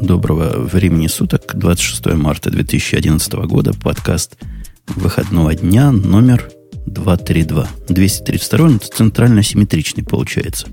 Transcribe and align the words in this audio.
Доброго 0.00 0.58
времени 0.58 1.06
суток, 1.06 1.52
26 1.54 2.06
марта 2.16 2.50
2011 2.50 3.32
года, 3.46 3.72
подкаст 3.72 4.36
выходного 4.88 5.54
дня 5.54 5.90
номер 5.90 6.50
232. 6.86 7.66
232 7.88 8.66
он 8.66 8.80
центрально 8.80 9.42
симметричный 9.42 10.04
получается. 10.04 10.68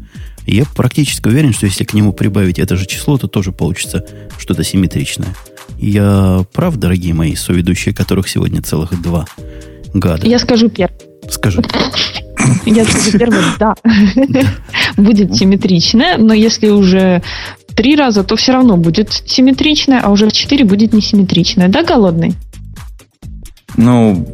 я 0.45 0.65
практически 0.65 1.27
уверен, 1.27 1.53
что 1.53 1.65
если 1.65 1.85
к 1.85 1.93
нему 1.93 2.11
прибавить 2.11 2.59
это 2.59 2.75
же 2.75 2.85
число, 2.85 3.17
то 3.17 3.27
тоже 3.27 3.51
получится 3.51 4.05
что-то 4.37 4.63
симметричное. 4.63 5.33
Я 5.77 6.45
прав, 6.53 6.75
дорогие 6.75 7.13
мои 7.13 7.35
соведущие, 7.35 7.95
которых 7.95 8.27
сегодня 8.27 8.61
целых 8.61 9.01
два 9.01 9.25
гада? 9.93 10.27
Я 10.27 10.39
скажу 10.39 10.69
первым. 10.69 10.97
Скажи. 11.29 11.61
Я 12.65 12.83
скажу 12.85 13.17
первым, 13.17 13.43
да. 13.57 13.75
Будет 14.97 15.35
симметричное, 15.35 16.17
но 16.17 16.33
если 16.33 16.69
уже 16.69 17.23
три 17.75 17.95
раза, 17.95 18.23
то 18.23 18.35
все 18.35 18.53
равно 18.53 18.77
будет 18.77 19.11
симметричное, 19.11 20.01
а 20.01 20.09
уже 20.09 20.27
в 20.27 20.33
четыре 20.33 20.65
будет 20.65 20.93
несимметричное. 20.93 21.67
Да, 21.67 21.83
голодный? 21.83 22.35
Ну, 23.75 24.27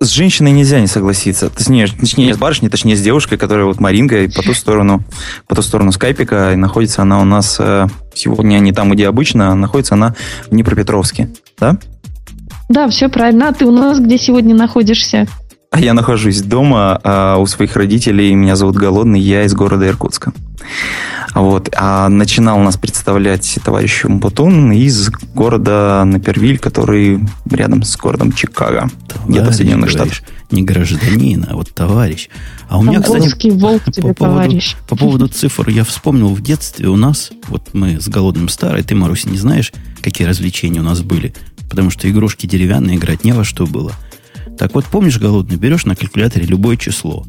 с 0.00 0.08
женщиной 0.10 0.52
нельзя 0.52 0.80
не 0.80 0.86
согласиться. 0.86 1.50
Точнее, 1.50 1.88
точнее, 1.88 2.34
с 2.34 2.38
барышней, 2.38 2.68
точнее, 2.68 2.96
с 2.96 3.02
девушкой, 3.02 3.36
которая 3.36 3.64
вот 3.64 3.80
Маринка, 3.80 4.22
и 4.22 4.28
по 4.28 4.42
ту 4.42 4.54
сторону, 4.54 5.02
по 5.48 5.56
ту 5.56 5.62
сторону 5.62 5.90
скайпика, 5.90 6.52
и 6.52 6.56
находится 6.56 7.02
она 7.02 7.20
у 7.20 7.24
нас 7.24 7.56
э, 7.58 7.88
сегодня 8.14 8.58
не 8.60 8.72
там, 8.72 8.90
где 8.92 9.08
обычно, 9.08 9.50
а 9.50 9.54
находится 9.56 9.94
она 9.94 10.14
в 10.46 10.50
Днепропетровске, 10.50 11.30
да? 11.58 11.78
Да, 12.68 12.88
все 12.88 13.08
правильно. 13.08 13.48
А 13.48 13.52
ты 13.52 13.66
у 13.66 13.72
нас 13.72 13.98
где 13.98 14.16
сегодня 14.16 14.54
находишься? 14.54 15.26
А 15.72 15.80
я 15.80 15.92
нахожусь 15.92 16.42
дома 16.42 17.00
а, 17.02 17.36
у 17.38 17.46
своих 17.46 17.76
родителей. 17.76 18.34
Меня 18.34 18.56
зовут 18.56 18.76
Голодный, 18.76 19.20
я 19.20 19.44
из 19.44 19.54
города 19.54 19.86
Иркутска. 19.86 20.32
Вот. 21.34 21.68
А 21.76 22.08
начинал 22.08 22.58
нас 22.58 22.76
представлять 22.76 23.58
товарищ 23.64 24.04
Бутун 24.04 24.72
из 24.72 25.10
города 25.34 26.02
Напервиль, 26.04 26.58
который 26.58 27.20
рядом 27.50 27.82
с 27.82 27.96
городом 27.96 28.32
Чикаго, 28.32 28.90
где-то 29.26 29.50
в 29.50 29.54
Соединенных 29.54 29.90
Штатах. 29.90 30.22
Не 30.50 30.62
гражданин, 30.62 31.46
а 31.48 31.54
вот 31.54 31.72
товарищ. 31.72 32.28
А 32.68 32.78
у 32.78 32.82
меня, 32.82 33.00
кстати, 33.00 33.50
волк 33.50 33.84
тебе, 33.84 34.08
по 34.08 34.14
поводу, 34.14 34.40
товарищ. 34.40 34.76
По 34.88 34.96
поводу 34.96 35.28
цифр 35.28 35.68
я 35.68 35.84
вспомнил 35.84 36.28
в 36.28 36.42
детстве 36.42 36.88
у 36.88 36.96
нас, 36.96 37.30
вот 37.46 37.72
мы 37.72 38.00
с 38.00 38.08
Голодным 38.08 38.48
старый, 38.48 38.82
ты, 38.82 38.96
Марусь, 38.96 39.26
не 39.26 39.38
знаешь, 39.38 39.72
какие 40.02 40.26
развлечения 40.26 40.80
у 40.80 40.84
нас 40.84 41.02
были? 41.02 41.34
Потому 41.68 41.90
что 41.90 42.10
игрушки 42.10 42.46
деревянные, 42.46 42.96
играть 42.96 43.22
не 43.22 43.30
во 43.30 43.44
что 43.44 43.64
было. 43.64 43.92
Так 44.58 44.74
вот, 44.74 44.86
помнишь, 44.86 45.20
Голодный, 45.20 45.56
берешь 45.56 45.84
на 45.84 45.94
калькуляторе 45.94 46.46
любое 46.46 46.76
число, 46.76 47.24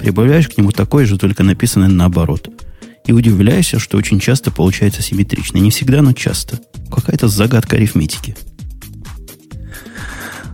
прибавляешь 0.00 0.48
к 0.48 0.58
нему 0.58 0.72
такое 0.72 1.06
же, 1.06 1.16
только 1.16 1.44
написанное 1.44 1.88
наоборот– 1.88 2.48
и 3.06 3.12
удивляешься, 3.12 3.78
что 3.78 3.98
очень 3.98 4.20
часто 4.20 4.50
получается 4.50 5.02
симметрично. 5.02 5.58
Не 5.58 5.70
всегда, 5.70 6.02
но 6.02 6.12
часто. 6.12 6.60
Какая-то 6.90 7.28
загадка 7.28 7.76
арифметики. 7.76 8.36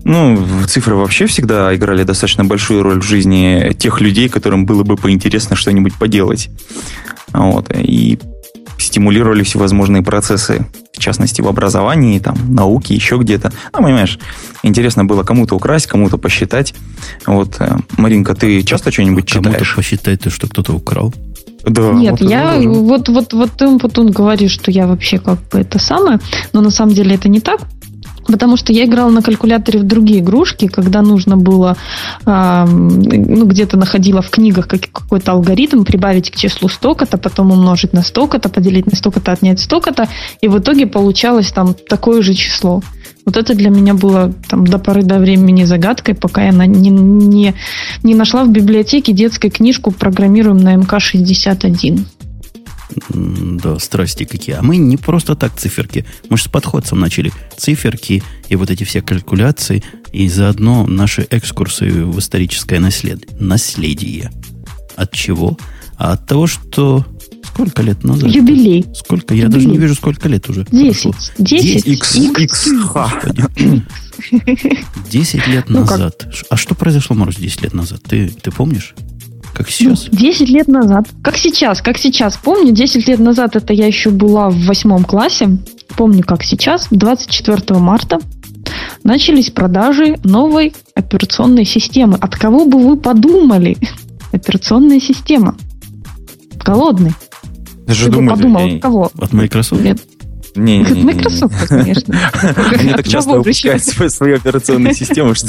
Ну, 0.02 0.64
цифры 0.66 0.96
вообще 0.96 1.26
всегда 1.26 1.74
играли 1.74 2.04
достаточно 2.04 2.44
большую 2.44 2.82
роль 2.82 3.00
в 3.00 3.04
жизни 3.04 3.74
тех 3.78 4.00
людей, 4.00 4.28
которым 4.28 4.66
было 4.66 4.82
бы 4.82 4.96
поинтересно 4.96 5.56
что-нибудь 5.56 5.94
поделать. 5.94 6.48
Вот. 7.32 7.70
И 7.76 8.18
стимулировали 8.78 9.42
всевозможные 9.42 10.02
процессы, 10.02 10.66
в 10.92 10.98
частности, 10.98 11.42
в 11.42 11.48
образовании, 11.48 12.18
там, 12.18 12.36
науке, 12.54 12.94
еще 12.94 13.18
где-то. 13.18 13.52
Ну, 13.72 13.82
понимаешь, 13.82 14.18
интересно 14.62 15.04
было 15.04 15.22
кому-то 15.22 15.54
украсть, 15.54 15.86
кому-то 15.86 16.16
посчитать. 16.16 16.74
Вот, 17.26 17.56
э, 17.60 17.76
Маринка, 17.98 18.34
ты 18.34 18.62
часто 18.62 18.90
что-нибудь 18.90 19.26
читаешь? 19.26 19.54
Кому-то 19.54 19.76
посчитать, 19.76 20.22
то, 20.22 20.30
что 20.30 20.48
кто-то 20.48 20.72
украл? 20.72 21.14
Да, 21.64 21.92
Нет, 21.92 22.20
вот 22.20 22.30
я 22.30 22.58
вот, 22.58 23.08
вот, 23.08 23.32
вот 23.32 23.50
ты, 23.52 23.78
Путун, 23.78 24.10
говоришь, 24.10 24.52
что 24.52 24.70
я 24.70 24.86
вообще 24.86 25.18
как 25.18 25.38
бы 25.50 25.58
это 25.58 25.78
самое, 25.78 26.20
но 26.52 26.60
на 26.60 26.70
самом 26.70 26.94
деле 26.94 27.14
это 27.14 27.28
не 27.28 27.40
так. 27.40 27.60
Потому 28.26 28.56
что 28.56 28.72
я 28.72 28.84
играла 28.84 29.10
на 29.10 29.22
калькуляторе 29.22 29.80
в 29.80 29.84
другие 29.84 30.20
игрушки, 30.20 30.68
когда 30.68 31.02
нужно 31.02 31.36
было, 31.36 31.76
э, 32.26 32.64
ну, 32.66 33.46
где-то 33.46 33.76
находила 33.76 34.22
в 34.22 34.30
книгах 34.30 34.68
как, 34.68 34.82
какой-то 34.92 35.32
алгоритм, 35.32 35.84
прибавить 35.84 36.30
к 36.30 36.36
числу 36.36 36.68
столько-то, 36.68 37.18
потом 37.18 37.50
умножить 37.50 37.92
на 37.92 38.02
столько-то, 38.02 38.48
поделить 38.48 38.86
на 38.86 38.96
столько-то, 38.96 39.32
отнять 39.32 39.60
столько-то, 39.60 40.08
и 40.40 40.48
в 40.48 40.58
итоге 40.58 40.86
получалось 40.86 41.50
там 41.50 41.74
такое 41.88 42.22
же 42.22 42.34
число. 42.34 42.82
Вот 43.26 43.36
это 43.36 43.54
для 43.54 43.70
меня 43.70 43.94
было 43.94 44.32
там, 44.48 44.66
до 44.66 44.78
поры 44.78 45.02
до 45.02 45.18
времени 45.18 45.64
загадкой, 45.64 46.14
пока 46.14 46.44
я 46.44 46.50
не, 46.50 46.90
не, 46.90 47.54
не 48.02 48.14
нашла 48.14 48.44
в 48.44 48.50
библиотеке 48.50 49.12
детскую 49.12 49.50
книжку 49.50 49.90
«Программируем 49.90 50.56
на 50.56 50.74
МК-61». 50.74 52.04
Да, 53.10 53.78
страсти 53.78 54.24
какие. 54.24 54.56
А 54.56 54.62
мы 54.62 54.76
не 54.76 54.96
просто 54.96 55.36
так 55.36 55.54
циферки. 55.56 56.04
Мы 56.28 56.36
же 56.36 56.44
с 56.44 56.48
подходцем 56.48 56.98
начали 56.98 57.32
циферки 57.56 58.22
и 58.48 58.56
вот 58.56 58.70
эти 58.70 58.84
все 58.84 59.00
калькуляции, 59.00 59.82
и 60.12 60.28
заодно 60.28 60.86
наши 60.86 61.26
экскурсы 61.30 61.90
в 61.90 62.18
историческое 62.18 62.80
наслед... 62.80 63.40
наследие. 63.40 64.30
От 64.96 65.12
чего? 65.12 65.56
А 65.96 66.12
от 66.12 66.26
того, 66.26 66.46
что 66.46 67.06
Сколько 67.52 67.82
лет 67.82 68.04
назад? 68.04 68.30
Юбилей. 68.30 68.86
Сколько? 68.94 69.34
Я 69.34 69.44
Юбилей. 69.44 69.64
даже 69.64 69.68
не 69.68 69.78
вижу, 69.78 69.94
сколько 69.94 70.28
лет 70.28 70.48
уже. 70.48 70.66
Десять. 70.70 71.32
Десять? 71.38 71.86
X. 71.86 72.18
Десять 75.10 75.46
лет 75.46 75.64
ну, 75.68 75.80
назад. 75.80 76.26
А 76.48 76.56
что 76.56 76.74
произошло, 76.74 77.16
Марусь, 77.16 77.36
десять 77.36 77.62
лет 77.62 77.74
назад? 77.74 78.02
Ты, 78.02 78.28
ты 78.28 78.50
помнишь? 78.50 78.94
Как 79.54 79.68
сейчас? 79.70 80.08
Ну, 80.10 80.18
десять 80.18 80.48
лет 80.48 80.68
назад. 80.68 81.08
Как 81.22 81.36
сейчас, 81.36 81.82
как 81.82 81.98
сейчас. 81.98 82.36
Помню, 82.36 82.72
десять 82.72 83.08
лет 83.08 83.18
назад 83.18 83.56
это 83.56 83.72
я 83.72 83.86
еще 83.86 84.10
была 84.10 84.48
в 84.50 84.64
восьмом 84.64 85.04
классе. 85.04 85.58
Помню, 85.96 86.22
как 86.22 86.44
сейчас. 86.44 86.86
24 86.90 87.78
марта 87.78 88.18
начались 89.02 89.50
продажи 89.50 90.16
новой 90.24 90.74
операционной 90.94 91.64
системы. 91.64 92.16
От 92.20 92.36
кого 92.36 92.64
бы 92.64 92.78
вы 92.78 92.96
подумали? 92.96 93.76
Операционная 94.32 95.00
система. 95.00 95.56
Голодный. 96.64 97.12
Я 97.90 97.94
же 97.96 98.08
думаю, 98.08 98.36
подумал, 98.36 98.66
от 98.76 98.82
кого? 98.82 99.10
От 99.18 99.32
Microsoft? 99.32 99.82
Нет. 99.82 99.98
Не, 100.54 100.78
не, 100.78 100.90
не, 100.90 101.02
Microsoft, 101.04 101.68
конечно. 101.68 102.14
Они 102.78 102.92
так 102.92 103.08
часто 103.08 103.32
выпускают 103.32 103.82
свою 103.82 104.36
операционную 104.36 104.94
систему, 104.94 105.34
что 105.34 105.48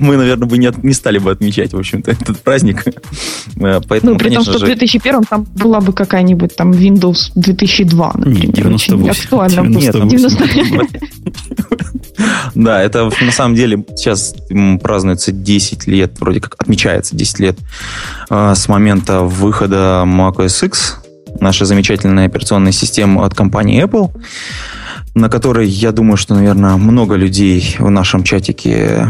мы, 0.00 0.16
наверное, 0.16 0.46
бы 0.46 0.58
не, 0.58 0.70
не 0.82 0.92
стали 0.92 1.18
бы 1.18 1.30
отмечать, 1.30 1.72
в 1.72 1.78
общем-то, 1.78 2.10
этот 2.10 2.40
праздник. 2.40 2.84
Э, 3.56 3.80
поэтому, 3.88 4.12
ну, 4.12 4.18
при 4.18 4.34
том, 4.34 4.42
что 4.42 4.58
в 4.58 4.64
2001 4.64 5.24
там 5.24 5.44
была 5.54 5.80
бы 5.80 5.92
какая-нибудь 5.92 6.56
там 6.56 6.72
Windows 6.72 7.30
2002, 7.34 8.12
например. 8.16 8.52
98. 8.52 9.02
Очень 9.02 9.10
актуально. 9.10 9.60
Нет, 9.60 10.08
98. 10.08 10.88
Да, 12.54 12.82
это 12.82 13.10
на 13.20 13.32
самом 13.32 13.54
деле 13.56 13.84
сейчас 13.96 14.34
празднуется 14.80 15.32
10 15.32 15.86
лет, 15.86 16.20
вроде 16.20 16.40
как 16.40 16.54
отмечается 16.58 17.16
10 17.16 17.40
лет 17.40 17.58
э, 18.30 18.54
с 18.54 18.68
момента 18.68 19.22
выхода 19.22 20.04
macOS 20.06 20.66
X, 20.66 21.03
наша 21.40 21.64
замечательная 21.64 22.26
операционная 22.26 22.72
система 22.72 23.24
от 23.24 23.34
компании 23.34 23.82
Apple, 23.84 24.10
на 25.14 25.28
которой, 25.28 25.68
я 25.68 25.92
думаю, 25.92 26.16
что, 26.16 26.34
наверное, 26.34 26.76
много 26.76 27.14
людей 27.14 27.76
в 27.78 27.90
нашем 27.90 28.24
чатике 28.24 29.08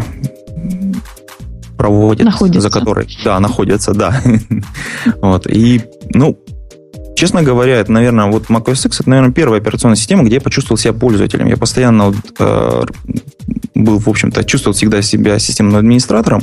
проводят, 1.77 2.25
находятся. 2.25 2.61
за 2.61 2.71
которой, 2.71 3.19
да, 3.25 3.41
находятся, 3.41 3.95
да. 3.95 4.23
вот, 5.21 5.47
и, 5.47 5.83
ну, 6.11 6.39
честно 7.17 7.43
говоря, 7.43 7.77
это, 7.77 7.93
наверное, 7.93 8.27
вот 8.27 8.47
macOS 8.47 8.87
X, 8.87 9.01
это, 9.01 9.11
наверное, 9.11 9.33
первая 9.33 9.61
операционная 9.61 9.97
система, 9.97 10.25
где 10.25 10.37
я 10.37 10.41
почувствовал 10.41 10.79
себя 10.79 10.93
пользователем. 10.93 11.47
Я 11.47 11.57
постоянно 11.57 12.15
э, 12.39 12.83
был, 13.75 13.99
в 13.99 14.09
общем-то, 14.09 14.45
чувствовал 14.45 14.75
всегда 14.75 15.03
себя 15.03 15.39
системным 15.39 15.77
администратором, 15.77 16.43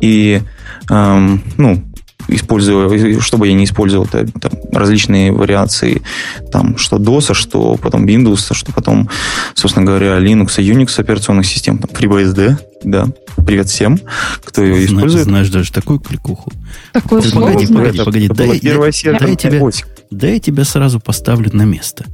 и, 0.00 0.42
э, 0.90 1.38
ну, 1.56 1.84
использую, 2.28 3.20
что 3.20 3.38
бы 3.38 3.48
я 3.48 3.54
не 3.54 3.64
использовал, 3.64 4.06
это 4.06 4.26
там, 4.40 4.52
различные 4.72 5.32
вариации, 5.32 6.02
там, 6.50 6.76
что 6.78 6.96
DOS, 6.96 7.34
что 7.34 7.76
потом 7.76 8.06
Windows, 8.06 8.54
что 8.54 8.72
потом, 8.72 9.08
собственно 9.54 9.86
говоря, 9.86 10.18
Linux 10.18 10.60
и 10.60 10.70
Unix 10.70 10.98
операционных 10.98 11.46
систем, 11.46 11.78
там, 11.78 11.90
FreeBSD, 11.90 12.56
да. 12.84 13.08
Привет 13.46 13.68
всем, 13.68 13.98
кто 14.44 14.62
ее 14.62 14.86
использует. 14.86 15.24
Знаешь 15.24 15.48
даже 15.48 15.72
такую 15.72 15.98
кликуху. 15.98 16.52
Такое 16.92 17.22
погоди, 17.22 17.66
погоди, 17.66 17.98
погоди, 17.98 18.28
дай, 18.28 18.60
дай, 18.60 19.18
дай, 19.18 19.36
тебя, 19.36 19.70
дай 20.10 20.32
я 20.34 20.40
тебя 20.40 20.64
сразу 20.64 21.00
поставлю 21.00 21.50
на 21.52 21.64
место. 21.64 22.04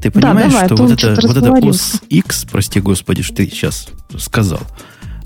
Ты 0.00 0.10
понимаешь, 0.10 0.52
да, 0.52 0.66
давай, 0.66 0.66
что 0.66 0.76
вот 0.76 0.92
это, 0.92 1.26
вот 1.26 1.36
это 1.36 1.48
OS 1.48 2.02
X, 2.08 2.46
прости 2.50 2.80
господи, 2.80 3.22
что 3.22 3.36
ты 3.36 3.46
сейчас 3.46 3.88
сказал, 4.16 4.60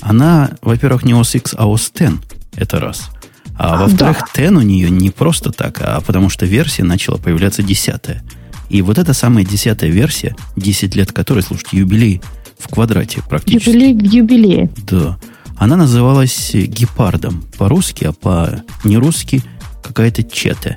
она, 0.01 0.53
во-первых, 0.63 1.05
не 1.05 1.13
OS 1.13 1.37
X, 1.37 1.55
а 1.57 1.67
OS 1.67 1.91
X. 1.95 2.13
Это 2.57 2.81
раз. 2.81 3.11
А, 3.59 3.75
а 3.75 3.79
во-вторых, 3.79 4.19
да. 4.35 4.43
10 4.43 4.57
у 4.57 4.61
нее 4.61 4.91
не 4.91 5.11
просто 5.11 5.53
так, 5.53 5.81
а 5.83 6.01
потому 6.01 6.31
что 6.31 6.47
версия 6.47 6.85
начала 6.85 7.17
появляться 7.17 7.63
десятая. 7.63 8.23
И 8.71 8.81
вот 8.83 8.99
эта 8.99 9.13
самая 9.13 9.45
десятая 9.45 9.91
версия, 9.91 10.35
10 10.57 10.97
лет 10.97 11.13
которой, 11.13 11.43
слушайте, 11.43 11.77
юбилей 11.77 12.23
в 12.59 12.69
квадрате 12.69 13.21
практически. 13.29 13.69
Юбилей 13.69 13.95
в 13.95 14.13
юбилее. 14.13 14.71
Да. 14.91 15.19
Она 15.57 15.77
называлась 15.77 16.53
гепардом 16.55 17.45
по-русски, 17.59 18.05
а 18.05 18.13
по-нерусски 18.13 19.43
какая-то 19.83 20.23
чета. 20.23 20.77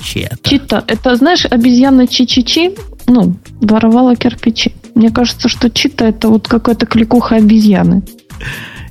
Чета. 0.00 0.38
Чита. 0.42 0.84
Это, 0.86 1.16
знаешь, 1.16 1.46
обезьяна 1.46 2.06
Чи-Чи-Чи, 2.06 2.76
ну, 3.08 3.36
воровала 3.60 4.14
кирпичи. 4.14 4.72
Мне 4.94 5.10
кажется, 5.10 5.48
что 5.48 5.68
чита 5.68 6.06
это 6.06 6.28
вот 6.28 6.48
какая-то 6.48 6.86
кликуха 6.86 7.36
обезьяны. 7.36 8.02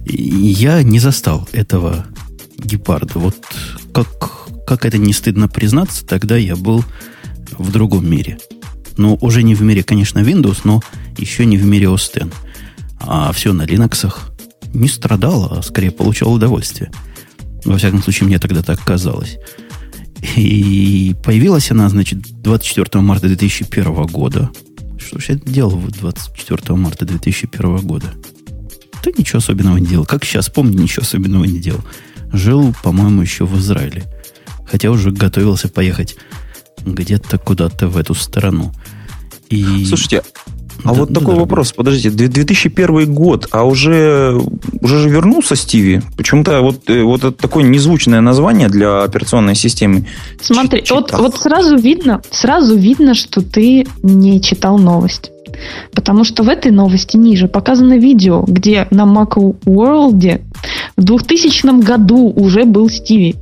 Я 0.06 0.84
не 0.84 1.00
застал 1.00 1.48
этого 1.54 2.06
гепарда. 2.66 3.20
Вот 3.20 3.36
как, 3.94 4.48
как 4.66 4.86
это 4.86 4.98
не 4.98 5.14
стыдно 5.14 5.48
признаться, 5.48 6.06
тогда 6.06 6.38
я 6.38 6.56
был 6.56 6.84
в 7.58 7.72
другом 7.72 8.10
мире. 8.10 8.38
Ну, 8.98 9.18
уже 9.22 9.44
не 9.44 9.56
в 9.56 9.62
мире, 9.62 9.84
конечно, 9.84 10.20
Windows, 10.20 10.62
но 10.64 10.82
еще 11.18 11.46
не 11.46 11.58
в 11.58 11.66
мире 11.66 11.88
OS 11.88 12.26
X. 12.26 12.34
А 13.00 13.32
все 13.34 13.54
на 13.54 13.64
Linux 13.64 14.14
не 14.74 14.88
страдал, 14.88 15.52
а 15.52 15.62
скорее 15.62 15.92
получал 15.92 16.34
удовольствие. 16.34 16.92
Во 17.66 17.78
всяком 17.78 18.02
случае, 18.02 18.28
мне 18.28 18.40
тогда 18.40 18.62
так 18.62 18.84
казалось. 18.84 19.38
И 20.36 21.16
появилась 21.24 21.72
она, 21.72 21.90
значит, 21.90 22.20
24 22.42 23.04
марта 23.04 23.28
2001 23.28 24.06
года. 24.08 24.50
Что 24.98 25.20
же 25.20 25.34
я 25.34 25.36
делал 25.36 25.78
24 25.78 26.76
марта 26.78 27.06
2001 27.06 27.78
года? 27.80 28.14
Да 29.04 29.12
ничего 29.16 29.38
особенного 29.38 29.78
не 29.78 29.88
делал. 29.88 30.06
Как 30.06 30.24
сейчас 30.26 30.50
помню, 30.50 30.82
ничего 30.82 31.04
особенного 31.04 31.44
не 31.44 31.60
делал. 31.60 31.82
Жил, 32.32 32.74
по-моему, 32.84 33.22
еще 33.22 33.46
в 33.46 33.58
Израиле. 33.58 34.04
Хотя 34.66 34.92
уже 34.92 35.12
готовился 35.12 35.70
поехать 35.70 36.16
где-то 36.86 37.38
куда-то 37.38 37.88
в 37.88 37.98
эту 37.98 38.14
сторону. 38.14 38.74
И... 39.50 39.86
Слушайте, 39.86 40.24
а 40.84 40.90
да, 40.90 40.94
вот 40.94 41.10
да, 41.10 41.20
такой 41.20 41.34
дорогой. 41.34 41.40
вопрос, 41.42 41.74
подождите, 41.74 42.10
2001 42.10 43.14
год, 43.14 43.48
а 43.52 43.64
уже, 43.64 44.40
уже 44.82 45.00
же 45.00 45.10
вернулся 45.10 45.56
Стиви? 45.56 46.02
Почему-то 46.18 46.62
вот, 46.62 46.90
э, 46.90 47.04
вот 47.04 47.24
это 47.24 47.32
такое 47.32 47.64
незвучное 47.64 48.22
название 48.22 48.70
для 48.70 49.04
операционной 49.04 49.56
системы. 49.56 50.06
Смотри, 50.42 50.84
Ч- 50.84 50.94
вот, 50.94 51.12
вот 51.12 51.38
сразу 51.38 51.78
видно, 51.78 52.22
сразу 52.32 52.76
видно, 52.76 53.14
что 53.14 53.42
ты 53.42 53.88
не 54.04 54.42
читал 54.42 54.78
новость. 54.78 55.32
Потому 55.94 56.24
что 56.24 56.44
в 56.44 56.50
этой 56.50 56.72
новости 56.72 57.18
ниже 57.18 57.48
показано 57.48 57.98
видео, 57.98 58.44
где 58.46 58.88
на 58.92 59.04
Macworld 59.04 60.42
в 60.98 61.04
2000 61.04 61.82
году 61.82 62.32
уже 62.36 62.66
был 62.66 62.90
Стиви. 62.90 63.36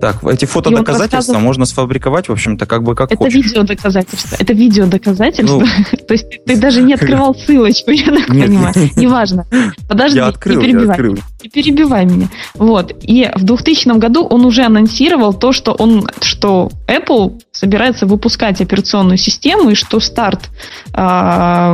Так, 0.00 0.24
эти 0.24 0.46
фотодоказательства 0.46 1.38
можно 1.38 1.66
сфабриковать, 1.66 2.28
в 2.28 2.32
общем-то, 2.32 2.66
как 2.66 2.82
бы 2.82 2.94
как 2.94 3.12
Это 3.12 3.18
хочешь. 3.18 3.44
видео 3.44 3.62
доказательства. 3.62 4.36
Это 4.38 4.52
видео 4.52 4.86
доказательства. 4.86 5.60
Ну, 5.60 5.66
То 6.08 6.14
есть 6.14 6.44
ты 6.44 6.56
даже 6.56 6.82
не 6.82 6.94
открывал 6.94 7.34
ссылочку, 7.34 7.90
я 7.90 8.06
так 8.06 8.28
нет, 8.30 8.46
понимаю. 8.46 8.74
Нет. 8.76 8.96
Неважно. 8.96 9.46
Подожди, 9.88 10.18
я 10.18 10.28
открыл, 10.28 10.60
не 10.60 10.66
перебивай. 10.66 10.86
Я 10.86 10.92
открыл. 10.92 11.18
Не 11.42 11.48
перебивай 11.50 12.04
меня. 12.06 12.28
Вот. 12.54 12.94
И 13.02 13.30
в 13.34 13.44
2000 13.44 13.98
году 13.98 14.24
он 14.24 14.44
уже 14.44 14.62
анонсировал 14.62 15.34
то, 15.34 15.52
что 15.52 15.72
он, 15.72 16.06
что 16.22 16.70
Apple 16.88 17.40
собирается 17.52 18.06
выпускать 18.06 18.60
операционную 18.60 19.18
систему, 19.18 19.70
и 19.70 19.74
что 19.74 20.00
старт, 20.00 20.50
э, 20.94 20.98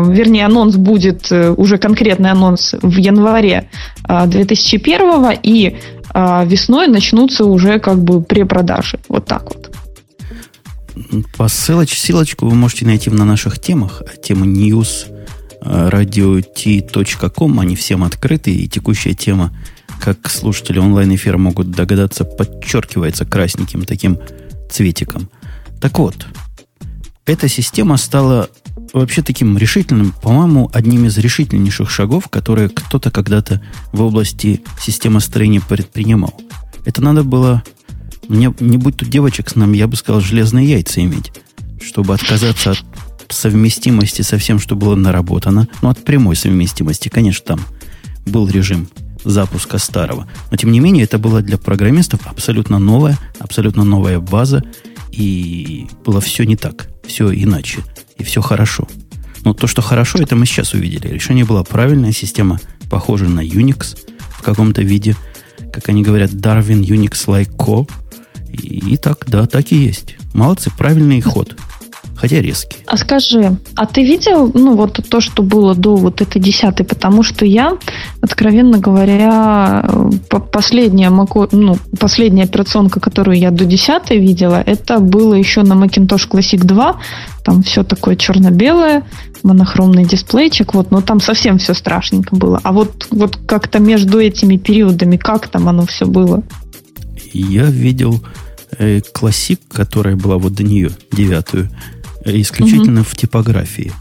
вернее, 0.08 0.46
анонс 0.46 0.76
будет, 0.76 1.30
э, 1.30 1.50
уже 1.50 1.78
конкретный 1.78 2.30
анонс 2.30 2.74
в 2.80 2.96
январе 2.96 3.70
э, 4.08 4.26
2001 4.26 5.38
и 5.42 5.76
а 6.18 6.46
весной 6.46 6.88
начнутся 6.88 7.44
уже 7.44 7.78
как 7.78 8.02
бы 8.02 8.22
препродажи. 8.22 8.98
Вот 9.06 9.26
так 9.26 9.44
вот. 9.44 9.70
По 11.36 11.46
ссылоч, 11.46 11.92
ссылочку 11.94 12.46
вы 12.46 12.54
можете 12.54 12.86
найти 12.86 13.10
на 13.10 13.26
наших 13.26 13.58
темах. 13.58 14.02
Тема 14.22 14.46
news 14.46 15.12
э, 15.60 15.90
radio.t.com, 15.90 17.60
они 17.60 17.76
всем 17.76 18.02
открыты, 18.02 18.50
и 18.50 18.66
текущая 18.66 19.12
тема, 19.12 19.52
как 20.00 20.30
слушатели 20.30 20.78
онлайн-эфира 20.78 21.36
могут 21.36 21.70
догадаться, 21.70 22.24
подчеркивается 22.24 23.26
красненьким 23.26 23.84
таким 23.84 24.18
цветиком. 24.70 25.28
Так 25.82 25.98
вот, 25.98 26.26
эта 27.26 27.46
система 27.46 27.98
стала 27.98 28.48
вообще 28.92 29.22
таким 29.22 29.56
решительным, 29.58 30.12
по-моему, 30.22 30.70
одним 30.72 31.06
из 31.06 31.18
решительнейших 31.18 31.90
шагов, 31.90 32.28
которые 32.28 32.68
кто-то 32.68 33.10
когда-то 33.10 33.62
в 33.92 34.02
области 34.02 34.62
системостроения 34.80 35.60
предпринимал. 35.60 36.34
Это 36.84 37.02
надо 37.02 37.24
было, 37.24 37.62
мне, 38.28 38.54
не 38.60 38.76
будь 38.76 38.96
тут 38.96 39.08
девочек 39.08 39.48
с 39.48 39.56
нами, 39.56 39.76
я 39.76 39.86
бы 39.86 39.96
сказал, 39.96 40.20
железные 40.20 40.68
яйца 40.68 41.00
иметь, 41.02 41.32
чтобы 41.80 42.14
отказаться 42.14 42.72
от 42.72 42.84
совместимости 43.28 44.22
со 44.22 44.38
всем, 44.38 44.58
что 44.58 44.76
было 44.76 44.94
наработано. 44.94 45.68
Ну, 45.82 45.88
от 45.88 46.04
прямой 46.04 46.36
совместимости, 46.36 47.08
конечно, 47.08 47.44
там 47.44 47.60
был 48.24 48.48
режим 48.48 48.88
запуска 49.24 49.78
старого. 49.78 50.28
Но, 50.50 50.56
тем 50.56 50.70
не 50.70 50.78
менее, 50.78 51.04
это 51.04 51.18
было 51.18 51.42
для 51.42 51.58
программистов 51.58 52.20
абсолютно 52.26 52.78
новая, 52.78 53.18
абсолютно 53.40 53.82
новая 53.82 54.20
база, 54.20 54.62
и 55.10 55.88
было 56.04 56.20
все 56.20 56.44
не 56.44 56.56
так, 56.56 56.88
все 57.04 57.32
иначе 57.32 57.82
и 58.18 58.22
все 58.22 58.40
хорошо. 58.40 58.88
Но 59.44 59.54
то, 59.54 59.66
что 59.66 59.82
хорошо, 59.82 60.18
это 60.18 60.34
мы 60.34 60.46
сейчас 60.46 60.74
увидели. 60.74 61.08
Решение 61.08 61.44
было 61.44 61.62
правильное, 61.62 62.12
система 62.12 62.60
похожа 62.90 63.26
на 63.26 63.44
Unix 63.44 63.96
в 64.30 64.42
каком-то 64.42 64.82
виде. 64.82 65.16
Как 65.72 65.88
они 65.88 66.02
говорят, 66.02 66.30
Darwin 66.30 66.80
Unix 66.80 67.26
like 67.26 67.54
Co. 67.56 67.88
И, 68.48 68.94
и 68.94 68.96
так, 68.96 69.24
да, 69.26 69.46
так 69.46 69.72
и 69.72 69.76
есть. 69.76 70.16
Молодцы, 70.34 70.70
правильный 70.76 71.20
ход 71.20 71.56
хотя 72.16 72.40
резкий. 72.40 72.78
А 72.86 72.96
скажи, 72.96 73.56
а 73.74 73.86
ты 73.86 74.02
видел, 74.02 74.50
ну, 74.52 74.74
вот 74.74 75.00
то, 75.08 75.20
что 75.20 75.42
было 75.42 75.74
до 75.74 75.96
вот 75.96 76.20
этой 76.20 76.40
десятой? 76.40 76.84
Потому 76.84 77.22
что 77.22 77.44
я, 77.44 77.76
откровенно 78.20 78.78
говоря, 78.78 79.88
последняя, 80.52 81.10
ну, 81.10 81.76
последняя 81.98 82.44
операционка, 82.44 83.00
которую 83.00 83.38
я 83.38 83.50
до 83.50 83.64
десятой 83.64 84.18
видела, 84.18 84.62
это 84.64 84.98
было 84.98 85.34
еще 85.34 85.62
на 85.62 85.74
Macintosh 85.74 86.28
Classic 86.30 86.62
2. 86.62 87.00
Там 87.44 87.62
все 87.62 87.84
такое 87.84 88.16
черно-белое, 88.16 89.04
монохромный 89.42 90.04
дисплейчик, 90.04 90.74
вот, 90.74 90.90
но 90.90 91.00
там 91.00 91.20
совсем 91.20 91.58
все 91.58 91.74
страшненько 91.74 92.34
было. 92.34 92.60
А 92.64 92.72
вот, 92.72 93.06
вот 93.10 93.36
как-то 93.46 93.78
между 93.78 94.20
этими 94.20 94.56
периодами, 94.56 95.16
как 95.16 95.48
там 95.48 95.68
оно 95.68 95.86
все 95.86 96.06
было? 96.06 96.42
Я 97.32 97.64
видел 97.66 98.20
э, 98.78 99.00
классик, 99.12 99.60
которая 99.68 100.16
была 100.16 100.38
вот 100.38 100.54
до 100.54 100.62
нее, 100.62 100.90
девятую, 101.12 101.70
исключительно 102.26 103.00
угу. 103.00 103.10
в 103.10 103.16
типографии. 103.16 103.92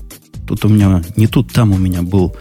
Тут 0.47 0.65
у 0.65 0.69
меня, 0.69 1.03
не 1.15 1.27
тут, 1.27 1.51
там 1.51 1.71
у 1.71 1.77
меня 1.77 2.01
был 2.01 2.35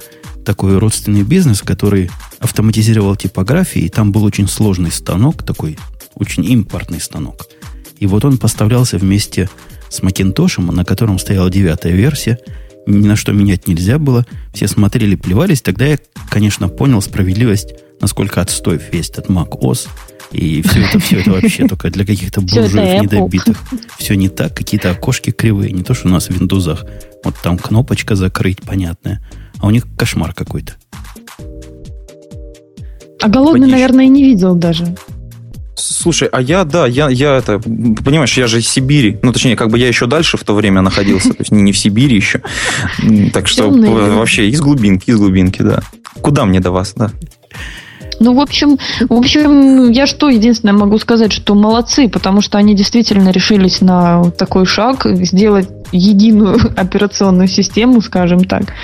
такой 0.45 0.79
родственный 0.79 1.23
бизнес, 1.23 1.63
который 1.63 2.11
автоматизировал 2.39 3.17
типографии, 3.17 3.83
и 3.83 3.89
там 3.89 4.13
был 4.13 4.25
очень 4.25 4.47
сложный 4.47 4.91
станок, 4.91 5.43
такой 5.43 5.79
очень 6.15 6.45
импортный 6.45 7.01
станок. 7.01 7.47
И 7.99 8.07
вот 8.07 8.25
он 8.25 8.39
поставлялся 8.39 8.99
вместе 8.99 9.49
с 9.89 10.03
Макинтошем, 10.03 10.67
на 10.67 10.85
котором 10.85 11.19
стояла 11.19 11.51
девятая 11.51 11.93
версия, 11.93 12.39
ни 12.87 13.07
на 13.07 13.17
что 13.17 13.33
менять 13.33 13.67
нельзя 13.67 13.99
было, 13.99 14.27
все 14.53 14.69
смотрели, 14.69 15.15
плевались, 15.15 15.63
тогда 15.63 15.87
я, 15.87 15.99
конечно, 16.29 16.69
понял 16.69 17.01
справедливость, 17.01 17.75
насколько 18.01 18.43
отстой 18.43 18.79
весь 18.93 19.09
этот 19.09 19.29
Mac 19.29 19.59
OS– 19.59 19.89
и 20.35 20.63
все 20.63 20.81
это, 20.81 20.99
все 20.99 21.21
это 21.21 21.31
вообще 21.31 21.67
только 21.69 21.91
для 21.91 22.05
каких-то 22.05 22.41
буржуев 22.41 23.03
недобитых. 23.03 23.63
Все 23.99 24.15
не 24.15 24.29
так, 24.29 24.55
какие-то 24.55 24.91
окошки 24.91 25.31
кривые. 25.31 25.73
Не 25.73 25.83
то, 25.83 25.95
что 25.95 26.09
у 26.09 26.11
нас 26.11 26.29
в 26.29 26.31
Windows. 26.31 26.87
Вот 27.25 27.35
там 27.43 27.57
кнопочка 27.57 28.17
закрыть, 28.17 28.61
понятная. 28.63 29.25
А 29.61 29.67
у 29.67 29.71
них 29.71 29.87
кошмар 29.97 30.35
какой-то. 30.35 30.75
А 33.23 33.29
голодный, 33.29 33.61
Подишь. 33.61 33.73
наверное, 33.73 34.05
и 34.05 34.09
не 34.09 34.25
видел 34.25 34.55
даже. 34.55 34.95
Слушай, 35.77 36.29
а 36.29 36.41
я, 36.41 36.65
да, 36.65 36.87
я, 36.87 37.09
я 37.09 37.37
это, 37.37 37.59
понимаешь, 37.59 38.37
я 38.37 38.47
же 38.47 38.59
из 38.59 38.69
Сибири. 38.69 39.19
Ну, 39.23 39.33
точнее, 39.33 39.57
как 39.57 39.71
бы 39.71 39.79
я 39.79 39.89
еще 39.89 40.07
дальше 40.07 40.37
в 40.37 40.45
то 40.45 40.55
время 40.55 40.83
находился, 40.83 41.31
то 41.31 41.37
есть 41.41 41.51
не, 41.51 41.63
не 41.63 41.73
в 41.73 41.79
Сибири 41.79 42.17
еще. 42.17 42.43
Так 43.33 43.49
что 43.49 43.71
вообще 43.71 44.49
из 44.49 44.61
глубинки, 44.61 45.11
из 45.11 45.17
глубинки, 45.17 45.63
да. 45.63 45.83
Куда 46.21 46.45
мне 46.45 46.61
до 46.61 46.71
вас, 46.71 46.93
да? 46.97 47.11
Ну, 48.21 48.35
в 48.35 48.41
общем, 48.41 48.79
в 49.09 49.13
общем, 49.13 49.91
я 49.91 50.07
что 50.07 50.29
единственное 50.29 50.75
могу 50.75 50.99
сказать, 50.99 51.33
что 51.33 51.55
молодцы, 51.55 52.09
потому 52.09 52.41
что 52.41 52.59
они 52.59 52.75
действительно 52.75 53.31
решились 53.31 53.81
на 53.81 54.31
такой 54.31 54.67
шаг, 54.67 55.07
сделать 55.07 55.69
единую 55.93 56.59
операционную 56.77 57.49
систему, 57.49 58.01
скажем 58.01 58.45
так. 58.45 58.75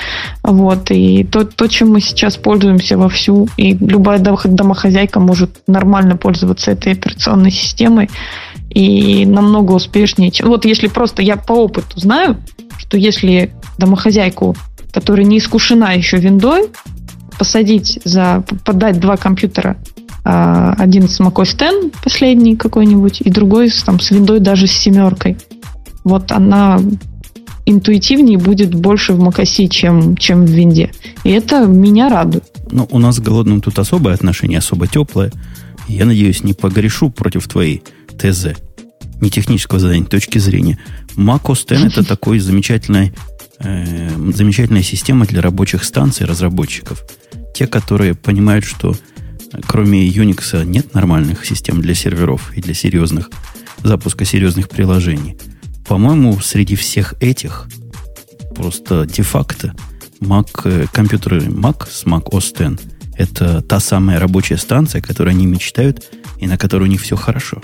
Вот. 0.42 0.90
И 0.90 1.24
то, 1.24 1.44
то, 1.44 1.66
чем 1.66 1.90
мы 1.90 2.00
сейчас 2.00 2.36
пользуемся 2.36 2.96
вовсю, 2.96 3.48
и 3.56 3.74
любая 3.74 4.18
домохозяйка 4.18 5.20
может 5.20 5.50
нормально 5.66 6.16
пользоваться 6.16 6.70
этой 6.70 6.92
операционной 6.92 7.50
системой 7.50 8.10
и 8.70 9.26
намного 9.26 9.72
успешнее. 9.72 10.30
Чем... 10.30 10.48
Вот 10.48 10.64
если 10.64 10.86
просто 10.86 11.22
я 11.22 11.36
по 11.36 11.52
опыту 11.52 11.98
знаю, 11.98 12.36
что 12.78 12.96
если 12.96 13.52
домохозяйку, 13.78 14.56
которая 14.92 15.24
не 15.24 15.38
искушена 15.38 15.94
еще 15.94 16.16
виндой, 16.16 16.68
посадить 17.40 17.98
за 18.04 18.44
подать 18.66 19.00
два 19.00 19.16
компьютера, 19.16 19.78
а, 20.24 20.74
один 20.76 21.08
с 21.08 21.20
macOS 21.20 21.54
X 21.54 21.98
последний 22.04 22.54
какой-нибудь, 22.54 23.22
и 23.22 23.30
другой 23.30 23.70
с, 23.70 23.82
там, 23.82 23.98
с 23.98 24.10
виндой 24.10 24.40
даже 24.40 24.66
с 24.66 24.72
семеркой. 24.72 25.38
Вот 26.04 26.32
она 26.32 26.78
интуитивнее 27.64 28.36
будет 28.36 28.74
больше 28.74 29.14
в 29.14 29.26
macOS, 29.26 29.68
чем, 29.68 30.18
чем 30.18 30.44
в 30.44 30.50
винде. 30.50 30.92
И 31.24 31.30
это 31.30 31.64
меня 31.64 32.10
радует. 32.10 32.44
Ну, 32.70 32.86
у 32.90 32.98
нас 32.98 33.16
с 33.16 33.20
голодным 33.20 33.62
тут 33.62 33.78
особое 33.78 34.12
отношение, 34.12 34.58
особо 34.58 34.86
теплое. 34.86 35.32
Я 35.88 36.04
надеюсь, 36.04 36.44
не 36.44 36.52
погрешу 36.52 37.08
против 37.08 37.48
твоей 37.48 37.82
ТЗ. 38.18 38.48
не 39.22 39.30
технического 39.30 39.80
задания, 39.80 40.04
точки 40.04 40.36
зрения. 40.36 40.78
Mac 41.16 41.44
OS 41.44 41.74
X 41.74 41.96
это 41.96 42.04
такой 42.06 42.38
замечательный, 42.38 43.14
э, 43.60 44.10
замечательная 44.32 44.82
система 44.82 45.26
для 45.26 45.40
рабочих 45.40 45.84
станций, 45.84 46.26
разработчиков. 46.26 47.02
Те, 47.54 47.66
которые 47.66 48.14
понимают, 48.14 48.64
что 48.64 48.96
кроме 49.66 50.08
Unix 50.08 50.64
нет 50.64 50.94
нормальных 50.94 51.44
систем 51.44 51.80
для 51.80 51.94
серверов 51.94 52.52
и 52.56 52.60
для 52.60 52.74
серьезных 52.74 53.30
запуска 53.82 54.24
серьезных 54.24 54.68
приложений. 54.68 55.38
По-моему, 55.86 56.38
среди 56.40 56.76
всех 56.76 57.14
этих 57.20 57.68
просто 58.54 59.06
де-факто 59.06 59.74
Mac, 60.20 60.48
э, 60.64 60.86
компьютеры 60.92 61.40
Mac 61.40 61.88
с 61.90 62.04
Mac 62.04 62.24
OS 62.30 62.74
X 62.74 62.82
это 63.16 63.60
та 63.60 63.80
самая 63.80 64.18
рабочая 64.18 64.56
станция, 64.56 65.02
которой 65.02 65.30
они 65.30 65.46
мечтают 65.46 66.04
и 66.38 66.46
на 66.46 66.56
которой 66.56 66.84
у 66.84 66.86
них 66.86 67.02
все 67.02 67.16
хорошо. 67.16 67.60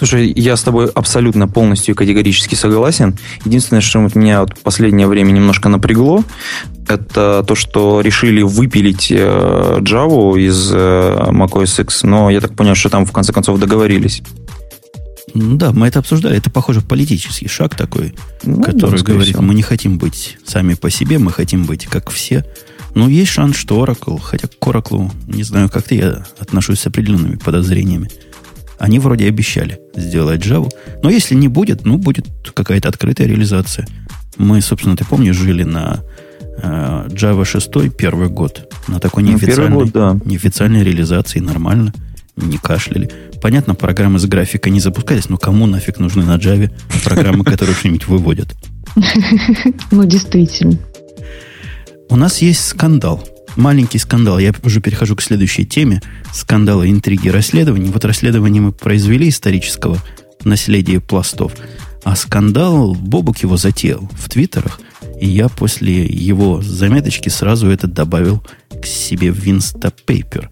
Слушай, 0.00 0.32
я 0.34 0.56
с 0.56 0.62
тобой 0.62 0.86
абсолютно 0.86 1.46
полностью 1.46 1.94
категорически 1.94 2.54
согласен. 2.54 3.18
Единственное, 3.44 3.82
что 3.82 3.98
меня 4.14 4.40
вот 4.40 4.56
в 4.56 4.62
последнее 4.62 5.06
время 5.06 5.30
немножко 5.32 5.68
напрягло, 5.68 6.24
это 6.88 7.44
то, 7.46 7.54
что 7.54 8.00
решили 8.00 8.40
выпилить 8.40 9.12
э, 9.12 9.76
Java 9.80 10.40
из 10.40 10.70
э, 10.72 11.28
macOS 11.30 11.82
X, 11.82 12.04
но 12.04 12.30
я 12.30 12.40
так 12.40 12.54
понял, 12.54 12.74
что 12.74 12.88
там 12.88 13.04
в 13.04 13.12
конце 13.12 13.34
концов 13.34 13.60
договорились. 13.60 14.22
Да, 15.34 15.72
мы 15.72 15.88
это 15.88 15.98
обсуждали. 15.98 16.38
Это, 16.38 16.48
похоже, 16.48 16.80
политический 16.80 17.46
шаг 17.46 17.74
такой, 17.74 18.14
ну, 18.42 18.62
который 18.62 19.00
да, 19.00 19.04
говорит, 19.04 19.34
всего. 19.34 19.42
мы 19.42 19.52
не 19.52 19.62
хотим 19.62 19.98
быть 19.98 20.38
сами 20.46 20.72
по 20.72 20.88
себе, 20.88 21.18
мы 21.18 21.30
хотим 21.30 21.66
быть 21.66 21.84
как 21.84 22.08
все. 22.08 22.46
Но 22.94 23.06
есть 23.06 23.32
шанс, 23.32 23.54
что 23.54 23.84
Oracle, 23.84 24.18
хотя 24.18 24.48
к 24.48 24.66
Oracle, 24.66 25.10
не 25.28 25.42
знаю, 25.42 25.68
как 25.68 25.82
ты, 25.82 25.96
я 25.96 26.24
отношусь 26.38 26.80
с 26.80 26.86
определенными 26.86 27.36
подозрениями. 27.36 28.08
Они 28.80 28.98
вроде 28.98 29.28
обещали 29.28 29.78
сделать 29.94 30.40
Java. 30.40 30.70
Но 31.02 31.10
если 31.10 31.34
не 31.34 31.48
будет, 31.48 31.84
ну, 31.84 31.98
будет 31.98 32.26
какая-то 32.54 32.88
открытая 32.88 33.28
реализация. 33.28 33.86
Мы, 34.38 34.62
собственно, 34.62 34.96
ты 34.96 35.04
помнишь, 35.04 35.36
жили 35.36 35.64
на 35.64 36.00
э, 36.62 37.08
Java 37.10 37.44
6 37.44 37.94
первый 37.94 38.30
год. 38.30 38.72
На 38.88 38.98
такой 38.98 39.22
ну, 39.22 39.32
неофициальной, 39.32 39.76
год, 39.76 39.90
да. 39.92 40.18
неофициальной 40.24 40.82
реализации 40.82 41.40
нормально. 41.40 41.92
Не 42.36 42.56
кашляли. 42.56 43.10
Понятно, 43.42 43.74
программы 43.74 44.18
с 44.18 44.24
графикой 44.24 44.72
не 44.72 44.80
запускались, 44.80 45.28
но 45.28 45.36
кому 45.36 45.66
нафиг 45.66 45.98
нужны 45.98 46.24
на 46.24 46.36
Java 46.36 46.70
программы, 47.04 47.44
которые 47.44 47.76
что-нибудь 47.76 48.08
выводят? 48.08 48.48
Ну, 49.90 50.04
действительно. 50.04 50.78
У 52.08 52.16
нас 52.16 52.38
есть 52.38 52.64
скандал 52.66 53.22
маленький 53.56 53.98
скандал. 53.98 54.38
Я 54.38 54.52
уже 54.62 54.80
перехожу 54.80 55.16
к 55.16 55.22
следующей 55.22 55.66
теме. 55.66 56.02
Скандалы, 56.32 56.90
интриги, 56.90 57.28
расследования. 57.28 57.90
Вот 57.90 58.04
расследование 58.04 58.62
мы 58.62 58.72
произвели 58.72 59.28
исторического 59.28 59.98
наследия 60.44 61.00
пластов. 61.00 61.52
А 62.04 62.16
скандал 62.16 62.94
Бобук 62.94 63.38
его 63.38 63.56
затеял 63.56 64.08
в 64.18 64.28
твиттерах. 64.28 64.80
И 65.20 65.26
я 65.26 65.48
после 65.48 66.04
его 66.06 66.62
заметочки 66.62 67.28
сразу 67.28 67.68
это 67.68 67.86
добавил 67.86 68.42
к 68.80 68.86
себе 68.86 69.32
в 69.32 69.46
Instapaper. 69.46 70.48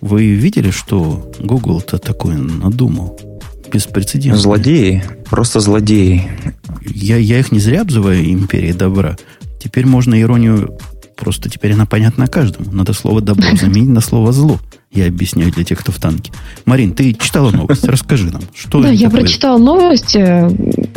Вы 0.00 0.30
видели, 0.30 0.70
что 0.70 1.32
Google-то 1.38 1.98
такое 1.98 2.36
надумал? 2.36 3.20
Беспрецедентно. 3.72 4.40
Злодеи. 4.40 5.04
Просто 5.28 5.60
злодеи. 5.60 6.30
Я, 6.86 7.16
я 7.16 7.38
их 7.38 7.52
не 7.52 7.58
зря 7.58 7.82
обзываю 7.82 8.24
империей 8.24 8.72
добра. 8.72 9.16
Теперь 9.62 9.86
можно 9.86 10.20
иронию 10.20 10.78
Просто 11.20 11.50
теперь 11.50 11.74
она 11.74 11.84
понятна 11.84 12.26
каждому. 12.26 12.72
Надо 12.72 12.94
слово 12.94 13.20
«добро» 13.20 13.44
заменить 13.60 13.90
на 13.90 14.00
слово 14.00 14.32
«зло». 14.32 14.58
Я 14.90 15.06
объясняю 15.06 15.52
для 15.52 15.62
тех, 15.62 15.78
кто 15.78 15.92
в 15.92 15.98
танке. 15.98 16.32
Марин, 16.64 16.94
ты 16.94 17.12
читала 17.12 17.52
новость? 17.52 17.84
Расскажи 17.84 18.28
нам, 18.32 18.42
что 18.52 18.82
Да, 18.82 18.88
я 18.88 19.06
такое? 19.08 19.20
прочитала 19.22 19.58
новость. 19.58 20.16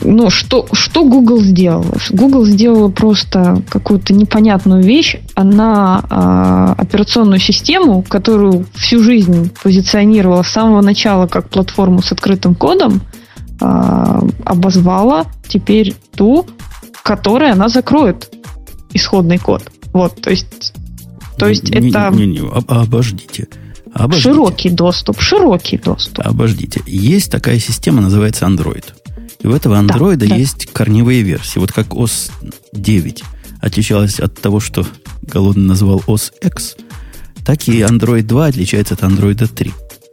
Ну, 0.04 0.30
что, 0.32 0.66
что 0.72 1.06
Google 1.06 1.40
сделал? 1.42 1.86
Google 2.10 2.46
сделала 2.46 2.90
просто 2.90 3.62
какую-то 3.70 4.16
непонятную 4.16 4.82
вещь. 4.82 5.18
Она 5.36 6.04
а, 6.10 6.74
операционную 6.76 7.40
систему, 7.40 8.02
которую 8.02 8.66
всю 8.74 9.04
жизнь 9.04 9.52
позиционировала 9.62 10.42
с 10.42 10.48
самого 10.48 10.82
начала 10.82 11.28
как 11.28 11.50
платформу 11.50 12.02
с 12.02 12.12
открытым 12.12 12.56
кодом, 12.56 13.02
а, 13.62 14.24
обозвала 14.44 15.26
теперь 15.48 15.94
ту, 16.16 16.48
которой 17.04 17.52
она 17.52 17.70
закроет 17.70 18.34
исходный 18.92 19.38
код. 19.38 19.62
Вот, 19.94 20.22
то 20.22 20.32
есть, 20.32 20.74
то 21.38 21.48
есть 21.48 21.70
не, 21.70 21.90
это... 21.90 22.10
Не, 22.14 22.26
не, 22.26 22.40
не, 22.40 22.48
обождите. 22.48 23.48
Обождите. 23.94 24.30
Широкий 24.30 24.70
доступ, 24.70 25.22
широкий 25.22 25.78
доступ. 25.78 26.26
Обождите. 26.26 26.82
Есть 26.88 27.32
такая 27.32 27.60
система, 27.60 28.02
называется 28.02 28.46
Android. 28.46 28.84
И 29.40 29.48
у 29.48 29.54
этого 29.54 29.76
Android 29.76 30.16
да, 30.16 30.36
есть 30.36 30.66
да. 30.68 30.72
корневые 30.74 31.22
версии. 31.22 31.60
Вот 31.60 31.72
как 31.72 31.88
OS 31.90 32.32
9 32.74 33.24
отличалась 33.62 34.20
от 34.20 34.40
того, 34.40 34.60
что 34.60 34.86
Голодный 35.22 35.66
назвал 35.66 36.00
OS 36.08 36.32
X, 36.42 36.76
так 37.46 37.68
и 37.68 37.82
Android 37.82 38.24
2 38.24 38.46
отличается 38.48 38.96
от 38.96 39.02
Android 39.02 39.48
3. 39.48 39.72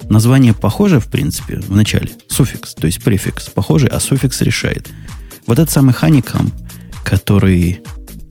Название 0.08 0.52
похоже, 0.52 0.98
в 1.00 1.06
принципе, 1.06 1.60
в 1.60 1.74
начале. 1.74 2.10
Суффикс, 2.28 2.74
то 2.74 2.86
есть 2.86 3.02
префикс 3.02 3.48
похожий, 3.48 3.88
а 3.88 4.00
суффикс 4.00 4.40
решает. 4.42 4.88
Вот 5.46 5.58
этот 5.58 5.70
самый 5.70 5.94
Honeycomb, 5.94 6.52
который 7.04 7.80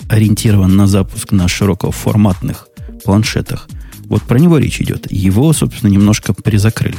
ориентирован 0.09 0.75
на 0.75 0.87
запуск 0.87 1.31
на 1.31 1.47
широкоформатных 1.47 2.67
планшетах. 3.03 3.67
Вот 4.05 4.23
про 4.23 4.39
него 4.39 4.57
речь 4.57 4.81
идет. 4.81 5.09
Его, 5.11 5.53
собственно, 5.53 5.91
немножко 5.91 6.33
призакрыли. 6.33 6.97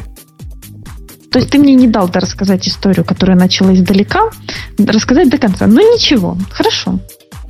То 1.30 1.38
есть 1.38 1.50
ты 1.50 1.58
мне 1.58 1.74
не 1.74 1.86
дал 1.86 2.08
да, 2.08 2.20
рассказать 2.20 2.66
историю, 2.66 3.04
которая 3.04 3.36
начала 3.36 3.74
издалека, 3.74 4.30
рассказать 4.78 5.30
до 5.30 5.38
конца. 5.38 5.66
Ну 5.66 5.76
ничего, 5.94 6.36
хорошо. 6.50 7.00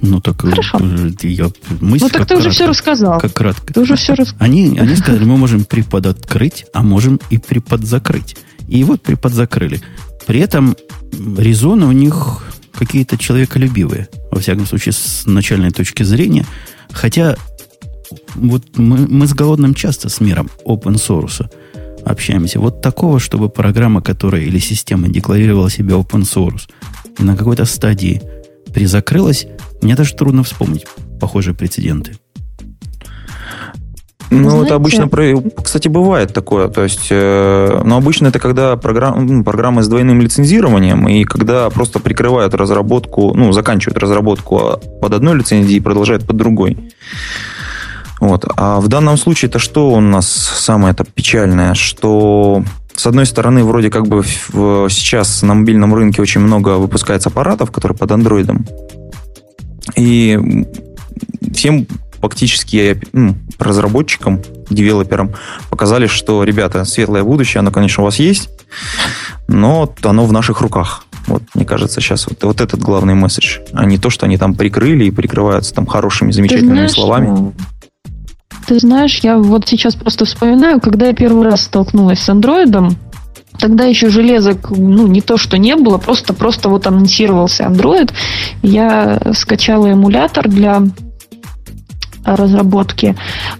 Ну 0.03 0.21
так 0.21 0.41
Хорошо. 0.41 0.79
Э, 0.81 1.11
я, 1.23 1.51
мысль 1.81 2.05
ну 2.05 2.09
так 2.09 2.27
ты 2.27 2.35
кратко, 2.35 2.37
уже 2.37 2.51
все 2.51 2.67
рассказал. 2.67 3.21
Как 3.21 3.35
кратко. 3.35 3.73
Ты 3.73 3.81
уже 3.81 3.97
все 3.97 4.15
рассказал. 4.15 4.47
Они, 4.47 4.79
они 4.79 4.97
сказали, 4.97 5.25
мы 5.25 5.37
можем 5.37 5.65
приподоткрыть, 5.65 6.65
а 6.73 6.83
можем 6.83 7.21
и 7.29 7.39
приподзакрыть. 7.39 8.37
И 8.69 8.83
вот 8.85 9.03
приподзакрыли. 9.03 9.83
При 10.27 10.41
этом 10.41 10.77
резоны 11.37 11.87
у 11.87 11.93
них 11.93 12.43
какие-то 12.73 13.19
человеколюбивые, 13.19 14.09
во 14.31 14.41
всяком 14.41 14.67
случае, 14.67 14.93
с 14.93 15.27
начальной 15.27 15.71
точки 15.71 16.03
зрения. 16.03 16.47
Хотя 16.93 17.37
вот 18.35 18.77
мы, 18.77 19.07
мы 19.07 19.27
с 19.27 19.35
голодным 19.35 19.75
часто 19.75 20.09
с 20.09 20.21
миром 20.21 20.51
open 20.65 20.95
source 20.95 21.49
общаемся. 22.05 22.61
Вот 22.61 22.81
такого, 22.81 23.21
чтобы 23.21 23.49
программа, 23.49 24.03
которая 24.03 24.43
или 24.43 24.59
система 24.59 25.09
декларировала 25.09 25.71
себя 25.71 25.95
open 25.95 26.23
source, 26.23 26.69
и 27.19 27.23
на 27.23 27.37
какой-то 27.37 27.65
стадии 27.65 28.23
призакрылась, 28.73 29.47
мне 29.83 29.95
даже 29.95 30.15
трудно 30.15 30.43
вспомнить 30.43 30.87
похожие 31.21 31.55
прецеденты. 31.55 32.17
Ну, 34.31 34.49
Знаете, 34.49 34.67
это 34.67 34.75
обычно, 34.77 35.11
кстати, 35.63 35.89
бывает 35.89 36.33
такое. 36.33 36.69
То 36.69 36.85
есть, 36.85 37.09
э, 37.11 37.83
но 37.85 37.97
обычно 37.97 38.29
это 38.29 38.39
когда 38.39 38.77
программ, 38.77 39.27
ну, 39.27 39.45
программы 39.45 39.83
с 39.83 39.89
двойным 39.89 40.21
лицензированием, 40.21 41.09
и 41.09 41.25
когда 41.25 41.69
просто 41.69 41.99
прикрывают 41.99 42.55
разработку, 42.55 43.35
ну, 43.35 43.51
заканчивают 43.53 43.99
разработку 43.99 44.81
под 45.01 45.15
одной 45.15 45.37
лицензией 45.37 45.79
и 45.79 45.81
продолжают 45.81 46.27
под 46.27 46.37
другой. 46.37 46.93
Вот. 48.21 48.45
А 48.57 48.81
в 48.81 48.87
данном 48.87 49.17
случае 49.17 49.49
это 49.49 49.59
что 49.59 49.91
у 49.91 50.01
нас 50.01 50.29
самое 50.29 50.93
это 50.93 51.05
печальное, 51.05 51.75
что 51.75 52.63
с 52.95 53.07
одной 53.07 53.27
стороны, 53.27 53.65
вроде 53.65 53.91
как 53.91 54.07
бы 54.07 54.23
сейчас 54.23 55.43
на 55.43 55.55
мобильном 55.55 55.95
рынке 55.95 56.23
очень 56.23 56.43
много 56.43 56.77
выпускается 56.77 57.31
аппаратов, 57.31 57.71
которые 57.71 57.97
под 57.97 58.13
андроидом. 58.13 58.67
И 59.97 60.39
всем 61.53 61.87
фактически 62.21 63.01
ну, 63.13 63.37
разработчикам, 63.59 64.41
девелоперам 64.69 65.33
показали, 65.71 66.07
что, 66.07 66.45
ребята, 66.45 66.85
светлое 66.85 67.25
будущее, 67.25 67.61
оно, 67.61 67.71
конечно, 67.71 68.03
у 68.03 68.07
вас 68.07 68.19
есть, 68.19 68.51
но 69.49 69.93
оно 70.03 70.27
в 70.27 70.33
наших 70.33 70.61
руках. 70.61 71.05
Вот, 71.27 71.43
мне 71.55 71.65
кажется, 71.65 72.01
сейчас 72.01 72.27
вот, 72.27 72.43
вот 72.43 72.61
этот 72.61 72.81
главный 72.81 73.15
месседж, 73.15 73.59
а 73.73 73.85
не 73.85 73.99
то, 73.99 74.11
что 74.11 74.27
они 74.27 74.37
там 74.37 74.55
прикрыли 74.55 75.05
и 75.05 75.11
прикрываются 75.11 75.75
там 75.75 75.87
хорошими, 75.87 76.33
замечательными 76.33 76.75
знаешь, 76.75 76.93
словами. 76.93 77.53
Ты 78.67 78.79
знаешь, 78.79 79.21
я 79.21 79.39
вот 79.39 79.69
сейчас 79.69 79.95
просто 79.95 80.25
вспоминаю, 80.25 80.81
когда 80.81 81.07
я 81.07 81.13
первый 81.13 81.45
раз 81.45 81.63
столкнулась 81.63 82.21
с 82.21 82.29
андроидом, 82.29 82.97
Тогда 83.59 83.85
еще 83.85 84.09
железок, 84.09 84.71
ну, 84.71 85.07
не 85.07 85.21
то, 85.21 85.37
что 85.37 85.59
не 85.59 85.77
было, 85.77 85.99
просто, 85.99 86.33
просто 86.33 86.71
вот 86.71 86.87
анонсировался 86.87 87.65
Android. 87.65 88.11
Я 88.63 89.21
скачала 89.35 89.89
эмулятор 89.89 90.49
для 90.49 90.83
разработки. 92.25 93.17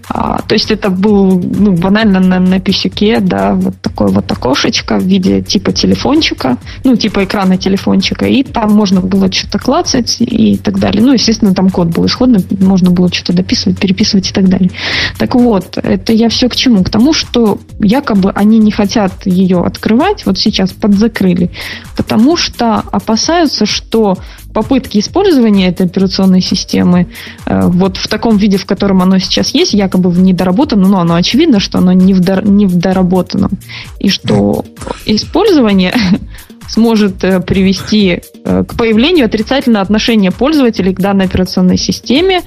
А, 0.09 0.41
то 0.41 0.53
есть 0.55 0.71
это 0.71 0.89
был 0.89 1.39
ну, 1.39 1.73
банально 1.73 2.19
на, 2.19 2.39
на 2.39 2.59
писюке, 2.59 3.19
да, 3.19 3.53
вот 3.53 3.75
такое 3.81 4.09
вот 4.09 4.31
окошечко 4.31 4.97
в 4.97 5.03
виде 5.03 5.41
типа 5.41 5.71
телефончика, 5.71 6.57
ну, 6.83 6.95
типа 6.95 7.23
экрана 7.23 7.57
телефончика, 7.57 8.25
и 8.25 8.43
там 8.43 8.71
можно 8.71 9.01
было 9.01 9.31
что-то 9.31 9.59
клацать 9.59 10.17
и 10.19 10.57
так 10.57 10.79
далее. 10.79 11.03
Ну, 11.03 11.13
естественно, 11.13 11.53
там 11.53 11.69
код 11.69 11.87
был 11.89 12.05
исходный, 12.05 12.45
можно 12.59 12.91
было 12.91 13.11
что-то 13.11 13.33
дописывать, 13.33 13.79
переписывать 13.79 14.29
и 14.29 14.33
так 14.33 14.47
далее. 14.47 14.71
Так 15.17 15.35
вот, 15.35 15.77
это 15.77 16.13
я 16.13 16.29
все 16.29 16.49
к 16.49 16.55
чему? 16.55 16.83
К 16.83 16.89
тому, 16.89 17.13
что 17.13 17.59
якобы 17.79 18.31
они 18.31 18.59
не 18.59 18.71
хотят 18.71 19.25
ее 19.25 19.63
открывать, 19.63 20.25
вот 20.25 20.37
сейчас 20.37 20.71
подзакрыли, 20.71 21.51
потому 21.97 22.37
что 22.37 22.83
опасаются, 22.91 23.65
что 23.65 24.17
попытки 24.53 24.99
использования 24.99 25.67
этой 25.67 25.85
операционной 25.85 26.41
системы 26.41 27.07
э, 27.45 27.61
вот 27.67 27.97
в 27.97 28.07
таком 28.07 28.37
виде, 28.37 28.57
в 28.57 28.65
котором 28.65 29.01
оно 29.01 29.17
сейчас 29.19 29.53
есть, 29.53 29.73
якобы 29.73 30.09
в 30.09 30.19
недоработанном, 30.19 30.91
но 30.91 30.99
оно 30.99 31.15
очевидно, 31.15 31.59
что 31.59 31.77
оно 31.79 31.93
не 31.93 32.13
в, 32.13 32.19
дор- 32.19 32.47
не 32.47 32.65
в 32.65 32.75
доработанном, 32.75 33.51
и 33.99 34.09
что 34.09 34.65
использование 35.05 35.93
сможет 36.67 37.23
э, 37.23 37.39
привести 37.39 38.21
э, 38.43 38.63
к 38.63 38.75
появлению 38.75 39.25
отрицательного 39.25 39.83
отношения 39.83 40.31
пользователей 40.31 40.93
к 40.93 40.99
данной 40.99 41.25
операционной 41.25 41.77
системе, 41.77 42.41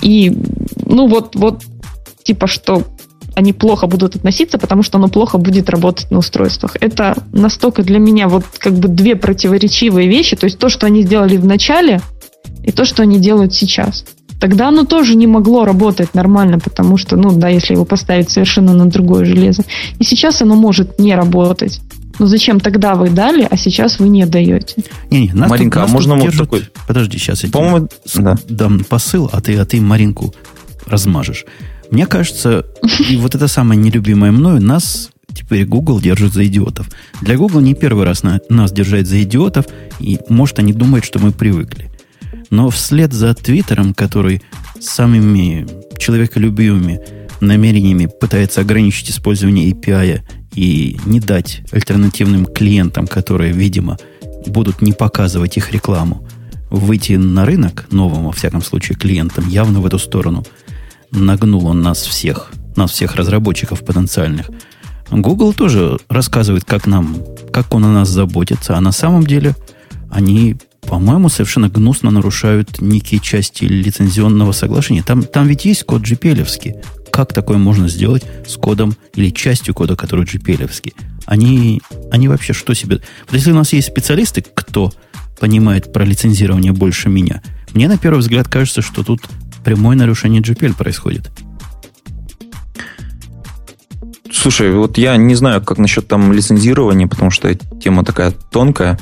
и 0.00 0.32
ну 0.86 1.06
вот, 1.06 1.34
вот 1.36 1.62
типа 2.22 2.46
что 2.46 2.84
они 3.34 3.52
плохо 3.52 3.86
будут 3.86 4.16
относиться, 4.16 4.58
потому 4.58 4.82
что 4.82 4.98
оно 4.98 5.08
плохо 5.08 5.38
будет 5.38 5.70
работать 5.70 6.10
на 6.10 6.18
устройствах. 6.18 6.76
Это 6.80 7.16
настолько 7.32 7.82
для 7.82 7.98
меня 7.98 8.28
вот 8.28 8.44
как 8.58 8.74
бы 8.74 8.88
две 8.88 9.16
противоречивые 9.16 10.08
вещи. 10.08 10.36
То 10.36 10.44
есть 10.44 10.58
то, 10.58 10.68
что 10.68 10.86
они 10.86 11.02
сделали 11.02 11.36
в 11.36 11.44
начале, 11.44 12.00
и 12.62 12.72
то, 12.72 12.84
что 12.84 13.02
они 13.02 13.18
делают 13.18 13.54
сейчас. 13.54 14.04
Тогда 14.40 14.68
оно 14.68 14.84
тоже 14.84 15.14
не 15.14 15.26
могло 15.26 15.64
работать 15.64 16.14
нормально, 16.14 16.58
потому 16.58 16.96
что, 16.96 17.16
ну 17.16 17.30
да, 17.32 17.48
если 17.48 17.74
его 17.74 17.84
поставить 17.84 18.28
совершенно 18.28 18.74
на 18.74 18.86
другое 18.86 19.24
железо. 19.24 19.62
И 19.98 20.04
сейчас 20.04 20.42
оно 20.42 20.56
может 20.56 20.98
не 20.98 21.14
работать. 21.14 21.80
Но 22.18 22.26
зачем 22.26 22.60
тогда 22.60 22.94
вы 22.94 23.10
дали, 23.10 23.46
а 23.48 23.56
сейчас 23.56 23.98
вы 23.98 24.08
не 24.08 24.26
даете? 24.26 24.82
Не, 25.10 25.28
не, 25.28 25.32
нас 25.32 25.48
Маринка, 25.48 25.78
тут, 25.78 25.82
нас 25.82 25.90
а 25.90 25.94
можно 25.94 26.14
вот 26.14 26.24
держат... 26.24 26.40
такой... 26.40 26.68
Подожди, 26.86 27.18
сейчас 27.18 27.44
я 27.44 27.50
По-моему, 27.50 27.88
да. 28.14 28.36
дам 28.48 28.84
посыл, 28.84 29.30
а 29.32 29.40
ты, 29.40 29.56
а 29.56 29.64
ты 29.64 29.80
Маринку 29.80 30.34
размажешь. 30.86 31.46
Мне 31.92 32.06
кажется, 32.06 32.64
и 33.10 33.18
вот 33.18 33.34
это 33.34 33.48
самое 33.48 33.78
нелюбимое 33.78 34.32
мною, 34.32 34.62
нас 34.62 35.10
теперь 35.34 35.66
Google 35.66 36.00
держит 36.00 36.32
за 36.32 36.46
идиотов. 36.46 36.88
Для 37.20 37.36
Google 37.36 37.60
не 37.60 37.74
первый 37.74 38.06
раз 38.06 38.22
на, 38.22 38.40
нас 38.48 38.72
держать 38.72 39.06
за 39.06 39.22
идиотов, 39.22 39.66
и 40.00 40.18
может 40.30 40.58
они 40.58 40.72
думают, 40.72 41.04
что 41.04 41.18
мы 41.18 41.32
привыкли. 41.32 41.90
Но 42.48 42.70
вслед 42.70 43.12
за 43.12 43.34
Твиттером, 43.34 43.92
который 43.92 44.40
самыми 44.80 45.66
человеколюбивыми 45.98 46.98
намерениями 47.42 48.06
пытается 48.06 48.62
ограничить 48.62 49.10
использование 49.10 49.70
API 49.70 50.22
и 50.54 50.98
не 51.04 51.20
дать 51.20 51.60
альтернативным 51.72 52.46
клиентам, 52.46 53.06
которые, 53.06 53.52
видимо, 53.52 53.98
будут 54.46 54.80
не 54.80 54.94
показывать 54.94 55.58
их 55.58 55.72
рекламу, 55.72 56.26
выйти 56.70 57.12
на 57.12 57.44
рынок 57.44 57.86
новым, 57.90 58.24
во 58.24 58.32
всяком 58.32 58.62
случае, 58.62 58.96
клиентам, 58.96 59.46
явно 59.46 59.80
в 59.80 59.86
эту 59.86 59.98
сторону– 59.98 60.42
нагнул 61.12 61.66
он 61.66 61.82
нас 61.82 62.02
всех, 62.02 62.50
нас 62.76 62.90
всех 62.90 63.14
разработчиков 63.16 63.84
потенциальных. 63.84 64.50
Google 65.10 65.52
тоже 65.52 65.98
рассказывает, 66.08 66.64
как 66.64 66.86
нам, 66.86 67.16
как 67.52 67.74
он 67.74 67.84
о 67.84 67.92
нас 67.92 68.08
заботится, 68.08 68.76
а 68.76 68.80
на 68.80 68.92
самом 68.92 69.26
деле 69.26 69.54
они, 70.10 70.56
по-моему, 70.80 71.28
совершенно 71.28 71.68
гнусно 71.68 72.10
нарушают 72.10 72.80
некие 72.80 73.20
части 73.20 73.64
лицензионного 73.64 74.52
соглашения. 74.52 75.02
Там, 75.02 75.22
там 75.22 75.46
ведь 75.46 75.64
есть 75.64 75.84
код 75.84 76.02
gpl 76.02 76.46
Как 77.10 77.32
такое 77.32 77.58
можно 77.58 77.88
сделать 77.88 78.24
с 78.46 78.56
кодом 78.56 78.94
или 79.14 79.30
частью 79.30 79.74
кода, 79.74 79.96
который 79.96 80.24
gpl 80.24 80.70
Они, 81.26 81.82
они 82.10 82.28
вообще 82.28 82.54
что 82.54 82.72
себе... 82.72 83.00
Вот 83.26 83.34
если 83.34 83.52
у 83.52 83.56
нас 83.56 83.72
есть 83.74 83.88
специалисты, 83.88 84.42
кто 84.42 84.92
понимает 85.38 85.92
про 85.92 86.04
лицензирование 86.04 86.72
больше 86.72 87.10
меня, 87.10 87.42
мне 87.74 87.88
на 87.88 87.98
первый 87.98 88.20
взгляд 88.20 88.48
кажется, 88.48 88.80
что 88.80 89.02
тут 89.02 89.22
прямое 89.64 89.96
нарушение 89.96 90.42
GPL 90.42 90.74
происходит. 90.74 91.30
Слушай, 94.42 94.72
вот 94.72 94.98
я 94.98 95.16
не 95.16 95.36
знаю, 95.36 95.62
как 95.62 95.78
насчет 95.78 96.08
там 96.08 96.32
лицензирования, 96.32 97.06
потому 97.06 97.30
что 97.30 97.54
тема 97.54 98.02
такая 98.04 98.32
тонкая 98.32 98.98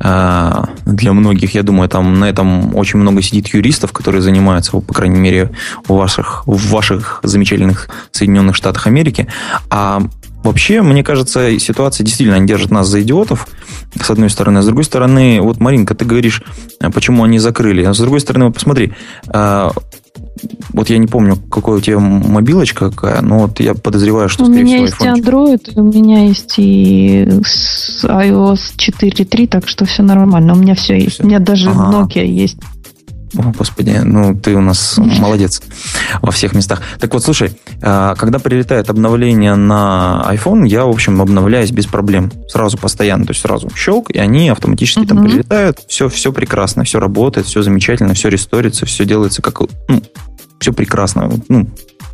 э, 0.00 0.64
для 0.86 1.12
многих. 1.12 1.54
Я 1.54 1.62
думаю, 1.62 1.88
там 1.88 2.18
на 2.18 2.24
этом 2.24 2.74
очень 2.74 2.98
много 2.98 3.22
сидит 3.22 3.46
юристов, 3.54 3.92
которые 3.92 4.22
занимаются, 4.22 4.72
по 4.72 4.92
крайней 4.92 5.20
мере, 5.20 5.52
у 5.86 5.94
ваших, 5.94 6.44
в 6.46 6.70
ваших 6.70 7.20
замечательных 7.22 7.90
Соединенных 8.10 8.56
Штатах 8.56 8.88
Америки. 8.88 9.28
А 9.70 10.02
Вообще, 10.42 10.82
мне 10.82 11.04
кажется, 11.04 11.58
ситуация 11.58 12.04
действительно 12.04 12.36
они 12.36 12.46
держат 12.46 12.70
нас 12.70 12.88
за 12.88 13.02
идиотов, 13.02 13.46
с 14.00 14.10
одной 14.10 14.30
стороны. 14.30 14.58
А 14.58 14.62
с 14.62 14.66
другой 14.66 14.84
стороны, 14.84 15.40
вот, 15.40 15.60
Маринка, 15.60 15.94
ты 15.94 16.04
говоришь, 16.04 16.42
э, 16.80 16.90
почему 16.90 17.24
они 17.24 17.38
закрыли. 17.38 17.84
А 17.84 17.94
с 17.94 17.98
другой 17.98 18.20
стороны, 18.20 18.46
вот 18.46 18.54
посмотри, 18.54 18.92
э, 19.32 19.70
вот 20.72 20.90
я 20.90 20.98
не 20.98 21.06
помню, 21.06 21.36
какой 21.36 21.78
у 21.78 21.80
тебя 21.80 21.98
мобилочка 21.98 22.90
какая, 22.90 23.20
но 23.22 23.40
вот 23.40 23.60
я 23.60 23.74
подозреваю, 23.74 24.28
что, 24.28 24.44
у 24.44 24.46
скорее 24.46 24.64
всего, 24.64 24.78
У 24.78 24.82
меня 24.82 24.86
есть 24.86 25.00
и 25.00 25.20
Android, 25.20 25.72
у 25.76 25.82
меня 25.82 26.26
есть 26.26 26.54
и 26.58 27.24
iOS 28.04 28.76
4.3, 28.76 29.46
так 29.48 29.68
что 29.68 29.84
все 29.84 30.02
нормально. 30.02 30.54
У 30.54 30.56
меня 30.56 30.74
все 30.74 30.94
есть. 30.94 31.14
Все. 31.14 31.22
У 31.22 31.26
меня 31.26 31.38
даже 31.38 31.70
ага. 31.70 31.92
Nokia 31.92 32.24
есть. 32.24 32.58
О, 33.36 33.52
господи, 33.56 33.98
ну 34.04 34.34
ты 34.34 34.54
у 34.54 34.60
нас 34.60 34.98
молодец 34.98 35.62
во 36.20 36.30
всех 36.32 36.54
местах. 36.54 36.82
Так 37.00 37.12
вот, 37.14 37.22
слушай, 37.24 37.52
а, 37.80 38.14
когда 38.14 38.38
прилетает 38.38 38.90
обновление 38.90 39.54
на 39.54 40.26
iPhone, 40.30 40.66
я, 40.66 40.84
в 40.84 40.90
общем, 40.90 41.20
обновляюсь 41.20 41.70
без 41.70 41.86
проблем. 41.86 42.30
Сразу, 42.48 42.76
постоянно, 42.76 43.24
то 43.24 43.30
есть 43.30 43.40
сразу 43.40 43.70
щелк, 43.74 44.10
и 44.10 44.18
они 44.18 44.48
автоматически 44.48 45.00
uh-huh. 45.00 45.08
там 45.08 45.24
прилетают. 45.24 45.80
Все, 45.88 46.08
все 46.08 46.32
прекрасно, 46.32 46.84
все 46.84 47.00
работает, 47.00 47.46
все 47.46 47.62
замечательно, 47.62 48.14
все 48.14 48.28
ресторится, 48.28 48.86
все 48.86 49.04
делается 49.04 49.40
как... 49.42 49.60
Ну, 49.88 50.02
все 50.58 50.72
прекрасно. 50.72 51.30
Ну, 51.48 51.68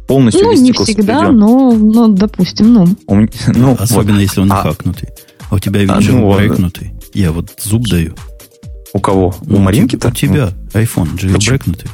полностью 0.07 0.44
ну, 0.44 0.52
не 0.54 0.72
всегда, 0.72 1.31
но, 1.31 1.72
но, 1.72 2.09
допустим, 2.09 2.72
ну. 2.72 2.87
меня, 3.09 3.28
ну 3.48 3.76
Особенно, 3.78 4.14
вот. 4.14 4.20
если 4.20 4.40
он 4.40 4.52
а, 4.52 4.62
хакнутый. 4.62 5.09
А 5.50 5.57
у 5.57 5.59
тебя, 5.59 5.81
видишь, 5.81 6.09
а, 6.09 6.12
ну, 6.12 6.33
проекнутый. 6.33 6.92
Я 7.12 7.33
вот 7.33 7.50
зуб 7.62 7.87
даю. 7.88 8.14
У 8.92 9.01
кого? 9.01 9.35
Ну, 9.42 9.57
у 9.57 9.61
Маринки-то? 9.61 10.09
У 10.09 10.12
тебя 10.12 10.53
iPhone 10.72 11.16
jailbreakнутый. 11.16 11.88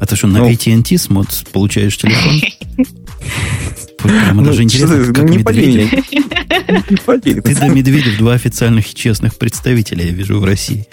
А 0.00 0.06
ты 0.06 0.16
что, 0.16 0.26
на 0.26 0.38
ну, 0.38 0.50
AT&T 0.50 0.96
смот 0.96 1.28
получаешь 1.52 1.98
телефон? 1.98 2.40
Прямо 3.98 4.42
даже 4.42 4.58
ну, 4.58 4.64
интересно, 4.64 5.12
как 5.12 5.24
Медведев. 5.24 5.90
Ты 7.22 7.54
до 7.54 7.68
Медведев 7.68 8.16
два 8.16 8.32
официальных 8.32 8.90
и 8.90 8.94
честных 8.94 9.36
представителя, 9.36 10.04
я 10.04 10.12
вижу, 10.12 10.40
в 10.40 10.44
России. 10.44 10.86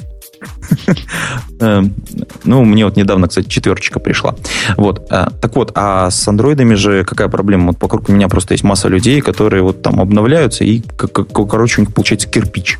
Эм, 1.61 1.95
ну, 2.43 2.63
мне 2.63 2.85
вот 2.85 2.97
недавно, 2.97 3.27
кстати, 3.27 3.47
четверочка 3.47 3.99
пришла. 3.99 4.35
Вот. 4.75 5.07
Э, 5.09 5.27
так 5.41 5.55
вот, 5.55 5.71
а 5.75 6.11
с 6.11 6.27
андроидами 6.27 6.75
же 6.75 7.03
какая 7.05 7.29
проблема? 7.29 7.67
Вот 7.67 7.81
вокруг 7.81 8.09
меня 8.09 8.27
просто 8.27 8.53
есть 8.53 8.63
масса 8.63 8.87
людей, 8.87 9.21
которые 9.21 9.63
вот 9.63 9.81
там 9.81 9.99
обновляются, 9.99 10.63
и, 10.63 10.81
короче, 10.81 11.81
у 11.81 11.85
них 11.85 11.93
получается 11.93 12.27
кирпич 12.27 12.77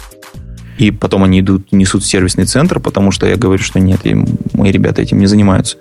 и 0.78 0.92
потом 0.92 1.24
они 1.24 1.40
идут, 1.40 1.72
несут 1.72 2.04
в 2.04 2.08
сервисный 2.08 2.46
центр, 2.46 2.80
потому 2.80 3.12
что 3.12 3.26
я 3.28 3.36
говорю, 3.36 3.64
что 3.64 3.80
нет, 3.80 4.06
и 4.06 4.16
мои 4.54 4.72
ребята 4.72 5.02
этим 5.02 5.20
не 5.20 5.28
занимаются. 5.28 5.78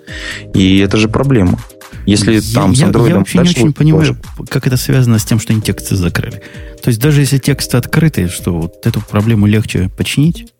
И 0.53 0.79
это 0.79 0.97
же 0.97 1.07
проблема. 1.07 1.59
Если 2.05 2.35
я, 2.35 2.41
там 2.53 2.73
с 2.73 2.81
Android... 2.81 3.09
Я, 3.09 3.17
вообще 3.17 3.39
не 3.39 3.49
очень 3.49 3.73
понимаю, 3.73 4.07
тоже. 4.07 4.47
как 4.49 4.65
это 4.67 4.77
связано 4.77 5.19
с 5.19 5.25
тем, 5.25 5.39
что 5.39 5.53
они 5.53 5.61
тексты 5.61 5.95
закрыли. 5.95 6.41
То 6.81 6.89
есть 6.89 7.01
даже 7.01 7.21
если 7.21 7.37
тексты 7.37 7.77
открыты, 7.77 8.27
что 8.29 8.57
вот 8.57 8.85
эту 8.85 9.01
проблему 9.01 9.45
легче 9.45 9.89
починить? 9.97 10.53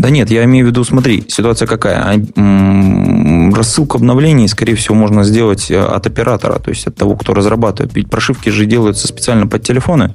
Да 0.00 0.08
нет, 0.08 0.30
я 0.30 0.44
имею 0.44 0.64
в 0.64 0.68
виду, 0.70 0.82
смотри, 0.82 1.24
ситуация 1.28 1.68
какая. 1.68 1.98
А, 2.00 3.52
рассылку 3.54 3.98
обновлений, 3.98 4.48
скорее 4.48 4.74
всего, 4.74 4.94
можно 4.94 5.24
сделать 5.24 5.70
э, 5.70 5.78
от 5.78 6.06
оператора, 6.06 6.58
то 6.58 6.70
есть 6.70 6.86
от 6.86 6.96
того, 6.96 7.16
кто 7.16 7.34
разрабатывает. 7.34 7.94
Ведь 7.94 8.08
прошивки 8.08 8.48
же 8.48 8.64
делаются 8.64 9.06
специально 9.06 9.46
под 9.46 9.62
телефоны. 9.62 10.08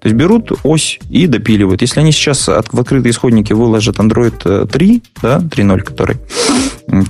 То 0.00 0.08
есть 0.08 0.14
берут 0.14 0.52
ось 0.62 1.00
и 1.10 1.26
допиливают. 1.26 1.82
Если 1.82 1.98
они 1.98 2.12
сейчас 2.12 2.46
в 2.46 2.78
открытые 2.78 3.10
исходники 3.10 3.52
выложат 3.52 3.96
Android 3.96 4.66
3, 4.68 4.96
э, 4.96 5.00
да, 5.22 5.38
3.0, 5.38 5.80
который, 5.80 6.18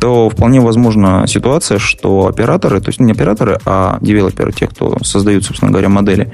то 0.00 0.28
вполне 0.28 0.60
возможна 0.60 1.26
ситуация, 1.26 1.78
что 1.78 2.26
операторы, 2.26 2.80
то 2.80 2.88
есть 2.88 3.00
не 3.00 3.12
операторы, 3.12 3.58
а 3.64 3.98
девелоперы, 4.00 4.52
те, 4.52 4.66
кто 4.66 4.98
создают, 5.02 5.44
собственно 5.44 5.70
говоря, 5.70 5.88
модели, 5.88 6.32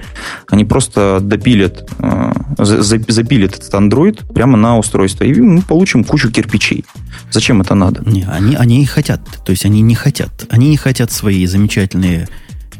они 0.49 0.65
просто 0.65 1.21
допилят, 1.21 1.89
э, 1.99 2.33
запилят 2.59 3.57
этот 3.57 3.73
Android 3.75 4.33
прямо 4.33 4.57
на 4.57 4.79
устройство, 4.79 5.25
и 5.25 5.41
мы 5.41 5.63
получим 5.63 6.05
кучу 6.05 6.31
кирпичей. 6.31 6.85
Зачем 7.31 7.61
это 7.61 7.75
надо? 7.75 8.03
Не, 8.09 8.25
они, 8.25 8.55
они 8.57 8.83
и 8.83 8.87
хотят. 8.87 9.21
То 9.45 9.51
есть 9.51 9.65
они 9.65 9.81
не 9.83 9.95
хотят. 9.95 10.47
Они 10.51 10.69
не 10.69 10.77
хотят 10.77 11.13
свои 11.13 11.47
замечательные, 11.47 12.29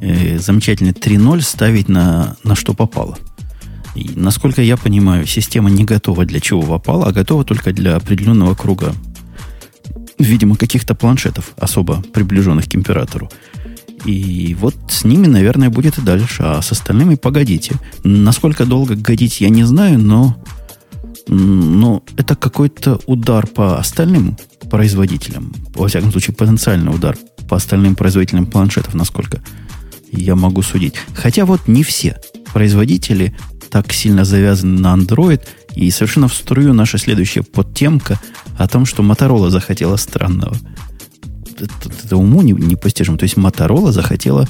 э, 0.01 0.39
замечательные 0.39 0.93
3.0 0.93 1.41
ставить 1.43 1.89
на, 1.89 2.37
на 2.45 2.55
что 2.55 2.75
попало. 2.75 3.17
И, 3.95 4.11
насколько 4.15 4.63
я 4.63 4.77
понимаю, 4.77 5.27
система 5.27 5.71
не 5.71 5.85
готова 5.85 6.25
для 6.25 6.41
чего 6.41 6.63
попало, 6.63 7.07
а 7.07 7.13
готова 7.13 7.45
только 7.45 7.73
для 7.73 7.97
определенного 7.97 8.55
круга 8.55 8.95
видимо, 10.19 10.57
каких-то 10.57 10.95
планшетов, 10.95 11.53
особо 11.57 12.03
приближенных 12.13 12.69
к 12.69 12.75
императору. 12.75 13.31
И 14.05 14.57
вот 14.61 14.75
с 14.89 15.05
ними, 15.05 15.27
наверное, 15.27 15.71
будет 15.71 15.99
и 15.99 16.03
дальше. 16.03 16.43
А 16.43 16.63
с 16.63 16.73
остальными 16.73 17.17
погодите. 17.17 17.77
Насколько 18.05 18.65
долго 18.65 18.95
годить, 18.95 19.41
я 19.41 19.49
не 19.49 19.65
знаю, 19.65 19.99
но, 19.99 20.37
но 21.27 22.03
это 22.17 22.37
какой-то 22.37 23.01
удар 23.07 23.47
по 23.47 23.79
остальным 23.79 24.37
производителям. 24.71 25.53
Во 25.75 25.89
всяком 25.89 26.13
случае, 26.13 26.37
потенциальный 26.37 26.95
удар 26.95 27.17
по 27.49 27.57
остальным 27.57 27.97
производителям 27.97 28.47
планшетов, 28.47 28.95
насколько 28.95 29.43
я 30.13 30.37
могу 30.37 30.63
судить. 30.63 30.95
Хотя 31.15 31.45
вот 31.45 31.67
не 31.67 31.83
все 31.83 32.21
производители 32.53 33.37
так 33.71 33.93
сильно 33.93 34.25
завязаны 34.25 34.81
на 34.81 34.95
Android, 34.95 35.43
и 35.87 35.91
совершенно 35.91 36.29
в 36.29 36.35
струю 36.35 36.75
наша 36.75 36.99
следующая 36.99 37.43
подтемка 37.43 38.19
о 38.59 38.69
том, 38.69 38.85
что 38.85 39.03
Motorola 39.03 39.51
захотела 39.51 39.97
странного– 39.97 40.57
это, 41.61 41.91
это 42.05 42.17
уму 42.17 42.43
не, 42.43 42.53
непостижимо. 42.53 43.19
То 43.19 43.25
есть 43.25 43.37
Motorola 43.37 43.93
захотела 43.93 44.47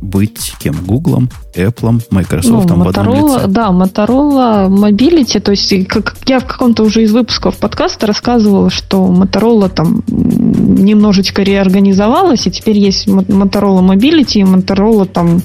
быть 0.00 0.52
кем? 0.60 0.76
Гуглом, 0.84 1.28
Apple, 1.56 2.02
Microsoft 2.10 2.68
ну, 2.68 2.76
Motorola, 2.76 2.84
в 2.84 2.88
одном 2.98 3.14
лице. 3.14 3.46
Да, 3.48 3.68
Motorola 3.70 4.68
Mobility, 4.68 5.40
то 5.40 5.50
есть 5.50 5.88
как 5.88 6.16
я 6.26 6.38
в 6.38 6.46
каком-то 6.46 6.84
уже 6.84 7.02
из 7.02 7.12
выпусков 7.12 7.56
подкаста 7.56 8.06
рассказывала, 8.06 8.70
что 8.70 9.06
Motorola 9.06 9.68
там 9.68 10.04
немножечко 10.06 11.42
реорганизовалась, 11.42 12.46
и 12.46 12.50
теперь 12.50 12.78
есть 12.78 13.08
Motorola 13.08 13.80
Mobility, 13.80 14.38
и 14.38 14.44
Motorola 14.44 15.06
там 15.06 15.42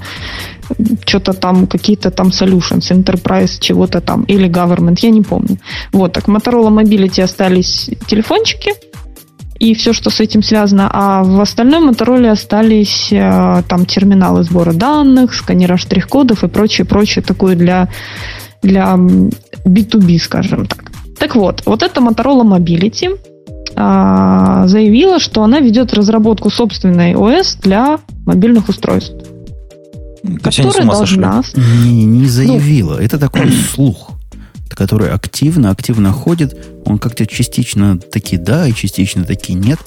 что-то 1.06 1.34
там, 1.34 1.68
какие-то 1.68 2.12
там 2.12 2.28
solutions, 2.28 2.92
enterprise, 2.92 3.60
чего-то 3.60 4.02
там, 4.02 4.24
или 4.24 4.50
government, 4.50 4.98
я 5.02 5.10
не 5.10 5.22
помню. 5.22 5.58
Вот, 5.92 6.14
так 6.14 6.28
Motorola 6.28 6.70
Mobility 6.70 7.22
остались 7.22 7.90
телефончики, 8.08 8.72
и 9.60 9.74
все, 9.74 9.94
что 9.94 10.10
с 10.10 10.20
этим 10.20 10.44
связано. 10.44 10.90
А 10.92 11.24
в 11.24 11.40
остальном 11.40 11.90
Motorola 11.90 12.32
остались 12.32 13.10
э, 13.12 13.64
там 13.68 13.86
терминалы 13.86 14.44
сбора 14.44 14.74
данных, 14.74 15.34
сканера 15.34 15.78
штрих-кодов 15.78 16.44
и 16.44 16.48
прочее, 16.48 16.86
прочее 16.86 17.24
такое 17.24 17.56
для, 17.56 17.88
для 18.62 18.96
B2B, 19.66 20.20
скажем 20.20 20.66
так. 20.66 20.92
Так 21.18 21.36
вот, 21.36 21.62
вот 21.66 21.84
эта 21.84 22.02
Motorola 22.02 22.44
Mobility 22.44 23.18
а, 23.76 24.68
заявила, 24.68 25.20
что 25.20 25.44
она 25.44 25.60
ведет 25.60 25.94
разработку 25.94 26.50
собственной 26.50 27.16
ОС 27.16 27.56
для 27.62 28.00
мобильных 28.26 28.70
устройств. 28.70 29.33
Которая 30.42 30.86
должна... 30.86 31.44
Не, 31.56 32.06
не 32.06 32.28
заявила. 32.28 32.96
Ну, 32.96 33.00
это 33.00 33.18
такой 33.18 33.52
слух 33.74 34.12
который 34.76 35.12
активно, 35.12 35.70
активно 35.70 36.12
ходит, 36.12 36.58
он 36.86 36.98
как-то 36.98 37.26
частично 37.26 37.98
таки 37.98 38.38
да, 38.38 38.68
и 38.68 38.74
частично 38.74 39.24
таки 39.24 39.54
нет. 39.54 39.80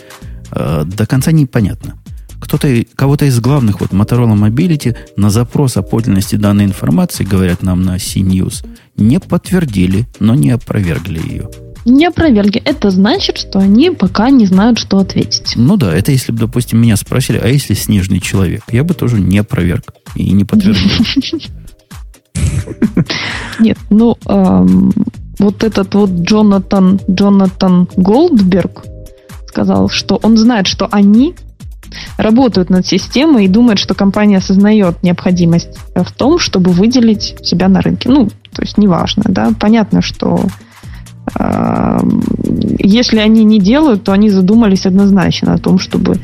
Э, 0.52 0.84
до 0.86 1.06
конца 1.06 1.32
непонятно. 1.32 1.98
Кто-то, 2.40 2.68
кого-то 2.94 3.24
из 3.24 3.40
главных, 3.40 3.80
вот 3.80 3.90
Motorola 3.90 4.36
Mobility, 4.36 4.96
на 5.16 5.30
запрос 5.30 5.76
о 5.76 5.82
подлинности 5.82 6.36
данной 6.36 6.64
информации, 6.64 7.24
говорят 7.24 7.62
нам 7.62 7.82
на 7.82 7.96
CNews, 7.96 8.64
не 8.96 9.18
подтвердили, 9.18 10.06
но 10.20 10.34
не 10.34 10.50
опровергли 10.50 11.18
ее. 11.18 11.50
Не 11.86 12.06
опровергли. 12.06 12.60
Это 12.64 12.90
значит, 12.90 13.38
что 13.38 13.60
они 13.60 13.90
пока 13.90 14.28
не 14.30 14.44
знают, 14.46 14.78
что 14.78 14.98
ответить. 14.98 15.52
Ну 15.54 15.76
да, 15.76 15.94
это 15.94 16.10
если 16.10 16.32
бы, 16.32 16.38
допустим, 16.38 16.80
меня 16.82 16.96
спросили, 16.96 17.40
а 17.42 17.46
если 17.46 17.74
снежный 17.74 18.20
человек? 18.20 18.64
Я 18.72 18.82
бы 18.82 18.92
тоже 18.92 19.20
не 19.20 19.38
опроверг 19.38 19.84
и 20.16 20.32
не 20.32 20.44
подтвердил. 20.44 20.90
Нет, 23.60 23.78
ну, 23.88 24.18
вот 25.38 25.62
этот 25.64 25.94
вот 25.94 26.10
Джонатан, 26.10 27.00
Джонатан 27.08 27.88
Голдберг 27.96 28.84
сказал, 29.46 29.88
что 29.88 30.18
он 30.22 30.36
знает, 30.36 30.66
что 30.66 30.88
они 30.90 31.34
работают 32.18 32.68
над 32.68 32.84
системой 32.84 33.44
и 33.44 33.48
думает, 33.48 33.78
что 33.78 33.94
компания 33.94 34.38
осознает 34.38 35.02
необходимость 35.04 35.78
в 35.94 36.12
том, 36.12 36.38
чтобы 36.38 36.72
выделить 36.72 37.36
себя 37.42 37.68
на 37.68 37.80
рынке. 37.80 38.08
Ну, 38.08 38.28
то 38.52 38.62
есть 38.62 38.76
неважно, 38.76 39.22
да, 39.28 39.52
понятно, 39.58 40.02
что 40.02 40.40
если 42.78 43.18
они 43.18 43.44
не 43.44 43.58
делают, 43.60 44.04
то 44.04 44.12
они 44.12 44.30
задумались 44.30 44.86
однозначно 44.86 45.54
о 45.54 45.58
том, 45.58 45.78
чтобы 45.78 46.18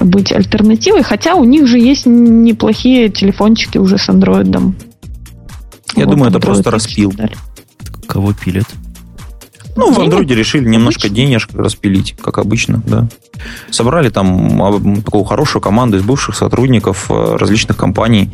быть 0.00 0.32
альтернативой, 0.32 1.02
хотя 1.02 1.34
у 1.34 1.44
них 1.44 1.66
же 1.66 1.78
есть 1.78 2.06
неплохие 2.06 3.08
телефончики 3.08 3.78
уже 3.78 3.98
с 3.98 4.08
андроидом. 4.08 4.76
Я 5.96 6.04
вот 6.04 6.12
думаю, 6.12 6.30
это 6.30 6.40
просто 6.40 6.70
распил. 6.70 7.12
Кого 8.06 8.32
пилят? 8.32 8.66
Ну, 9.76 9.92
в 9.92 10.00
андроиде 10.00 10.34
решили 10.34 10.68
немножко 10.68 11.08
денежек 11.08 11.54
распилить, 11.54 12.16
как 12.20 12.38
обычно, 12.38 12.82
да. 12.86 13.08
Собрали 13.70 14.08
там 14.08 15.02
такую 15.04 15.22
хорошую 15.24 15.62
команду 15.62 15.98
из 15.98 16.02
бывших 16.02 16.34
сотрудников 16.34 17.06
э, 17.10 17.36
различных 17.36 17.76
компаний, 17.76 18.32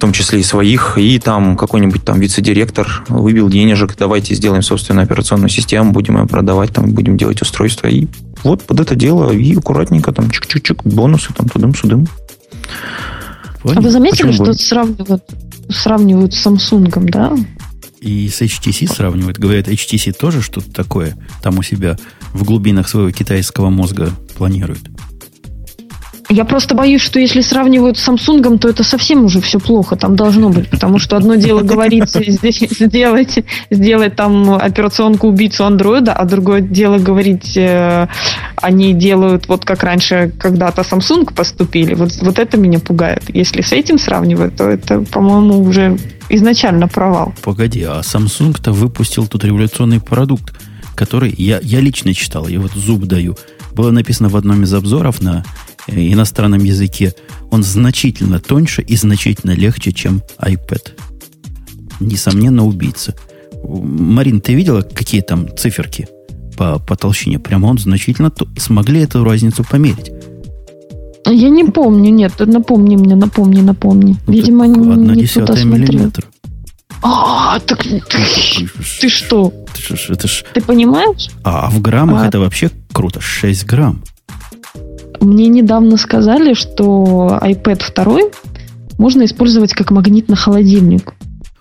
в 0.00 0.06
том 0.08 0.12
числе 0.12 0.40
и 0.40 0.42
своих, 0.42 0.96
и 0.96 1.18
там 1.18 1.58
какой-нибудь 1.58 2.02
там 2.02 2.18
вице-директор 2.18 3.04
выбил 3.08 3.50
денежек, 3.50 3.94
давайте 3.98 4.34
сделаем 4.34 4.62
собственную 4.62 5.04
операционную 5.04 5.50
систему, 5.50 5.92
будем 5.92 6.18
ее 6.18 6.26
продавать, 6.26 6.72
там 6.72 6.90
будем 6.92 7.18
делать 7.18 7.42
устройства. 7.42 7.86
И 7.88 8.06
вот 8.42 8.62
под 8.62 8.80
это 8.80 8.94
дело 8.94 9.30
и 9.30 9.54
аккуратненько 9.54 10.10
там 10.12 10.28
чик-чик-чик, 10.28 10.80
бонусы 10.84 11.34
там 11.34 11.50
тудым-судым. 11.50 12.08
А 13.62 13.78
вы 13.78 13.90
заметили, 13.90 14.28
Почему 14.28 14.46
что 14.46 14.54
сравнивают 14.54 15.22
сравнивают 15.68 16.32
с 16.32 16.46
Samsung, 16.46 16.90
да? 17.10 17.36
И 18.00 18.30
с 18.30 18.40
HTC 18.40 18.90
сравнивают. 18.90 19.38
Говорят, 19.38 19.68
HTC 19.68 20.14
тоже 20.18 20.40
что-то 20.40 20.72
такое 20.72 21.14
там 21.42 21.58
у 21.58 21.62
себя 21.62 21.98
в 22.32 22.44
глубинах 22.44 22.88
своего 22.88 23.10
китайского 23.10 23.68
мозга 23.68 24.08
планирует. 24.38 24.80
Я 26.30 26.44
просто 26.44 26.76
боюсь, 26.76 27.00
что 27.02 27.18
если 27.18 27.40
сравнивают 27.40 27.98
с 27.98 28.08
Samsung, 28.08 28.58
то 28.58 28.68
это 28.68 28.84
совсем 28.84 29.24
уже 29.24 29.40
все 29.40 29.58
плохо. 29.58 29.96
Там 29.96 30.14
должно 30.14 30.50
быть, 30.50 30.70
потому 30.70 31.00
что 31.00 31.16
одно 31.16 31.34
дело 31.34 31.62
говорится 31.62 32.22
здесь 32.24 32.60
сделать, 32.70 33.44
сделать 33.68 34.14
там 34.14 34.54
операционку 34.54 35.26
убийцу 35.26 35.64
андроида, 35.64 36.12
а 36.12 36.24
другое 36.26 36.60
дело 36.60 36.98
говорить, 36.98 37.56
э, 37.56 38.06
они 38.54 38.94
делают 38.94 39.48
вот 39.48 39.64
как 39.64 39.82
раньше 39.82 40.32
когда-то 40.38 40.82
Samsung 40.82 41.34
поступили. 41.34 41.94
Вот, 41.94 42.12
вот 42.22 42.38
это 42.38 42.56
меня 42.56 42.78
пугает. 42.78 43.24
Если 43.34 43.62
с 43.62 43.72
этим 43.72 43.98
сравнивать, 43.98 44.54
то 44.54 44.68
это, 44.68 45.00
по-моему, 45.00 45.60
уже 45.60 45.98
изначально 46.28 46.86
провал. 46.86 47.34
Погоди, 47.42 47.82
а 47.82 48.02
Samsung-то 48.02 48.70
выпустил 48.70 49.26
тут 49.26 49.42
революционный 49.42 50.00
продукт, 50.00 50.54
который 50.94 51.34
я, 51.36 51.58
я 51.60 51.80
лично 51.80 52.14
читал, 52.14 52.46
я 52.46 52.60
вот 52.60 52.70
зуб 52.70 53.06
даю. 53.06 53.36
Было 53.72 53.90
написано 53.90 54.28
в 54.28 54.36
одном 54.36 54.62
из 54.62 54.72
обзоров 54.74 55.20
на 55.20 55.44
иностранном 55.90 56.62
языке, 56.62 57.14
он 57.50 57.62
значительно 57.62 58.38
тоньше 58.38 58.82
и 58.82 58.96
значительно 58.96 59.52
легче, 59.52 59.92
чем 59.92 60.22
iPad. 60.38 60.92
Несомненно, 62.00 62.64
убийца. 62.64 63.14
Марин, 63.62 64.40
ты 64.40 64.54
видела, 64.54 64.82
какие 64.82 65.20
там 65.20 65.54
циферки 65.56 66.08
по, 66.56 66.78
по 66.78 66.96
толщине? 66.96 67.38
Прямо 67.38 67.66
он 67.66 67.78
значительно... 67.78 68.32
Смогли 68.56 69.00
эту 69.02 69.24
разницу 69.24 69.64
померить? 69.64 70.10
Я 71.26 71.50
не 71.50 71.64
помню, 71.64 72.10
нет, 72.10 72.32
напомни 72.38 72.96
мне, 72.96 73.14
напомни, 73.14 73.60
напомни. 73.60 74.16
Ну, 74.26 74.32
Видимо, 74.32 74.66
не, 74.66 75.16
не 75.16 75.26
туда 75.26 75.62
миллиметр. 75.62 76.26
А, 77.02 77.58
так 77.60 77.82
ты, 77.82 78.02
ты 79.00 79.08
что? 79.08 79.52
Это 79.72 79.96
ж, 79.96 80.10
это 80.10 80.28
ж... 80.28 80.44
Ты 80.52 80.60
понимаешь? 80.60 81.30
А 81.44 81.70
в 81.70 81.80
граммах 81.80 82.24
а. 82.24 82.26
это 82.28 82.38
вообще 82.38 82.70
круто. 82.92 83.20
6 83.20 83.64
грамм. 83.64 84.02
Мне 85.20 85.48
недавно 85.48 85.96
сказали, 85.96 86.54
что 86.54 87.38
iPad 87.42 87.82
2 87.94 88.18
можно 88.98 89.24
использовать 89.24 89.72
как 89.72 89.90
магнит 89.90 90.28
на 90.28 90.36
холодильник. 90.36 91.14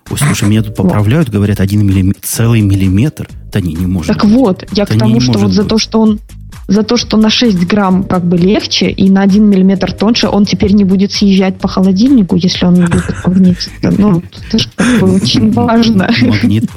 Ой, 0.10 0.18
слушай, 0.18 0.50
меня 0.50 0.64
тут 0.64 0.76
поправляют, 0.76 1.28
вот. 1.28 1.36
говорят, 1.36 1.60
один 1.60 1.86
миллиметр, 1.86 2.20
целый 2.24 2.62
миллиметр. 2.62 3.30
Да 3.52 3.62
не, 3.62 3.74
не 3.74 3.86
может 3.86 4.08
Так 4.08 4.24
быть. 4.24 4.34
вот, 4.34 4.66
я 4.74 4.84
Это 4.84 4.96
к 4.96 4.98
тому, 4.98 5.20
что 5.20 5.40
вот 5.40 5.52
за 5.52 5.64
то, 5.64 5.78
что 5.78 6.02
он 6.02 6.20
за 6.68 6.84
то, 6.84 6.98
что 6.98 7.18
на 7.18 7.32
6 7.32 7.66
грамм 7.68 8.04
как 8.04 8.24
бы 8.24 8.38
легче 8.38 8.92
и 8.92 9.10
на 9.10 9.24
1 9.24 9.44
миллиметр 9.44 9.92
тоньше, 9.92 10.28
он 10.28 10.46
теперь 10.46 10.74
не 10.74 10.84
будет 10.84 11.12
съезжать 11.12 11.58
по 11.58 11.68
холодильнику, 11.68 12.36
если 12.36 12.66
он 12.66 12.76
не 12.76 12.86
будет 12.86 13.16
магнититься. 13.26 13.72
Ну, 13.82 14.22
это 14.48 14.60
же 14.60 14.70
очень 15.02 15.52
важно. 15.52 16.10
Магнит 16.22 16.70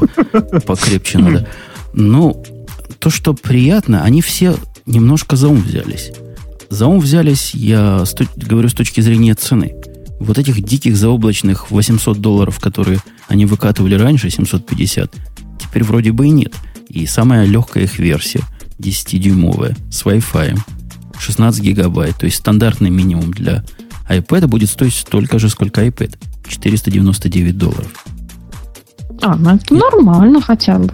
покрепче 0.66 1.18
надо. 1.18 1.49
Ну, 1.92 2.42
то, 2.99 3.11
что 3.11 3.35
приятно, 3.35 4.03
они 4.03 4.23
все 4.23 4.55
немножко 4.87 5.37
за 5.37 5.49
ум 5.49 5.61
взялись. 5.61 6.12
За 6.72 6.87
ум 6.87 7.00
взялись, 7.00 7.54
я 7.54 8.02
говорю 8.35 8.70
с 8.70 8.72
точки 8.72 9.02
зрения 9.02 9.35
цены. 9.35 9.74
Вот 10.18 10.38
этих 10.38 10.62
диких 10.62 10.96
заоблачных 10.96 11.70
800 11.70 12.18
долларов, 12.18 12.61
которые 12.61 12.98
они 13.28 13.44
выкатывали 13.44 13.94
раньше, 13.94 14.30
750, 14.30 15.14
теперь 15.61 15.85
вроде 15.85 16.12
бы 16.12 16.28
и 16.28 16.30
нет. 16.30 16.54
И 16.88 17.04
самая 17.04 17.44
легкая 17.44 17.85
их 17.85 17.98
версия, 17.98 18.40
10-дюймовая, 18.78 19.76
с 19.90 20.06
Wi-Fi, 20.06 20.58
16 21.18 21.62
гигабайт, 21.62 22.16
то 22.16 22.24
есть 22.24 22.38
стандартный 22.38 22.88
минимум 22.88 23.32
для 23.32 23.64
iPad 24.08 24.46
будет 24.46 24.70
стоить 24.70 24.94
столько 24.94 25.38
же, 25.38 25.50
сколько 25.50 25.85
iPad. 25.85 26.16
499 26.48 27.58
долларов. 27.58 27.92
А, 29.20 29.37
ну 29.37 29.56
это 29.56 29.74
нормально 29.74 30.40
хотя 30.40 30.78
бы. 30.78 30.90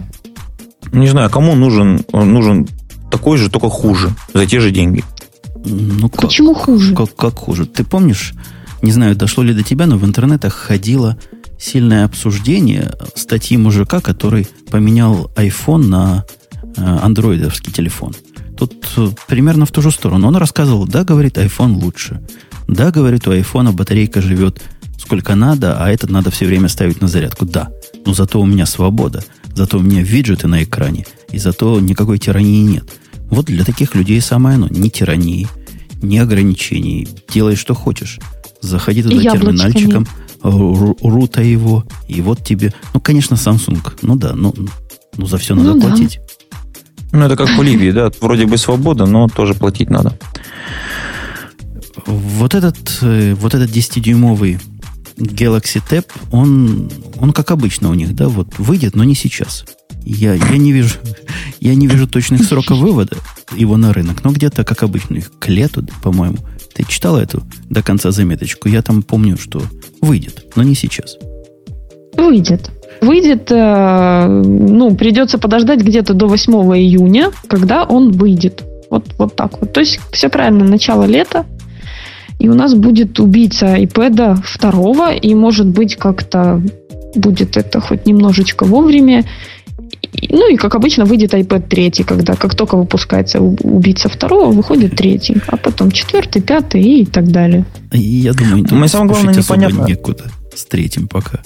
Не 0.91 1.07
знаю, 1.07 1.29
кому 1.29 1.55
нужен, 1.55 2.03
нужен 2.11 2.67
такой 3.09 3.37
же, 3.37 3.49
только 3.49 3.69
хуже, 3.69 4.09
за 4.33 4.45
те 4.45 4.59
же 4.59 4.71
деньги. 4.71 5.05
Ну, 5.65 6.09
как, 6.09 6.21
Почему 6.21 6.53
хуже? 6.53 6.95
Как, 6.95 7.15
как 7.15 7.35
хуже? 7.35 7.65
Ты 7.65 7.83
помнишь, 7.83 8.33
не 8.81 8.91
знаю, 8.91 9.15
дошло 9.15 9.43
ли 9.43 9.53
до 9.53 9.63
тебя, 9.63 9.85
но 9.87 9.97
в 9.97 10.05
интернетах 10.05 10.53
ходило 10.53 11.17
сильное 11.57 12.05
обсуждение 12.05 12.93
статьи 13.15 13.57
мужика, 13.57 13.99
который 13.99 14.47
поменял 14.71 15.29
iPhone 15.35 15.87
на 15.87 16.25
э, 16.77 16.81
андроидовский 16.81 17.73
телефон. 17.73 18.13
Тут 18.57 18.73
э, 18.97 19.09
примерно 19.27 19.65
в 19.65 19.71
ту 19.71 19.81
же 19.81 19.91
сторону. 19.91 20.27
Он 20.27 20.35
рассказывал, 20.37 20.87
да, 20.87 21.03
говорит, 21.03 21.37
iPhone 21.37 21.73
лучше. 21.73 22.21
Да, 22.67 22.91
говорит, 22.91 23.27
у 23.27 23.33
iPhone 23.33 23.71
батарейка 23.73 24.21
живет 24.21 24.61
сколько 24.97 25.35
надо, 25.35 25.83
а 25.83 25.89
этот 25.89 26.09
надо 26.09 26.29
все 26.31 26.45
время 26.45 26.69
ставить 26.69 27.01
на 27.01 27.07
зарядку. 27.07 27.45
Да, 27.45 27.69
но 28.05 28.13
зато 28.13 28.39
у 28.39 28.45
меня 28.45 28.65
свобода. 28.65 29.23
Зато 29.55 29.77
у 29.77 29.81
меня 29.81 30.01
виджеты 30.01 30.47
на 30.47 30.63
экране. 30.63 31.05
И 31.31 31.37
зато 31.37 31.79
никакой 31.79 32.19
тирании 32.19 32.63
нет. 32.63 32.85
Вот 33.29 33.45
для 33.45 33.63
таких 33.63 33.95
людей 33.95 34.19
самое 34.21 34.55
оно. 34.55 34.67
Ни 34.69 34.89
тирании, 34.89 35.47
ни 36.01 36.17
ограничений. 36.17 37.07
Делай, 37.31 37.55
что 37.55 37.73
хочешь. 37.73 38.19
Заходи 38.61 39.03
туда 39.03 39.21
терминальчиком, 39.21 40.07
рута 40.41 41.41
его, 41.41 41.85
и 42.07 42.21
вот 42.21 42.43
тебе... 42.43 42.73
Ну, 42.93 42.99
конечно, 42.99 43.35
Samsung. 43.35 43.79
Ну 44.01 44.15
да, 44.15 44.33
ну, 44.33 44.53
ну 45.17 45.25
за 45.25 45.37
все 45.37 45.55
надо 45.55 45.75
ну, 45.75 45.81
платить. 45.81 46.19
Ну, 47.11 47.25
это 47.25 47.35
как 47.35 47.49
в 47.49 47.63
Ливии, 47.63 47.91
да? 47.91 48.11
Вроде 48.21 48.45
бы 48.45 48.57
свобода, 48.57 49.05
но 49.05 49.27
тоже 49.27 49.53
платить 49.53 49.89
надо. 49.89 50.17
Вот 52.05 52.55
этот, 52.55 52.77
э, 53.01 53.33
вот 53.33 53.53
этот 53.53 53.69
10-дюймовый 53.69 54.59
Galaxy 55.19 55.81
Tab, 55.87 56.05
он, 56.31 56.89
он 57.19 57.33
как 57.33 57.51
обычно 57.51 57.89
у 57.89 57.93
них, 57.93 58.15
да, 58.15 58.27
вот 58.29 58.57
выйдет, 58.57 58.95
но 58.95 59.03
не 59.03 59.15
сейчас. 59.15 59.65
Я, 60.05 60.33
я, 60.33 60.57
не 60.57 60.71
вижу, 60.71 60.95
я 61.59 61.75
не 61.75 61.87
вижу 61.87 62.07
точных 62.07 62.43
сроков 62.43 62.77
вывода 62.79 63.17
его 63.55 63.77
на 63.77 63.93
рынок, 63.93 64.23
но 64.23 64.31
где-то, 64.31 64.63
как 64.63 64.83
обычно, 64.83 65.19
к 65.39 65.47
лету, 65.47 65.85
по-моему. 66.01 66.37
Ты 66.73 66.83
читала 66.87 67.19
эту 67.19 67.43
до 67.69 67.83
конца 67.83 68.11
заметочку? 68.11 68.69
Я 68.69 68.81
там 68.81 69.03
помню, 69.03 69.37
что 69.37 69.61
выйдет, 70.01 70.45
но 70.55 70.63
не 70.63 70.75
сейчас. 70.75 71.17
Выйдет. 72.15 72.71
Выйдет, 73.01 73.51
э, 73.51 74.27
ну, 74.27 74.95
придется 74.95 75.37
подождать 75.37 75.81
где-то 75.81 76.13
до 76.13 76.27
8 76.27 76.53
июня, 76.77 77.31
когда 77.47 77.83
он 77.83 78.11
выйдет. 78.11 78.63
Вот, 78.89 79.05
вот 79.17 79.35
так 79.35 79.59
вот. 79.59 79.73
То 79.73 79.79
есть, 79.79 79.99
все 80.11 80.29
правильно, 80.29 80.65
начало 80.65 81.03
лета, 81.03 81.45
и 82.39 82.47
у 82.47 82.53
нас 82.53 82.73
будет 82.73 83.19
убийца 83.19 83.75
iPad 83.75 84.41
второго, 84.43 85.13
и 85.13 85.35
может 85.35 85.67
быть 85.67 85.97
как-то 85.97 86.61
будет 87.15 87.57
это 87.57 87.81
хоть 87.81 88.05
немножечко 88.05 88.65
вовремя. 88.65 89.25
Ну 90.29 90.51
и, 90.51 90.55
как 90.55 90.75
обычно, 90.75 91.05
выйдет 91.05 91.33
iPad 91.33 91.67
3, 91.67 91.91
когда 92.03 92.35
как 92.35 92.55
только 92.55 92.75
выпускается 92.75 93.41
убийца 93.41 94.09
второго, 94.09 94.51
выходит 94.51 94.95
третий, 94.95 95.37
а 95.47 95.57
потом 95.57 95.91
четвертый, 95.91 96.41
пятый 96.41 96.81
и 96.81 97.05
так 97.05 97.29
далее. 97.31 97.65
Я 97.91 98.33
думаю, 98.33 98.65
мы 98.71 98.87
самое 98.87 99.09
главное 99.11 99.35
непонятно. 99.35 99.85
некуда 99.85 100.25
с 100.55 100.65
третьим 100.65 101.07
пока. 101.07 101.41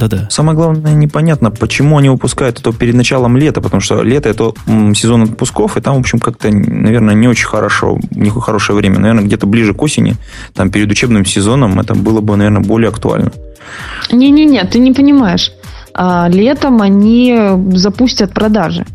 Да-да. 0.00 0.26
Самое 0.30 0.56
главное, 0.56 0.94
непонятно, 0.94 1.50
почему 1.50 1.98
они 1.98 2.08
выпускают 2.08 2.58
это 2.58 2.72
перед 2.72 2.94
началом 2.94 3.36
лета, 3.36 3.60
потому 3.60 3.82
что 3.82 4.02
лето 4.02 4.30
это 4.30 4.52
сезон 4.94 5.24
отпусков, 5.24 5.76
и 5.76 5.80
там, 5.82 5.96
в 5.96 5.98
общем, 6.00 6.18
как-то, 6.18 6.50
наверное, 6.50 7.14
не 7.14 7.28
очень 7.28 7.46
хорошо, 7.46 7.98
не 8.10 8.30
хорошее 8.30 8.78
время. 8.78 8.98
Наверное, 8.98 9.24
где-то 9.24 9.46
ближе 9.46 9.74
к 9.74 9.82
осени, 9.82 10.16
там 10.54 10.70
перед 10.70 10.90
учебным 10.90 11.26
сезоном 11.26 11.78
это 11.78 11.94
было 11.94 12.22
бы, 12.22 12.36
наверное, 12.36 12.62
более 12.62 12.88
актуально. 12.88 13.30
Не-не-не, 14.10 14.64
ты 14.64 14.78
не 14.78 14.92
понимаешь. 14.92 15.52
А, 15.92 16.28
летом 16.28 16.80
они 16.80 17.36
запустят 17.74 18.32
продажи 18.32 18.86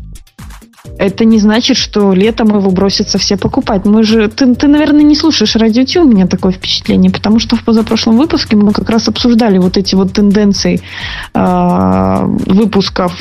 это 0.98 1.24
не 1.24 1.38
значит, 1.38 1.76
что 1.76 2.12
летом 2.12 2.48
его 2.48 2.70
бросятся 2.70 3.18
все 3.18 3.36
покупать. 3.36 3.84
Мы 3.84 4.02
же, 4.02 4.28
ты, 4.28 4.54
ты, 4.54 4.66
наверное, 4.68 5.02
не 5.02 5.14
слушаешь 5.14 5.56
радио 5.56 5.84
Ти, 5.84 5.98
у 5.98 6.04
меня 6.04 6.26
такое 6.26 6.52
впечатление, 6.52 7.10
потому 7.10 7.38
что 7.38 7.56
в 7.56 7.64
позапрошлом 7.64 8.16
выпуске 8.16 8.56
мы 8.56 8.72
как 8.72 8.90
раз 8.90 9.08
обсуждали 9.08 9.58
вот 9.58 9.76
эти 9.76 9.94
вот 9.94 10.12
тенденции 10.12 10.80
э, 11.34 12.22
выпусков 12.46 13.12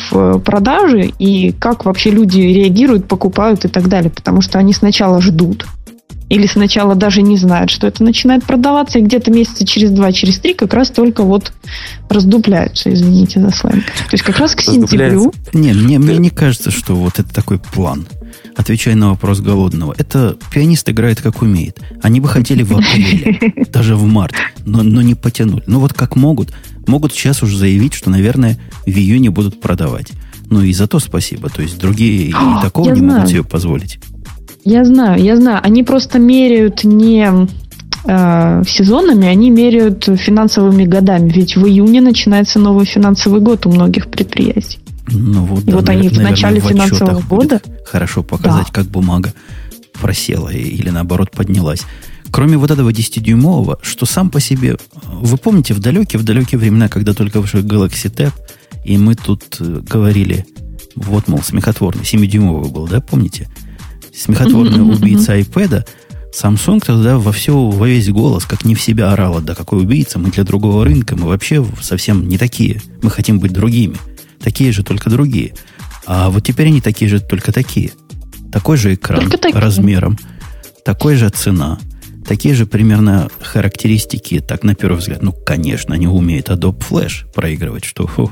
продажи 0.45 1.13
и 1.19 1.51
как 1.51 1.85
вообще 1.85 2.11
люди 2.11 2.39
реагируют, 2.39 3.07
покупают 3.07 3.65
и 3.65 3.67
так 3.67 3.87
далее, 3.87 4.11
потому 4.11 4.41
что 4.41 4.59
они 4.59 4.73
сначала 4.73 5.21
ждут, 5.21 5.65
или 6.29 6.47
сначала 6.47 6.95
даже 6.95 7.21
не 7.21 7.37
знают, 7.37 7.69
что 7.69 7.87
это 7.87 8.03
начинает 8.03 8.43
продаваться, 8.43 8.99
и 8.99 9.01
где-то 9.01 9.31
месяца 9.31 9.65
через 9.65 9.91
два, 9.91 10.11
через 10.11 10.39
три 10.39 10.53
как 10.53 10.73
раз 10.73 10.89
только 10.89 11.23
вот 11.23 11.53
раздупляются, 12.09 12.91
извините 12.93 13.39
за 13.39 13.51
сленг. 13.51 13.85
То 13.85 14.13
есть 14.13 14.23
как 14.23 14.39
раз 14.39 14.55
к 14.55 14.61
сентябрю... 14.61 15.33
Не, 15.53 15.73
мне, 15.73 15.99
мне 15.99 16.17
не 16.17 16.29
кажется, 16.29 16.71
что 16.71 16.95
вот 16.95 17.19
это 17.19 17.33
такой 17.33 17.59
план. 17.59 18.07
Отвечая 18.55 18.95
на 18.95 19.09
вопрос 19.09 19.41
голодного. 19.41 19.93
Это 19.97 20.37
пианист 20.51 20.89
играет 20.89 21.21
как 21.21 21.41
умеет. 21.41 21.79
Они 22.01 22.19
бы 22.19 22.27
хотели 22.27 22.63
в 22.63 22.71
апреле, 22.71 23.53
даже 23.69 23.95
в 23.95 24.05
марте, 24.05 24.37
но, 24.65 24.81
но 24.81 25.01
не 25.01 25.13
потянули. 25.13 25.63
Ну 25.67 25.79
вот 25.79 25.93
как 25.93 26.15
могут. 26.15 26.53
Могут 26.87 27.13
сейчас 27.13 27.43
уже 27.43 27.57
заявить, 27.57 27.93
что, 27.93 28.09
наверное, 28.09 28.57
в 28.85 28.89
июне 28.89 29.29
будут 29.29 29.59
продавать. 29.59 30.11
Ну 30.49 30.61
и 30.61 30.73
за 30.73 30.87
то 30.87 30.99
спасибо. 30.99 31.49
То 31.49 31.61
есть 31.61 31.79
другие 31.79 32.29
и 32.29 32.33
такого 32.61 32.91
не 32.91 33.01
могут 33.01 33.29
себе 33.29 33.43
позволить. 33.43 33.99
Я 34.65 34.83
знаю, 34.83 35.23
я 35.23 35.37
знаю. 35.37 35.59
Они 35.63 35.83
просто 35.83 36.17
меряют 36.17 36.83
не 36.83 37.29
э, 38.05 38.63
сезонами, 38.67 39.27
они 39.27 39.51
меряют 39.51 40.05
финансовыми 40.05 40.85
годами. 40.85 41.29
Ведь 41.29 41.55
в 41.55 41.67
июне 41.67 42.01
начинается 42.01 42.57
новый 42.57 42.85
финансовый 42.85 43.41
год 43.41 43.67
у 43.67 43.71
многих 43.71 44.09
предприятий. 44.09 44.79
Ну, 45.07 45.45
вот, 45.45 45.63
и 45.63 45.71
да, 45.71 45.77
вот 45.77 45.89
они 45.89 46.07
наверное, 46.07 46.25
в 46.25 46.29
начале 46.31 46.61
в 46.61 46.65
финансового 46.65 47.21
года... 47.21 47.61
Хорошо 47.85 48.23
показать, 48.23 48.65
да. 48.67 48.73
как 48.73 48.87
бумага 48.87 49.33
просела 49.93 50.49
или 50.49 50.89
наоборот 50.89 51.29
поднялась. 51.29 51.83
Кроме 52.31 52.57
вот 52.57 52.71
этого 52.71 52.89
10-дюймового, 52.89 53.77
что 53.83 54.07
сам 54.07 54.31
по 54.31 54.39
себе... 54.39 54.77
Вы 55.03 55.37
помните, 55.37 55.75
в 55.75 55.79
далекие, 55.79 56.19
в 56.19 56.23
далекие 56.23 56.57
времена, 56.57 56.89
когда 56.89 57.13
только 57.13 57.39
вышел 57.39 57.59
Galaxy 57.59 58.11
Tab, 58.11 58.33
и 58.83 58.97
мы 58.97 59.13
тут 59.13 59.57
э, 59.59 59.81
говорили, 59.87 60.47
вот, 60.95 61.27
мол, 61.27 61.43
смехотворный, 61.43 62.01
7-дюймовый 62.01 62.71
был, 62.71 62.87
да, 62.87 62.99
помните? 62.99 63.47
Смехотворный 64.15 64.81
убийца 64.81 65.37
iPad, 65.37 65.87
Samsung 66.35 66.83
тогда 66.85 67.17
во 67.17 67.31
все, 67.31 67.55
во 67.55 67.87
весь 67.87 68.09
голос, 68.09 68.45
как 68.45 68.65
не 68.65 68.75
в 68.75 68.81
себя 68.81 69.11
орала, 69.11 69.41
да 69.41 69.55
какой 69.55 69.81
убийца, 69.83 70.19
мы 70.19 70.31
для 70.31 70.43
другого 70.43 70.83
рынка, 70.83 71.15
мы 71.15 71.27
вообще 71.27 71.65
совсем 71.81 72.27
не 72.27 72.37
такие, 72.37 72.81
мы 73.01 73.09
хотим 73.09 73.39
быть 73.39 73.53
другими. 73.53 73.95
Такие 74.41 74.73
же, 74.73 74.83
только 74.83 75.09
другие. 75.09 75.53
А 76.05 76.29
вот 76.29 76.43
теперь 76.43 76.67
они 76.67 76.81
такие 76.81 77.09
же, 77.09 77.19
только 77.19 77.51
такие. 77.51 77.91
Такой 78.51 78.77
же 78.77 78.93
экран 78.93 79.31
размером, 79.53 80.17
такой 80.83 81.15
же 81.15 81.29
цена, 81.29 81.79
такие 82.27 82.53
же 82.53 82.65
примерно 82.65 83.29
характеристики, 83.41 84.39
так 84.39 84.63
на 84.63 84.75
первый 84.75 84.97
взгляд. 84.97 85.21
Ну, 85.21 85.31
конечно, 85.31 85.95
они 85.95 86.07
умеют 86.07 86.49
Adobe 86.49 86.79
Flash 86.79 87.31
проигрывать, 87.33 87.85
что... 87.85 88.07
Фу, 88.07 88.31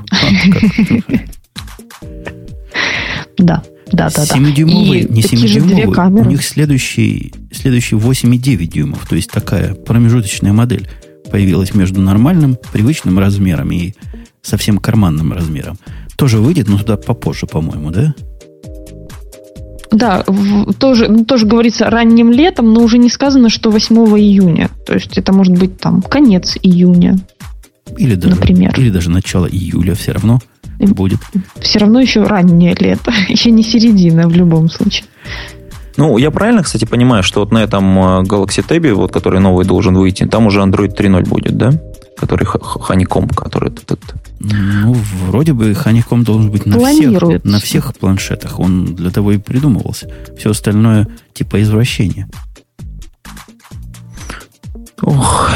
да. 3.38 3.62
Да, 3.92 4.10
да, 4.10 4.24
да. 4.26 4.36
7-дюймовый, 4.36 5.08
не 5.08 5.22
7-дюймовый, 5.22 6.22
у 6.22 6.24
них 6.24 6.44
следующий, 6.44 7.32
следующий 7.52 7.96
8,9 7.96 8.66
дюймов. 8.66 9.06
То 9.06 9.16
есть 9.16 9.30
такая 9.30 9.74
промежуточная 9.74 10.52
модель 10.52 10.88
появилась 11.30 11.74
между 11.74 12.00
нормальным, 12.00 12.56
привычным 12.72 13.18
размером 13.18 13.70
и 13.72 13.94
совсем 14.42 14.78
карманным 14.78 15.32
размером. 15.32 15.78
Тоже 16.16 16.38
выйдет, 16.38 16.68
но 16.68 16.78
туда 16.78 16.96
попозже, 16.96 17.46
по-моему, 17.46 17.90
да? 17.90 18.14
Да, 19.90 20.24
в, 20.26 20.72
тоже, 20.74 21.08
ну, 21.08 21.24
тоже 21.24 21.46
говорится 21.46 21.88
ранним 21.88 22.32
летом, 22.32 22.72
но 22.72 22.82
уже 22.82 22.98
не 22.98 23.08
сказано, 23.08 23.48
что 23.48 23.70
8 23.70 23.96
июня. 24.18 24.70
То 24.86 24.94
есть 24.94 25.16
это 25.18 25.32
может 25.32 25.56
быть 25.56 25.78
там 25.78 26.02
конец 26.02 26.56
июня. 26.62 27.18
Или 27.96 28.16
даже, 28.16 28.34
например. 28.34 28.74
Или 28.76 28.90
даже 28.90 29.10
начало 29.10 29.46
июля 29.46 29.94
все 29.94 30.12
равно 30.12 30.40
будет. 30.78 31.20
Все 31.60 31.78
равно 31.78 32.00
еще 32.00 32.22
раннее 32.22 32.74
лето, 32.78 33.12
еще 33.28 33.50
не 33.50 33.62
середина 33.62 34.28
в 34.28 34.32
любом 34.32 34.68
случае. 34.68 35.06
Ну, 35.96 36.18
я 36.18 36.30
правильно, 36.30 36.62
кстати, 36.62 36.84
понимаю, 36.84 37.22
что 37.22 37.40
вот 37.40 37.52
на 37.52 37.58
этом 37.62 37.98
э, 37.98 38.22
Galaxy 38.22 38.66
Tab, 38.66 38.92
вот, 38.94 39.12
который 39.12 39.40
новый 39.40 39.64
должен 39.64 39.94
выйти, 39.94 40.26
там 40.26 40.46
уже 40.46 40.60
Android 40.60 40.96
3.0 40.96 41.28
будет, 41.28 41.56
да? 41.56 41.70
Который 42.16 42.44
Honeycomb, 42.44 43.32
который... 43.34 43.70
Этот... 43.70 44.00
Ну, 44.40 44.96
вроде 45.28 45.52
бы 45.52 45.70
Honeycomb 45.70 46.24
должен 46.24 46.50
быть 46.50 46.66
на 46.66 46.78
всех, 46.78 47.44
на 47.44 47.60
всех 47.60 47.94
планшетах. 47.94 48.58
Он 48.58 48.94
для 48.96 49.10
того 49.10 49.32
и 49.32 49.38
придумывался. 49.38 50.10
Все 50.36 50.50
остальное 50.50 51.06
типа 51.32 51.62
извращения. 51.62 52.28
Ох. 55.02 55.50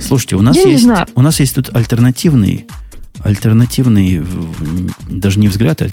Слушайте, 0.00 0.36
у 0.36 0.42
нас, 0.42 0.56
есть, 0.56 0.86
у 1.14 1.22
нас 1.22 1.40
есть 1.40 1.54
тут 1.54 1.74
альтернативный 1.74 2.66
альтернативный, 3.24 4.22
даже 5.08 5.40
не 5.40 5.48
взгляд, 5.48 5.82
а 5.82 5.86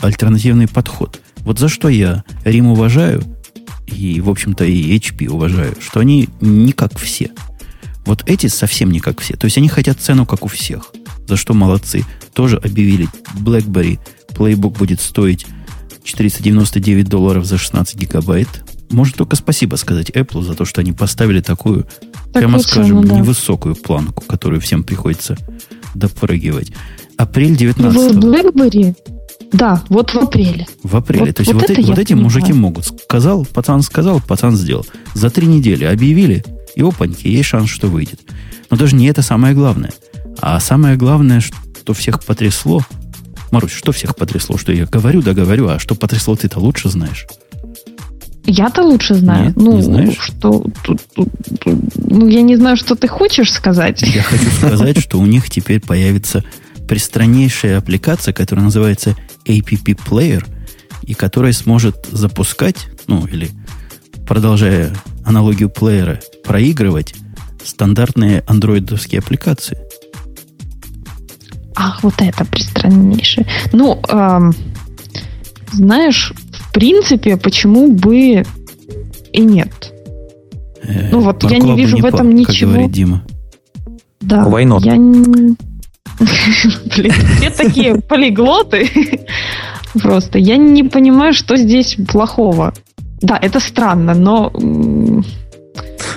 альтернативный 0.00 0.68
подход. 0.68 1.20
Вот 1.40 1.58
за 1.58 1.68
что 1.68 1.88
я 1.88 2.24
Рим 2.44 2.66
уважаю, 2.66 3.22
и, 3.86 4.20
в 4.20 4.30
общем-то, 4.30 4.64
и 4.64 4.96
HP 4.96 5.28
уважаю, 5.28 5.74
что 5.80 6.00
они 6.00 6.28
не 6.40 6.72
как 6.72 6.98
все. 6.98 7.30
Вот 8.06 8.22
эти 8.26 8.46
совсем 8.48 8.90
не 8.90 9.00
как 9.00 9.20
все. 9.20 9.34
То 9.36 9.46
есть 9.46 9.56
они 9.56 9.68
хотят 9.68 9.98
цену, 9.98 10.26
как 10.26 10.44
у 10.44 10.48
всех. 10.48 10.92
За 11.26 11.36
что 11.36 11.54
молодцы. 11.54 12.04
Тоже 12.34 12.56
объявили 12.58 13.08
BlackBerry 13.34 13.98
Playbook 14.28 14.76
будет 14.76 15.00
стоить 15.00 15.46
499 16.02 17.08
долларов 17.08 17.46
за 17.46 17.56
16 17.56 17.96
гигабайт. 17.96 18.48
Можно 18.90 19.16
только 19.16 19.36
спасибо 19.36 19.76
сказать 19.76 20.10
Apple 20.10 20.42
за 20.42 20.54
то, 20.54 20.66
что 20.66 20.82
они 20.82 20.92
поставили 20.92 21.40
такую, 21.40 21.84
такую 21.84 22.32
прямо 22.32 22.58
скажем, 22.58 23.00
цену, 23.00 23.02
да. 23.04 23.14
невысокую 23.16 23.74
планку, 23.74 24.22
которую 24.26 24.60
всем 24.60 24.84
приходится 24.84 25.38
допрыгивать. 25.94 26.72
Апрель 27.16 27.56
19 27.56 28.14
В 28.14 28.18
BlackBerry 28.18 28.96
да, 29.52 29.84
вот 29.88 30.12
в 30.12 30.18
апреле. 30.18 30.66
В 30.82 30.96
апреле. 30.96 31.26
Вот, 31.26 31.36
То 31.36 31.42
есть 31.42 31.52
вот, 31.52 31.62
вот, 31.62 31.70
эти, 31.70 31.86
вот 31.86 31.98
эти 31.98 32.12
мужики 32.12 32.52
могут. 32.52 32.86
Сказал, 32.86 33.44
пацан 33.44 33.82
сказал, 33.82 34.20
пацан 34.20 34.56
сделал. 34.56 34.84
За 35.14 35.30
три 35.30 35.46
недели 35.46 35.84
объявили, 35.84 36.44
и 36.74 36.82
опаньки, 36.82 37.28
есть 37.28 37.50
шанс, 37.50 37.70
что 37.70 37.86
выйдет. 37.86 38.20
Но 38.70 38.76
даже 38.76 38.96
не 38.96 39.06
это 39.06 39.22
самое 39.22 39.54
главное. 39.54 39.92
А 40.40 40.58
самое 40.58 40.96
главное, 40.96 41.40
что 41.40 41.94
всех 41.94 42.24
потрясло, 42.24 42.82
Марусь, 43.52 43.70
что 43.70 43.92
всех 43.92 44.16
потрясло? 44.16 44.58
Что 44.58 44.72
я 44.72 44.86
говорю, 44.86 45.22
да 45.22 45.32
говорю, 45.32 45.68
а 45.68 45.78
что 45.78 45.94
потрясло, 45.94 46.34
ты-то 46.34 46.58
лучше 46.58 46.88
знаешь. 46.88 47.26
Я-то 48.46 48.82
лучше 48.82 49.14
знаю. 49.14 49.46
Нет, 49.46 49.56
ну, 49.56 49.76
не 49.76 49.82
знаешь? 49.82 50.18
что 50.20 50.64
ну, 51.96 52.28
я 52.28 52.42
не 52.42 52.56
знаю, 52.56 52.76
что 52.76 52.94
ты 52.94 53.08
хочешь 53.08 53.52
сказать. 53.52 54.02
Я 54.02 54.22
хочу 54.22 54.50
сказать, 54.58 54.98
что 54.98 55.18
у 55.18 55.26
них 55.26 55.48
теперь 55.48 55.80
появится 55.80 56.44
пристраннейшая 56.86 57.78
аппликация, 57.78 58.34
которая 58.34 58.66
называется 58.66 59.16
APP 59.46 59.98
Player, 60.08 60.44
и 61.02 61.14
которая 61.14 61.52
сможет 61.52 62.06
запускать, 62.10 62.88
ну, 63.06 63.26
или 63.26 63.50
продолжая 64.26 64.94
аналогию 65.24 65.70
плеера, 65.70 66.20
проигрывать 66.44 67.14
стандартные 67.64 68.42
андроидовские 68.46 69.20
аппликации. 69.20 69.78
Ах, 71.76 72.02
вот 72.02 72.14
это 72.18 72.44
пристраннейшее. 72.44 73.46
Ну, 73.72 74.00
эм, 74.08 74.54
знаешь, 75.72 76.32
принципе, 76.74 77.36
почему 77.36 77.90
бы 77.90 78.44
и 79.32 79.40
нет? 79.40 79.92
Э, 80.82 81.10
ну 81.10 81.20
вот 81.20 81.42
я 81.50 81.58
не 81.58 81.74
вижу 81.74 81.96
не 81.96 82.02
в 82.02 82.04
этом 82.04 82.28
по, 82.28 82.34
ничего. 82.34 82.52
Как 82.52 82.68
говорит 82.68 82.92
Дима. 82.92 83.24
Да. 84.20 84.44
Why 84.44 84.64
not? 84.64 84.84
Я. 84.84 84.96
Блин, 86.96 87.12
все 87.38 87.50
такие 87.50 88.00
полиглоты. 88.00 88.88
Просто 90.02 90.38
я 90.38 90.56
не 90.56 90.84
понимаю, 90.84 91.32
что 91.32 91.56
здесь 91.56 91.96
плохого. 92.08 92.72
Да, 93.20 93.38
это 93.40 93.60
странно, 93.60 94.14
но 94.14 94.52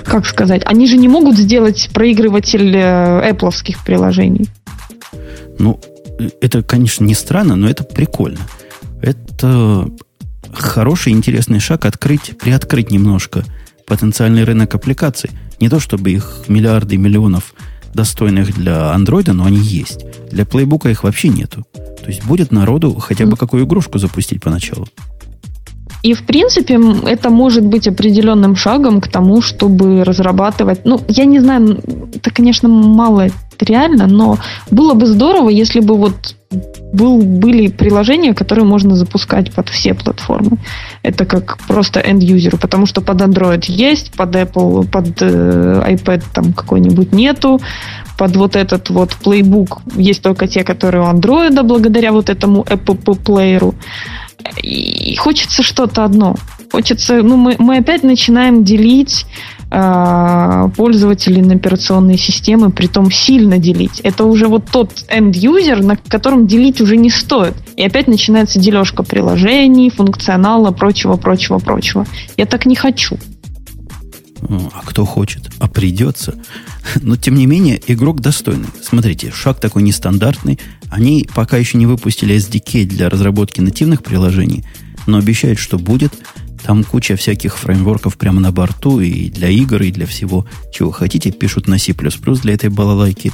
как 0.04 0.26
сказать, 0.26 0.62
они 0.64 0.86
же 0.86 0.96
не 0.96 1.08
могут 1.08 1.36
сделать 1.36 1.90
проигрыватель 1.92 2.76
Apple 2.76 3.52
приложений. 3.84 4.48
Ну, 5.58 5.80
это, 6.40 6.62
конечно, 6.62 7.04
не 7.04 7.14
странно, 7.14 7.56
но 7.56 7.68
это 7.68 7.84
прикольно. 7.84 8.40
Это 9.00 9.88
хороший, 10.60 11.12
интересный 11.12 11.60
шаг 11.60 11.84
открыть, 11.84 12.36
приоткрыть 12.38 12.90
немножко 12.90 13.44
потенциальный 13.86 14.44
рынок 14.44 14.74
аппликаций. 14.74 15.30
Не 15.60 15.68
то, 15.68 15.80
чтобы 15.80 16.10
их 16.10 16.44
миллиарды 16.48 16.96
миллионов 16.96 17.54
достойных 17.94 18.54
для 18.54 18.92
андроида, 18.92 19.32
но 19.32 19.44
они 19.44 19.58
есть. 19.58 20.04
Для 20.30 20.44
плейбука 20.44 20.90
их 20.90 21.04
вообще 21.04 21.28
нету. 21.28 21.66
То 21.72 22.06
есть 22.08 22.24
будет 22.24 22.52
народу 22.52 22.94
хотя 22.94 23.26
бы 23.26 23.36
какую 23.36 23.64
игрушку 23.64 23.98
запустить 23.98 24.42
поначалу. 24.42 24.86
И, 26.02 26.14
в 26.14 26.24
принципе, 26.24 26.78
это 27.06 27.28
может 27.28 27.64
быть 27.64 27.88
определенным 27.88 28.54
шагом 28.54 29.00
к 29.00 29.08
тому, 29.08 29.42
чтобы 29.42 30.04
разрабатывать... 30.04 30.84
Ну, 30.84 31.00
я 31.08 31.24
не 31.24 31.40
знаю, 31.40 31.80
это, 32.14 32.30
конечно, 32.30 32.68
мало 32.68 33.28
реально, 33.58 34.06
но 34.06 34.38
было 34.70 34.94
бы 34.94 35.06
здорово, 35.06 35.48
если 35.48 35.80
бы 35.80 35.96
вот 35.96 36.36
был, 36.92 37.18
были 37.18 37.68
приложения, 37.68 38.34
которые 38.34 38.64
можно 38.64 38.96
запускать 38.96 39.52
под 39.52 39.68
все 39.68 39.94
платформы. 39.94 40.58
Это 41.02 41.26
как 41.26 41.58
просто 41.66 42.00
end-user, 42.00 42.58
потому 42.58 42.86
что 42.86 43.00
под 43.02 43.20
Android 43.20 43.64
есть, 43.66 44.12
под 44.12 44.34
Apple, 44.34 44.88
под 44.88 45.20
э, 45.20 45.82
iPad 45.86 46.22
там 46.32 46.52
какой-нибудь 46.52 47.12
нету, 47.12 47.60
под 48.16 48.36
вот 48.36 48.56
этот 48.56 48.88
вот 48.90 49.16
Playbook 49.22 49.80
есть 49.96 50.22
только 50.22 50.46
те, 50.46 50.64
которые 50.64 51.02
у 51.02 51.06
Android, 51.06 51.62
благодаря 51.62 52.12
вот 52.12 52.30
этому 52.30 52.62
Apple 52.62 53.18
плееру. 53.22 53.74
И 54.62 55.14
хочется 55.16 55.62
что-то 55.62 56.04
одно. 56.04 56.36
Хочется, 56.72 57.22
ну, 57.22 57.36
мы, 57.36 57.56
мы 57.58 57.78
опять 57.78 58.02
начинаем 58.02 58.64
делить 58.64 59.26
пользователей 59.70 61.42
на 61.42 61.54
операционные 61.54 62.16
системы, 62.16 62.70
при 62.70 62.86
том 62.86 63.10
сильно 63.10 63.58
делить. 63.58 64.00
Это 64.00 64.24
уже 64.24 64.48
вот 64.48 64.64
тот 64.70 65.04
end-user, 65.14 65.82
на 65.82 65.96
котором 65.96 66.46
делить 66.46 66.80
уже 66.80 66.96
не 66.96 67.10
стоит. 67.10 67.54
И 67.76 67.82
опять 67.82 68.08
начинается 68.08 68.58
дележка 68.58 69.02
приложений, 69.02 69.90
функционала, 69.90 70.70
прочего, 70.70 71.16
прочего, 71.16 71.58
прочего. 71.58 72.06
Я 72.36 72.46
так 72.46 72.64
не 72.64 72.76
хочу. 72.76 73.18
А 74.40 74.82
кто 74.84 75.04
хочет? 75.04 75.50
А 75.58 75.68
придется. 75.68 76.34
Но, 77.02 77.16
тем 77.16 77.34
не 77.34 77.46
менее, 77.46 77.80
игрок 77.86 78.20
достойный. 78.20 78.68
Смотрите, 78.82 79.30
шаг 79.32 79.60
такой 79.60 79.82
нестандартный. 79.82 80.58
Они 80.90 81.28
пока 81.34 81.58
еще 81.58 81.76
не 81.76 81.86
выпустили 81.86 82.36
SDK 82.36 82.84
для 82.84 83.10
разработки 83.10 83.60
нативных 83.60 84.02
приложений, 84.02 84.64
но 85.06 85.18
обещают, 85.18 85.58
что 85.58 85.78
будет. 85.78 86.14
Там 86.64 86.84
куча 86.84 87.16
всяких 87.16 87.56
фреймворков 87.56 88.16
прямо 88.16 88.40
на 88.40 88.52
борту 88.52 89.00
и 89.00 89.30
для 89.30 89.48
игр, 89.48 89.82
и 89.82 89.92
для 89.92 90.06
всего, 90.06 90.46
чего 90.72 90.90
хотите. 90.90 91.30
Пишут 91.30 91.68
на 91.68 91.78
C++ 91.78 91.92
для 91.92 92.54
этой 92.54 92.70
балалайки. 92.70 93.32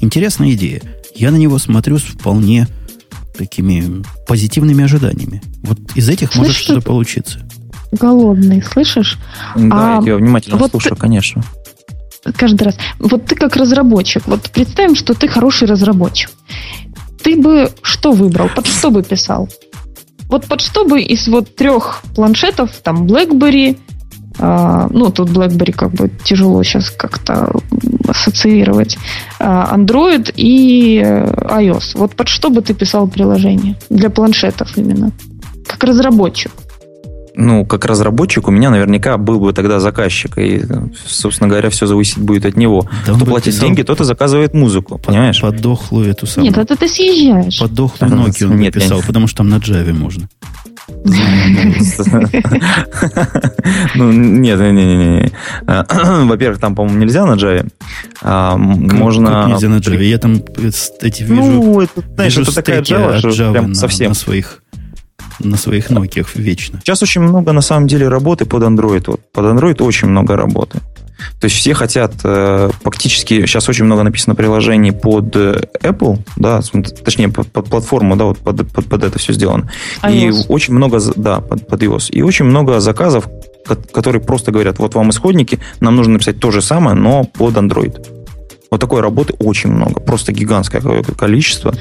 Интересная 0.00 0.52
идея. 0.52 0.82
Я 1.14 1.30
на 1.30 1.36
него 1.36 1.58
смотрю 1.58 1.98
с 1.98 2.02
вполне 2.02 2.66
такими 3.36 4.02
позитивными 4.26 4.84
ожиданиями. 4.84 5.42
Вот 5.62 5.78
из 5.94 6.08
этих 6.08 6.32
Слышь, 6.32 6.46
может 6.46 6.56
что-то 6.56 6.80
получиться. 6.80 7.40
Голодный, 7.92 8.62
слышишь? 8.62 9.18
Да, 9.54 9.98
а, 9.98 10.02
я 10.04 10.16
внимательно 10.16 10.56
вот 10.56 10.70
слушаю, 10.70 10.94
ты... 10.94 11.00
конечно 11.00 11.42
каждый 12.36 12.62
раз. 12.62 12.76
Вот 12.98 13.26
ты 13.26 13.34
как 13.34 13.56
разработчик, 13.56 14.22
вот 14.26 14.48
представим, 14.50 14.94
что 14.94 15.14
ты 15.14 15.26
хороший 15.26 15.66
разработчик. 15.66 16.30
Ты 17.22 17.36
бы 17.36 17.70
что 17.82 18.12
выбрал? 18.12 18.48
Под 18.48 18.66
что 18.66 18.90
бы 18.90 19.02
писал? 19.02 19.48
Вот 20.32 20.46
под 20.46 20.62
что 20.62 20.86
бы 20.86 21.02
из 21.02 21.28
вот 21.28 21.54
трех 21.56 22.00
планшетов, 22.14 22.70
там, 22.82 23.06
BlackBerry, 23.06 23.76
э, 24.38 24.86
ну, 24.88 25.10
тут 25.10 25.28
BlackBerry 25.28 25.72
как 25.72 25.90
бы 25.90 26.10
тяжело 26.24 26.62
сейчас 26.62 26.88
как-то 26.88 27.52
ассоциировать, 28.08 28.96
э, 29.38 29.44
Android 29.44 30.32
и 30.34 31.02
э, 31.04 31.26
iOS. 31.60 31.98
Вот 31.98 32.16
под 32.16 32.28
что 32.28 32.48
бы 32.48 32.62
ты 32.62 32.72
писал 32.72 33.08
приложение? 33.08 33.76
Для 33.90 34.08
планшетов 34.08 34.78
именно. 34.78 35.12
Как 35.66 35.84
разработчик 35.84 36.50
ну, 37.34 37.64
как 37.64 37.84
разработчик, 37.86 38.48
у 38.48 38.50
меня 38.50 38.70
наверняка 38.70 39.16
был 39.16 39.40
бы 39.40 39.52
тогда 39.52 39.80
заказчик. 39.80 40.36
И, 40.38 40.62
собственно 41.06 41.48
говоря, 41.48 41.70
все 41.70 41.86
зависеть 41.86 42.18
будет 42.18 42.44
от 42.44 42.56
него. 42.56 42.86
Да 43.06 43.14
Кто 43.14 43.24
платит 43.24 43.46
писал... 43.46 43.66
деньги, 43.66 43.82
тот 43.82 44.00
и 44.00 44.04
заказывает 44.04 44.54
музыку, 44.54 44.98
понимаешь? 44.98 45.40
Подохлую 45.40 46.10
эту 46.10 46.26
самую. 46.26 46.50
Нет, 46.50 46.58
это 46.58 46.76
ты 46.76 46.88
съезжаешь. 46.88 47.58
Подохлую 47.58 48.12
Nokia 48.12 48.46
он 48.46 48.58
Нет, 48.58 48.74
написал, 48.74 49.00
я... 49.00 49.06
потому 49.06 49.26
что 49.26 49.38
там 49.38 49.48
на 49.48 49.56
Java 49.56 49.92
можно. 49.92 50.28
Ну, 53.94 54.12
нет, 54.12 54.58
нет, 54.58 54.72
нет, 54.72 55.22
нет. 55.22 55.32
Во-первых, 55.66 56.60
там, 56.60 56.74
по-моему, 56.74 56.98
нельзя 57.00 57.24
на 57.24 57.34
Java. 57.34 57.68
А, 58.20 58.56
можно... 58.56 59.46
нельзя 59.48 59.68
на 59.68 59.76
Java? 59.76 60.02
Я 60.02 60.18
там 60.18 60.42
эти 61.00 61.22
вижу... 61.22 61.42
Ну, 61.42 61.80
это, 61.80 62.02
знаешь, 62.14 62.36
это 62.36 62.54
такая 62.54 62.82
Java, 62.82 63.18
что 63.18 63.52
прям 63.52 63.74
совсем... 63.74 64.08
на 64.08 64.14
своих 64.14 64.61
на 65.44 65.56
своих 65.56 65.90
Nokia 65.90 66.26
вечно. 66.34 66.80
Сейчас 66.80 67.02
очень 67.02 67.20
много, 67.20 67.52
на 67.52 67.62
самом 67.62 67.86
деле, 67.86 68.08
работы 68.08 68.44
под 68.44 68.62
Android. 68.62 69.04
Вот, 69.06 69.20
под 69.32 69.44
Android 69.44 69.82
очень 69.82 70.08
много 70.08 70.36
работы. 70.36 70.80
То 71.40 71.46
есть 71.46 71.56
все 71.56 71.74
хотят 71.74 72.12
э, 72.24 72.70
фактически, 72.82 73.46
сейчас 73.46 73.68
очень 73.68 73.84
много 73.84 74.02
написано 74.02 74.34
приложений 74.34 74.92
под 74.92 75.36
э, 75.36 75.62
Apple, 75.82 76.18
да, 76.36 76.60
точнее, 77.04 77.28
под, 77.28 77.48
под 77.48 77.66
платформу, 77.68 78.16
да, 78.16 78.24
вот 78.24 78.38
под, 78.38 78.68
под, 78.72 78.86
под 78.86 79.04
это 79.04 79.18
все 79.18 79.32
сделано. 79.32 79.70
iOS. 80.02 80.12
И 80.12 80.30
очень 80.48 80.74
много, 80.74 81.00
да, 81.16 81.40
под, 81.40 81.66
под 81.66 81.82
iOS. 81.82 82.10
И 82.10 82.22
очень 82.22 82.44
много 82.44 82.80
заказов, 82.80 83.28
которые 83.92 84.22
просто 84.22 84.50
говорят, 84.50 84.78
вот 84.78 84.94
вам 84.94 85.10
исходники, 85.10 85.58
нам 85.80 85.96
нужно 85.96 86.14
написать 86.14 86.40
то 86.40 86.50
же 86.50 86.62
самое, 86.62 86.96
но 86.96 87.24
под 87.24 87.54
Android. 87.54 88.21
Вот 88.72 88.80
такой 88.80 89.02
работы 89.02 89.34
очень 89.34 89.68
много, 89.68 90.00
просто 90.00 90.32
гигантское 90.32 90.80
количество. 91.18 91.74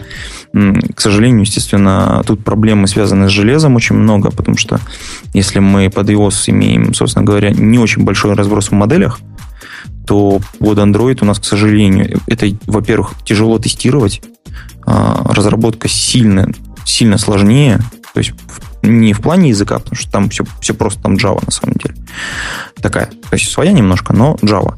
К 0.52 1.00
сожалению, 1.00 1.40
естественно, 1.40 2.22
тут 2.28 2.44
проблемы 2.44 2.86
связаны 2.90 3.30
с 3.30 3.32
железом 3.32 3.78
очень 3.78 3.96
много, 3.96 4.30
потому 4.30 4.58
что 4.58 4.78
если 5.34 5.60
мы 5.60 5.90
под 5.90 6.10
iOS 6.10 6.50
имеем, 6.50 6.94
собственно 6.94 7.24
говоря, 7.24 7.52
не 7.52 7.80
очень 7.80 8.04
большой 8.04 8.34
разброс 8.34 8.68
в 8.68 8.72
моделях, 8.74 9.22
то 10.06 10.42
под 10.60 10.80
Android 10.80 11.20
у 11.22 11.26
нас, 11.26 11.40
к 11.40 11.46
сожалению, 11.46 12.20
это, 12.28 12.48
во-первых, 12.66 13.14
тяжело 13.24 13.58
тестировать, 13.58 14.22
а, 14.86 15.22
разработка 15.34 15.88
сильно, 15.88 16.52
сильно 16.84 17.18
сложнее, 17.18 17.80
то 18.14 18.18
есть 18.18 18.34
не 18.82 19.14
в 19.14 19.22
плане 19.22 19.48
языка, 19.48 19.80
потому 19.80 19.96
что 19.96 20.12
там 20.12 20.30
все, 20.30 20.44
все 20.60 20.74
просто 20.74 21.02
там 21.02 21.16
Java 21.16 21.42
на 21.46 21.52
самом 21.52 21.76
деле. 21.76 21.96
Такая, 22.82 23.06
то 23.06 23.34
есть 23.34 23.50
своя 23.50 23.72
немножко, 23.72 24.12
но 24.12 24.36
Java. 24.42 24.76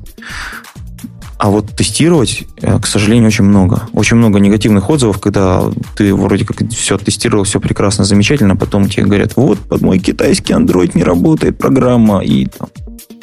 А 1.43 1.49
вот 1.49 1.75
тестировать, 1.75 2.45
э, 2.61 2.79
к 2.79 2.87
сожалению, 2.87 3.27
очень 3.27 3.43
много. 3.43 3.89
Очень 3.91 4.15
много 4.15 4.39
негативных 4.39 4.89
отзывов, 4.89 5.19
когда 5.19 5.63
ты 5.93 6.15
вроде 6.15 6.45
как 6.45 6.65
все 6.69 6.97
тестировал, 6.97 7.43
все 7.43 7.59
прекрасно, 7.59 8.05
замечательно, 8.05 8.53
а 8.53 8.55
потом 8.55 8.87
тебе 8.87 9.03
говорят, 9.03 9.35
вот, 9.35 9.59
под 9.59 9.81
мой 9.81 9.99
китайский 9.99 10.53
Android 10.53 10.91
не 10.93 11.03
работает 11.03 11.57
программа, 11.57 12.19
и 12.19 12.45
там, 12.45 12.69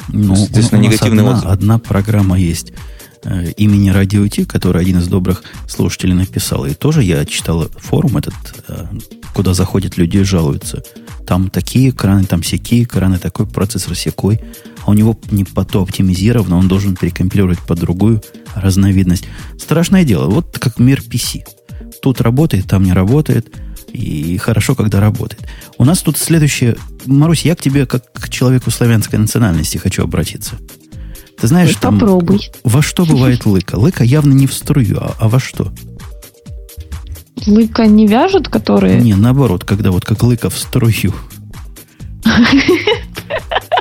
ну, 0.09 0.35
естественно, 0.35 0.79
негативный 0.79 1.23
одна, 1.23 1.31
отзыв. 1.31 1.49
Одна 1.49 1.79
программа 1.79 2.37
есть 2.37 2.73
э, 3.23 3.53
имени 3.57 3.89
Радио 3.89 4.27
Ти, 4.27 4.45
который 4.45 4.83
один 4.83 4.99
из 4.99 5.07
добрых 5.07 5.41
слушателей 5.67 6.13
написал. 6.13 6.67
И 6.67 6.75
тоже 6.75 7.01
я 7.01 7.25
читал 7.25 7.69
форум 7.79 8.17
этот, 8.17 8.35
э, 8.67 8.85
куда 9.33 9.55
заходят 9.55 9.97
люди 9.97 10.17
и 10.17 10.23
жалуются. 10.23 10.83
Там 11.25 11.49
такие 11.49 11.89
экраны, 11.89 12.25
там 12.25 12.43
всякие 12.43 12.83
экраны, 12.83 13.17
такой 13.17 13.47
процессор 13.47 13.95
секой 13.95 14.39
а 14.39 14.70
у 14.91 14.93
него 14.93 15.17
не 15.31 15.43
по 15.43 15.63
то 15.65 15.81
оптимизировано, 15.81 16.57
он 16.57 16.67
должен 16.67 16.95
перекомпилировать 16.95 17.59
по 17.59 17.75
другую 17.75 18.21
разновидность. 18.53 19.25
Страшное 19.57 20.03
дело. 20.03 20.29
Вот 20.29 20.59
как 20.59 20.79
мир 20.79 20.99
PC. 20.99 21.43
Тут 22.01 22.21
работает, 22.21 22.67
там 22.67 22.83
не 22.83 22.93
работает. 22.93 23.55
И 23.93 24.37
хорошо, 24.37 24.75
когда 24.75 24.99
работает. 24.99 25.47
У 25.77 25.85
нас 25.85 25.99
тут 25.99 26.17
следующее... 26.17 26.77
Марусь, 27.05 27.43
я 27.43 27.55
к 27.55 27.61
тебе, 27.61 27.85
как 27.85 28.11
к 28.13 28.29
человеку 28.29 28.71
славянской 28.71 29.19
национальности, 29.19 29.77
хочу 29.77 30.03
обратиться. 30.03 30.55
Ты 31.39 31.47
знаешь, 31.47 31.75
там... 31.75 31.99
Попробуй. 31.99 32.51
Во 32.63 32.81
что 32.81 33.05
бывает 33.05 33.45
лыка? 33.47 33.75
Лыка 33.75 34.03
явно 34.03 34.33
не 34.33 34.47
в 34.47 34.53
струю, 34.53 34.97
а, 34.99 35.15
а 35.19 35.27
во 35.27 35.39
что? 35.39 35.73
Лыка 37.47 37.87
не 37.87 38.07
вяжут, 38.07 38.47
которые... 38.47 39.01
Не, 39.01 39.15
наоборот, 39.15 39.63
когда 39.63 39.91
вот 39.91 40.05
как 40.05 40.21
лыка 40.23 40.49
в 40.49 40.57
струю. 40.57 41.13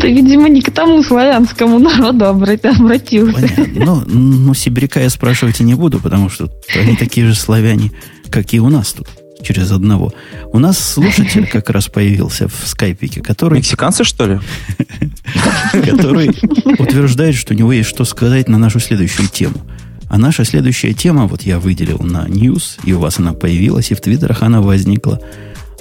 Ты, 0.00 0.12
видимо, 0.12 0.48
не 0.48 0.60
к 0.60 0.70
тому 0.70 1.02
славянскому 1.02 1.78
народу 1.78 2.26
обратился. 2.26 3.32
Понятно. 3.32 3.66
Ну, 3.74 4.02
ну, 4.06 4.54
сибиряка 4.54 5.00
я 5.00 5.10
спрашивать 5.10 5.60
и 5.60 5.64
не 5.64 5.74
буду, 5.74 6.00
потому 6.00 6.28
что 6.30 6.50
они 6.74 6.96
такие 6.96 7.26
же 7.26 7.34
славяне, 7.34 7.92
как 8.30 8.52
и 8.54 8.60
у 8.60 8.68
нас 8.68 8.92
тут 8.92 9.08
через 9.42 9.70
одного. 9.70 10.12
У 10.52 10.58
нас 10.58 10.78
слушатель 10.78 11.46
как 11.46 11.70
раз 11.70 11.86
появился 11.86 12.48
в 12.48 12.66
скайпике, 12.66 13.20
который... 13.20 13.58
Мексиканцы, 13.58 14.04
что 14.04 14.26
ли? 14.26 14.40
Который 15.72 16.30
утверждает, 16.78 17.36
что 17.36 17.54
у 17.54 17.56
него 17.56 17.72
есть 17.72 17.88
что 17.88 18.04
сказать 18.04 18.48
на 18.48 18.58
нашу 18.58 18.80
следующую 18.80 19.28
тему. 19.28 19.60
А 20.08 20.18
наша 20.18 20.44
следующая 20.44 20.94
тема, 20.94 21.26
вот 21.26 21.42
я 21.42 21.58
выделил 21.58 21.98
на 21.98 22.26
News, 22.26 22.80
и 22.84 22.92
у 22.94 22.98
вас 22.98 23.18
она 23.18 23.34
появилась, 23.34 23.90
и 23.90 23.94
в 23.94 24.00
Твиттерах 24.00 24.42
она 24.42 24.60
возникла, 24.60 25.20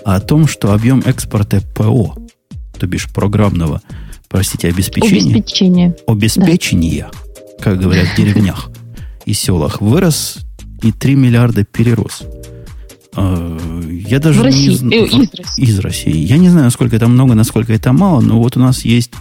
о 0.03 0.19
том, 0.19 0.47
что 0.47 0.73
объем 0.73 1.01
экспорта 1.05 1.61
ПО 1.75 2.15
то 2.77 2.87
бишь 2.87 3.07
программного, 3.09 3.81
простите, 4.29 4.69
обеспечения. 4.69 5.35
Обеспечение. 5.35 5.95
Обеспечения, 6.07 7.09
да. 7.11 7.63
как 7.63 7.79
говорят 7.79 8.07
в 8.07 8.17
деревнях 8.17 8.69
и 9.25 9.33
селах, 9.33 9.81
вырос 9.81 10.39
и 10.81 10.91
3 10.91 11.15
миллиарда 11.15 11.63
перерос. 11.63 12.23
А, 13.15 13.57
я 13.89 14.19
даже 14.19 14.41
в 14.41 14.43
России. 14.43 14.69
не 14.69 14.75
знаю. 14.75 15.03
Э, 15.03 15.07
из 15.07 15.33
России. 15.33 15.63
Из 15.63 15.79
России. 15.79 16.15
Я 16.15 16.37
не 16.37 16.49
знаю, 16.49 16.65
насколько 16.65 16.95
это 16.95 17.07
много, 17.07 17.33
насколько 17.33 17.73
это 17.73 17.91
мало, 17.91 18.21
но 18.21 18.39
вот 18.39 18.57
у 18.57 18.59
нас 18.59 18.85
есть 18.85 19.11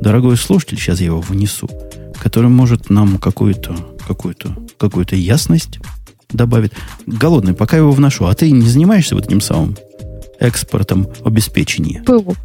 дорогой 0.00 0.36
слушатель, 0.36 0.78
сейчас 0.78 1.00
я 1.00 1.06
его 1.06 1.20
внесу, 1.20 1.68
который 2.20 2.50
может 2.50 2.88
нам 2.88 3.18
какую-то 3.18 3.76
какую-то 4.06 4.56
какую-то 4.78 5.16
ясность 5.16 5.78
добавить. 6.30 6.72
Голодный, 7.06 7.54
пока 7.54 7.76
его 7.76 7.90
вношу. 7.90 8.26
А 8.26 8.34
ты 8.34 8.50
не 8.50 8.68
занимаешься 8.68 9.14
вот 9.14 9.26
этим 9.26 9.40
самым 9.40 9.76
экспортом 10.38 11.08
обеспечения? 11.24 12.02
ПВО. 12.02 12.36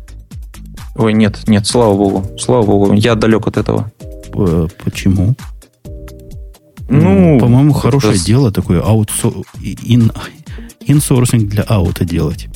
Ой, 0.98 1.14
нет, 1.14 1.48
нет, 1.48 1.68
слава 1.68 1.94
богу. 1.94 2.26
Слава 2.40 2.64
богу, 2.64 2.94
я 2.94 3.16
далек 3.16 3.48
от 3.48 3.58
этого. 3.58 3.92
Почему? 4.84 5.36
Ну, 6.90 7.40
по-моему, 7.40 7.74
хорошее 7.74 8.16
это... 8.16 8.26
дело 8.26 8.52
такое 8.52 8.82
аутсо... 8.82 9.32
ин... 9.62 10.12
инсорсинг 10.82 11.50
для 11.50 11.64
аута 11.64 12.06
делать. 12.06 12.48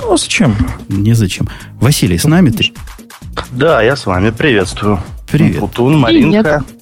Ну, 0.00 0.16
зачем? 0.16 0.54
Незачем. 0.88 1.48
Василий, 1.80 2.18
с 2.18 2.24
нами 2.24 2.50
ты? 2.50 2.72
Да, 3.52 3.82
я 3.82 3.96
с 3.96 4.06
вами. 4.06 4.30
Приветствую. 4.30 5.00
Привет. 5.30 5.60
Путун, 5.60 5.98
Маринка. 5.98 6.62
Привет 6.64 6.76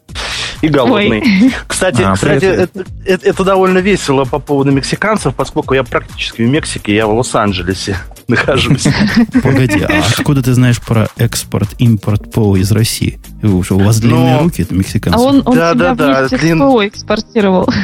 и 0.64 0.68
голодный. 0.68 1.20
Ой. 1.20 1.54
Кстати, 1.66 2.02
а, 2.02 2.14
кстати 2.14 2.44
это, 2.44 2.84
это, 3.04 3.28
это 3.28 3.44
довольно 3.44 3.78
весело 3.78 4.24
по 4.24 4.38
поводу 4.38 4.70
мексиканцев, 4.70 5.34
поскольку 5.34 5.74
я 5.74 5.84
практически 5.84 6.42
в 6.42 6.48
Мексике, 6.48 6.94
я 6.94 7.06
в 7.06 7.14
Лос-Анджелесе 7.14 7.98
нахожусь. 8.28 8.86
Погоди, 9.42 9.80
а 9.80 10.04
откуда 10.08 10.42
ты 10.42 10.54
знаешь 10.54 10.80
про 10.80 11.08
экспорт-импорт 11.16 12.30
ПО 12.32 12.56
из 12.56 12.70
России? 12.72 13.18
У 13.42 13.62
вас 13.78 14.00
длинные 14.00 14.40
руки, 14.40 14.62
это 14.62 14.74
мексиканцы. 14.74 15.16
А 15.16 15.20
он, 15.20 15.42
он 15.44 15.56
да, 15.56 15.74
да, 15.74 15.94
да, 15.94 16.28
длин... 16.28 16.58
ПО 16.58 16.86
экспортировал. 16.86 17.68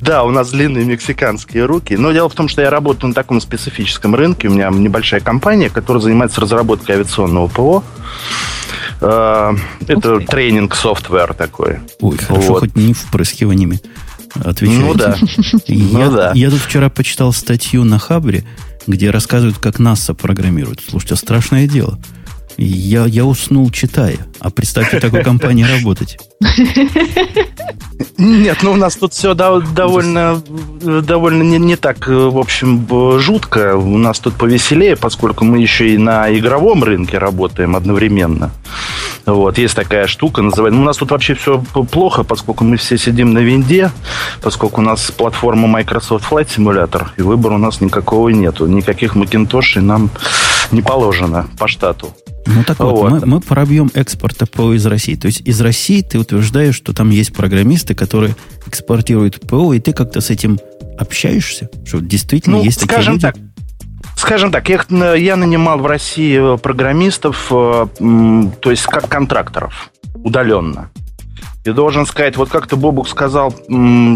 Да, 0.00 0.22
у 0.24 0.30
нас 0.30 0.50
длинные 0.50 0.84
мексиканские 0.84 1.64
руки. 1.64 1.96
Но 1.96 2.12
дело 2.12 2.28
в 2.28 2.34
том, 2.34 2.46
что 2.46 2.60
я 2.60 2.68
работаю 2.68 3.08
на 3.08 3.14
таком 3.14 3.40
специфическом 3.40 4.14
рынке. 4.14 4.48
У 4.48 4.50
меня 4.50 4.68
небольшая 4.68 5.20
компания, 5.20 5.70
которая 5.70 6.02
занимается 6.02 6.42
разработкой 6.42 6.96
авиационного 6.96 7.46
ПО. 7.46 7.82
Э, 9.00 9.54
это 9.86 10.20
тренинг 10.20 10.74
софтвер 10.74 11.32
такой. 11.32 11.78
Ой, 12.00 12.18
хорошо, 12.18 12.48
вот. 12.48 12.60
хоть 12.60 12.76
не 12.76 12.92
впрыскиваниями 12.92 13.80
отвечаете. 14.42 14.84
Ну 14.84 14.94
да. 14.94 15.16
Я, 15.66 16.08
ну, 16.08 16.10
да. 16.10 16.32
я 16.34 16.50
тут 16.50 16.60
вчера 16.60 16.88
почитал 16.88 17.32
статью 17.32 17.84
на 17.84 17.98
Хабре, 17.98 18.44
где 18.86 19.10
рассказывают, 19.10 19.58
как 19.58 19.78
НАСА 19.78 20.14
программирует. 20.14 20.80
Слушайте, 20.88 21.16
страшное 21.16 21.66
дело. 21.66 21.98
Я, 22.56 23.04
я 23.06 23.24
уснул, 23.24 23.70
читая. 23.70 24.18
А 24.38 24.50
представьте, 24.50 25.00
такой 25.00 25.24
компании 25.24 25.64
работать. 25.64 26.18
Нет, 28.16 28.58
ну 28.62 28.72
у 28.72 28.76
нас 28.76 28.94
тут 28.96 29.12
все 29.12 29.34
довольно, 29.34 30.40
довольно 30.80 31.42
не, 31.42 31.58
не 31.58 31.76
так, 31.76 32.06
в 32.06 32.38
общем, 32.38 32.86
жутко. 33.18 33.76
У 33.76 33.98
нас 33.98 34.20
тут 34.20 34.34
повеселее, 34.34 34.94
поскольку 34.94 35.44
мы 35.44 35.58
еще 35.58 35.94
и 35.94 35.98
на 35.98 36.32
игровом 36.36 36.84
рынке 36.84 37.18
работаем 37.18 37.74
одновременно. 37.74 38.52
Вот, 39.26 39.56
есть 39.58 39.74
такая 39.74 40.06
штука, 40.06 40.42
называется... 40.42 40.76
Ну, 40.76 40.82
у 40.82 40.86
нас 40.86 40.98
тут 40.98 41.10
вообще 41.10 41.34
все 41.34 41.58
плохо, 41.90 42.24
поскольку 42.24 42.64
мы 42.64 42.76
все 42.76 42.98
сидим 42.98 43.32
на 43.32 43.38
винде, 43.38 43.90
поскольку 44.42 44.80
у 44.80 44.84
нас 44.84 45.10
платформа 45.10 45.66
Microsoft 45.66 46.30
Flight 46.30 46.48
Simulator, 46.54 47.08
и 47.16 47.22
выбора 47.22 47.54
у 47.54 47.58
нас 47.58 47.80
никакого 47.80 48.28
нету. 48.28 48.66
Никаких 48.66 49.16
Macintosh 49.16 49.80
нам 49.80 50.10
не 50.72 50.82
положено 50.82 51.46
по 51.58 51.68
штату. 51.68 52.14
Ну 52.46 52.62
так 52.64 52.78
вот, 52.80 52.92
вот. 52.92 53.10
Мы, 53.10 53.26
мы 53.26 53.40
пробьем 53.40 53.90
экспорта 53.94 54.44
ПО 54.44 54.74
из 54.74 54.84
России. 54.84 55.14
То 55.14 55.26
есть 55.26 55.40
из 55.40 55.60
России 55.62 56.02
ты 56.02 56.18
утверждаешь, 56.18 56.74
что 56.74 56.92
там 56.92 57.08
есть 57.10 57.32
программисты, 57.32 57.94
которые 57.94 58.36
экспортируют 58.66 59.40
ПО, 59.40 59.72
и 59.72 59.80
ты 59.80 59.94
как-то 59.94 60.20
с 60.20 60.28
этим 60.28 60.58
общаешься? 60.98 61.68
Что 61.86 62.00
действительно 62.00 62.58
ну, 62.58 62.64
есть 62.64 62.82
скажем 62.82 63.18
такие 63.18 63.32
люди? 63.32 63.52
так, 63.53 63.53
Скажем 64.24 64.50
так, 64.50 64.66
я, 64.70 65.14
я 65.14 65.36
нанимал 65.36 65.78
в 65.78 65.84
России 65.84 66.56
программистов, 66.56 67.48
э, 67.50 67.86
то 68.58 68.70
есть 68.70 68.84
как 68.84 69.06
контракторов, 69.06 69.90
удаленно. 70.14 70.88
И 71.66 71.70
должен 71.72 72.06
сказать, 72.06 72.38
вот 72.38 72.48
как-то 72.48 72.76
Бобук 72.76 73.06
сказал, 73.06 73.54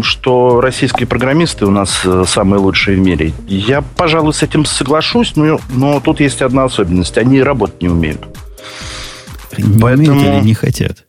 что 0.01 0.61
российские 0.61 1.05
программисты 1.05 1.67
у 1.67 1.69
нас 1.69 2.01
э, 2.05 2.23
самые 2.27 2.59
лучшие 2.59 2.97
в 2.97 3.01
мире. 3.01 3.33
Я, 3.47 3.83
пожалуй, 3.83 4.33
с 4.33 4.41
этим 4.41 4.65
соглашусь, 4.65 5.35
но, 5.35 5.59
но 5.69 5.99
тут 5.99 6.21
есть 6.21 6.41
одна 6.41 6.63
особенность. 6.63 7.15
Они 7.19 7.43
работать 7.43 7.79
не 7.83 7.89
умеют. 7.89 8.25
Не 9.59 9.79
Поэтому... 9.79 10.11
умеют 10.17 10.37
или 10.37 10.43
не 10.43 10.53
хотят? 10.55 11.05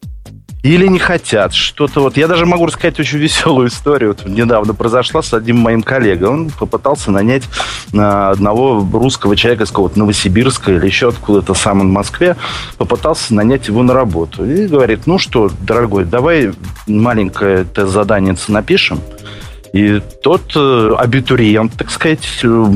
Или 0.62 0.86
не 0.86 0.98
хотят. 0.98 1.54
Что-то 1.54 2.00
вот. 2.00 2.16
Я 2.16 2.28
даже 2.28 2.44
могу 2.44 2.66
рассказать 2.66 3.00
очень 3.00 3.18
веселую 3.18 3.68
историю. 3.68 4.16
Вот 4.16 4.26
недавно 4.28 4.74
произошла 4.74 5.22
с 5.22 5.32
одним 5.32 5.58
моим 5.58 5.82
коллегой. 5.82 6.28
Он 6.28 6.50
попытался 6.50 7.10
нанять 7.10 7.44
на 7.92 8.30
одного 8.30 8.86
русского 8.92 9.36
человека 9.36 9.64
из 9.64 9.70
какого-то 9.70 9.98
Новосибирска 9.98 10.72
или 10.72 10.86
еще 10.86 11.08
откуда-то 11.08 11.54
сам 11.54 11.80
в 11.80 11.84
Москве. 11.84 12.36
Попытался 12.76 13.34
нанять 13.34 13.68
его 13.68 13.82
на 13.82 13.94
работу. 13.94 14.44
И 14.44 14.66
говорит, 14.66 15.06
ну 15.06 15.18
что, 15.18 15.50
дорогой, 15.60 16.04
давай 16.04 16.52
маленькое 16.86 17.64
тест-задание 17.64 18.36
напишем. 18.48 19.00
И 19.72 20.02
тот 20.22 20.52
э, 20.56 20.94
абитуриент, 20.98 21.74
так 21.76 21.90
сказать, 21.90 22.26
э, 22.42 22.66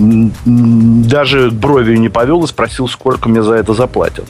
даже 0.44 1.50
бровью 1.50 1.98
не 2.00 2.08
повел 2.08 2.44
и 2.44 2.46
спросил, 2.46 2.88
сколько 2.88 3.28
мне 3.28 3.42
за 3.42 3.54
это 3.54 3.74
заплатят. 3.74 4.26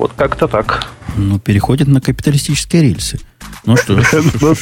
Вот 0.00 0.12
как-то 0.16 0.48
так. 0.48 0.86
Ну, 1.18 1.38
переходит 1.38 1.86
на 1.86 2.00
капиталистические 2.00 2.84
рельсы. 2.84 3.20
Ну 3.66 3.76
что? 3.76 4.00
Ну, 4.40 4.54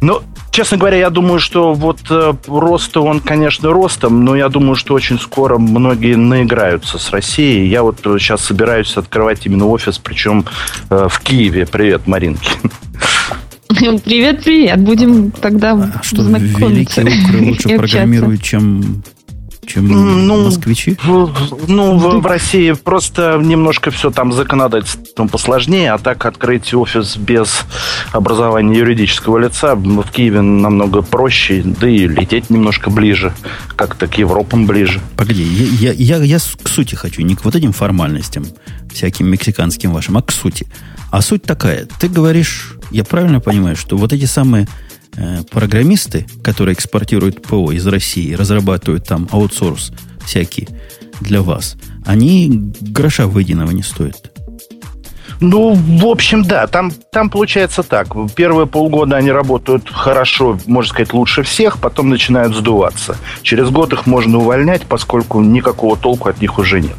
ну, 0.00 0.22
честно 0.50 0.76
говоря, 0.76 0.96
я 0.96 1.10
думаю, 1.10 1.38
что 1.38 1.72
вот 1.72 2.00
э, 2.10 2.34
рост 2.48 2.96
он, 2.96 3.20
конечно, 3.20 3.70
ростом, 3.70 4.24
но 4.24 4.34
я 4.34 4.48
думаю, 4.48 4.74
что 4.74 4.94
очень 4.94 5.20
скоро 5.20 5.58
многие 5.58 6.16
наиграются 6.16 6.98
с 6.98 7.10
Россией. 7.10 7.68
Я 7.68 7.84
вот 7.84 8.00
сейчас 8.02 8.40
собираюсь 8.40 8.96
открывать 8.96 9.46
именно 9.46 9.68
офис, 9.68 9.98
причем 9.98 10.44
э, 10.90 11.06
в 11.08 11.20
Киеве. 11.20 11.64
Привет, 11.66 12.08
Маринки. 12.08 12.50
Привет, 13.68 14.42
привет. 14.42 14.80
Будем 14.80 15.30
тогда 15.30 15.74
а 15.74 16.02
что, 16.02 16.22
великие 16.22 17.04
укры 17.04 17.46
лучше 17.46 17.68
программируют, 17.78 18.42
чем 18.42 19.04
чем 19.68 19.86
ну, 20.26 20.44
москвичи? 20.44 20.96
ну, 21.04 21.98
в, 21.98 22.20
в 22.20 22.26
России 22.26 22.72
просто 22.72 23.40
немножко 23.42 23.90
все 23.90 24.10
там 24.10 24.32
законодательством 24.32 25.28
посложнее, 25.28 25.92
а 25.92 25.98
так 25.98 26.24
открыть 26.26 26.74
офис 26.74 27.16
без 27.16 27.64
образования 28.12 28.78
юридического 28.78 29.38
лица 29.38 29.74
в 29.74 30.10
Киеве 30.10 30.40
намного 30.40 31.02
проще, 31.02 31.62
да 31.64 31.88
и 31.88 32.08
лететь 32.08 32.50
немножко 32.50 32.90
ближе, 32.90 33.32
как-то 33.76 34.06
к 34.06 34.18
Европам 34.18 34.66
ближе. 34.66 35.00
Погоди, 35.16 35.42
я, 35.42 35.92
я, 35.92 36.16
я, 36.16 36.24
я 36.24 36.38
к 36.38 36.68
сути 36.68 36.94
хочу, 36.94 37.22
не 37.22 37.36
к 37.36 37.44
вот 37.44 37.54
этим 37.54 37.72
формальностям, 37.72 38.46
всяким 38.92 39.28
мексиканским 39.28 39.92
вашим, 39.92 40.16
а 40.16 40.22
к 40.22 40.32
сути. 40.32 40.66
А 41.10 41.22
суть 41.22 41.42
такая, 41.42 41.86
ты 42.00 42.08
говоришь, 42.08 42.74
я 42.90 43.04
правильно 43.04 43.40
понимаю, 43.40 43.76
что 43.76 43.96
вот 43.96 44.12
эти 44.12 44.24
самые 44.24 44.66
программисты, 45.50 46.26
которые 46.42 46.74
экспортируют 46.74 47.42
ПО 47.42 47.72
из 47.72 47.86
России, 47.86 48.34
разрабатывают 48.34 49.06
там 49.06 49.28
аутсорс 49.30 49.92
всякий 50.24 50.68
для 51.20 51.42
вас, 51.42 51.76
они 52.06 52.72
гроша 52.80 53.26
выеденного 53.26 53.70
не 53.70 53.82
стоят. 53.82 54.30
Ну, 55.40 55.74
в 55.74 56.06
общем, 56.06 56.42
да, 56.42 56.66
там, 56.66 56.92
там 57.12 57.30
получается 57.30 57.82
так. 57.82 58.08
Первые 58.34 58.66
полгода 58.66 59.16
они 59.16 59.30
работают 59.30 59.88
хорошо, 59.88 60.58
можно 60.66 60.90
сказать, 60.90 61.12
лучше 61.12 61.42
всех, 61.44 61.78
потом 61.78 62.08
начинают 62.08 62.54
сдуваться. 62.56 63.16
Через 63.42 63.70
год 63.70 63.92
их 63.92 64.06
можно 64.06 64.38
увольнять, 64.38 64.82
поскольку 64.82 65.40
никакого 65.40 65.96
толку 65.96 66.28
от 66.28 66.40
них 66.40 66.58
уже 66.58 66.80
нет. 66.80 66.96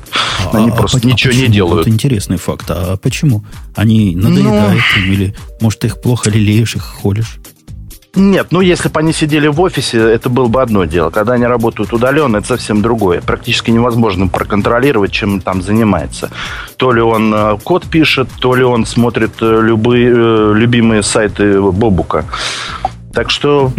А, 0.54 0.58
они 0.58 0.70
а, 0.70 0.74
просто 0.74 1.00
а, 1.04 1.06
ничего 1.06 1.34
а 1.34 1.36
не 1.36 1.48
делают. 1.48 1.82
Это 1.82 1.90
интересный 1.90 2.38
факт. 2.38 2.66
А 2.70 2.96
почему? 2.96 3.44
Они 3.76 4.16
надоедают 4.16 4.84
ну... 4.96 5.04
или, 5.04 5.36
может, 5.60 5.80
ты 5.80 5.88
их 5.88 6.02
плохо 6.02 6.30
лелеешь, 6.30 6.76
их 6.76 6.84
холишь? 6.84 7.40
Нет, 8.16 8.48
ну 8.52 8.62
если 8.62 8.90
бы 8.90 9.00
они 9.00 9.14
сидели 9.14 9.48
в 9.48 9.62
офисе, 9.62 10.00
это 10.00 10.30
было 10.30 10.48
бы 10.48 10.62
одно 10.62 10.86
дело. 10.86 11.12
Когда 11.12 11.34
они 11.34 11.46
работают 11.46 11.94
удаленно, 11.94 12.38
это 12.38 12.48
совсем 12.48 12.82
другое. 12.82 13.22
Практически 13.22 13.70
невозможно 13.70 14.28
проконтролировать, 14.28 15.12
чем 15.12 15.36
он 15.36 15.42
там 15.42 15.62
занимается. 15.62 16.32
То 16.78 16.92
ли 16.92 17.02
он 17.02 17.34
э, 17.34 17.58
код 17.64 17.86
пишет, 17.86 18.28
то 18.40 18.56
ли 18.56 18.64
он 18.64 18.86
смотрит 18.86 19.34
э, 19.42 19.62
любые 19.62 20.10
э, 20.10 20.54
любимые 20.56 21.04
сайты 21.04 21.62
Бобука. 21.62 22.26
Так 23.14 23.30
что 23.30 23.72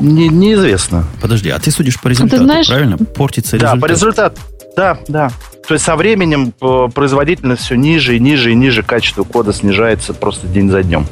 не, 0.00 0.28
неизвестно. 0.28 1.04
Подожди, 1.20 1.50
а 1.50 1.58
ты 1.58 1.70
судишь 1.70 2.00
по 2.00 2.08
результату, 2.08 2.44
знаешь... 2.44 2.68
правильно? 2.68 2.96
Портится 2.96 3.56
результат. 3.56 3.74
Да, 3.74 3.80
по 3.80 3.90
результату. 3.90 4.40
Да, 4.76 4.98
да. 5.08 5.30
То 5.66 5.74
есть 5.74 5.84
со 5.84 5.96
временем 5.96 6.52
производительность 6.90 7.62
все 7.62 7.74
ниже 7.74 8.16
и 8.16 8.20
ниже 8.20 8.52
и 8.52 8.54
ниже, 8.54 8.82
качество 8.82 9.22
кода 9.22 9.52
снижается 9.52 10.14
просто 10.14 10.46
день 10.46 10.70
за 10.70 10.82
днем. 10.82 11.06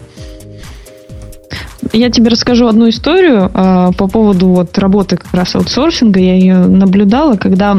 Я 1.93 2.11
тебе 2.11 2.29
расскажу 2.29 2.67
одну 2.67 2.89
историю 2.89 3.51
э, 3.53 3.91
по 3.97 4.09
поводу 4.09 4.49
вот 4.49 4.77
работы 4.79 5.17
как 5.17 5.33
раз 5.35 5.55
аутсорсинга. 5.55 6.21
Я 6.21 6.35
ее 6.35 6.59
наблюдала, 6.59 7.37
когда 7.37 7.77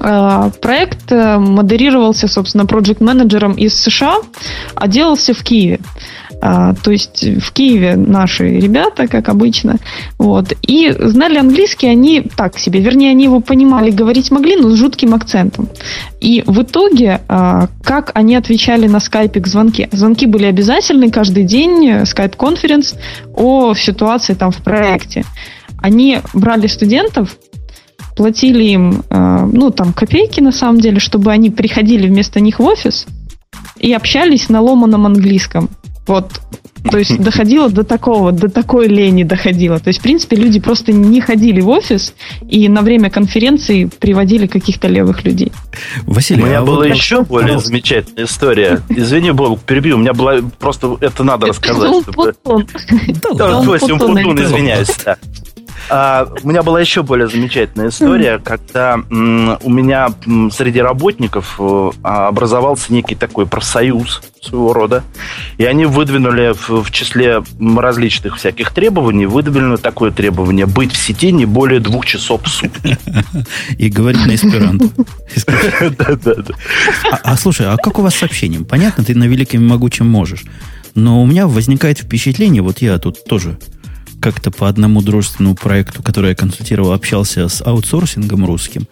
э, 0.00 0.50
проект 0.60 1.10
э, 1.10 1.38
модерировался, 1.38 2.28
собственно, 2.28 2.66
проект-менеджером 2.66 3.52
из 3.52 3.74
США, 3.74 4.16
а 4.74 4.88
делался 4.88 5.34
в 5.34 5.42
Киеве. 5.42 5.80
А, 6.44 6.74
то 6.74 6.90
есть 6.90 7.24
в 7.40 7.52
Киеве 7.52 7.94
наши 7.94 8.58
ребята, 8.58 9.06
как 9.06 9.28
обычно, 9.28 9.76
вот, 10.18 10.52
и 10.62 10.92
знали 10.98 11.38
английский 11.38 11.86
они 11.86 12.22
так 12.36 12.58
себе, 12.58 12.80
вернее, 12.80 13.10
они 13.10 13.24
его 13.24 13.38
понимали, 13.38 13.92
говорить 13.92 14.32
могли, 14.32 14.56
но 14.56 14.70
с 14.70 14.74
жутким 14.74 15.14
акцентом. 15.14 15.68
И 16.20 16.42
в 16.44 16.62
итоге, 16.62 17.20
а, 17.28 17.68
как 17.84 18.10
они 18.14 18.34
отвечали 18.34 18.88
на 18.88 18.98
скайпе 18.98 19.40
к 19.40 19.46
звонке? 19.46 19.88
Звонки 19.92 20.26
были 20.26 20.46
обязательны 20.46 21.12
каждый 21.12 21.44
день, 21.44 22.04
скайп-конференц 22.04 22.94
о 23.34 23.74
ситуации 23.74 24.34
там 24.34 24.50
в 24.50 24.56
проекте. 24.64 25.24
Они 25.80 26.18
брали 26.34 26.66
студентов, 26.66 27.36
платили 28.16 28.64
им, 28.64 29.04
а, 29.10 29.46
ну, 29.46 29.70
там, 29.70 29.92
копейки 29.92 30.40
на 30.40 30.50
самом 30.50 30.80
деле, 30.80 30.98
чтобы 30.98 31.30
они 31.30 31.50
приходили 31.50 32.08
вместо 32.08 32.40
них 32.40 32.58
в 32.58 32.64
офис 32.64 33.06
и 33.78 33.92
общались 33.92 34.48
на 34.48 34.60
ломаном 34.60 35.06
английском. 35.06 35.70
Вот, 36.06 36.40
то 36.90 36.98
есть 36.98 37.16
доходило 37.18 37.68
до 37.68 37.84
такого, 37.84 38.32
до 38.32 38.48
такой 38.48 38.88
лени 38.88 39.22
доходило. 39.22 39.78
То 39.78 39.88
есть, 39.88 40.00
в 40.00 40.02
принципе, 40.02 40.36
люди 40.36 40.58
просто 40.58 40.92
не 40.92 41.20
ходили 41.20 41.60
в 41.60 41.68
офис 41.68 42.14
и 42.48 42.68
на 42.68 42.82
время 42.82 43.08
конференции 43.08 43.84
приводили 43.84 44.46
каких-то 44.46 44.88
левых 44.88 45.24
людей. 45.24 45.52
Василий, 46.02 46.42
у 46.42 46.46
меня 46.46 46.58
а 46.58 46.62
была 46.62 46.76
вот 46.78 46.86
еще 46.86 47.22
более 47.22 47.60
замечательная 47.60 48.24
история. 48.24 48.82
Извини, 48.88 49.30
Бог, 49.30 49.60
перебью. 49.60 49.96
У 49.96 50.00
меня 50.00 50.12
была 50.12 50.36
просто 50.58 50.96
это 51.00 51.22
надо 51.22 51.46
рассказать. 51.46 52.02
Чтобы... 52.02 52.34
Да, 53.34 53.62
есть, 53.74 53.88
извиняюсь. 53.88 54.90
А, 55.88 56.28
у 56.42 56.48
меня 56.48 56.62
была 56.62 56.80
еще 56.80 57.02
более 57.02 57.28
замечательная 57.28 57.88
история, 57.88 58.38
когда 58.38 58.96
у 58.96 59.70
меня 59.70 60.08
среди 60.52 60.80
работников 60.80 61.56
э, 61.58 61.90
образовался 62.02 62.92
некий 62.92 63.14
такой 63.14 63.46
профсоюз 63.46 64.22
своего 64.40 64.72
рода, 64.72 65.04
и 65.58 65.64
они 65.64 65.86
выдвинули 65.86 66.54
в, 66.54 66.82
в 66.82 66.90
числе 66.90 67.42
различных 67.60 68.36
всяких 68.36 68.72
требований, 68.72 69.26
выдвинули 69.26 69.76
такое 69.76 70.10
требование 70.10 70.66
быть 70.66 70.92
в 70.92 70.96
сети 70.96 71.32
не 71.32 71.46
более 71.46 71.80
двух 71.80 72.06
часов 72.06 72.42
в 72.44 72.48
сутки. 72.48 72.98
И 73.78 73.88
говорить 73.88 74.26
на 74.26 74.34
эсперанто. 74.34 74.88
А, 77.10 77.18
а 77.22 77.36
слушай, 77.36 77.66
а 77.66 77.76
как 77.76 77.98
у 77.98 78.02
вас 78.02 78.14
с 78.14 78.18
сообщением? 78.18 78.64
Понятно, 78.64 79.04
ты 79.04 79.14
на 79.14 79.24
великом 79.24 79.66
могучем 79.66 80.06
можешь. 80.06 80.44
Но 80.94 81.22
у 81.22 81.26
меня 81.26 81.46
возникает 81.46 81.98
впечатление, 81.98 82.62
вот 82.62 82.82
я 82.82 82.98
тут 82.98 83.24
тоже 83.24 83.58
как-то 84.22 84.50
по 84.50 84.68
одному 84.68 85.02
дружественному 85.02 85.56
проекту, 85.56 86.02
который 86.02 86.30
я 86.30 86.34
консультировал, 86.34 86.92
общался 86.92 87.48
с 87.48 87.60
аутсорсингом 87.60 88.46
русским, 88.46 88.86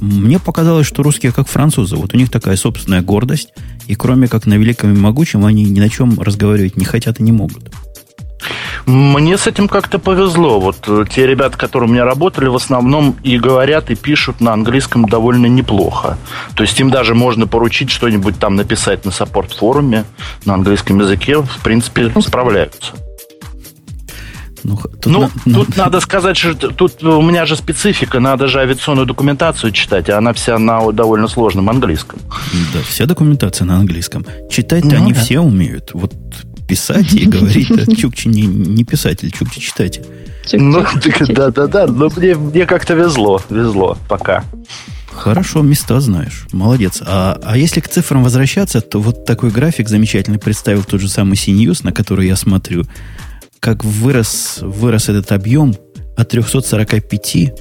мне 0.00 0.40
показалось, 0.40 0.86
что 0.86 1.04
русские 1.04 1.30
как 1.30 1.46
французы. 1.46 1.94
Вот 1.96 2.14
у 2.14 2.16
них 2.16 2.30
такая 2.30 2.56
собственная 2.56 3.02
гордость, 3.02 3.52
и 3.86 3.94
кроме 3.94 4.26
как 4.26 4.46
на 4.46 4.54
великом 4.54 4.92
и 4.92 4.98
могучем, 4.98 5.44
они 5.44 5.64
ни 5.64 5.78
на 5.78 5.88
чем 5.88 6.18
разговаривать 6.20 6.76
не 6.76 6.84
хотят 6.84 7.20
и 7.20 7.22
не 7.22 7.30
могут. 7.30 7.70
Мне 8.86 9.38
с 9.38 9.46
этим 9.46 9.68
как-то 9.68 10.00
повезло. 10.00 10.58
Вот 10.58 10.88
э, 10.88 11.04
те 11.08 11.26
ребята, 11.26 11.56
которые 11.56 11.88
у 11.88 11.92
меня 11.92 12.04
работали, 12.04 12.48
в 12.48 12.56
основном 12.56 13.16
и 13.22 13.38
говорят, 13.38 13.90
и 13.90 13.94
пишут 13.94 14.40
на 14.40 14.52
английском 14.52 15.04
довольно 15.04 15.46
неплохо. 15.46 16.18
То 16.56 16.64
есть 16.64 16.80
им 16.80 16.90
даже 16.90 17.14
можно 17.14 17.46
поручить 17.46 17.90
что-нибудь 17.90 18.40
там 18.40 18.56
написать 18.56 19.04
на 19.04 19.12
саппорт-форуме 19.12 20.04
на 20.44 20.54
английском 20.54 20.98
языке. 20.98 21.40
В 21.42 21.62
принципе, 21.62 22.10
справляются. 22.20 22.94
Ну, 24.64 24.76
тут, 24.76 25.06
ну, 25.06 25.30
на, 25.44 25.54
тут 25.54 25.76
на... 25.76 25.84
надо 25.84 26.00
сказать, 26.00 26.36
что 26.36 26.54
тут 26.54 27.02
у 27.02 27.22
меня 27.22 27.46
же 27.46 27.56
специфика, 27.56 28.20
надо 28.20 28.46
же 28.46 28.60
авиационную 28.60 29.06
документацию 29.06 29.72
читать, 29.72 30.08
а 30.10 30.18
она 30.18 30.32
вся 30.32 30.58
на 30.58 30.92
довольно 30.92 31.28
сложном 31.28 31.68
английском. 31.68 32.20
Да, 32.72 32.80
вся 32.88 33.06
документация 33.06 33.64
на 33.64 33.76
английском. 33.76 34.24
Читать-то 34.50 34.90
ну, 34.90 34.96
они 34.96 35.12
да. 35.12 35.20
все 35.20 35.40
умеют. 35.40 35.90
Вот 35.94 36.14
писать 36.68 37.12
и 37.12 37.26
говорить, 37.26 37.68
Чукчи 37.98 38.28
не, 38.28 38.42
не 38.42 38.84
писатель, 38.84 39.30
Чукчи 39.30 39.60
читатель. 39.60 40.04
Ну, 40.52 40.84
да-да-да, 41.28 41.86
но 41.86 42.08
мне, 42.16 42.34
мне 42.34 42.66
как-то 42.66 42.94
везло, 42.94 43.40
везло 43.48 43.96
пока. 44.08 44.44
Хорошо, 45.12 45.62
места 45.62 46.00
знаешь. 46.00 46.46
Молодец. 46.52 47.02
А, 47.04 47.38
а 47.44 47.56
если 47.56 47.80
к 47.80 47.88
цифрам 47.88 48.24
возвращаться, 48.24 48.80
то 48.80 48.98
вот 48.98 49.24
такой 49.24 49.50
график 49.50 49.88
замечательный 49.88 50.38
представил 50.38 50.84
тот 50.84 51.00
же 51.00 51.08
самый 51.08 51.34
CNews, 51.34 51.80
на 51.84 51.92
который 51.92 52.26
я 52.26 52.36
смотрю 52.36 52.84
как 53.62 53.84
вырос, 53.84 54.58
вырос 54.60 55.08
этот 55.08 55.30
объем 55.30 55.76
от 56.16 56.28
345 56.28 57.52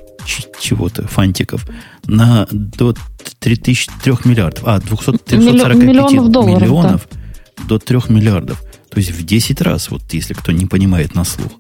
чего-то 0.60 1.08
фантиков 1.08 1.68
на 2.06 2.48
до 2.52 2.96
3000, 3.38 3.92
3 4.04 4.14
миллиардов. 4.26 4.64
А, 4.66 4.80
200, 4.80 5.20
345 5.20 5.88
миллионов, 5.88 6.32
долларов, 6.32 6.62
миллионов 6.62 7.08
да. 7.12 7.64
до 7.68 7.78
3 7.78 8.00
миллиардов. 8.10 8.64
То 8.90 8.98
есть 8.98 9.12
в 9.12 9.24
10 9.24 9.62
раз, 9.62 9.92
вот 9.92 10.02
если 10.12 10.34
кто 10.34 10.52
не 10.52 10.66
понимает 10.66 11.14
на 11.14 11.24
слух. 11.24 11.52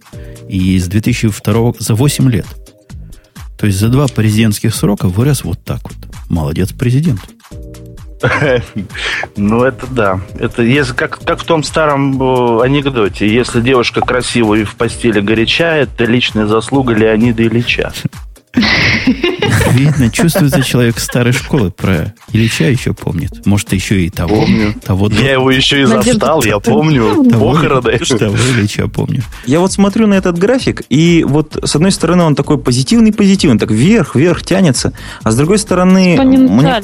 И 0.49 0.79
с 0.79 0.87
2002 0.87 1.73
за 1.77 1.93
8 1.93 2.31
лет. 2.31 2.47
То 3.59 3.67
есть 3.67 3.77
за 3.77 3.89
два 3.89 4.07
президентских 4.07 4.73
срока 4.73 5.07
вырос 5.07 5.43
вот 5.43 5.63
так 5.63 5.83
вот. 5.83 6.15
Молодец 6.29 6.71
президент. 6.71 7.21
Ну, 9.35 9.63
это 9.63 9.87
да. 9.87 10.19
Это 10.39 10.61
если, 10.61 10.93
как, 10.93 11.19
как 11.19 11.39
в 11.39 11.45
том 11.45 11.63
старом 11.63 12.21
э, 12.21 12.63
анекдоте. 12.63 13.27
Если 13.27 13.61
девушка 13.61 14.01
красивая 14.01 14.61
и 14.61 14.63
в 14.63 14.75
постели 14.75 15.19
горяча, 15.19 15.75
это 15.75 16.05
личная 16.05 16.45
заслуга 16.45 16.93
Леонида 16.93 17.43
Ильича. 17.43 17.91
Видно, 19.71 20.09
чувствуется 20.09 20.61
человек 20.61 20.99
старой 20.99 21.31
школы 21.31 21.71
про 21.71 22.13
Ильича 22.33 22.65
еще 22.65 22.93
помнит. 22.93 23.45
Может, 23.45 23.71
еще 23.73 24.01
и 24.01 24.09
того. 24.09 24.41
Помню. 24.41 24.73
того 24.83 25.09
я 25.09 25.33
его 25.33 25.51
еще 25.51 25.81
и 25.81 25.85
застал, 25.85 26.43
я 26.43 26.59
помню. 26.59 27.23
Похороны. 27.31 27.97
Того 28.19 28.35
Ильича 28.35 28.87
помню. 28.87 29.23
Я 29.45 29.59
вот 29.59 29.71
смотрю 29.71 30.07
на 30.07 30.15
этот 30.15 30.37
график, 30.37 30.83
и 30.89 31.25
вот 31.27 31.57
с 31.63 31.75
одной 31.75 31.91
стороны 31.91 32.23
он 32.23 32.35
такой 32.35 32.57
позитивный-позитивный, 32.57 33.57
так 33.57 33.71
вверх-вверх 33.71 34.43
тянется, 34.43 34.93
а 35.23 35.31
с 35.31 35.35
другой 35.35 35.57
стороны... 35.57 36.19
Мне, 36.21 36.83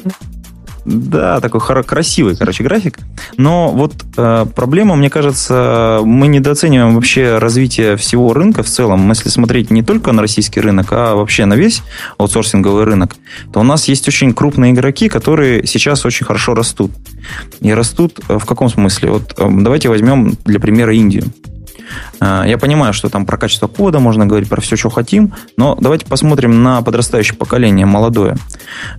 да, 0.88 1.42
такой 1.42 1.60
красивый, 1.84 2.38
короче, 2.38 2.64
график. 2.64 2.98
Но 3.36 3.72
вот 3.72 3.94
э, 4.16 4.46
проблема, 4.56 4.96
мне 4.96 5.10
кажется, 5.10 6.00
мы 6.04 6.28
недооцениваем 6.28 6.96
вообще 6.96 7.40
развитие 7.40 7.98
всего 7.98 8.34
рынка 8.34 8.64
в 8.64 8.68
целом. 8.68 9.10
Если 9.10 9.28
смотреть 9.28 9.70
не 9.70 9.84
только 9.84 10.14
на 10.14 10.22
российский 10.22 10.62
рынок, 10.62 10.88
а 10.92 11.16
вообще 11.16 11.46
на 11.46 11.56
весь 11.56 11.84
аутсорсинговый 12.18 12.86
рынок, 12.86 13.18
то 13.52 13.60
у 13.60 13.64
нас 13.64 13.90
есть 13.90 14.08
очень 14.08 14.34
крупные 14.34 14.72
игроки, 14.72 15.10
которые 15.10 15.68
сейчас 15.68 16.06
очень 16.06 16.26
хорошо 16.26 16.54
растут. 16.54 16.92
И 17.60 17.74
растут 17.74 18.20
в 18.30 18.46
каком 18.46 18.70
смысле? 18.70 19.12
Вот 19.12 19.34
э, 19.38 19.50
давайте 19.50 19.90
возьмем 19.90 20.38
для 20.46 20.62
примера 20.62 20.96
Индию. 20.96 21.26
Э, 22.20 22.44
я 22.46 22.58
понимаю, 22.58 22.94
что 22.94 23.10
там 23.10 23.26
про 23.26 23.38
качество 23.38 23.68
кода 23.68 24.00
можно 24.00 24.26
говорить, 24.26 24.50
про 24.50 24.62
все, 24.62 24.76
что 24.76 24.90
хотим, 24.90 25.34
но 25.58 25.78
давайте 25.80 26.06
посмотрим 26.06 26.64
на 26.64 26.82
подрастающее 26.82 27.38
поколение, 27.38 27.86
молодое. 27.86 28.36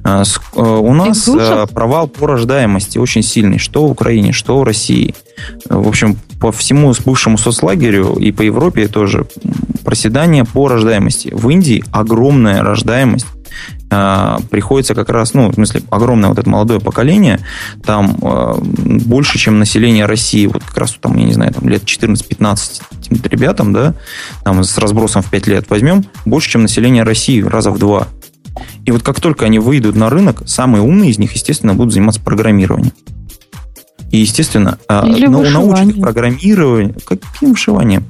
Э, 0.05 0.23
э, 0.55 0.61
у 0.61 0.93
нас 0.95 1.29
провал 1.73 2.09
по 2.09 2.27
рождаемости 2.27 2.99
очень 2.99 3.23
сильный, 3.23 3.59
что 3.59 3.87
в 3.87 3.91
Украине, 3.91 4.33
что 4.33 4.59
в 4.59 4.65
России. 4.65 5.15
В 5.69 5.89
общем, 5.89 6.17
по 6.41 6.53
всему 6.53 6.93
бывшему 7.05 7.39
соцлагерю 7.39 8.15
и 8.15 8.33
по 8.33 8.43
Европе 8.43 8.89
тоже 8.89 9.27
проседание 9.85 10.45
по 10.45 10.69
рождаемости. 10.69 11.31
В 11.33 11.49
Индии 11.49 11.85
огромная 11.93 12.63
рождаемость 12.63 13.27
э, 13.27 13.38
приходится 13.89 14.95
как 14.95 15.09
раз, 15.09 15.33
ну, 15.33 15.51
в 15.51 15.55
смысле, 15.55 15.83
огромное 15.91 16.29
вот 16.29 16.39
это 16.39 16.49
молодое 16.49 16.79
поколение, 16.79 17.41
там 17.85 18.19
э, 18.21 18.55
больше, 18.61 19.39
чем 19.39 19.59
население 19.59 20.05
России, 20.05 20.47
вот 20.47 20.63
как 20.63 20.77
раз 20.77 20.97
там, 21.01 21.17
я 21.17 21.25
не 21.25 21.33
знаю, 21.33 21.55
там 21.55 21.69
лет 21.69 21.85
14-15 21.85 22.83
ребятам, 23.29 23.73
да, 23.73 23.95
там 24.45 24.63
с 24.63 24.77
разбросом 24.77 25.23
в 25.23 25.31
5 25.31 25.47
лет 25.47 25.71
возьмем, 25.71 26.05
больше, 26.27 26.51
чем 26.51 26.63
население 26.63 27.03
России, 27.03 27.41
раза 27.41 27.71
в 27.71 27.79
два. 27.79 28.09
И 28.85 28.91
вот 28.91 29.03
как 29.03 29.21
только 29.21 29.47
они 29.47 29.59
выйдут 29.59 29.97
на 29.97 30.11
рынок, 30.11 30.43
самые 30.47 30.83
умные 30.83 31.11
из 31.11 31.19
них, 31.19 31.33
естественно, 31.33 31.75
будут 31.75 31.93
заниматься 31.93 32.21
программированием. 32.21 32.93
И, 34.11 34.19
естественно, 34.19 34.79
а, 34.89 35.07
Или 35.07 35.27
на, 35.27 35.43
научных 35.43 36.01
программированием, 36.01 36.95
каким 37.05 37.51
вышиванием? 37.51 38.05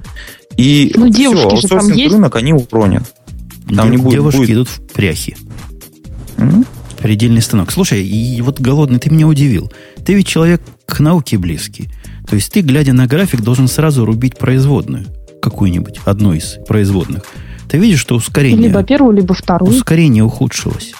И 0.56 0.92
ну, 0.96 1.12
все, 1.12 1.32
аутсорсинг 1.32 2.12
рынок 2.12 2.36
они 2.36 2.52
уронят. 2.52 3.02
Там 3.66 3.90
Дев, 3.90 3.90
не 3.90 3.96
будет, 3.96 4.12
девушки 4.12 4.36
будет... 4.38 4.50
идут 4.50 4.68
в 4.68 4.80
пряхи. 4.92 5.36
Mm-hmm. 6.38 6.66
Предельный 7.02 7.42
станок. 7.42 7.70
Слушай, 7.70 8.04
и 8.04 8.40
вот 8.40 8.60
голодный, 8.60 8.98
ты 8.98 9.10
меня 9.10 9.26
удивил. 9.26 9.72
Ты 10.04 10.14
ведь 10.14 10.26
человек 10.26 10.62
к 10.86 10.98
науке 11.00 11.38
близкий. 11.38 11.90
То 12.28 12.34
есть 12.34 12.52
ты, 12.52 12.60
глядя 12.60 12.92
на 12.92 13.06
график, 13.06 13.40
должен 13.42 13.68
сразу 13.68 14.04
рубить 14.04 14.36
производную. 14.36 15.06
Какую-нибудь, 15.40 16.00
одну 16.04 16.32
из 16.32 16.58
производных. 16.66 17.22
Ты 17.68 17.78
видишь, 17.78 18.00
что 18.00 18.16
ускорение... 18.16 18.68
Либо 18.68 18.82
первую, 18.82 19.14
либо 19.14 19.34
вторую. 19.34 19.70
Ускорение 19.70 20.24
ухудшилось. 20.24 20.92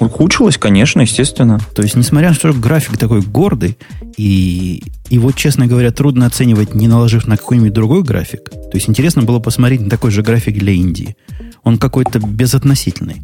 Ухудшилось, 0.00 0.58
конечно, 0.58 1.02
естественно. 1.02 1.60
То 1.76 1.82
есть, 1.82 1.94
несмотря 1.94 2.30
на 2.30 2.34
то, 2.34 2.50
что 2.50 2.52
график 2.58 2.96
такой 2.96 3.20
гордый, 3.20 3.78
и 4.16 4.82
его, 5.10 5.30
честно 5.30 5.68
говоря, 5.68 5.92
трудно 5.92 6.26
оценивать, 6.26 6.74
не 6.74 6.88
наложив 6.88 7.28
на 7.28 7.36
какой-нибудь 7.36 7.72
другой 7.72 8.02
график. 8.02 8.50
То 8.50 8.70
есть, 8.74 8.88
интересно 8.88 9.22
было 9.22 9.38
посмотреть 9.38 9.82
на 9.82 9.90
такой 9.90 10.10
же 10.10 10.22
график 10.22 10.58
для 10.58 10.72
Индии. 10.72 11.14
Он 11.62 11.78
какой-то 11.78 12.18
безотносительный. 12.18 13.22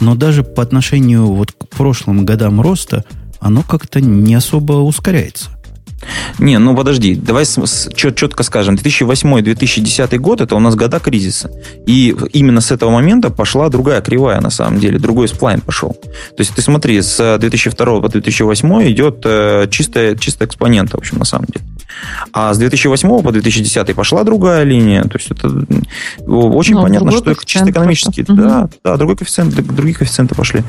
Но 0.00 0.14
даже 0.14 0.42
по 0.42 0.62
отношению 0.62 1.26
вот 1.26 1.52
к 1.52 1.68
прошлым 1.68 2.24
годам 2.24 2.60
роста, 2.60 3.04
оно 3.38 3.62
как-то 3.62 4.00
не 4.00 4.34
особо 4.34 4.72
ускоряется. 4.72 5.50
Не, 6.38 6.58
ну 6.58 6.74
подожди, 6.74 7.14
давай 7.14 7.44
четко 7.44 8.42
скажем. 8.42 8.76
2008-2010 8.76 10.16
год 10.18 10.40
это 10.40 10.56
у 10.56 10.58
нас 10.58 10.74
года 10.74 10.98
кризиса. 10.98 11.50
И 11.86 12.16
именно 12.32 12.60
с 12.60 12.70
этого 12.70 12.90
момента 12.90 13.30
пошла 13.30 13.68
другая 13.68 14.00
кривая, 14.00 14.40
на 14.40 14.50
самом 14.50 14.80
деле. 14.80 14.98
Другой 14.98 15.28
сплайн 15.28 15.60
пошел. 15.60 15.92
То 15.92 16.38
есть 16.38 16.54
ты 16.54 16.62
смотри, 16.62 17.00
с 17.02 17.38
2002 17.38 18.00
по 18.00 18.08
2008 18.08 18.90
идет 18.90 19.20
э, 19.24 19.68
чистая, 19.70 20.16
чистая 20.16 20.48
экспонента, 20.48 20.96
в 20.96 21.00
общем, 21.00 21.18
на 21.18 21.24
самом 21.24 21.46
деле. 21.46 21.64
А 22.32 22.54
с 22.54 22.58
2008 22.58 23.22
по 23.22 23.32
2010 23.32 23.94
пошла 23.94 24.24
другая 24.24 24.64
линия. 24.64 25.02
То 25.02 25.18
есть 25.18 25.30
это 25.30 25.48
очень 26.26 26.74
Но 26.74 26.80
ну, 26.80 26.86
понятно, 26.86 27.12
что 27.12 27.34
чисто 27.44 27.70
экономически. 27.70 28.22
Просто. 28.22 28.42
Да, 28.42 28.68
да, 28.84 28.96
другой 28.96 29.16
коэффициент, 29.16 29.54
другие 29.54 29.94
коэффициенты 29.94 30.34
пошли. 30.34 30.62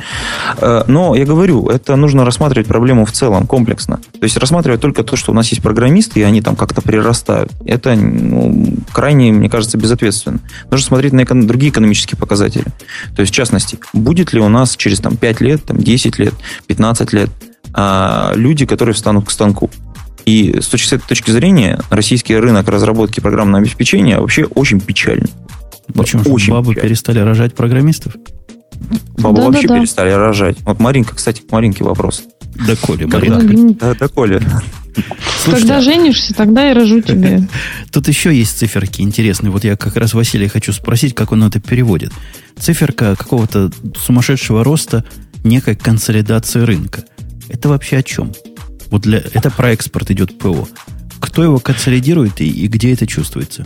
Э, 0.57 0.83
но 0.87 1.15
я 1.15 1.25
говорю, 1.25 1.67
это 1.67 1.95
нужно 1.95 2.25
рассматривать 2.25 2.67
проблему 2.67 3.05
в 3.05 3.11
целом, 3.11 3.47
комплексно. 3.47 3.97
То 3.97 4.23
есть 4.23 4.37
рассматривать 4.37 4.81
только 4.81 5.03
то, 5.03 5.15
что 5.15 5.31
у 5.31 5.35
нас 5.35 5.49
есть 5.49 5.61
программисты, 5.61 6.19
и 6.19 6.23
они 6.23 6.41
там 6.41 6.55
как-то 6.55 6.81
прирастают. 6.81 7.51
Это 7.65 7.95
ну, 7.95 8.77
крайне, 8.91 9.31
мне 9.31 9.49
кажется, 9.49 9.77
безответственно. 9.77 10.39
Нужно 10.69 10.85
смотреть 10.85 11.13
на 11.13 11.21
эко- 11.21 11.35
другие 11.35 11.71
экономические 11.71 12.17
показатели. 12.17 12.65
То 13.15 13.21
есть, 13.21 13.31
в 13.31 13.35
частности, 13.35 13.77
будет 13.93 14.33
ли 14.33 14.39
у 14.39 14.49
нас 14.49 14.75
через 14.75 14.99
там, 14.99 15.17
5 15.17 15.41
лет, 15.41 15.63
там, 15.63 15.77
10 15.77 16.19
лет, 16.19 16.33
15 16.67 17.13
лет 17.13 17.29
а, 17.73 18.33
люди, 18.35 18.65
которые 18.65 18.93
встанут 18.93 19.27
к 19.27 19.31
станку. 19.31 19.69
И 20.25 20.59
с 20.59 20.67
точки, 20.67 20.87
с 20.87 20.93
этой 20.93 21.07
точки 21.07 21.31
зрения 21.31 21.79
российский 21.89 22.35
рынок 22.35 22.67
разработки 22.67 23.19
программного 23.19 23.63
обеспечения 23.63 24.19
вообще 24.19 24.45
очень 24.45 24.79
печальный. 24.79 25.29
Почему? 25.93 26.23
Очень 26.31 26.53
бабы 26.53 26.71
печальный. 26.71 26.89
перестали 26.89 27.19
рожать 27.19 27.53
программистов? 27.55 28.15
Бабы 29.17 29.37
да, 29.37 29.45
вообще 29.47 29.67
да, 29.67 29.73
да. 29.75 29.79
перестали 29.79 30.11
рожать. 30.11 30.57
Вот 30.61 30.79
Маринка, 30.79 31.15
кстати, 31.15 31.41
к 31.41 31.51
Маринке 31.51 31.83
вопрос. 31.83 32.23
Да, 32.67 32.75
Коля, 32.75 33.07
Маринка. 33.07 33.75
Да, 33.79 33.95
да, 33.99 34.07
Коля. 34.07 34.41
Слушайте, 35.43 35.67
Когда 35.67 35.81
женишься, 35.81 36.33
тогда 36.33 36.69
и 36.69 36.73
рожу 36.73 37.01
тебе. 37.01 37.47
Тут 37.91 38.07
еще 38.07 38.35
есть 38.35 38.57
циферки 38.57 39.01
интересные. 39.01 39.49
Вот 39.49 39.63
я 39.63 39.77
как 39.77 39.95
раз 39.95 40.13
Василия 40.13 40.49
хочу 40.49 40.73
спросить, 40.73 41.15
как 41.15 41.31
он 41.31 41.43
это 41.43 41.59
переводит. 41.59 42.11
Циферка 42.59 43.15
какого-то 43.15 43.71
сумасшедшего 43.97 44.63
роста 44.63 45.05
некой 45.43 45.75
консолидации 45.75 46.61
рынка. 46.61 47.05
Это 47.49 47.69
вообще 47.69 47.97
о 47.97 48.03
чем? 48.03 48.31
Вот 48.91 49.01
для, 49.01 49.19
это 49.19 49.49
про 49.49 49.71
экспорт 49.71 50.11
идет 50.11 50.37
ПО. 50.37 50.67
Кто 51.19 51.43
его 51.43 51.59
консолидирует 51.59 52.41
и, 52.41 52.49
и 52.49 52.67
где 52.67 52.93
это 52.93 53.07
чувствуется? 53.07 53.65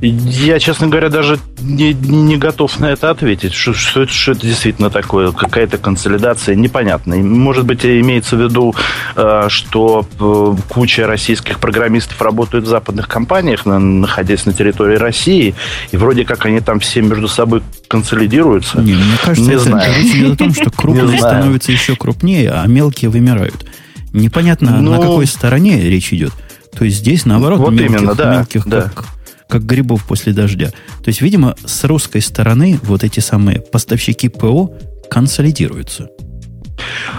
Я, 0.00 0.58
честно 0.58 0.88
говоря, 0.88 1.10
даже 1.10 1.38
не, 1.60 1.92
не, 1.92 2.36
готов 2.36 2.80
на 2.80 2.86
это 2.86 3.10
ответить. 3.10 3.52
Что, 3.52 3.72
что, 3.72 4.06
что 4.06 4.32
это 4.32 4.46
действительно 4.46 4.90
такое? 4.90 5.30
Какая-то 5.30 5.78
консолидация 5.78 6.54
непонятная. 6.54 7.22
Может 7.22 7.66
быть, 7.66 7.84
имеется 7.84 8.36
в 8.36 8.40
виду, 8.40 8.74
э, 9.14 9.46
что 9.48 10.06
э, 10.18 10.56
куча 10.68 11.06
российских 11.06 11.60
программистов 11.60 12.20
работают 12.20 12.64
в 12.64 12.68
западных 12.68 13.08
компаниях, 13.08 13.66
находясь 13.66 14.46
на 14.46 14.52
территории 14.52 14.96
России, 14.96 15.54
и 15.92 15.96
вроде 15.96 16.24
как 16.24 16.46
они 16.46 16.60
там 16.60 16.80
все 16.80 17.02
между 17.02 17.28
собой 17.28 17.62
консолидируются. 17.86 18.80
Не, 18.80 18.94
мне 18.94 19.04
кажется, 19.22 19.50
не 19.50 19.54
это 19.54 19.64
знаю. 19.64 19.94
речь 19.96 20.14
идет 20.14 20.34
о 20.34 20.36
том, 20.36 20.54
что 20.54 20.70
крупные 20.76 21.18
становятся 21.18 21.70
еще 21.70 21.94
крупнее, 21.94 22.50
а 22.50 22.66
мелкие 22.66 23.10
вымирают. 23.10 23.66
Непонятно, 24.12 24.80
ну, 24.80 24.92
на 24.92 24.98
какой 24.98 25.26
стороне 25.26 25.80
речь 25.80 26.12
идет. 26.12 26.32
То 26.76 26.84
есть 26.84 26.98
здесь, 26.98 27.24
наоборот, 27.24 27.60
вот 27.60 27.70
мелких, 27.70 28.00
именно, 28.00 28.14
да, 28.14 28.36
мелких 28.36 28.66
да. 28.66 28.90
Как, 28.94 29.06
как 29.48 29.64
грибов 29.64 30.04
после 30.04 30.32
дождя. 30.32 30.68
То 30.68 31.08
есть, 31.08 31.20
видимо, 31.20 31.56
с 31.64 31.84
русской 31.84 32.20
стороны 32.20 32.78
вот 32.82 33.04
эти 33.04 33.20
самые 33.20 33.60
поставщики 33.60 34.28
ПО 34.28 34.74
консолидируются. 35.10 36.08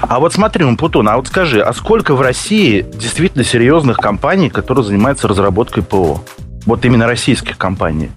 А 0.01 0.19
вот 0.19 0.33
смотри, 0.33 0.65
Путун, 0.75 1.07
а 1.07 1.17
вот 1.17 1.27
скажи, 1.27 1.61
а 1.61 1.73
сколько 1.73 2.15
в 2.15 2.21
России 2.21 2.85
действительно 2.93 3.43
серьезных 3.43 3.97
компаний, 3.97 4.49
которые 4.49 4.83
занимаются 4.83 5.27
разработкой 5.27 5.83
ПО? 5.83 6.23
Вот 6.65 6.85
именно 6.85 7.07
российских 7.07 7.57
компаний. 7.57 8.11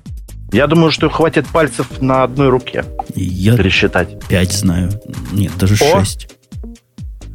Я 0.52 0.66
думаю, 0.66 0.92
что 0.92 1.10
хватит 1.10 1.46
пальцев 1.48 2.00
на 2.00 2.22
одной 2.22 2.48
руке 2.48 2.84
Я 3.16 3.56
пересчитать. 3.56 4.24
Пять 4.28 4.52
знаю. 4.52 4.90
Нет, 5.32 5.52
даже 5.58 5.74
О? 5.74 5.98
шесть. 5.98 6.28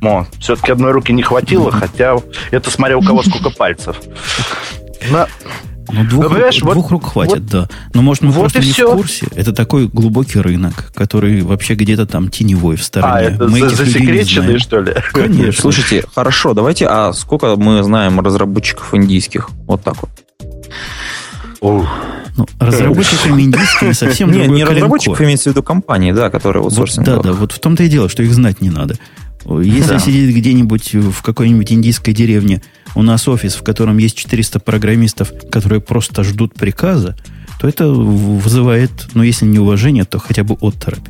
О, 0.01 0.25
все-таки 0.39 0.71
одной 0.71 0.91
руки 0.91 1.11
не 1.11 1.23
хватило, 1.23 1.71
хотя 1.71 2.15
это 2.51 2.71
смотря 2.71 2.97
у 2.97 3.01
кого 3.01 3.23
сколько 3.23 3.49
пальцев. 3.49 3.97
На... 5.11 5.27
Ну, 5.91 6.03
двух, 6.03 6.29
ну, 6.29 6.37
рук, 6.37 6.75
вот, 6.75 6.91
рук 6.91 7.05
хватит, 7.11 7.33
вот, 7.33 7.45
да. 7.47 7.69
Но, 7.95 8.03
может, 8.03 8.21
мы 8.21 8.29
вот 8.29 8.41
просто 8.41 8.59
не 8.59 8.71
все. 8.71 8.93
в 8.93 8.95
курсе. 8.95 9.25
Это 9.35 9.53
такой 9.53 9.87
глубокий 9.87 10.39
рынок, 10.39 10.91
который 10.93 11.41
вообще 11.41 11.73
где-то 11.73 12.05
там 12.05 12.29
теневой 12.29 12.75
в 12.75 12.83
стороне. 12.83 13.11
А, 13.11 13.21
это 13.21 13.47
мы 13.47 13.61
за, 13.61 13.69
засекреченный, 13.69 14.59
что 14.59 14.81
ли? 14.81 14.93
Конечно. 15.11 15.61
Слушайте, 15.61 16.05
хорошо, 16.13 16.53
давайте, 16.53 16.85
а 16.87 17.11
сколько 17.13 17.55
мы 17.55 17.81
знаем 17.81 18.19
разработчиков 18.19 18.93
индийских? 18.93 19.49
Вот 19.65 19.83
так 19.83 19.95
вот. 20.01 20.11
Ну, 21.61 22.47
разработчиками 22.59 23.41
индийскими 23.41 23.91
совсем 23.91 24.31
Не, 24.31 24.47
не 24.47 24.63
разработчиков, 24.63 25.19
имеется 25.21 25.49
в 25.49 25.53
виду 25.53 25.63
компании, 25.63 26.11
да, 26.11 26.29
которые 26.29 26.63
вот 26.63 26.73
Да, 26.97 27.17
да, 27.17 27.33
вот 27.33 27.51
в 27.51 27.59
том-то 27.59 27.83
и 27.83 27.89
дело, 27.89 28.09
что 28.09 28.23
их 28.23 28.33
знать 28.33 28.61
не 28.61 28.69
надо. 28.69 28.95
Если 29.45 29.89
да. 29.89 29.99
сидит 29.99 30.35
где-нибудь 30.35 30.93
в 30.93 31.21
какой-нибудь 31.21 31.71
индийской 31.71 32.13
деревне, 32.13 32.61
у 32.95 33.01
нас 33.01 33.27
офис, 33.27 33.55
в 33.55 33.63
котором 33.63 33.97
есть 33.97 34.17
400 34.17 34.59
программистов, 34.59 35.31
которые 35.51 35.81
просто 35.81 36.23
ждут 36.23 36.53
приказа, 36.53 37.15
то 37.59 37.67
это 37.67 37.87
вызывает, 37.87 38.91
ну, 39.13 39.23
если 39.23 39.45
не 39.45 39.59
уважение, 39.59 40.05
то 40.05 40.19
хотя 40.19 40.43
бы 40.43 40.55
отторопь. 40.61 41.05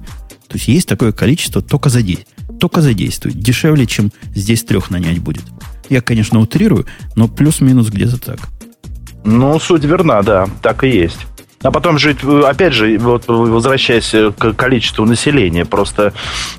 То 0.48 0.56
есть 0.56 0.68
есть 0.68 0.88
такое 0.88 1.12
количество, 1.12 1.62
только 1.62 1.90
задействует. 1.90 2.60
Только 2.60 2.82
задействует. 2.82 3.40
Дешевле, 3.40 3.86
чем 3.86 4.12
здесь 4.36 4.64
трех 4.64 4.90
нанять 4.90 5.20
будет. 5.20 5.44
Я, 5.90 6.02
конечно, 6.02 6.40
утрирую, 6.40 6.86
но 7.16 7.28
плюс-минус 7.28 7.90
где-то 7.90 8.20
так. 8.20 8.40
Ну, 9.24 9.60
суть 9.60 9.84
верна, 9.84 10.22
да, 10.22 10.48
так 10.62 10.84
и 10.84 10.90
есть. 10.90 11.20
А 11.62 11.72
потом 11.72 11.98
же, 11.98 12.16
опять 12.46 12.74
же, 12.74 12.98
вот 13.00 13.28
возвращаясь 13.28 14.12
к 14.38 14.54
количеству 14.54 15.06
населения, 15.06 15.66
просто, 15.66 16.14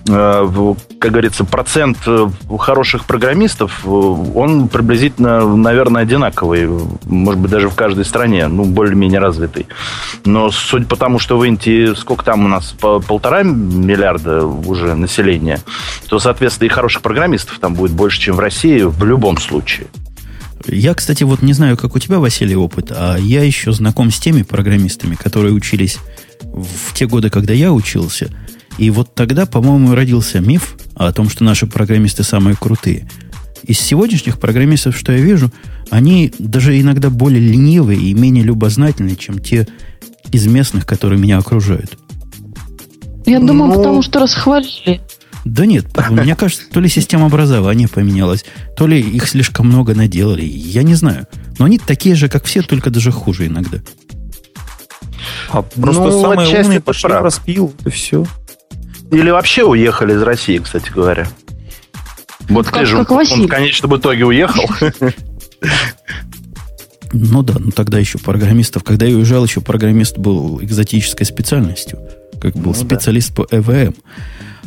э, 0.06 0.74
как 0.98 1.10
говорится, 1.10 1.44
процент 1.44 1.96
э, 2.06 2.28
хороших 2.58 3.06
программистов, 3.06 3.80
э, 3.84 3.88
он 3.88 4.68
приблизительно, 4.68 5.56
наверное, 5.56 6.02
одинаковый. 6.02 6.68
Может 7.04 7.40
быть, 7.40 7.50
даже 7.50 7.70
в 7.70 7.74
каждой 7.74 8.04
стране, 8.04 8.46
ну, 8.48 8.64
более-менее 8.64 9.20
развитый. 9.20 9.68
Но 10.26 10.50
судя 10.50 10.84
по 10.84 10.96
тому, 10.96 11.18
что 11.18 11.38
в 11.38 11.44
Индии, 11.44 11.94
сколько 11.94 12.22
там 12.22 12.44
у 12.44 12.48
нас, 12.48 12.74
полтора 12.80 13.42
миллиарда 13.42 14.44
уже 14.44 14.94
населения, 14.94 15.60
то, 16.08 16.18
соответственно, 16.18 16.66
и 16.66 16.70
хороших 16.70 17.00
программистов 17.00 17.58
там 17.58 17.72
будет 17.72 17.92
больше, 17.92 18.20
чем 18.20 18.36
в 18.36 18.40
России 18.40 18.82
в 18.82 19.02
любом 19.04 19.38
случае. 19.38 19.86
Я, 20.72 20.94
кстати, 20.94 21.24
вот 21.24 21.42
не 21.42 21.52
знаю, 21.52 21.76
как 21.76 21.96
у 21.96 21.98
тебя, 21.98 22.18
Василий, 22.18 22.54
опыт, 22.54 22.92
а 22.92 23.16
я 23.16 23.42
еще 23.42 23.72
знаком 23.72 24.10
с 24.10 24.18
теми 24.18 24.42
программистами, 24.42 25.16
которые 25.16 25.52
учились 25.52 25.98
в 26.42 26.94
те 26.94 27.06
годы, 27.06 27.28
когда 27.28 27.52
я 27.52 27.72
учился. 27.72 28.30
И 28.78 28.88
вот 28.90 29.14
тогда, 29.14 29.46
по-моему, 29.46 29.94
родился 29.94 30.40
миф 30.40 30.76
о 30.94 31.12
том, 31.12 31.28
что 31.28 31.44
наши 31.44 31.66
программисты 31.66 32.22
самые 32.22 32.56
крутые. 32.56 33.08
Из 33.64 33.78
сегодняшних 33.78 34.38
программистов, 34.38 34.96
что 34.96 35.12
я 35.12 35.18
вижу, 35.18 35.50
они 35.90 36.32
даже 36.38 36.80
иногда 36.80 37.10
более 37.10 37.40
ленивые 37.40 38.00
и 38.00 38.14
менее 38.14 38.44
любознательные, 38.44 39.16
чем 39.16 39.38
те 39.38 39.66
из 40.30 40.46
местных, 40.46 40.86
которые 40.86 41.18
меня 41.20 41.38
окружают. 41.38 41.98
Я 43.26 43.40
думаю, 43.40 43.72
ну... 43.72 43.74
потому 43.74 44.02
что 44.02 44.20
расхвалили. 44.20 45.00
Да 45.44 45.66
нет, 45.66 45.86
мне 46.10 46.36
кажется, 46.36 46.64
то 46.70 46.80
ли 46.80 46.88
система 46.88 47.26
образования 47.26 47.88
поменялась, 47.88 48.44
то 48.76 48.86
ли 48.86 49.00
их 49.00 49.28
слишком 49.28 49.68
много 49.68 49.94
наделали. 49.94 50.44
Я 50.44 50.82
не 50.82 50.94
знаю. 50.94 51.26
Но 51.58 51.64
они 51.64 51.78
такие 51.78 52.14
же, 52.14 52.28
как 52.28 52.44
все, 52.44 52.62
только 52.62 52.90
даже 52.90 53.10
хуже 53.10 53.46
иногда. 53.46 53.78
А 55.50 55.62
просто 55.62 56.02
ну, 56.02 56.20
самые 56.20 56.60
умные 56.60 56.80
пошли 56.80 57.08
прав. 57.08 57.22
распил, 57.22 57.74
и 57.84 57.90
все. 57.90 58.24
Или 59.10 59.30
вообще 59.30 59.64
уехали 59.64 60.14
из 60.14 60.22
России, 60.22 60.58
кстати 60.58 60.90
говоря. 60.90 61.26
Вот 62.48 62.66
как, 62.66 62.80
ты 62.80 62.86
же, 62.86 62.96
как 62.96 63.10
он, 63.10 63.26
он, 63.30 63.48
конечно, 63.48 63.88
в 63.88 63.96
итоге 63.96 64.24
уехал. 64.24 64.68
Ну 67.12 67.42
да, 67.42 67.54
ну 67.58 67.72
тогда 67.72 67.98
еще 67.98 68.18
программистов, 68.18 68.84
когда 68.84 69.04
я 69.04 69.16
уезжал, 69.16 69.44
еще 69.44 69.60
программист 69.60 70.16
был 70.16 70.62
экзотической 70.62 71.26
специальностью, 71.26 71.98
как 72.40 72.54
был 72.54 72.72
ну, 72.72 72.74
специалист 72.74 73.34
да. 73.34 73.42
по 73.42 73.48
ЭВМ. 73.50 73.94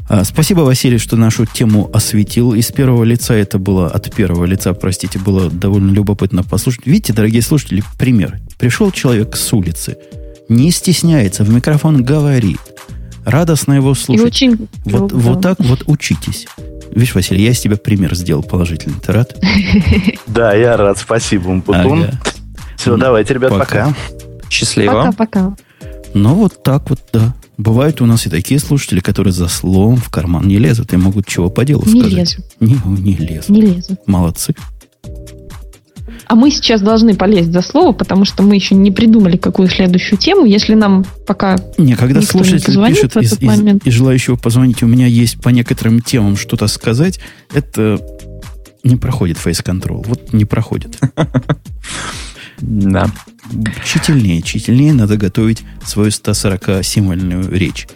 А, 0.09 0.23
спасибо, 0.23 0.61
Василий, 0.61 0.97
что 0.97 1.15
нашу 1.15 1.45
тему 1.45 1.89
осветил. 1.93 2.53
Из 2.53 2.71
первого 2.71 3.03
лица 3.03 3.33
это 3.33 3.57
было, 3.57 3.87
от 3.87 4.13
первого 4.13 4.45
лица, 4.45 4.73
простите, 4.73 5.19
было 5.19 5.49
довольно 5.49 5.91
любопытно 5.91 6.43
послушать. 6.43 6.85
Видите, 6.85 7.13
дорогие 7.13 7.41
слушатели, 7.41 7.83
пример. 7.97 8.39
Пришел 8.57 8.91
человек 8.91 9.35
с 9.35 9.53
улицы, 9.53 9.97
не 10.49 10.71
стесняется, 10.71 11.43
в 11.43 11.49
микрофон 11.49 12.03
говорит. 12.03 12.59
Радостно 13.25 13.73
его 13.73 13.93
слушать. 13.95 14.23
И 14.23 14.27
очень 14.27 14.67
вот, 14.83 15.11
да. 15.11 15.17
вот 15.17 15.41
так 15.41 15.59
вот 15.59 15.83
учитесь. 15.87 16.45
Видишь, 16.91 17.15
Василий, 17.15 17.43
я 17.43 17.51
из 17.51 17.59
тебя 17.59 17.77
пример 17.77 18.13
сделал 18.15 18.43
положительный. 18.43 18.99
Ты 18.99 19.13
рад? 19.13 19.35
Да, 20.27 20.53
я 20.53 20.75
рад. 20.77 20.97
Спасибо, 20.97 21.49
Умпутун. 21.49 22.07
Все, 22.77 22.97
давайте, 22.97 23.33
ребят, 23.35 23.51
пока. 23.51 23.95
Счастливо. 24.49 25.05
Пока-пока. 25.05 25.55
Ну, 26.13 26.35
вот 26.35 26.61
так 26.63 26.89
вот, 26.89 26.99
да. 27.13 27.33
Бывают 27.57 28.01
у 28.01 28.05
нас 28.05 28.25
и 28.25 28.29
такие 28.29 28.59
слушатели, 28.59 28.99
которые 28.99 29.33
за 29.33 29.47
словом 29.47 29.97
в 29.97 30.09
карман 30.09 30.47
не 30.47 30.57
лезут 30.57 30.93
и 30.93 30.97
могут 30.97 31.27
чего 31.27 31.49
по 31.49 31.63
делу 31.63 31.83
не 31.85 32.01
сказать. 32.01 32.17
Лезут. 32.17 32.45
Не, 32.59 32.77
не 32.85 33.15
лезут. 33.15 33.49
Не 33.49 33.61
лезут. 33.61 34.07
Молодцы. 34.07 34.55
А 36.25 36.35
мы 36.35 36.49
сейчас 36.51 36.81
должны 36.81 37.15
полезть 37.15 37.51
за 37.51 37.61
слово, 37.61 37.91
потому 37.91 38.25
что 38.25 38.43
мы 38.43 38.55
еще 38.55 38.75
не 38.75 38.91
придумали, 38.91 39.37
какую 39.37 39.67
следующую 39.67 40.17
тему. 40.17 40.45
Если 40.45 40.73
нам 40.73 41.05
пока 41.27 41.57
не, 41.77 41.95
когда 41.95 42.21
слушатель 42.21 42.75
не 42.75 42.87
пишет 42.87 43.17
из, 43.17 43.33
из, 43.33 43.41
момент... 43.41 43.85
из 43.85 43.93
желающего 43.93 44.35
позвонить, 44.35 44.81
у 44.83 44.87
меня 44.87 45.05
есть 45.05 45.39
по 45.41 45.49
некоторым 45.49 46.01
темам 46.01 46.37
что-то 46.37 46.67
сказать, 46.67 47.19
это 47.53 47.99
не 48.83 48.95
проходит 48.95 49.37
фейс-контрол. 49.37 50.03
Вот 50.07 50.33
не 50.33 50.45
проходит. 50.45 50.97
Да. 52.59 53.11
Чительнее, 53.85 54.41
чительнее 54.41 54.93
надо 54.93 55.17
готовить 55.17 55.63
свою 55.85 56.09
140-символьную 56.09 57.53
речь. 57.55 57.87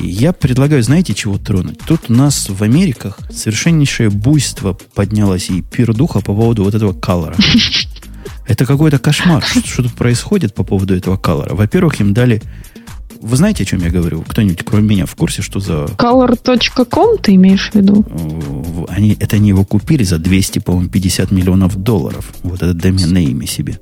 я 0.00 0.32
предлагаю, 0.32 0.82
знаете, 0.82 1.14
чего 1.14 1.38
тронуть? 1.38 1.78
Тут 1.86 2.08
у 2.08 2.12
нас 2.12 2.48
в 2.48 2.62
Америках 2.62 3.18
совершеннейшее 3.30 4.10
буйство 4.10 4.76
поднялось 4.94 5.50
и 5.50 5.62
пир 5.62 5.94
духа 5.94 6.20
по 6.20 6.34
поводу 6.34 6.64
вот 6.64 6.74
этого 6.74 6.92
колора. 6.92 7.36
Это 8.50 8.66
какой-то 8.66 8.98
кошмар, 8.98 9.44
что, 9.44 9.60
что 9.60 9.82
тут 9.84 9.94
происходит 9.94 10.54
по 10.54 10.64
поводу 10.64 10.96
этого 10.96 11.16
колора. 11.16 11.54
Во-первых, 11.54 12.00
им 12.00 12.12
дали... 12.12 12.42
Вы 13.20 13.36
знаете, 13.36 13.62
о 13.62 13.66
чем 13.66 13.80
я 13.80 13.90
говорю? 13.90 14.22
Кто-нибудь, 14.22 14.64
кроме 14.64 14.88
меня, 14.88 15.06
в 15.06 15.14
курсе, 15.14 15.40
что 15.40 15.60
за... 15.60 15.84
Color.com 15.84 17.18
ты 17.18 17.34
имеешь 17.36 17.70
в 17.70 17.74
виду? 17.76 18.04
Они, 18.88 19.16
это 19.20 19.36
они 19.36 19.50
его 19.50 19.64
купили 19.64 20.02
за 20.02 20.18
200, 20.18 20.60
по-моему, 20.60 20.88
50 20.88 21.30
миллионов 21.30 21.76
долларов. 21.76 22.32
Вот 22.42 22.62
это 22.62 22.74
доменное 22.74 23.22
имя 23.22 23.46
себе. 23.46 23.78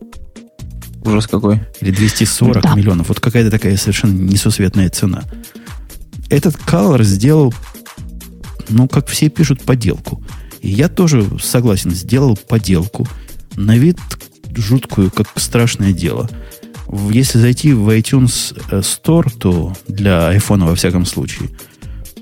Ужас 1.09 1.27
какой. 1.27 1.61
Или 1.81 1.91
240 1.91 2.63
да. 2.63 2.75
миллионов. 2.75 3.09
Вот 3.09 3.21
какая-то 3.21 3.51
такая 3.51 3.77
совершенно 3.77 4.13
несусветная 4.13 4.91
цена. 4.91 5.25
Этот 6.29 6.57
Color 6.57 7.03
сделал, 7.03 7.55
ну, 8.69 8.89
как 8.89 9.09
все 9.09 9.29
пишут, 9.29 9.63
поделку. 9.63 10.23
И 10.61 10.69
я 10.69 10.89
тоже 10.89 11.27
согласен, 11.41 11.91
сделал 11.93 12.37
поделку. 12.37 13.07
На 13.57 13.77
вид 13.77 13.99
жуткую, 14.55 15.11
как 15.11 15.29
страшное 15.37 15.93
дело. 15.93 16.29
Если 17.11 17.39
зайти 17.39 17.73
в 17.73 17.89
iTunes 17.91 18.59
э, 18.71 18.81
Store, 18.81 19.31
то 19.37 19.75
для 19.87 20.35
iPhone 20.35 20.67
во 20.67 20.75
всяком 20.75 21.05
случае, 21.05 21.51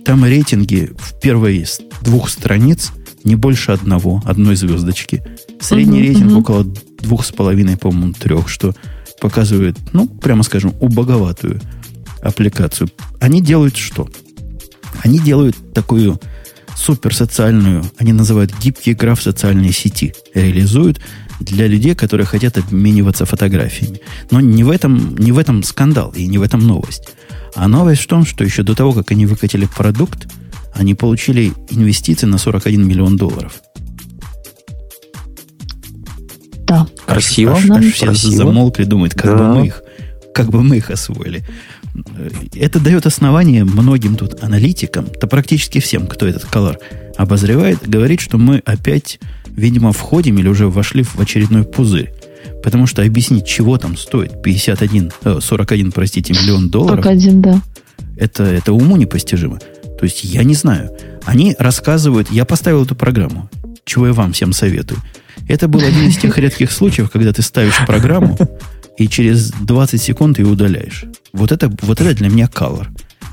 там 0.04 0.24
рейтинги 0.24 0.92
в 0.98 1.18
первой 1.20 1.66
двух 2.02 2.28
страниц 2.28 2.92
не 3.24 3.36
больше 3.36 3.72
одного, 3.72 4.22
одной 4.24 4.54
звездочки. 4.54 5.22
Средний 5.60 6.00
uh-huh, 6.00 6.06
рейтинг 6.08 6.32
uh-huh. 6.32 6.40
около 6.40 6.66
двух 6.98 7.24
с 7.24 7.32
половиной, 7.32 7.76
по-моему, 7.76 8.12
трех, 8.12 8.48
что 8.48 8.74
показывает, 9.20 9.76
ну, 9.92 10.06
прямо 10.06 10.42
скажем, 10.42 10.74
убоговатую 10.80 11.60
аппликацию. 12.22 12.90
Они 13.20 13.40
делают 13.40 13.76
что? 13.76 14.08
Они 15.02 15.18
делают 15.18 15.56
такую 15.74 16.20
суперсоциальную, 16.76 17.84
они 17.98 18.12
называют 18.12 18.52
гибкий 18.58 18.94
граф 18.94 19.22
социальной 19.22 19.72
сети, 19.72 20.14
реализуют 20.34 21.00
для 21.40 21.66
людей, 21.66 21.94
которые 21.94 22.26
хотят 22.26 22.58
обмениваться 22.58 23.24
фотографиями. 23.24 24.00
Но 24.30 24.40
не 24.40 24.64
в 24.64 24.70
этом, 24.70 25.16
не 25.16 25.32
в 25.32 25.38
этом 25.38 25.62
скандал 25.62 26.12
и 26.12 26.26
не 26.26 26.38
в 26.38 26.42
этом 26.42 26.60
новость. 26.60 27.08
А 27.54 27.68
новость 27.68 28.02
в 28.02 28.06
том, 28.06 28.26
что 28.26 28.44
еще 28.44 28.62
до 28.62 28.74
того, 28.74 28.92
как 28.92 29.10
они 29.10 29.26
выкатили 29.26 29.66
продукт, 29.66 30.28
они 30.74 30.94
получили 30.94 31.52
инвестиции 31.70 32.26
на 32.26 32.38
41 32.38 32.86
миллион 32.86 33.16
долларов. 33.16 33.62
Да. 36.66 36.86
Красиво. 37.06 37.54
Аж, 37.54 37.70
аж, 37.70 37.92
все 37.92 38.06
Красиво. 38.06 38.36
замолкли, 38.36 38.84
думают, 38.84 39.14
как, 39.14 39.36
да. 39.36 39.36
бы 39.36 39.54
мы 39.60 39.66
их, 39.66 39.82
как 40.34 40.50
бы 40.50 40.62
мы 40.62 40.78
их 40.78 40.90
освоили. 40.90 41.44
Это 42.54 42.80
дает 42.80 43.06
основание 43.06 43.64
многим 43.64 44.16
тут 44.16 44.42
аналитикам, 44.42 45.06
да 45.20 45.26
практически 45.26 45.80
всем, 45.80 46.06
кто 46.06 46.26
этот 46.26 46.44
колор 46.44 46.78
обозревает, 47.16 47.88
говорит, 47.88 48.20
что 48.20 48.36
мы 48.36 48.58
опять, 48.66 49.18
видимо, 49.46 49.92
входим 49.92 50.38
или 50.38 50.48
уже 50.48 50.68
вошли 50.68 51.02
в 51.02 51.18
очередной 51.18 51.64
пузырь. 51.64 52.12
Потому 52.62 52.86
что 52.86 53.02
объяснить, 53.02 53.46
чего 53.46 53.78
там 53.78 53.96
стоит 53.96 54.42
51, 54.42 55.12
41, 55.40 55.88
э, 55.88 55.90
простите, 55.92 56.32
миллион 56.32 56.68
долларов. 56.68 57.04
41, 57.04 57.42
да. 57.42 57.62
Это, 58.16 58.44
это 58.44 58.72
уму 58.72 58.96
непостижимо. 58.96 59.58
То 59.58 60.04
есть 60.04 60.24
я 60.24 60.42
не 60.44 60.54
знаю. 60.54 60.90
Они 61.24 61.56
рассказывают, 61.58 62.30
я 62.30 62.44
поставил 62.44 62.84
эту 62.84 62.94
программу, 62.94 63.48
чего 63.84 64.08
я 64.08 64.12
вам 64.12 64.32
всем 64.32 64.52
советую. 64.52 65.00
Это 65.48 65.68
был 65.68 65.80
один 65.80 66.08
из 66.08 66.16
тех 66.16 66.36
редких 66.38 66.70
случаев, 66.70 67.10
когда 67.10 67.32
ты 67.32 67.42
ставишь 67.42 67.84
программу, 67.86 68.36
и 68.98 69.08
через 69.08 69.50
20 69.50 70.00
секунд 70.00 70.38
ее 70.38 70.46
удаляешь. 70.46 71.04
Вот 71.32 71.52
это, 71.52 71.70
вот 71.82 72.00
это 72.00 72.14
для 72.14 72.28
меня 72.28 72.46
color. 72.46 72.86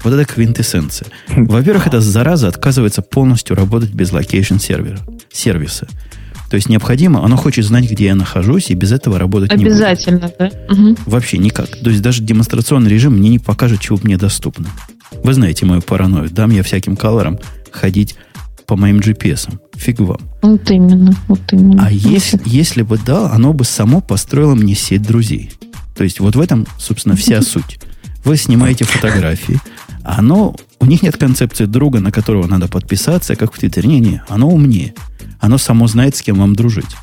Вот 0.03 0.13
это 0.13 0.25
квинтэссенция. 0.25 1.07
Во-первых, 1.29 1.87
эта 1.87 2.01
зараза 2.01 2.49
отказывается 2.49 3.01
полностью 3.01 3.55
работать 3.55 3.91
без 3.91 4.11
location 4.11 4.57
сервера, 4.57 4.99
сервиса. 5.31 5.87
То 6.49 6.55
есть 6.55 6.69
необходимо, 6.69 7.23
оно 7.25 7.35
хочет 7.35 7.65
знать, 7.65 7.89
где 7.89 8.05
я 8.05 8.15
нахожусь, 8.15 8.69
и 8.69 8.75
без 8.75 8.91
этого 8.91 9.17
работать 9.17 9.51
Обязательно, 9.51 10.15
не 10.15 10.21
будет. 10.21 10.35
Обязательно, 10.39 10.67
да? 10.67 10.89
Угу. 10.91 10.97
Вообще 11.07 11.37
никак. 11.39 11.67
То 11.67 11.89
есть 11.89 12.03
даже 12.03 12.21
демонстрационный 12.21 12.91
режим 12.91 13.13
мне 13.13 13.29
не 13.29 13.39
покажет, 13.39 13.79
чего 13.79 13.97
мне 14.03 14.17
доступно. 14.17 14.67
Вы 15.23 15.33
знаете 15.33 15.65
мою 15.65 15.81
паранойю. 15.81 16.29
Дам 16.29 16.51
я 16.51 16.61
всяким 16.61 16.95
колорам 16.95 17.39
ходить 17.71 18.15
по 18.65 18.75
моим 18.75 18.99
GPS. 18.99 19.49
Фиг 19.75 19.99
вам. 19.99 20.19
Вот 20.41 20.69
именно, 20.71 21.15
вот 21.27 21.41
именно. 21.51 21.85
А 21.85 21.91
если, 21.91 22.39
если 22.45 22.81
бы 22.81 22.97
да, 22.97 23.31
оно 23.31 23.53
бы 23.53 23.63
само 23.63 24.01
построило 24.01 24.55
мне 24.55 24.75
сеть 24.75 25.01
друзей. 25.01 25.51
То 25.95 26.03
есть 26.03 26.19
вот 26.19 26.35
в 26.35 26.39
этом, 26.39 26.65
собственно, 26.77 27.15
вся 27.15 27.41
суть. 27.43 27.79
Вы 28.23 28.37
снимаете 28.37 28.85
фотографии, 28.85 29.59
а 30.03 30.19
оно, 30.19 30.55
у 30.79 30.85
них 30.85 31.01
нет 31.01 31.17
концепции 31.17 31.65
друга, 31.65 31.99
на 31.99 32.11
которого 32.11 32.47
надо 32.47 32.67
подписаться, 32.67 33.35
как 33.35 33.53
в 33.53 33.59
Твиттере. 33.59 33.89
Не-не, 33.89 34.23
оно 34.29 34.49
умнее. 34.49 34.93
Оно 35.39 35.57
само 35.57 35.87
знает, 35.87 36.15
с 36.15 36.21
кем 36.21 36.37
вам 36.37 36.55
дружить. 36.55 36.95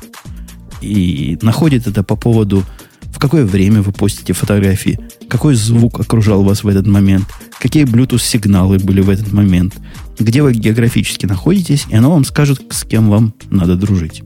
И 0.81 1.37
находит 1.41 1.85
это 1.87 2.03
по 2.03 2.15
поводу 2.15 2.63
в 3.11 3.19
какое 3.19 3.45
время 3.45 3.81
вы 3.81 3.91
постите 3.91 4.33
фотографии, 4.33 4.99
какой 5.27 5.55
звук 5.55 5.99
окружал 5.99 6.43
вас 6.43 6.63
в 6.63 6.67
этот 6.67 6.87
момент, 6.87 7.25
какие 7.59 7.83
Bluetooth-сигналы 7.83 8.79
были 8.79 9.01
в 9.01 9.09
этот 9.09 9.31
момент, 9.31 9.75
где 10.19 10.41
вы 10.41 10.53
географически 10.53 11.25
находитесь, 11.25 11.85
и 11.89 11.95
оно 11.95 12.11
вам 12.11 12.25
скажет, 12.25 12.61
с 12.69 12.83
кем 12.83 13.09
вам 13.09 13.33
надо 13.49 13.75
дружить. 13.75 14.23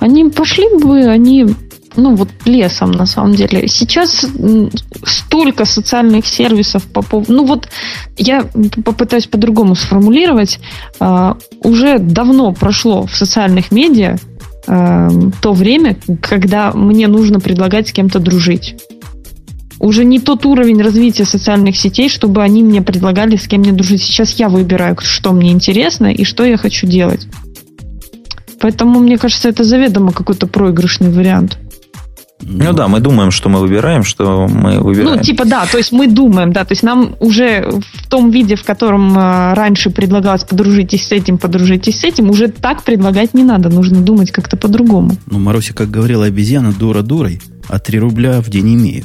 Они 0.00 0.24
пошли 0.30 0.64
бы, 0.78 1.04
они 1.04 1.46
ну 1.96 2.14
вот 2.14 2.28
лесом 2.44 2.92
на 2.92 3.06
самом 3.06 3.34
деле. 3.34 3.66
Сейчас 3.68 4.26
столько 5.04 5.64
социальных 5.64 6.26
сервисов 6.26 6.84
по 6.84 7.02
поводу... 7.02 7.32
Ну 7.32 7.46
вот 7.46 7.68
я 8.16 8.44
попытаюсь 8.84 9.26
по-другому 9.26 9.74
сформулировать. 9.74 10.60
А, 11.00 11.36
уже 11.60 11.98
давно 11.98 12.52
прошло 12.52 13.06
в 13.06 13.16
социальных 13.16 13.72
медиа 13.72 14.18
а, 14.66 15.10
то 15.40 15.52
время, 15.52 15.96
когда 16.20 16.72
мне 16.72 17.08
нужно 17.08 17.40
предлагать 17.40 17.88
с 17.88 17.92
кем-то 17.92 18.18
дружить. 18.18 18.76
Уже 19.78 20.04
не 20.04 20.18
тот 20.18 20.46
уровень 20.46 20.80
развития 20.80 21.24
социальных 21.24 21.76
сетей, 21.76 22.08
чтобы 22.08 22.42
они 22.42 22.62
мне 22.62 22.80
предлагали 22.80 23.36
с 23.36 23.46
кем 23.46 23.60
мне 23.60 23.72
дружить. 23.72 24.02
Сейчас 24.02 24.32
я 24.38 24.48
выбираю, 24.48 24.96
что 25.00 25.32
мне 25.32 25.52
интересно 25.52 26.12
и 26.12 26.24
что 26.24 26.44
я 26.44 26.56
хочу 26.56 26.86
делать. 26.86 27.26
Поэтому, 28.60 29.00
мне 29.00 29.18
кажется, 29.18 29.48
это 29.48 29.64
заведомо 29.64 30.12
какой-то 30.12 30.46
проигрышный 30.46 31.10
вариант. 31.10 31.58
Ну 32.42 32.72
да, 32.72 32.86
мы 32.86 33.00
думаем, 33.00 33.30
что 33.30 33.48
мы 33.48 33.60
выбираем, 33.60 34.04
что 34.04 34.46
мы 34.46 34.80
выбираем. 34.80 35.16
Ну, 35.16 35.22
типа, 35.22 35.44
да, 35.46 35.64
то 35.66 35.78
есть 35.78 35.90
мы 35.90 36.06
думаем, 36.06 36.52
да, 36.52 36.64
то 36.64 36.72
есть 36.72 36.82
нам 36.82 37.16
уже 37.18 37.70
в 37.94 38.08
том 38.08 38.30
виде, 38.30 38.56
в 38.56 38.64
котором 38.64 39.16
э, 39.16 39.54
раньше 39.54 39.90
предлагалось 39.90 40.44
подружитесь 40.44 41.06
с 41.06 41.12
этим, 41.12 41.38
подружитесь 41.38 42.00
с 42.00 42.04
этим, 42.04 42.28
уже 42.30 42.48
так 42.48 42.82
предлагать 42.82 43.32
не 43.32 43.42
надо, 43.42 43.70
нужно 43.70 44.00
думать 44.00 44.32
как-то 44.32 44.56
по-другому. 44.56 45.16
Ну, 45.26 45.38
Маруся, 45.38 45.72
как 45.72 45.90
говорила 45.90 46.26
обезьяна, 46.26 46.72
дура 46.72 47.02
дурой, 47.02 47.40
а 47.68 47.78
3 47.78 47.98
рубля 47.98 48.40
в 48.42 48.50
день 48.50 48.74
имею. 48.74 49.04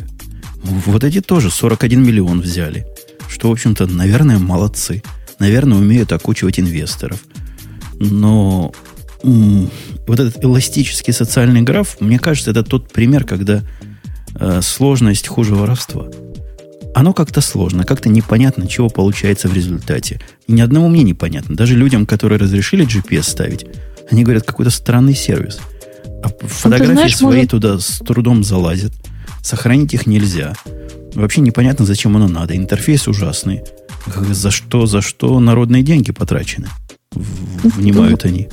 Вот 0.64 1.04
эти 1.04 1.22
тоже 1.22 1.50
41 1.50 2.04
миллион 2.04 2.42
взяли, 2.42 2.86
что, 3.30 3.50
в 3.50 3.52
общем-то, 3.54 3.88
наверное, 3.88 4.40
молодцы. 4.40 5.02
Наверное, 5.40 5.78
умеют 5.78 6.12
окучивать 6.12 6.60
инвесторов. 6.60 7.20
Но 8.00 8.72
вот 10.12 10.20
этот 10.20 10.43
эластический 10.43 11.14
социальный 11.14 11.62
граф, 11.62 11.95
мне 12.01 12.20
кажется, 12.20 12.51
это 12.51 12.64
тот 12.64 12.91
пример, 12.91 13.24
когда 13.24 13.64
э, 14.36 14.59
сложность 14.62 15.26
хуже 15.30 15.55
воровства. 15.55 16.07
Оно 16.93 17.14
как-то 17.14 17.39
сложно, 17.39 17.86
как-то 17.86 18.09
непонятно, 18.09 18.68
чего 18.68 18.89
получается 18.89 19.47
в 19.47 19.53
результате. 19.53 20.20
И 20.47 20.51
ни 20.51 20.59
одному 20.59 20.89
мне 20.89 21.03
непонятно. 21.03 21.55
Даже 21.55 21.78
людям, 21.78 22.05
которые 22.05 22.39
разрешили 22.39 22.86
GPS 22.86 23.24
ставить, 23.24 23.66
они 24.12 24.24
говорят, 24.24 24.43
какой-то 24.43 24.70
странный 24.70 25.16
сервис. 25.16 25.59
А 26.22 26.28
ну, 26.28 26.47
фотографии 26.49 26.91
знаешь, 26.91 27.16
свои 27.16 27.36
может... 27.38 27.51
туда 27.51 27.80
с 27.80 27.99
трудом 27.99 28.43
залазят. 28.43 28.91
Сохранить 29.41 29.93
их 29.93 30.07
нельзя. 30.07 30.55
Вообще 31.14 31.39
непонятно, 31.39 31.86
зачем 31.86 32.18
оно 32.18 32.28
надо. 32.28 32.53
Интерфейс 32.57 33.07
ужасный. 33.07 33.62
За 34.30 34.51
что, 34.51 34.88
за 34.88 35.01
что 35.01 35.39
народные 35.39 35.84
деньги 35.84 36.12
потрачены? 36.12 36.68
Внимают 37.14 38.26
они. 38.26 38.49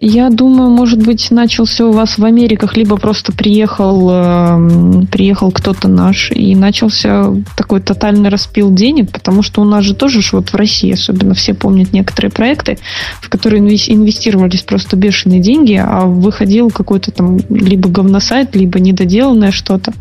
Я 0.00 0.28
думаю, 0.28 0.68
может 0.68 1.02
быть, 1.02 1.30
начался 1.30 1.86
у 1.86 1.92
вас 1.92 2.18
в 2.18 2.24
Америках, 2.24 2.76
либо 2.76 2.98
просто 2.98 3.32
приехал, 3.32 4.10
э, 4.10 5.06
приехал 5.10 5.50
кто-то 5.50 5.88
наш, 5.88 6.30
и 6.32 6.54
начался 6.54 7.32
такой 7.56 7.80
тотальный 7.80 8.28
распил 8.28 8.70
денег, 8.70 9.10
потому 9.10 9.42
что 9.42 9.62
у 9.62 9.64
нас 9.64 9.84
же 9.84 9.94
тоже 9.94 10.20
вот 10.32 10.50
в 10.50 10.54
России, 10.54 10.92
особенно 10.92 11.32
все 11.32 11.54
помнят 11.54 11.94
некоторые 11.94 12.30
проекты, 12.30 12.76
в 13.22 13.30
которые 13.30 13.62
инвестировались 13.62 14.62
просто 14.62 14.96
бешеные 14.96 15.40
деньги, 15.40 15.82
а 15.82 16.04
выходил 16.04 16.70
какой-то 16.70 17.10
там 17.10 17.38
либо 17.48 17.88
говносайт, 17.88 18.54
либо 18.54 18.78
недоделанное 18.78 19.50
что-то. 19.50 19.94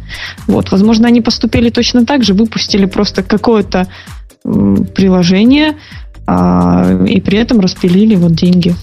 Вот, 0.46 0.72
возможно, 0.72 1.08
они 1.08 1.22
поступили 1.22 1.70
точно 1.70 2.06
так 2.06 2.26
же, 2.26 2.34
выпустили 2.34 2.86
просто 2.86 3.24
какое-то 3.24 3.88
приложение, 4.43 5.78
а, 6.28 7.06
и 7.08 7.22
при 7.22 7.38
этом 7.38 7.62
распилили 7.62 8.16
вот 8.16 8.34
деньги. 8.34 8.76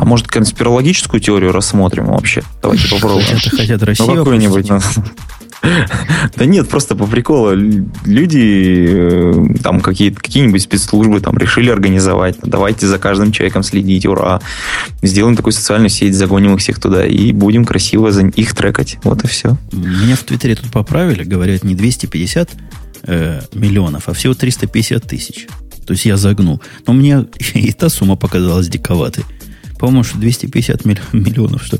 А 0.00 0.04
может, 0.04 0.28
конспирологическую 0.28 1.20
теорию 1.20 1.52
рассмотрим 1.52 2.06
вообще? 2.06 2.42
Давайте 2.62 2.88
попробуем. 2.88 3.26
Это 3.36 3.56
хотят 3.56 3.82
Россию. 3.82 4.08
Ну, 4.08 4.16
какую-нибудь. 4.16 4.70
Да 6.36 6.44
нет, 6.44 6.68
просто 6.68 6.94
по 6.94 7.06
приколу. 7.06 7.52
Люди, 7.54 8.86
э, 8.88 9.54
там 9.62 9.80
какие-нибудь 9.80 10.62
спецслужбы 10.62 11.20
там 11.20 11.36
решили 11.36 11.70
организовать. 11.70 12.36
Давайте 12.42 12.86
за 12.86 12.98
каждым 12.98 13.32
человеком 13.32 13.62
следить, 13.62 14.06
ура. 14.06 14.40
Сделаем 15.02 15.36
такую 15.36 15.52
социальную 15.52 15.90
сеть, 15.90 16.14
загоним 16.14 16.54
их 16.54 16.60
всех 16.60 16.80
туда 16.80 17.04
и 17.04 17.32
будем 17.32 17.64
красиво 17.64 18.12
за 18.12 18.26
их 18.26 18.54
трекать. 18.54 18.98
Вот 19.02 19.24
и 19.24 19.26
все. 19.26 19.56
Меня 19.72 20.16
в 20.16 20.22
Твиттере 20.22 20.54
тут 20.54 20.70
поправили, 20.70 21.24
говорят, 21.24 21.64
не 21.64 21.74
250 21.74 22.50
э, 23.04 23.40
миллионов, 23.52 24.08
а 24.08 24.12
всего 24.12 24.34
350 24.34 25.02
тысяч. 25.04 25.48
То 25.88 25.92
есть 25.94 26.04
я 26.04 26.18
загнул. 26.18 26.60
Но 26.86 26.92
мне 26.92 27.24
и 27.54 27.72
та 27.72 27.88
сумма 27.88 28.14
показалась 28.16 28.68
диковатой. 28.68 29.24
По-моему, 29.78 30.04
что 30.04 30.18
250 30.18 30.84
миллионов, 31.14 31.64
что, 31.64 31.78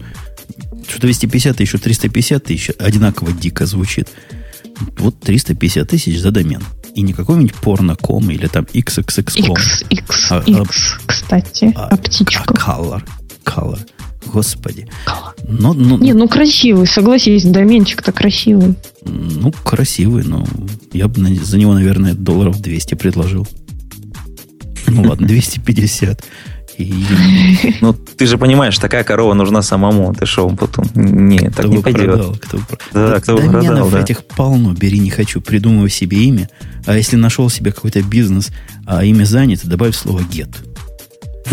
что 0.89 1.01
250 1.03 1.61
и 1.61 1.65
еще 1.65 1.77
350 1.77 2.43
тысяч 2.43 2.71
одинаково 2.79 3.33
дико 3.33 3.67
звучит. 3.67 4.09
Вот 4.97 5.21
350 5.21 5.87
тысяч 5.87 6.19
за 6.21 6.31
домен. 6.31 6.63
И 6.95 7.03
не 7.03 7.13
какой-нибудь 7.13 7.55
порно.com 7.57 8.31
или 8.31 8.47
там 8.47 8.65
xxx.com. 8.73 9.53
X, 9.53 9.85
X, 9.91 10.27
а, 10.31 10.43
X, 10.47 10.97
а, 10.97 11.07
кстати, 11.07 11.73
а, 11.77 11.95
птичка. 11.99 12.45
А 12.47 12.53
color, 12.55 13.03
color. 13.45 13.79
Господи. 14.25 14.89
Но, 15.47 15.75
но, 15.75 15.99
не, 15.99 16.15
ну 16.15 16.29
красивый, 16.29 16.87
согласись, 16.87 17.45
доменчик-то 17.45 18.13
красивый. 18.13 18.75
Ну, 19.05 19.53
красивый, 19.53 20.25
но 20.25 20.47
я 20.95 21.09
бы 21.09 21.23
за 21.35 21.59
него, 21.59 21.75
наверное, 21.75 22.15
долларов 22.15 22.61
200 22.61 22.95
предложил. 22.95 23.47
Ну 24.91 25.03
ладно, 25.03 25.26
250. 25.26 26.24
И... 26.78 27.05
Ну, 27.80 27.93
ты 27.93 28.26
же 28.26 28.39
понимаешь, 28.39 28.78
такая 28.78 29.03
корова 29.03 29.34
нужна 29.34 29.62
самому. 29.62 30.14
Ты 30.14 30.26
шоу 30.26 30.55
потом. 30.55 30.86
Не, 30.95 31.51
так 31.51 31.66
кто 31.66 31.68
не 31.68 31.78
пойдет. 31.78 32.05
Продал, 32.05 32.36
кто... 32.41 32.59
Да, 32.93 33.20
кто 33.20 33.36
да, 33.36 33.49
продал, 33.49 33.91
да. 33.91 34.01
этих 34.01 34.24
полно. 34.24 34.74
Бери, 34.74 35.01
не 35.01 35.11
хочу. 35.11 35.41
Придумывай 35.41 35.91
себе 35.91 36.18
имя. 36.18 36.49
А 36.86 36.97
если 36.97 37.16
нашел 37.16 37.51
себе 37.51 37.72
какой-то 37.72 38.03
бизнес, 38.03 38.51
а 38.86 39.05
имя 39.05 39.24
занято, 39.24 39.68
добавь 39.68 39.97
слово 39.97 40.20
get. 40.20 40.55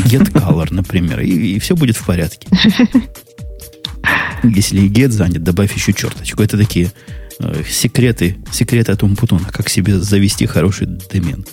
Get 0.03 0.31
color, 0.31 0.67
например. 0.71 1.21
И, 1.21 1.55
и 1.55 1.59
все 1.59 1.75
будет 1.75 1.97
в 1.97 2.05
порядке. 2.05 2.47
Если 4.43 4.81
и 4.81 4.89
get 4.89 5.09
занят, 5.09 5.43
добавь 5.43 5.73
еще 5.75 5.91
черточку. 5.91 6.43
Это 6.43 6.57
такие 6.57 6.91
э, 7.39 7.63
секреты, 7.67 8.37
секреты 8.51 8.91
от 8.91 9.01
Умпутуна, 9.01 9.49
как 9.51 9.69
себе 9.69 9.97
завести 9.97 10.45
хороший 10.45 10.87
домен. 10.87 11.45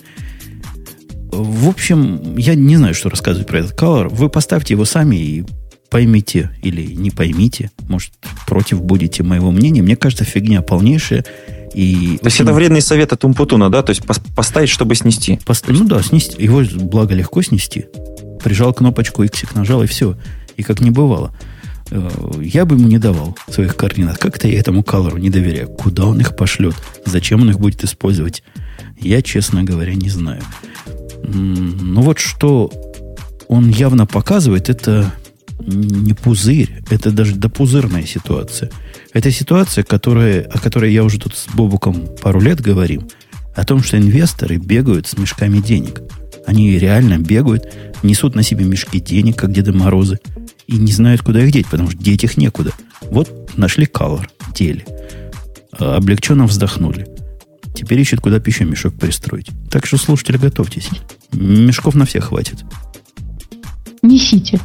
В 1.35 1.67
общем, 1.67 2.37
я 2.37 2.55
не 2.55 2.77
знаю, 2.77 2.93
что 2.93 3.09
рассказывать 3.09 3.47
про 3.47 3.59
этот 3.59 3.73
color. 3.73 4.07
Вы 4.09 4.29
поставьте 4.29 4.73
его 4.73 4.85
сами 4.85 5.15
и 5.15 5.45
поймите 5.89 6.49
или 6.61 6.93
не 6.93 7.11
поймите. 7.11 7.71
Может, 7.87 8.13
против 8.47 8.81
будете 8.81 9.23
моего 9.23 9.51
мнения. 9.51 9.81
Мне 9.81 9.95
кажется, 9.95 10.25
фигня 10.25 10.61
полнейшая. 10.61 11.25
И, 11.73 12.17
То 12.21 12.27
есть 12.27 12.39
это 12.39 12.53
вредный 12.53 12.81
совет 12.81 13.13
от 13.13 13.23
Умпутуна, 13.23 13.69
да? 13.69 13.81
То 13.81 13.91
есть 13.91 14.03
поставить, 14.35 14.69
чтобы 14.69 14.95
снести. 14.95 15.39
Пост... 15.45 15.65
Ну 15.67 15.85
да, 15.85 16.01
снести. 16.03 16.41
Его, 16.41 16.63
благо, 16.75 17.15
легко 17.15 17.41
снести. 17.41 17.85
Прижал 18.43 18.73
кнопочку, 18.73 19.23
X 19.23 19.43
нажал, 19.53 19.83
и 19.83 19.87
все. 19.87 20.17
И 20.57 20.63
как 20.63 20.81
не 20.81 20.91
бывало. 20.91 21.31
Э, 21.91 22.09
я 22.41 22.65
бы 22.65 22.75
ему 22.75 22.87
не 22.87 22.97
давал 22.97 23.37
своих 23.49 23.75
координат. 23.75 24.17
Как-то 24.17 24.47
я 24.47 24.59
этому 24.59 24.83
колору 24.83 25.17
не 25.17 25.29
доверяю. 25.29 25.67
Куда 25.67 26.05
он 26.05 26.19
их 26.19 26.35
пошлет? 26.35 26.75
Зачем 27.05 27.41
он 27.41 27.49
их 27.49 27.59
будет 27.59 27.83
использовать? 27.83 28.43
Я, 28.99 29.21
честно 29.21 29.63
говоря, 29.63 29.93
не 29.93 30.09
знаю. 30.09 30.41
Ну 31.23 32.01
вот 32.01 32.19
что 32.19 32.71
он 33.47 33.69
явно 33.69 34.05
показывает, 34.05 34.69
это 34.69 35.13
не 35.59 36.13
пузырь, 36.13 36.81
это 36.89 37.11
даже 37.11 37.35
допузырная 37.35 38.05
ситуация. 38.05 38.69
Это 39.13 39.31
ситуация, 39.31 39.83
которая, 39.83 40.43
о 40.43 40.59
которой 40.59 40.91
я 40.91 41.03
уже 41.03 41.19
тут 41.19 41.35
с 41.35 41.47
Бобуком 41.53 42.07
пару 42.21 42.41
лет 42.41 42.59
говорим, 42.59 43.07
о 43.55 43.63
том, 43.63 43.83
что 43.83 43.97
инвесторы 43.97 44.57
бегают 44.57 45.07
с 45.07 45.17
мешками 45.17 45.59
денег. 45.59 46.01
Они 46.45 46.77
реально 46.77 47.19
бегают, 47.19 47.71
несут 48.01 48.35
на 48.35 48.43
себе 48.43 48.65
мешки 48.65 48.99
денег, 48.99 49.37
как 49.37 49.53
Деды 49.53 49.71
Морозы, 49.71 50.19
и 50.67 50.77
не 50.77 50.91
знают, 50.91 51.21
куда 51.21 51.41
их 51.43 51.51
деть, 51.51 51.67
потому 51.67 51.91
что 51.91 51.99
деть 51.99 52.23
их 52.23 52.37
некуда. 52.37 52.71
Вот 53.01 53.51
нашли 53.55 53.85
колор, 53.85 54.29
дели. 54.53 54.85
Облегченно 55.71 56.45
вздохнули. 56.45 57.07
Теперь 57.73 57.99
ищет, 57.99 58.21
куда 58.21 58.37
еще 58.37 58.65
мешок 58.65 58.93
пристроить. 58.93 59.47
Так 59.69 59.85
что, 59.85 59.97
слушатели, 59.97 60.37
готовьтесь. 60.37 60.89
Мешков 61.31 61.95
на 61.95 62.05
всех 62.05 62.25
хватит. 62.25 62.63
Несите. 64.01 64.59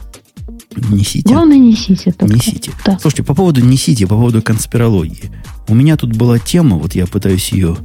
Несите. 0.76 1.28
Главное, 1.28 1.59
несите. 1.59 2.12
Только. 2.12 2.34
Несите. 2.34 2.72
Да. 2.84 2.98
Слушайте, 2.98 3.22
по 3.22 3.34
поводу 3.34 3.61
несите, 3.64 4.06
по 4.06 4.14
поводу 4.14 4.42
конспирологии. 4.42 5.30
У 5.68 5.74
меня 5.74 5.96
тут 5.96 6.16
была 6.16 6.38
тема, 6.38 6.76
вот 6.76 6.94
я 6.94 7.06
пытаюсь 7.06 7.52
ее, 7.52 7.76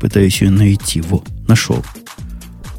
пытаюсь 0.00 0.40
ее 0.42 0.50
найти. 0.50 1.00
Во, 1.00 1.22
нашел. 1.46 1.84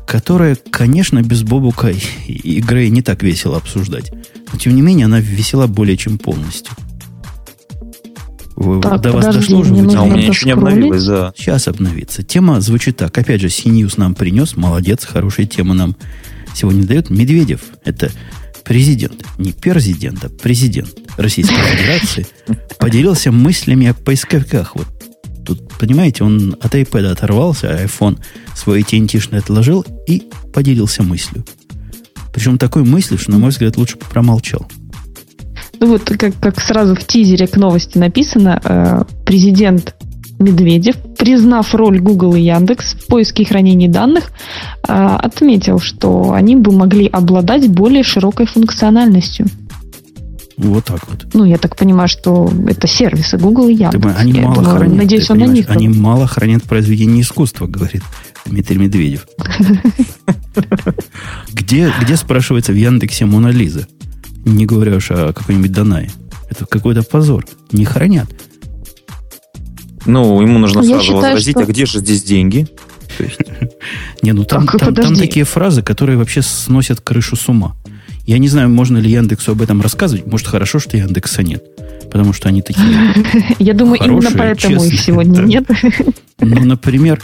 Которая, 0.05 0.55
конечно, 0.55 1.21
без 1.21 1.43
Бобука 1.43 1.89
и 2.27 2.61
Грей 2.61 2.89
не 2.89 3.01
так 3.01 3.23
весело 3.23 3.57
обсуждать. 3.57 4.11
Но, 4.51 4.59
тем 4.59 4.75
не 4.75 4.81
менее, 4.81 5.05
она 5.05 5.19
весела 5.19 5.67
более 5.67 5.97
чем 5.97 6.17
полностью. 6.17 6.73
Так, 8.81 9.01
До 9.01 9.11
вас 9.11 9.35
дошло 9.35 9.59
уже? 9.59 9.73
А 9.73 10.03
у 10.03 10.07
меня 10.07 10.27
ничего 10.27 10.45
не 10.45 10.51
обновилось, 10.51 11.05
да. 11.05 11.33
Сейчас 11.35 11.67
обновится. 11.67 12.23
Тема 12.23 12.61
звучит 12.61 12.97
так. 12.97 13.17
Опять 13.17 13.41
же, 13.41 13.49
Синьюс 13.49 13.97
нам 13.97 14.15
принес. 14.15 14.55
Молодец, 14.55 15.03
хорошая 15.05 15.45
тема 15.45 15.73
нам 15.73 15.95
сегодня 16.53 16.85
дает. 16.85 17.09
Медведев, 17.09 17.61
это 17.83 18.11
президент, 18.63 19.25
не 19.37 19.51
президент, 19.51 20.23
а 20.23 20.29
президент 20.29 20.89
Российской 21.17 21.55
Федерации, 21.77 22.27
поделился 22.79 23.31
мыслями 23.31 23.87
о 23.87 23.93
поисковиках. 23.93 24.75
Вот 24.75 24.87
тут, 25.45 25.73
понимаете, 25.77 26.23
он 26.23 26.55
от 26.61 26.75
iPad 26.75 27.11
оторвался, 27.11 27.69
а 27.69 27.85
iPhone 27.85 28.19
свой 28.55 28.81
AT&T 28.81 29.37
отложил 29.37 29.85
и 30.07 30.23
поделился 30.53 31.03
мыслью. 31.03 31.45
Причем 32.33 32.57
такой 32.57 32.83
мыслью, 32.83 33.19
что, 33.19 33.31
на 33.31 33.37
мой 33.37 33.51
взгляд, 33.51 33.77
лучше 33.77 33.95
бы 33.97 34.05
промолчал. 34.09 34.67
Ну 35.79 35.87
вот 35.87 36.03
как, 36.03 36.33
как 36.39 36.59
сразу 36.59 36.95
в 36.95 37.03
тизере 37.05 37.47
к 37.47 37.57
новости 37.57 37.97
написано, 37.97 38.61
э, 38.63 39.03
президент 39.25 39.95
Медведев, 40.39 40.97
признав 41.17 41.73
роль 41.73 41.99
Google 41.99 42.35
и 42.35 42.41
Яндекс 42.41 42.93
в 42.95 43.07
поиске 43.07 43.43
и 43.43 43.45
хранении 43.45 43.87
данных, 43.87 44.31
э, 44.87 44.91
отметил, 44.93 45.79
что 45.79 46.33
они 46.33 46.55
бы 46.55 46.71
могли 46.71 47.07
обладать 47.07 47.69
более 47.69 48.03
широкой 48.03 48.45
функциональностью. 48.45 49.47
Вот 50.57 50.85
так 50.85 51.07
вот. 51.09 51.27
Ну, 51.33 51.43
я 51.43 51.57
так 51.57 51.75
понимаю, 51.75 52.07
что 52.07 52.49
это 52.67 52.87
сервисы 52.87 53.37
Google 53.37 53.67
и 53.67 53.73
Яндекс. 53.73 54.03
Ты, 54.03 54.09
они 54.21 54.31
я 54.33 54.41
мало 54.43 54.55
думаю, 54.55 54.77
хранят. 54.77 54.97
Надеюсь, 54.97 55.29
он 55.29 55.39
на 55.39 55.45
них. 55.45 55.69
Они 55.69 55.89
мало 55.89 56.27
хранят 56.27 56.63
произведение 56.63 57.21
искусства, 57.21 57.67
говорит 57.67 58.03
Дмитрий 58.45 58.77
Медведев. 58.77 59.27
Где, 61.51 61.91
где 62.01 62.15
спрашивается 62.15 62.71
в 62.71 62.75
Яндексе 62.75 63.25
Мона 63.25 63.49
Лиза? 63.49 63.87
Не 64.45 64.65
говоря 64.65 64.95
уж 64.95 65.11
о 65.11 65.33
какой-нибудь 65.33 65.71
Данае. 65.71 66.11
Это 66.49 66.65
какой-то 66.65 67.03
позор. 67.03 67.45
Не 67.71 67.83
хранят. 67.85 68.29
Ну, 70.05 70.41
ему 70.41 70.59
нужно 70.59 70.81
Я 70.81 70.85
сразу 70.85 71.01
считаю, 71.01 71.21
возразить, 71.23 71.55
что... 71.55 71.61
а 71.61 71.65
где 71.65 71.85
же 71.85 71.99
здесь 71.99 72.23
деньги? 72.23 72.67
Не, 74.21 74.33
ну 74.33 74.43
там, 74.43 74.67
там, 74.67 74.93
там 74.93 75.15
такие 75.15 75.45
фразы, 75.45 75.81
которые 75.81 76.17
вообще 76.17 76.41
сносят 76.41 77.01
крышу 77.01 77.35
с 77.35 77.49
ума. 77.49 77.75
Я 78.25 78.37
не 78.37 78.47
знаю, 78.47 78.69
можно 78.69 78.97
ли 78.97 79.09
Яндексу 79.11 79.51
об 79.51 79.61
этом 79.61 79.81
рассказывать. 79.81 80.25
Может, 80.25 80.47
хорошо, 80.47 80.79
что 80.79 80.97
Яндекса 80.97 81.43
нет. 81.43 81.63
Потому 82.11 82.33
что 82.33 82.49
они 82.49 82.61
такие 82.61 83.13
Я 83.59 83.73
думаю, 83.73 83.99
именно 84.03 84.29
поэтому 84.31 84.83
их 84.83 84.99
сегодня 84.99 85.41
нет. 85.41 85.65
Ну, 86.37 86.65
например, 86.65 87.21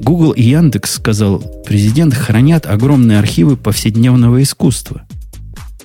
Google 0.00 0.32
и 0.32 0.42
Яндекс, 0.42 0.96
сказал 0.96 1.42
президент, 1.66 2.12
хранят 2.12 2.66
огромные 2.66 3.18
архивы 3.18 3.56
повседневного 3.56 4.42
искусства. 4.42 5.02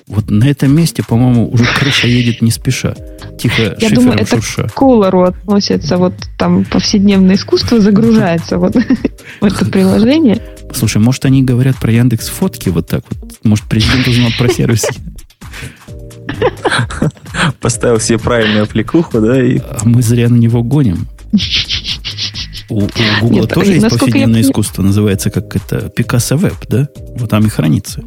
Вот 0.08 0.30
на 0.30 0.44
этом 0.44 0.74
месте, 0.74 1.02
по-моему, 1.02 1.50
уже 1.50 1.64
крыша 1.64 2.06
едет 2.06 2.40
не 2.40 2.52
спеша. 2.52 2.94
Тихо, 3.40 3.76
Я 3.80 3.90
думаю, 3.90 4.18
это 4.20 4.36
шурша. 4.36 4.68
к 4.68 4.74
Колору 4.74 5.24
относится. 5.24 5.96
Вот 5.96 6.14
там 6.38 6.64
повседневное 6.64 7.34
искусство 7.34 7.80
загружается 7.80 8.58
вот 8.58 8.76
в 9.40 9.44
это 9.44 9.64
приложение. 9.66 10.40
Слушай, 10.72 10.98
может, 10.98 11.24
они 11.24 11.42
говорят 11.42 11.76
про 11.76 11.90
Яндекс 11.90 12.28
фотки 12.28 12.68
вот 12.68 12.86
так 12.86 13.02
вот? 13.10 13.34
Может, 13.42 13.64
президент 13.64 14.06
узнал 14.06 14.30
про 14.38 14.48
сервис? 14.48 14.86
Поставил 17.60 17.98
себе 17.98 18.18
правильную 18.18 18.62
аппликуху, 18.62 19.20
да? 19.20 19.42
И... 19.42 19.58
А 19.58 19.80
мы 19.84 20.02
зря 20.02 20.28
на 20.28 20.36
него 20.36 20.62
гоним. 20.62 21.08
У, 22.68 22.82
у 22.82 22.88
Google 23.20 23.46
тоже 23.46 23.74
есть 23.74 23.88
повседневное 23.88 24.40
искусство, 24.40 24.82
называется 24.82 25.30
как 25.30 25.54
это 25.54 25.92
Picasso 25.96 26.36
Web, 26.36 26.56
да? 26.68 26.88
Вот 27.16 27.30
там 27.30 27.46
и 27.46 27.48
хранится. 27.48 28.02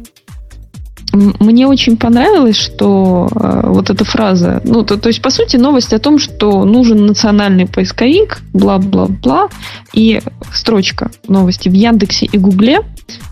Мне 1.12 1.66
очень 1.66 1.96
понравилось, 1.96 2.56
что 2.56 3.28
э, 3.34 3.62
вот 3.66 3.90
эта 3.90 4.04
фраза, 4.04 4.60
ну, 4.64 4.84
то, 4.84 4.96
то 4.96 5.08
есть, 5.08 5.20
по 5.20 5.30
сути, 5.30 5.56
новость 5.56 5.92
о 5.92 5.98
том, 5.98 6.18
что 6.18 6.64
нужен 6.64 7.06
национальный 7.06 7.66
поисковик, 7.66 8.42
бла-бла-бла, 8.52 9.48
и 9.92 10.20
строчка 10.52 11.10
новости 11.26 11.68
в 11.68 11.72
Яндексе 11.72 12.26
и 12.26 12.38
Гугле 12.38 12.80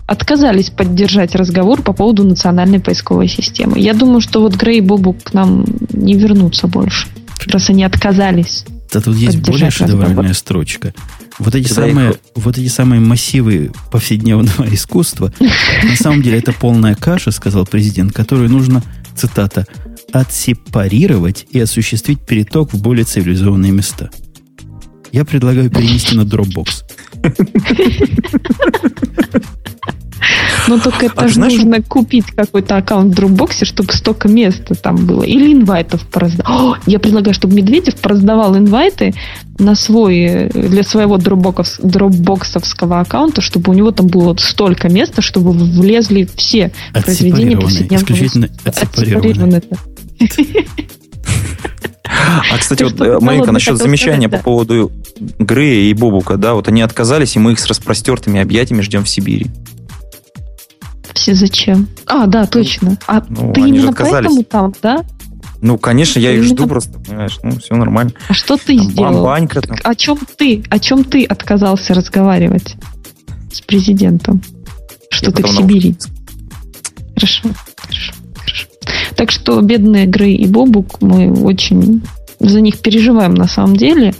отказались 0.07 0.69
поддержать 0.69 1.35
разговор 1.35 1.81
по 1.81 1.93
поводу 1.93 2.23
национальной 2.23 2.79
поисковой 2.79 3.27
системы. 3.27 3.79
Я 3.79 3.93
думаю, 3.93 4.19
что 4.19 4.41
вот 4.41 4.55
Грей 4.55 4.79
и 4.79 4.81
Бобу 4.81 5.13
к 5.13 5.33
нам 5.33 5.63
не 5.93 6.15
вернутся 6.15 6.67
больше, 6.67 7.07
раз 7.47 7.69
они 7.69 7.83
отказались. 7.83 8.65
Да 8.91 9.01
тут 9.01 9.15
есть 9.15 9.39
более 9.39 9.69
шедевральная 9.69 10.33
строчка. 10.33 10.93
Вот 11.37 11.55
эти, 11.55 11.71
самые, 11.71 12.15
вот 12.35 12.57
эти 12.57 12.67
самые 12.67 12.99
массивы 12.99 13.71
повседневного 13.91 14.65
искусства, 14.73 15.31
на 15.39 15.95
самом 15.95 16.21
деле 16.21 16.39
это 16.39 16.51
полная 16.53 16.95
каша, 16.95 17.31
сказал 17.31 17.65
президент, 17.65 18.13
которую 18.13 18.49
нужно, 18.49 18.83
цитата, 19.15 19.65
отсепарировать 20.11 21.45
и 21.51 21.59
осуществить 21.59 22.19
переток 22.19 22.73
в 22.73 22.81
более 22.81 23.05
цивилизованные 23.05 23.71
места. 23.71 24.09
Я 25.11 25.25
предлагаю 25.25 25.69
перенести 25.69 26.15
на 26.15 26.21
Dropbox. 26.21 26.83
Ну, 30.67 30.79
только 30.79 31.07
это 31.07 31.21
а 31.21 31.27
же 31.27 31.35
знаешь, 31.35 31.53
нужно 31.53 31.81
купить 31.81 32.25
какой-то 32.27 32.77
аккаунт 32.77 33.17
в 33.17 33.19
Dropbox, 33.19 33.65
чтобы 33.65 33.93
столько 33.93 34.27
места 34.27 34.75
там 34.75 34.95
было. 34.95 35.23
Или 35.23 35.53
инвайтов 35.53 36.05
пораздавал. 36.07 36.77
Я 36.85 36.99
предлагаю, 36.99 37.33
чтобы 37.33 37.55
Медведев 37.55 37.95
пораздавал 37.95 38.57
инвайты 38.57 39.13
на 39.57 39.75
свой, 39.75 40.49
для 40.53 40.83
своего 40.83 41.17
дропбокс, 41.17 41.79
дропбоксовского 41.79 43.01
аккаунта, 43.01 43.41
чтобы 43.41 43.71
у 43.71 43.75
него 43.75 43.91
там 43.91 44.07
было 44.07 44.35
столько 44.37 44.89
места, 44.89 45.21
чтобы 45.21 45.51
влезли 45.51 46.27
все 46.35 46.71
произведения 46.93 47.57
повседневного. 47.57 48.01
Исключительно 48.01 48.49
отсепарированные. 48.63 49.61
А, 52.51 52.57
кстати, 52.57 52.83
вот, 52.83 52.99
э, 53.01 53.19
Маринка, 53.19 53.51
насчет 53.51 53.77
замечания 53.77 54.29
по 54.29 54.37
поводу 54.37 54.91
Грея 55.37 55.89
и 55.89 55.93
Бобука, 55.93 56.37
да, 56.37 56.53
вот 56.53 56.67
они 56.67 56.81
отказались, 56.81 57.35
и 57.35 57.39
мы 57.39 57.53
их 57.53 57.59
с 57.59 57.67
распростертыми 57.67 58.39
объятиями 58.39 58.81
ждем 58.81 59.03
в 59.03 59.09
Сибири. 59.09 59.47
Все 61.19 61.35
зачем? 61.35 61.89
А, 62.05 62.27
да, 62.27 62.45
точно. 62.45 62.97
А 63.05 63.21
ну, 63.27 63.51
ты 63.51 63.59
именно 63.59 63.91
поэтому 63.91 64.41
там, 64.43 64.73
да? 64.81 65.03
Ну, 65.61 65.77
конечно, 65.77 66.17
я 66.17 66.31
их 66.31 66.43
жду 66.43 66.65
просто, 66.65 66.97
понимаешь, 66.97 67.37
ну, 67.43 67.59
все 67.59 67.75
нормально. 67.75 68.13
А 68.29 68.33
что 68.33 68.55
ты 68.55 68.77
там, 68.77 68.89
сделал? 68.89 69.25
Банька, 69.25 69.59
там. 69.59 69.75
О 69.83 69.95
чем 69.95 70.17
ты, 70.37 70.63
о 70.69 70.79
чем 70.79 71.03
ты 71.03 71.25
отказался 71.25 71.93
разговаривать 71.93 72.75
с 73.51 73.59
президентом? 73.59 74.41
Что 75.09 75.31
я 75.31 75.35
ты 75.35 75.43
в 75.43 75.49
Сибири? 75.49 75.97
Хорошо, 77.15 77.49
хорошо, 77.75 78.13
хорошо. 78.37 78.67
Так 79.17 79.31
что 79.31 79.59
бедные 79.59 80.05
Грей 80.05 80.37
и 80.37 80.47
Бобук, 80.47 81.01
мы 81.01 81.33
очень 81.33 82.01
за 82.39 82.61
них 82.61 82.79
переживаем 82.79 83.33
на 83.33 83.49
самом 83.49 83.75
деле. 83.75 84.13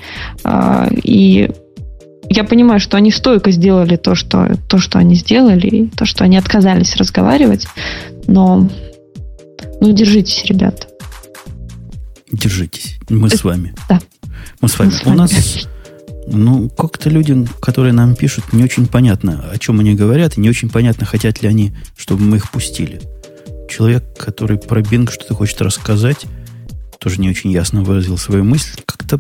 А, 0.44 0.90
и 0.92 1.50
я 2.30 2.44
понимаю, 2.44 2.80
что 2.80 2.98
они 2.98 3.12
стойко 3.12 3.52
сделали 3.52 3.96
то, 3.96 4.16
что, 4.16 4.56
то, 4.68 4.78
что 4.78 5.00
они 5.00 5.16
сделали, 5.16 5.90
то, 5.98 6.06
что 6.06 6.24
они 6.24 6.38
отказались 6.38 6.96
разговаривать, 6.96 7.68
но 8.28 8.70
ну, 9.82 9.92
держитесь, 9.92 10.46
ребята. 10.46 10.88
Держитесь. 12.32 12.98
Мы 13.10 13.30
с 13.30 13.44
вами. 13.44 13.74
Да. 13.88 14.00
Мы 14.62 14.70
с 14.70 14.78
вами. 14.78 14.92
Мы 14.92 14.96
с 14.96 15.06
вами. 15.06 15.16
У 15.16 15.18
нас, 15.18 15.68
ну, 16.28 16.70
как-то 16.70 17.10
люди, 17.10 17.48
которые 17.60 17.94
нам 17.94 18.16
пишут, 18.16 18.54
не 18.54 18.64
очень 18.64 18.86
понятно, 18.86 19.50
о 19.52 19.58
чем 19.58 19.80
они 19.80 19.96
говорят, 19.96 20.38
и 20.38 20.42
не 20.42 20.50
очень 20.50 20.70
понятно, 20.70 21.06
хотят 21.06 21.42
ли 21.42 21.50
они, 21.50 21.74
чтобы 21.98 22.24
мы 22.24 22.38
их 22.38 22.52
пустили. 22.52 23.02
Человек, 23.70 24.04
который 24.18 24.58
про 24.58 24.82
Bing 24.82 25.10
что-то 25.12 25.34
хочет 25.34 25.62
рассказать, 25.62 26.26
тоже 27.00 27.20
не 27.22 27.30
очень 27.30 27.52
ясно 27.52 27.84
выразил 27.84 28.18
свою 28.18 28.44
мысль. 28.44 28.82
Как-то, 28.86 29.20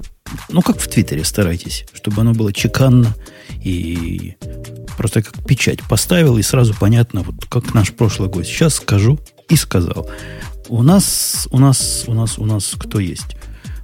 ну, 0.50 0.62
как 0.62 0.80
в 0.80 0.88
Твиттере 0.88 1.24
старайтесь, 1.24 1.86
чтобы 1.94 2.22
оно 2.22 2.34
было 2.34 2.54
чеканно 2.54 3.16
и 3.64 4.36
просто 4.98 5.24
как 5.24 5.46
печать 5.46 5.82
поставил, 5.88 6.38
и 6.38 6.42
сразу 6.42 6.76
понятно, 6.78 7.22
вот 7.22 7.46
как 7.48 7.74
наш 7.74 7.94
прошлый 7.94 8.30
гость. 8.30 8.50
Сейчас 8.50 8.76
скажу 8.76 9.18
и 9.48 9.56
сказал. 9.56 10.10
У 10.68 10.84
нас, 10.84 11.48
у 11.52 11.58
нас, 11.58 12.04
у 12.08 12.14
нас, 12.14 12.38
у 12.38 12.46
нас 12.46 12.76
кто 12.78 13.00
есть? 13.00 13.38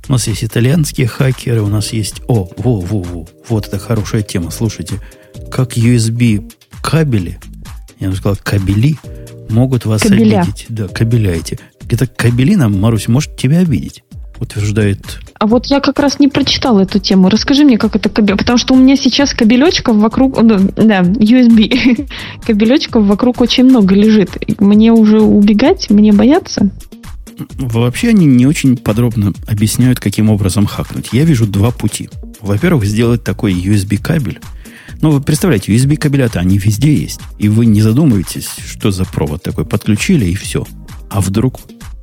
У 0.08 0.12
нас 0.12 0.28
есть 0.28 0.44
итальянские 0.44 1.08
хакеры, 1.08 1.62
у 1.62 1.68
нас 1.68 1.94
есть... 1.94 2.22
О, 2.28 2.48
во, 2.58 2.80
во, 2.80 3.02
во, 3.02 3.28
вот 3.48 3.68
это 3.68 3.80
хорошая 3.80 4.22
тема. 4.22 4.52
Слушайте, 4.52 5.02
как 5.50 5.78
USB 5.78 6.54
кабели, 6.84 7.40
я 8.00 8.10
бы 8.10 8.16
сказал, 8.16 8.38
кабели, 8.44 8.98
могут 9.50 9.86
вас 9.86 10.02
Кабеля. 10.02 10.42
обидеть. 10.42 10.66
Да, 10.70 10.88
кабеля 10.88 11.34
эти. 11.34 11.60
Это 11.90 12.08
кабелина, 12.08 12.70
Марусь, 12.70 13.08
может 13.08 13.36
тебя 13.38 13.60
обидеть, 13.60 14.04
утверждает. 14.40 15.20
А 15.40 15.48
вот 15.48 15.66
я 15.68 15.80
как 15.80 16.00
раз 16.00 16.20
не 16.20 16.28
прочитала 16.28 16.82
эту 16.82 17.00
тему. 17.00 17.30
Расскажи 17.30 17.64
мне, 17.64 17.78
как 17.78 17.96
это 17.96 18.10
кабель. 18.10 18.38
Потому 18.38 18.58
что 18.58 18.74
у 18.74 18.78
меня 18.78 18.96
сейчас 18.96 19.34
кабелечков 19.34 19.98
вокруг... 19.98 20.42
Да, 20.46 21.02
USB. 21.02 22.08
кабелечков 22.46 23.06
вокруг 23.06 23.42
очень 23.42 23.66
много 23.66 23.94
лежит. 23.96 24.32
Мне 24.60 24.92
уже 24.92 25.22
убегать? 25.22 25.90
Мне 25.90 26.14
бояться? 26.14 26.72
Вообще 27.58 28.10
они 28.10 28.26
не 28.26 28.46
очень 28.46 28.78
подробно 28.78 29.34
объясняют, 29.48 30.00
каким 30.00 30.30
образом 30.30 30.66
хакнуть. 30.66 31.10
Я 31.12 31.26
вижу 31.26 31.46
два 31.46 31.72
пути. 31.72 32.10
Во-первых, 32.40 32.86
сделать 32.86 33.24
такой 33.24 33.54
USB-кабель. 33.54 34.40
Ну, 35.02 35.12
вы 35.12 35.22
представляете, 35.22 35.76
USB-кабеля-то 35.76 36.40
они 36.40 36.58
везде 36.58 36.94
есть. 36.94 37.20
И 37.38 37.50
вы 37.50 37.66
не 37.66 37.82
задумываетесь, 37.82 38.48
что 38.66 38.92
за 38.92 39.04
провод 39.06 39.44
такой. 39.44 39.66
Подключили, 39.66 40.26
и 40.26 40.36
все. 40.36 40.66
А 41.10 41.22
вдруг 41.22 41.60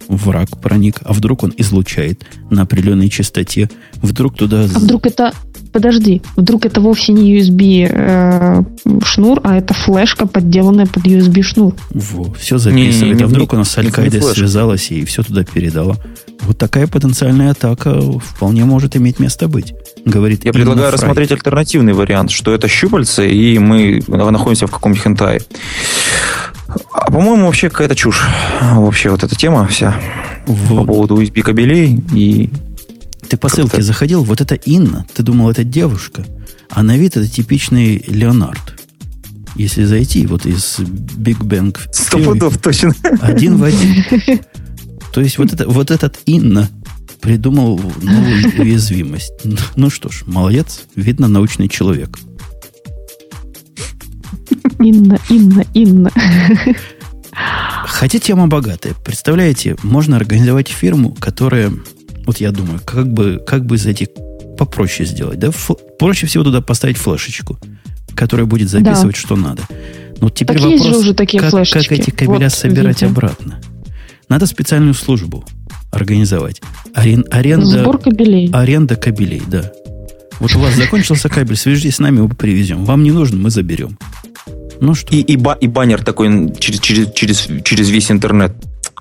враг 0.08 0.60
проник, 0.60 0.96
а 1.04 1.12
вдруг 1.12 1.42
он 1.42 1.52
излучает 1.56 2.24
на 2.50 2.62
определенной 2.62 3.08
частоте, 3.08 3.70
вдруг 3.96 4.36
туда... 4.36 4.64
А 4.64 4.78
вдруг 4.78 5.06
это 5.06 5.32
подожди, 5.72 6.22
вдруг 6.36 6.66
это 6.66 6.80
вовсе 6.80 7.12
не 7.12 7.38
USB 7.38 7.88
э, 7.90 8.62
шнур, 9.04 9.40
а 9.42 9.56
это 9.56 9.74
флешка, 9.74 10.26
подделанная 10.26 10.86
под 10.86 11.04
USB 11.04 11.42
шнур. 11.42 11.74
Во, 11.90 12.32
все 12.34 12.58
записывает. 12.58 13.14
Не, 13.14 13.18
не, 13.18 13.24
а 13.24 13.26
вдруг 13.26 13.52
у 13.54 13.56
нас 13.56 13.70
с 13.70 13.78
Аль-Каидой 13.78 14.22
связалась 14.22 14.90
и 14.90 15.04
все 15.04 15.22
туда 15.22 15.44
передала. 15.44 15.96
Вот 16.42 16.58
такая 16.58 16.86
потенциальная 16.86 17.52
атака 17.52 18.00
вполне 18.00 18.64
может 18.64 18.96
иметь 18.96 19.18
место 19.18 19.48
быть. 19.48 19.74
Говорит 20.04 20.44
Я 20.44 20.52
предлагаю 20.52 20.88
Фрай. 20.88 20.94
рассмотреть 20.94 21.32
альтернативный 21.32 21.92
вариант, 21.92 22.32
что 22.32 22.52
это 22.52 22.68
щупальцы, 22.68 23.30
и 23.30 23.58
мы 23.58 24.02
находимся 24.08 24.66
в 24.66 24.70
каком-нибудь 24.70 25.02
хентае. 25.02 25.40
А 26.92 27.10
по-моему, 27.10 27.46
вообще 27.46 27.70
какая-то 27.70 27.94
чушь. 27.94 28.22
Вообще 28.60 29.10
вот 29.10 29.22
эта 29.22 29.36
тема 29.36 29.66
вся 29.66 29.94
вот. 30.46 30.78
по 30.78 30.84
поводу 30.84 31.22
USB 31.22 31.42
кабелей 31.42 32.02
и 32.14 32.50
ты 33.28 33.36
по 33.38 33.48
ссылке 33.48 33.80
заходил, 33.80 34.24
вот 34.24 34.42
это 34.42 34.56
Инна, 34.56 35.06
ты 35.14 35.22
думал, 35.22 35.50
это 35.50 35.64
девушка, 35.64 36.22
а 36.68 36.82
на 36.82 36.98
вид 36.98 37.16
это 37.16 37.26
типичный 37.26 38.04
Леонард. 38.06 38.78
Если 39.56 39.84
зайти 39.84 40.26
вот 40.26 40.44
из 40.44 40.78
Big 40.80 41.38
Bang 41.38 41.74
Сто 41.92 42.18
пудов 42.18 42.58
точно. 42.58 42.94
Один 43.20 43.56
в 43.56 43.64
один. 43.64 44.04
То 45.14 45.20
есть 45.20 45.38
вот, 45.38 45.52
это, 45.52 45.68
вот 45.68 45.90
этот 45.90 46.20
Инна 46.26 46.68
придумал 47.22 47.80
новую 48.02 48.52
уязвимость. 48.58 49.32
Ну 49.76 49.88
что 49.88 50.10
ж, 50.10 50.24
молодец, 50.26 50.82
видно, 50.94 51.28
научный 51.28 51.68
человек. 51.68 52.18
Инна, 54.78 55.18
Инна, 55.28 55.64
Инна. 55.74 56.10
Хотя 57.86 58.18
тема 58.18 58.46
богатая. 58.46 58.94
Представляете, 59.04 59.76
можно 59.82 60.16
организовать 60.16 60.68
фирму, 60.68 61.14
которая 61.14 61.72
вот 62.26 62.38
я 62.38 62.52
думаю, 62.52 62.80
как 62.84 63.12
бы, 63.12 63.42
как 63.44 63.66
бы 63.66 63.76
зайти 63.76 64.08
попроще 64.56 65.08
сделать. 65.08 65.38
Да? 65.38 65.48
Ф, 65.48 65.70
проще 65.98 66.26
всего 66.26 66.44
туда 66.44 66.60
поставить 66.60 66.96
флешечку, 66.96 67.58
которая 68.14 68.46
будет 68.46 68.68
записывать, 68.68 69.16
да. 69.16 69.20
что 69.20 69.36
надо. 69.36 69.62
Но 70.20 70.30
теперь 70.30 70.58
так 70.58 70.70
вопрос, 70.70 70.96
уже 70.96 71.14
такие 71.14 71.40
как, 71.40 71.50
как 71.50 71.92
эти 71.92 72.10
кабеля 72.10 72.44
вот, 72.44 72.52
собирать 72.52 73.02
видите. 73.02 73.06
обратно. 73.06 73.60
Надо 74.28 74.46
специальную 74.46 74.94
службу 74.94 75.44
организовать. 75.90 76.62
Арен, 76.94 77.24
аренда, 77.30 77.82
Сбор 77.82 77.98
кабелей. 77.98 78.50
Аренда 78.52 78.96
кабелей, 78.96 79.42
да. 79.46 79.72
Вот 80.38 80.54
у 80.54 80.58
вас 80.58 80.74
закончился 80.74 81.28
кабель, 81.28 81.56
свяжитесь 81.56 81.96
с 81.96 81.98
нами, 81.98 82.20
мы 82.20 82.28
привезем. 82.28 82.84
Вам 82.84 83.02
не 83.02 83.10
нужно, 83.10 83.38
мы 83.38 83.50
заберем. 83.50 83.98
Ну 84.82 84.94
что? 84.96 85.14
И, 85.14 85.20
и, 85.20 85.36
ба, 85.36 85.56
и 85.60 85.68
баннер 85.68 86.02
такой 86.02 86.52
через, 86.58 86.80
через, 86.80 87.12
через, 87.12 87.48
через 87.64 87.88
весь 87.88 88.10
интернет. 88.10 88.52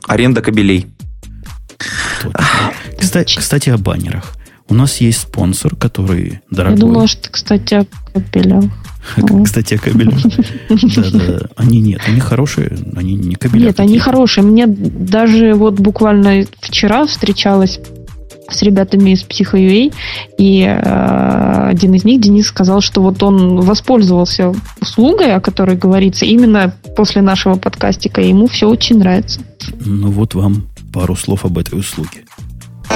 Аренда 0.08 0.44
кабелей. 0.44 0.86
Кстати, 3.00 3.40
кстати, 3.40 3.70
о 3.72 3.78
баннерах. 3.78 4.34
У 4.70 4.76
нас 4.76 5.02
есть 5.02 5.22
спонсор, 5.22 5.76
который 5.76 6.42
дорогой. 6.52 6.78
Я 6.78 6.82
думала, 6.82 7.08
что, 7.08 7.32
кстати, 7.32 7.74
о 7.74 7.86
кабелях. 8.14 8.66
Кстати, 9.44 9.74
о 9.74 9.80
кабелях. 9.80 10.22
Да-да. 10.70 11.48
Они 11.56 11.82
нет, 11.82 12.02
они 12.06 12.20
хорошие, 12.20 12.78
они 12.96 13.16
не 13.16 13.34
кабеля. 13.34 13.66
Нет, 13.66 13.80
они 13.80 13.98
хорошие. 13.98 14.44
Мне 14.44 14.68
даже 14.68 15.56
вот 15.56 15.80
буквально 15.80 16.46
вчера 16.62 17.08
встречалась 17.08 17.80
с 18.54 18.62
ребятами 18.62 19.12
из 19.12 19.24
PsychoUA, 19.24 19.94
и 20.38 20.62
э, 20.62 21.68
один 21.70 21.94
из 21.94 22.04
них, 22.04 22.22
Денис, 22.22 22.48
сказал, 22.48 22.82
что 22.82 23.02
вот 23.02 23.22
он 23.24 23.62
воспользовался 23.62 24.54
услугой, 24.80 25.34
о 25.36 25.42
которой 25.42 25.76
говорится, 25.76 26.26
именно 26.26 26.74
после 26.96 27.22
нашего 27.22 27.56
подкастика, 27.56 28.22
и 28.22 28.30
ему 28.30 28.48
все 28.48 28.68
очень 28.68 29.00
нравится. 29.00 29.42
Ну 29.80 30.12
вот 30.12 30.34
вам 30.36 30.68
пару 30.94 31.16
слов 31.16 31.46
об 31.46 31.58
этой 31.58 31.80
услуге. 31.80 32.26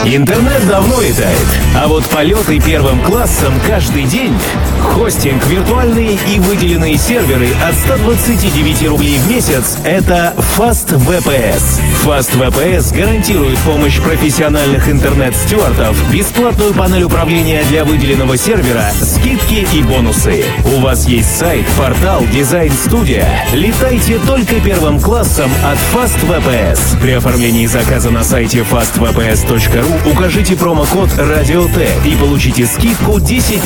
Интернет 0.03 0.67
давно 0.67 1.01
летает, 1.01 1.47
а 1.75 1.87
вот 1.87 2.05
полеты 2.05 2.59
первым 2.59 3.01
классом 3.01 3.53
каждый 3.65 4.03
день. 4.03 4.37
Хостинг, 4.81 5.43
виртуальные 5.47 6.17
и 6.27 6.39
выделенные 6.39 6.97
серверы 6.97 7.47
от 7.67 7.73
129 7.75 8.87
рублей 8.87 9.17
в 9.17 9.29
месяц– 9.29 9.77
это 9.83 10.35
Fast 10.57 10.95
VPS. 10.95 11.81
Fast 12.03 12.37
VPS 12.37 12.95
гарантирует 12.95 13.57
помощь 13.59 13.99
профессиональных 13.99 14.87
интернет-стюартов, 14.87 15.97
бесплатную 16.11 16.73
панель 16.73 17.03
управления 17.03 17.63
для 17.69 17.83
выделенного 17.83 18.37
сервера, 18.37 18.91
скидки 19.01 19.67
и 19.73 19.81
бонусы. 19.81 20.45
У 20.65 20.81
вас 20.81 21.07
есть 21.07 21.35
сайт, 21.35 21.65
портал, 21.77 22.23
дизайн-студия. 22.31 23.27
Летайте 23.53 24.19
только 24.19 24.59
первым 24.61 24.99
классом 24.99 25.49
от 25.63 25.79
Fast 25.93 26.19
VPS. 26.27 27.01
При 27.01 27.13
оформлении 27.13 27.65
заказа 27.65 28.11
на 28.11 28.23
сайте 28.23 28.59
fastvps.ru 28.59 29.84
укажите 30.11 30.55
промокод 30.55 31.09
«Радио 31.17 31.67
Т» 31.67 31.87
и 32.05 32.15
получите 32.15 32.65
скидку 32.65 33.17
10%. 33.17 33.61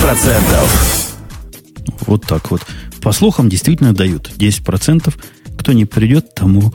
Вот 2.07 2.25
так 2.25 2.51
вот. 2.51 2.61
По 3.01 3.11
слухам, 3.11 3.49
действительно 3.49 3.93
дают 3.93 4.29
10%. 4.37 5.13
Кто 5.57 5.73
не 5.73 5.85
придет, 5.85 6.33
тому, 6.35 6.73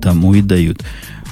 тому 0.00 0.34
и 0.34 0.42
дают. 0.42 0.82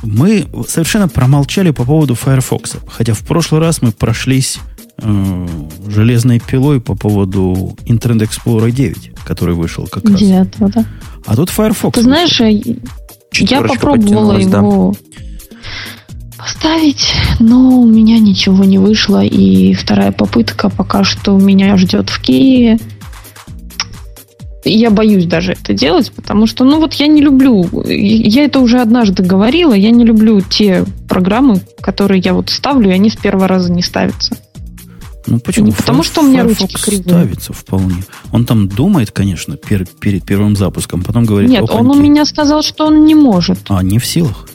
Мы 0.03 0.47
совершенно 0.69 1.09
промолчали 1.09 1.71
по 1.71 1.85
поводу 1.85 2.15
Firefox. 2.15 2.77
Хотя 2.87 3.15
в 3.15 3.21
прошлый 3.21 3.61
раз 3.61 3.83
мы 3.83 3.93
прошлись 3.93 4.59
э, 4.99 5.49
железной 5.87 6.41
пилой 6.41 6.81
по 6.81 6.95
поводу 6.95 7.77
Internet 7.87 8.29
Explorer 8.29 8.71
9, 8.71 9.13
который 9.25 9.55
вышел 9.55 9.87
как 9.87 10.05
9, 10.05 10.61
раз. 10.61 10.71
да. 10.73 10.85
А 11.27 11.37
тут 11.37 11.51
Firefox. 11.51 11.95
Ты 11.95 12.03
знаешь, 12.03 12.39
вышел. 12.39 12.79
я 13.33 13.63
попробовала 13.63 14.39
его... 14.39 14.93
Да 14.93 15.01
поставить, 16.37 17.13
но 17.41 17.81
у 17.81 17.87
меня 17.87 18.19
ничего 18.19 18.65
не 18.65 18.79
вышло. 18.79 19.25
И 19.25 19.75
вторая 19.75 20.13
попытка 20.13 20.69
пока 20.69 21.05
что 21.05 21.37
меня 21.39 21.77
ждет 21.77 22.11
в 22.11 22.21
Киеве. 22.21 22.79
Я 24.65 24.91
боюсь 24.91 25.27
даже 25.27 25.53
это 25.53 25.75
делать, 25.75 26.11
потому 26.13 26.47
что, 26.47 26.65
ну 26.65 26.81
вот 26.81 26.95
я 26.95 27.07
не 27.07 27.21
люблю, 27.21 27.69
я 27.85 28.45
это 28.45 28.61
уже 28.61 28.81
однажды 28.81 29.23
говорила, 29.23 29.75
я 29.75 29.91
не 29.91 30.07
люблю 30.07 30.41
те 30.41 30.87
программы, 31.07 31.61
которые 31.83 32.21
я 32.21 32.33
вот 32.33 32.49
ставлю, 32.49 32.89
и 32.89 32.95
они 32.95 33.11
с 33.11 33.17
первого 33.17 33.47
раза 33.47 33.71
не 33.71 33.83
ставятся. 33.83 34.39
Ну 35.27 35.39
почему? 35.39 35.67
Не 35.67 35.73
потому 35.73 36.03
что 36.03 36.23
у 36.23 36.27
меня 36.27 36.45
ручки 36.45 36.77
кривые. 36.77 37.03
ставится 37.03 37.53
вполне. 37.53 38.05
Он 38.33 38.45
там 38.45 38.69
думает, 38.69 39.11
конечно, 39.11 39.57
пер, 39.57 39.87
перед 40.01 40.25
первым 40.25 40.57
запуском, 40.57 41.03
потом 41.03 41.25
говорит... 41.25 41.51
Нет, 41.51 41.69
он 41.69 41.91
у 41.91 41.95
меня 41.95 42.25
сказал, 42.25 42.63
что 42.63 42.87
он 42.87 43.05
не 43.05 43.15
может. 43.15 43.59
А, 43.69 43.83
не 43.83 43.99
в 43.99 44.07
силах? 44.07 44.49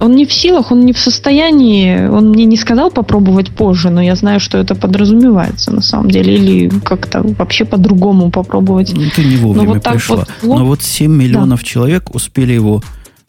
Он 0.00 0.14
не 0.14 0.26
в 0.26 0.32
силах, 0.32 0.72
он 0.72 0.80
не 0.80 0.92
в 0.92 0.98
состоянии, 0.98 2.06
он 2.06 2.30
мне 2.30 2.44
не 2.44 2.56
сказал 2.56 2.90
попробовать 2.90 3.50
позже, 3.50 3.90
но 3.90 4.02
я 4.02 4.16
знаю, 4.16 4.40
что 4.40 4.58
это 4.58 4.74
подразумевается 4.74 5.72
на 5.72 5.82
самом 5.82 6.10
деле, 6.10 6.34
или 6.34 6.68
как-то 6.80 7.22
вообще 7.22 7.64
по-другому 7.64 8.30
попробовать. 8.30 8.92
Ну, 8.94 9.02
ты 9.14 9.24
не 9.24 9.36
вовремя 9.36 9.66
но 9.66 9.74
вот 9.74 9.82
пришла. 9.82 10.26
Вот, 10.42 10.58
но 10.58 10.66
вот 10.66 10.82
7 10.82 11.10
миллионов 11.10 11.60
да. 11.60 11.66
человек 11.66 12.14
успели 12.14 12.52
его 12.52 12.82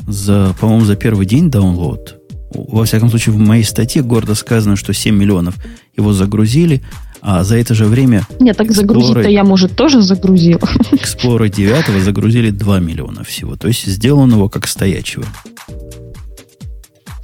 за, 0.07 0.55
по-моему, 0.59 0.86
за 0.86 0.95
первый 0.95 1.26
день 1.26 1.49
даунлоад. 1.49 2.18
Во 2.53 2.86
всяком 2.86 3.09
случае, 3.09 3.36
в 3.36 3.39
моей 3.39 3.63
статье 3.63 4.01
гордо 4.01 4.34
сказано, 4.36 4.76
что 4.76 4.93
7 4.93 5.16
миллионов 5.16 5.55
его 5.97 6.13
загрузили, 6.13 6.82
а 7.22 7.43
за 7.43 7.57
это 7.57 7.74
же 7.74 7.86
время... 7.86 8.28
Нет, 8.39 8.55
так 8.55 8.72
загрузить-то 8.72 9.28
я, 9.28 9.43
может, 9.43 9.76
тоже 9.76 10.01
загрузил. 10.01 10.57
Explorer 10.91 11.49
9 11.49 12.03
загрузили 12.03 12.51
2 12.51 12.80
миллиона 12.80 13.24
всего. 13.24 13.55
То 13.55 13.68
есть 13.68 13.86
сделан 13.88 14.32
его 14.32 14.47
как 14.47 14.68
стоячего. 14.68 15.26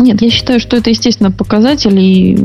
Нет, 0.02 0.22
я 0.22 0.30
считаю, 0.30 0.60
что 0.60 0.78
это, 0.78 0.90
естественно, 0.90 1.32
показатель, 1.32 2.00
и 2.00 2.38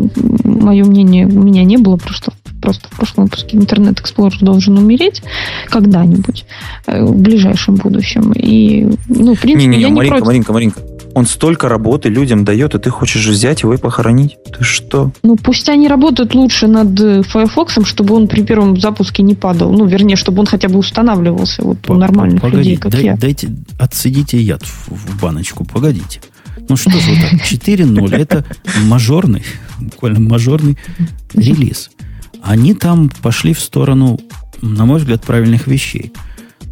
мое 0.44 0.84
мнение 0.84 1.26
у 1.26 1.42
меня 1.42 1.64
не 1.64 1.78
было, 1.78 1.96
просто, 1.96 2.32
просто 2.60 2.88
в 2.90 2.96
прошлом 2.96 3.24
выпуске 3.24 3.56
Интернет 3.56 3.98
Explorer 4.00 4.36
должен 4.40 4.76
умереть 4.76 5.22
когда-нибудь 5.68 6.44
э, 6.86 7.04
в 7.04 7.16
ближайшем 7.16 7.76
будущем. 7.76 8.32
И, 8.32 8.86
ну, 9.08 9.34
в 9.34 9.40
принципе, 9.40 9.54
не, 9.54 9.66
не, 9.66 9.76
не, 9.76 9.82
я 9.82 9.88
Маринка, 9.88 10.02
не 10.02 10.08
против. 10.10 10.26
Маринка, 10.26 10.52
Маринка, 10.52 10.80
он 11.14 11.26
столько 11.26 11.70
работы 11.70 12.10
людям 12.10 12.44
дает, 12.44 12.74
и 12.74 12.78
ты 12.78 12.90
хочешь 12.90 13.26
взять 13.26 13.62
его 13.62 13.72
и 13.72 13.78
похоронить? 13.78 14.36
Ты 14.56 14.62
что? 14.62 15.12
Ну, 15.22 15.36
пусть 15.36 15.66
они 15.70 15.88
работают 15.88 16.34
лучше 16.34 16.66
над 16.66 16.98
Firefox, 17.26 17.78
чтобы 17.84 18.14
он 18.14 18.28
при 18.28 18.42
первом 18.42 18.78
запуске 18.78 19.22
не 19.22 19.34
падал. 19.34 19.72
Ну, 19.72 19.86
вернее, 19.86 20.16
чтобы 20.16 20.40
он 20.40 20.46
хотя 20.46 20.68
бы 20.68 20.78
устанавливался 20.78 21.64
вот 21.64 21.78
у 21.88 21.94
нормальных 21.94 22.42
Погоди, 22.42 22.58
людей, 22.58 22.76
как 22.76 22.92
дай, 22.92 23.04
я. 23.04 23.16
Дайте, 23.16 23.48
отсидите 23.78 24.38
яд 24.38 24.62
в, 24.62 24.90
в 24.90 25.20
баночку, 25.20 25.64
погодите. 25.64 26.20
Ну 26.68 26.76
что 26.76 26.90
же 26.90 27.10
вы 27.10 27.20
так, 27.20 27.32
4.0 27.34 28.16
это 28.16 28.44
мажорный, 28.84 29.44
буквально 29.78 30.20
мажорный 30.20 30.76
релиз. 31.32 31.90
Они 32.42 32.74
там 32.74 33.10
пошли 33.22 33.54
в 33.54 33.60
сторону, 33.60 34.18
на 34.62 34.84
мой 34.84 34.98
взгляд, 34.98 35.22
правильных 35.22 35.66
вещей. 35.66 36.12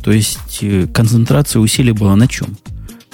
То 0.03 0.12
есть 0.12 0.59
э, 0.62 0.87
концентрация 0.87 1.61
усилий 1.61 1.93
была 1.93 2.16
на 2.16 2.29
чем? 2.29 2.57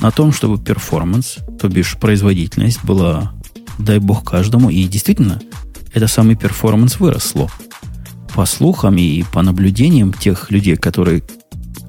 На 0.01 0.11
том, 0.11 0.33
чтобы 0.33 0.59
performance, 0.59 1.39
то 1.61 1.69
бишь 1.69 1.97
производительность 1.99 2.83
была, 2.85 3.33
дай 3.79 3.99
бог 3.99 4.25
каждому, 4.25 4.71
и 4.71 4.85
действительно, 4.85 5.41
это 5.93 6.09
самый 6.09 6.37
performance 6.37 6.99
выросло. 6.99 7.51
По 8.35 8.47
слухам 8.47 8.97
и 8.97 9.23
по 9.33 9.43
наблюдениям 9.43 10.13
тех 10.13 10.51
людей, 10.51 10.77
которые 10.77 11.23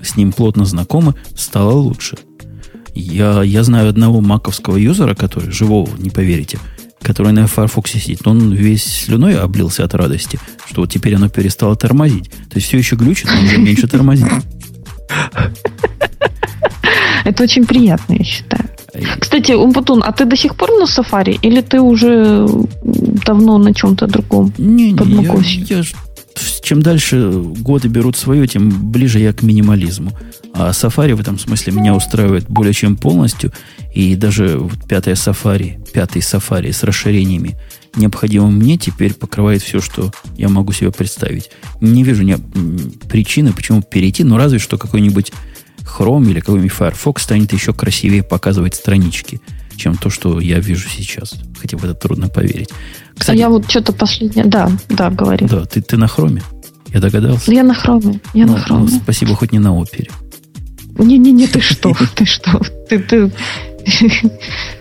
с 0.04 0.18
ним 0.18 0.34
плотно 0.34 0.66
знакомы, 0.66 1.16
стало 1.36 1.72
лучше– 1.72 2.18
Я, 2.94 3.44
я 3.44 3.64
знаю 3.64 3.90
одного 3.90 4.22
маковского 4.22 4.78
юзера, 4.78 5.16
который, 5.16 5.52
живого, 5.52 5.90
не 5.98 6.10
поверите, 6.10 6.60
который 7.02 7.32
на 7.32 7.48
Firefox 7.48 7.92
сидит. 7.92 8.28
Он 8.28 8.52
весь 8.52 8.84
слюной 8.84 9.38
облился 9.38 9.84
от 9.84 9.94
радости, 9.94 10.40
что 10.68 10.82
вот 10.82 10.92
теперь 10.92 11.16
оно 11.16 11.30
перестало 11.30 11.76
тормозить. 11.76 12.30
То 12.30 12.56
есть 12.56 12.68
все 12.68 12.78
еще 12.78 12.96
глючит, 12.96 13.30
но 13.34 13.42
уже 13.44 13.58
меньше 13.58 13.88
тормозит. 13.88 14.28
Это 17.24 17.44
очень 17.44 17.66
приятно, 17.66 18.14
я 18.14 18.24
считаю. 18.24 18.66
Кстати, 19.20 19.54
Умпутун, 19.54 20.04
а 20.06 20.12
ты 20.12 20.26
до 20.26 20.36
сих 20.36 20.56
пор 20.56 20.70
на 20.72 20.84
Safari 20.84 21.38
или 21.42 21.62
ты 21.62 21.80
уже 21.80 22.48
давно 22.84 23.58
на 23.58 23.74
чем-то 23.74 24.08
другом? 24.08 24.54
Не, 24.58 24.92
не, 24.92 25.24
я, 25.24 25.78
я, 25.78 25.84
чем 26.62 26.82
дальше 26.82 27.32
годы 27.32 27.88
берут 27.88 28.16
свое, 28.16 28.48
тем 28.48 28.92
ближе 28.92 29.20
я 29.20 29.34
к 29.34 29.42
минимализму. 29.42 30.18
А 30.54 30.72
Safari 30.72 31.16
в 31.16 31.20
этом 31.20 31.40
смысле 31.40 31.74
меня 31.74 31.96
устраивает 31.96 32.50
более 32.50 32.74
чем 32.74 32.96
полностью. 32.96 33.52
И 33.94 34.16
даже 34.16 34.58
вот 34.58 34.88
пятая 34.88 35.16
Safari, 35.16 35.86
пятый 35.92 36.22
Safari 36.22 36.72
с 36.72 36.84
расширениями, 36.84 37.58
необходимым 37.96 38.56
мне, 38.56 38.78
теперь 38.78 39.14
покрывает 39.14 39.62
все, 39.62 39.82
что 39.82 40.12
я 40.38 40.50
могу 40.50 40.72
себе 40.72 40.92
представить. 40.92 41.52
Не 41.82 42.04
вижу 42.04 42.24
ни 42.24 42.38
причины, 43.08 43.54
почему 43.54 43.82
перейти, 43.82 44.24
но 44.24 44.38
разве 44.38 44.60
что 44.60 44.78
какой-нибудь 44.78 45.34
Chrome 45.82 46.30
или 46.30 46.40
какой-нибудь 46.40 46.72
Firefox 46.72 47.24
станет 47.24 47.52
еще 47.54 47.74
красивее 47.74 48.24
показывать 48.24 48.76
странички, 48.76 49.42
чем 49.76 49.98
то, 49.98 50.10
что 50.10 50.40
я 50.40 50.60
вижу 50.60 50.88
сейчас. 50.90 51.36
Хотя 51.60 51.78
в 51.78 51.84
это 51.84 51.96
трудно 51.96 52.30
поверить. 52.30 52.70
Кстати, 53.22 53.38
а 53.38 53.40
я 53.40 53.50
вот 53.50 53.70
что-то 53.70 53.94
последнее... 53.94 54.46
Да, 54.46 54.72
да, 54.90 55.12
говори. 55.12 55.46
Да, 55.46 55.66
ты, 55.66 55.82
ты 55.82 55.96
на 55.96 56.08
Хроме? 56.08 56.42
Я 56.88 57.00
догадался? 57.00 57.52
Я 57.52 57.64
на 57.64 57.76
Хроме. 57.76 58.20
Я 58.34 58.48
ну, 58.48 58.54
на 58.54 58.60
Хроме. 58.60 58.88
Ну, 58.90 59.00
спасибо, 59.04 59.36
хоть 59.36 59.52
не 59.52 59.60
на 59.60 59.76
опере. 59.78 60.10
Не-не-не, 60.98 61.48
ты 61.48 61.62
что? 61.62 61.94
Ты 62.16 62.26
что? 62.26 62.60
Ты, 62.90 63.00
ты... 63.00 63.32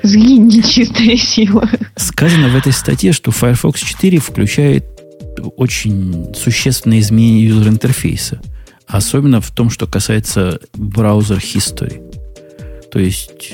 Сгинь, 0.03 0.47
нечистая 0.47 1.17
сила. 1.17 1.69
Сказано 1.97 2.49
в 2.49 2.57
этой 2.57 2.73
статье, 2.73 3.13
что 3.13 3.31
Firefox 3.31 3.81
4 3.81 4.19
включает 4.19 4.85
очень 5.57 6.35
существенные 6.35 7.01
изменения 7.01 7.45
юзер-интерфейса. 7.45 8.41
Особенно 8.87 9.41
в 9.41 9.51
том, 9.51 9.71
что 9.71 9.87
касается 9.87 10.61
браузер 10.75 11.37
history. 11.39 12.03
То 12.91 12.99
есть, 12.99 13.53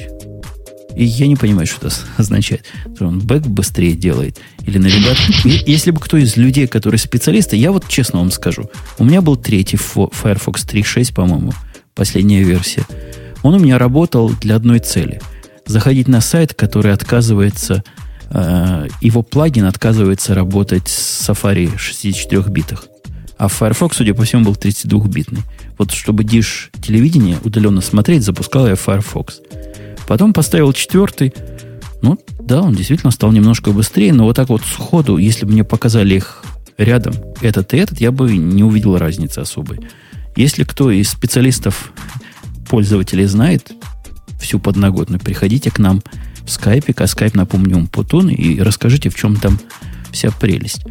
и 0.97 1.05
я 1.05 1.27
не 1.27 1.37
понимаю, 1.37 1.67
что 1.67 1.87
это 1.87 1.97
означает. 2.17 2.65
Он 3.01 3.21
бэк 3.21 3.47
быстрее 3.47 3.93
делает. 3.93 4.41
Или 4.65 4.79
на 4.79 4.87
ребят... 4.87 5.17
Если 5.45 5.91
бы 5.91 6.01
кто 6.01 6.17
из 6.17 6.37
людей, 6.39 6.67
которые 6.67 6.99
специалисты, 6.99 7.57
я 7.57 7.71
вот 7.71 7.87
честно 7.87 8.21
вам 8.21 8.31
скажу. 8.31 8.71
У 8.99 9.05
меня 9.05 9.21
был 9.21 9.37
третий 9.37 9.77
Firefox 9.77 10.65
3.6, 10.65 11.15
по-моему, 11.15 11.53
последняя 11.95 12.43
версия. 12.43 12.87
Он 13.43 13.55
у 13.55 13.59
меня 13.59 13.79
работал 13.79 14.31
для 14.41 14.57
одной 14.57 14.79
цели. 14.79 15.21
Заходить 15.67 16.09
на 16.09 16.21
сайт, 16.21 16.55
который 16.55 16.93
отказывается... 16.93 17.85
Э, 18.31 18.89
его 19.03 19.23
плагин 19.23 19.67
отказывается 19.67 20.35
работать 20.35 20.89
с 20.89 21.29
Safari 21.29 21.77
в 21.77 21.81
64 21.81 22.45
битах. 22.49 22.87
А 23.37 23.49
Firefox, 23.49 23.99
судя 23.99 24.15
по 24.15 24.25
всему, 24.25 24.47
был 24.47 24.55
32-битный. 24.55 25.43
Вот 25.77 25.91
чтобы 25.91 26.25
диш 26.25 26.71
телевидение 26.83 27.39
удаленно 27.45 27.83
смотреть, 27.83 28.23
запускал 28.23 28.67
я 28.67 28.77
Firefox. 28.77 29.43
Потом 30.07 30.33
поставил 30.33 30.73
четвертый. 30.73 31.35
Ну, 32.03 32.19
да, 32.41 32.63
он 32.63 32.75
действительно 32.75 33.11
стал 33.11 33.33
немножко 33.33 33.73
быстрее, 33.73 34.13
но 34.13 34.25
вот 34.25 34.37
так 34.37 34.49
вот 34.49 34.63
сходу, 34.63 35.17
если 35.17 35.45
бы 35.45 35.53
мне 35.53 35.65
показали 35.65 36.15
их 36.15 36.45
рядом, 36.79 37.15
этот 37.41 37.75
и 37.75 37.79
этот, 37.79 38.01
я 38.01 38.13
бы 38.13 38.37
не 38.37 38.63
увидел 38.63 38.97
разницы 38.99 39.41
особой. 39.41 39.81
Если 40.37 40.65
кто 40.65 40.91
из 40.91 41.09
специалистов, 41.09 41.93
пользователей 42.69 43.25
знает 43.25 43.73
всю 44.41 44.59
подноготную, 44.59 45.21
приходите 45.21 45.71
к 45.71 45.79
нам 45.79 46.03
в 46.45 46.51
скайпе, 46.51 46.95
а 46.97 47.07
скайп, 47.07 47.35
напомню, 47.35 47.87
Путун, 47.87 48.29
и 48.29 48.61
расскажите, 48.61 49.09
в 49.09 49.15
чем 49.15 49.37
там 49.37 49.59
вся 50.13 50.31
прелесть. 50.31 50.85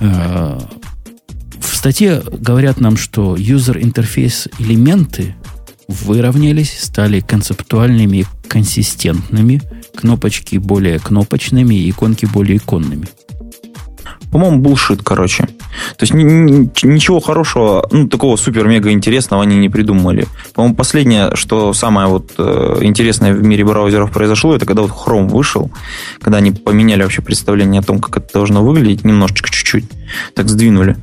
А, 0.00 0.58
в 1.58 1.76
статье 1.76 2.22
говорят 2.32 2.80
нам, 2.80 2.96
что 2.96 3.36
user 3.36 3.82
интерфейс 3.82 4.48
элементы 4.58 5.34
выровнялись, 5.88 6.78
стали 6.82 7.20
концептуальными, 7.20 8.26
консистентными, 8.48 9.62
кнопочки 9.94 10.56
более 10.56 10.98
кнопочными, 10.98 11.88
иконки 11.88 12.26
более 12.26 12.56
иконными. 12.56 13.06
По-моему, 14.34 14.58
булшит, 14.58 15.00
короче. 15.04 15.44
То 15.44 16.02
есть 16.02 16.12
ни, 16.12 16.24
ни, 16.24 16.68
ничего 16.86 17.20
хорошего, 17.20 17.86
ну, 17.92 18.08
такого 18.08 18.34
супер-мега 18.34 18.90
интересного 18.90 19.44
они 19.44 19.56
не 19.58 19.68
придумали. 19.68 20.26
По-моему, 20.54 20.74
последнее, 20.74 21.36
что 21.36 21.72
самое 21.72 22.08
вот 22.08 22.32
э, 22.36 22.78
интересное 22.82 23.32
в 23.32 23.40
мире 23.44 23.64
браузеров 23.64 24.10
произошло, 24.10 24.56
это 24.56 24.66
когда 24.66 24.82
вот 24.82 24.90
Chrome 24.90 25.28
вышел, 25.28 25.70
когда 26.20 26.38
они 26.38 26.50
поменяли 26.50 27.04
вообще 27.04 27.22
представление 27.22 27.80
о 27.80 27.84
том, 27.84 28.00
как 28.00 28.16
это 28.16 28.28
должно 28.34 28.64
выглядеть, 28.64 29.04
немножечко, 29.04 29.50
чуть-чуть, 29.50 29.84
так 30.34 30.48
сдвинули 30.48 30.96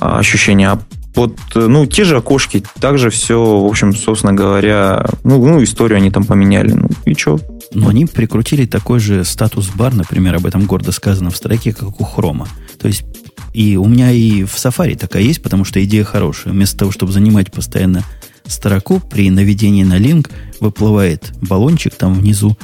а, 0.00 0.18
ощущение. 0.18 0.70
А 0.70 0.80
вот, 1.18 1.36
э, 1.56 1.66
ну, 1.66 1.84
те 1.84 2.04
же 2.04 2.16
окошки, 2.16 2.62
также 2.78 3.10
все, 3.10 3.34
в 3.34 3.66
общем, 3.66 3.92
собственно 3.92 4.32
говоря, 4.32 5.04
ну, 5.24 5.44
ну 5.44 5.60
историю 5.64 5.96
они 5.96 6.12
там 6.12 6.22
поменяли. 6.24 6.74
Ну, 6.74 6.88
и 7.04 7.14
что? 7.14 7.40
Но 7.74 7.88
они 7.88 8.06
прикрутили 8.06 8.66
такой 8.66 9.00
же 9.00 9.24
статус-бар, 9.24 9.94
например, 9.94 10.36
об 10.36 10.46
этом 10.46 10.66
гордо 10.66 10.92
сказано 10.92 11.30
в 11.30 11.36
строке, 11.36 11.72
как 11.72 12.00
у 12.00 12.04
Хрома. 12.04 12.46
То 12.80 12.86
есть 12.86 13.02
и 13.52 13.76
у 13.76 13.86
меня 13.86 14.12
и 14.12 14.44
в 14.44 14.54
Safari 14.54 14.96
такая 14.96 15.24
есть, 15.24 15.42
потому 15.42 15.64
что 15.64 15.82
идея 15.82 16.04
хорошая. 16.04 16.52
Вместо 16.52 16.78
того, 16.78 16.92
чтобы 16.92 17.10
занимать 17.10 17.50
постоянно 17.50 18.04
строку, 18.46 19.00
при 19.00 19.28
наведении 19.28 19.82
на 19.82 19.98
линк 19.98 20.30
выплывает 20.60 21.32
баллончик 21.40 21.96
там 21.96 22.14
внизу, 22.14 22.56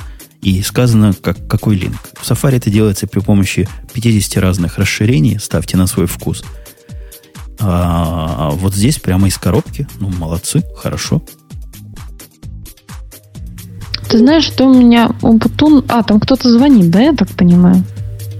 и 0.42 0.62
сказано, 0.62 1.12
как, 1.12 1.48
какой 1.48 1.74
линк. 1.74 1.98
В 2.14 2.30
Safari 2.30 2.58
это 2.58 2.70
делается 2.70 3.08
при 3.08 3.18
помощи 3.18 3.68
50 3.94 4.40
разных 4.40 4.78
расширений, 4.78 5.40
ставьте 5.40 5.76
на 5.76 5.88
свой 5.88 6.06
вкус– 6.06 6.44
а 7.60 8.50
вот 8.52 8.74
здесь 8.74 8.98
прямо 8.98 9.28
из 9.28 9.38
коробки. 9.38 9.86
Ну, 10.00 10.08
молодцы, 10.08 10.62
хорошо. 10.76 11.22
Ты 14.08 14.18
знаешь, 14.18 14.44
что 14.44 14.66
у 14.66 14.74
меня 14.74 15.10
Умпутун... 15.22 15.84
А, 15.88 16.02
там 16.02 16.20
кто-то 16.20 16.50
звонит, 16.50 16.90
да, 16.90 17.00
я 17.00 17.14
так 17.14 17.28
понимаю? 17.30 17.82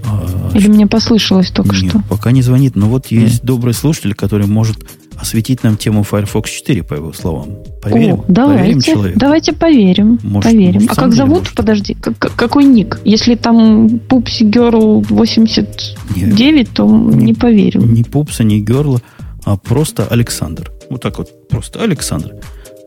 А, 0.05 0.51
Или 0.53 0.67
мне 0.67 0.87
послышалось 0.87 1.49
только 1.49 1.75
нет, 1.75 1.89
что? 1.89 2.01
пока 2.07 2.31
не 2.31 2.41
звонит. 2.41 2.75
Но 2.75 2.87
вот 2.87 3.07
есть 3.07 3.35
нет. 3.35 3.43
добрый 3.43 3.73
слушатель, 3.73 4.13
который 4.13 4.47
может 4.47 4.77
осветить 5.17 5.63
нам 5.63 5.77
тему 5.77 6.03
Firefox 6.03 6.49
4, 6.49 6.83
по 6.83 6.93
его 6.93 7.13
словам. 7.13 7.57
Поверим? 7.81 8.15
О, 8.15 8.25
давайте, 8.27 8.61
поверим 8.61 8.81
человеку. 8.81 9.19
Давайте 9.19 9.53
поверим. 9.53 10.19
Может, 10.23 10.51
поверим. 10.51 10.81
Может, 10.81 10.91
а 10.91 10.95
как 10.95 11.13
зовут? 11.13 11.39
Может. 11.39 11.55
Подожди, 11.55 11.93
как, 11.95 12.17
какой 12.17 12.65
ник? 12.65 12.99
Если 13.05 13.35
там 13.35 13.99
Пупси 13.99 14.43
Герл 14.43 15.01
89, 15.01 16.39
Нет, 16.39 16.69
то 16.73 16.87
не, 16.87 17.25
не 17.25 17.33
поверим. 17.33 17.93
Не 17.93 18.03
Пупса, 18.03 18.43
не 18.43 18.61
Герла, 18.61 19.01
а 19.43 19.57
просто 19.57 20.05
Александр. 20.05 20.71
Вот 20.89 21.01
так 21.01 21.17
вот, 21.17 21.47
просто 21.47 21.83
Александр. 21.83 22.35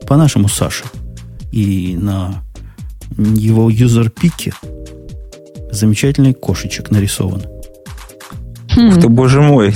По-нашему 0.06 0.48
Саша. 0.48 0.84
И 1.50 1.96
на 1.98 2.42
его 3.16 3.70
юзер-пике 3.70 4.52
замечательный 5.70 6.34
кошечек 6.34 6.90
нарисован. 6.90 7.42
Хм. 8.74 8.88
Ух 8.88 9.00
ты, 9.00 9.08
боже 9.08 9.40
мой. 9.40 9.74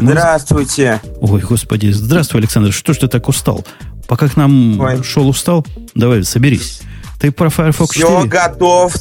Здравствуйте. 0.00 1.00
Ой, 1.20 1.40
господи. 1.40 1.90
Здравствуй, 1.90 2.40
Александр. 2.40 2.72
Что 2.72 2.92
ж 2.92 2.98
ты 2.98 3.08
так 3.08 3.28
устал? 3.28 3.64
Пока 4.06 4.28
к 4.28 4.36
нам 4.36 4.80
Ой. 4.80 5.02
шел 5.04 5.28
устал, 5.28 5.64
давай, 5.94 6.24
соберись. 6.24 6.80
Ты 7.20 7.30
про 7.30 7.50
Firefox 7.50 7.92
Все 7.92 8.08
4? 8.08 8.28
готов. 8.28 8.94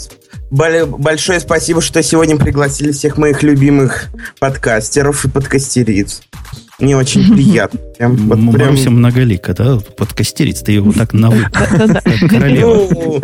Большое 0.52 1.40
спасибо, 1.40 1.82
что 1.82 2.02
сегодня 2.04 2.38
пригласили 2.38 2.92
всех 2.92 3.18
моих 3.18 3.44
любимых 3.44 4.10
подкастеров 4.40 5.26
и 5.26 5.30
подкастериц. 5.30 6.22
Мне 6.80 6.98
очень 6.98 7.34
приятно. 7.36 7.80
Прям, 7.98 8.16
вот 8.16 8.54
прям... 8.54 8.76
многолика, 8.76 9.54
да? 9.54 9.80
Подкастериц, 9.98 10.62
ты 10.62 10.72
его 10.74 10.92
так 10.92 11.14
на 11.14 11.30
Ну, 11.30 13.22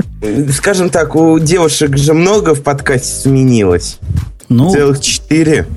скажем 0.51 0.89
так, 0.89 1.15
у 1.15 1.39
девушек 1.39 1.97
же 1.97 2.13
много 2.13 2.53
в 2.53 2.61
подкасте 2.63 3.21
сменилось. 3.21 3.99
Ну, 4.49 4.71
Целых 4.71 5.01
четыре. 5.01 5.67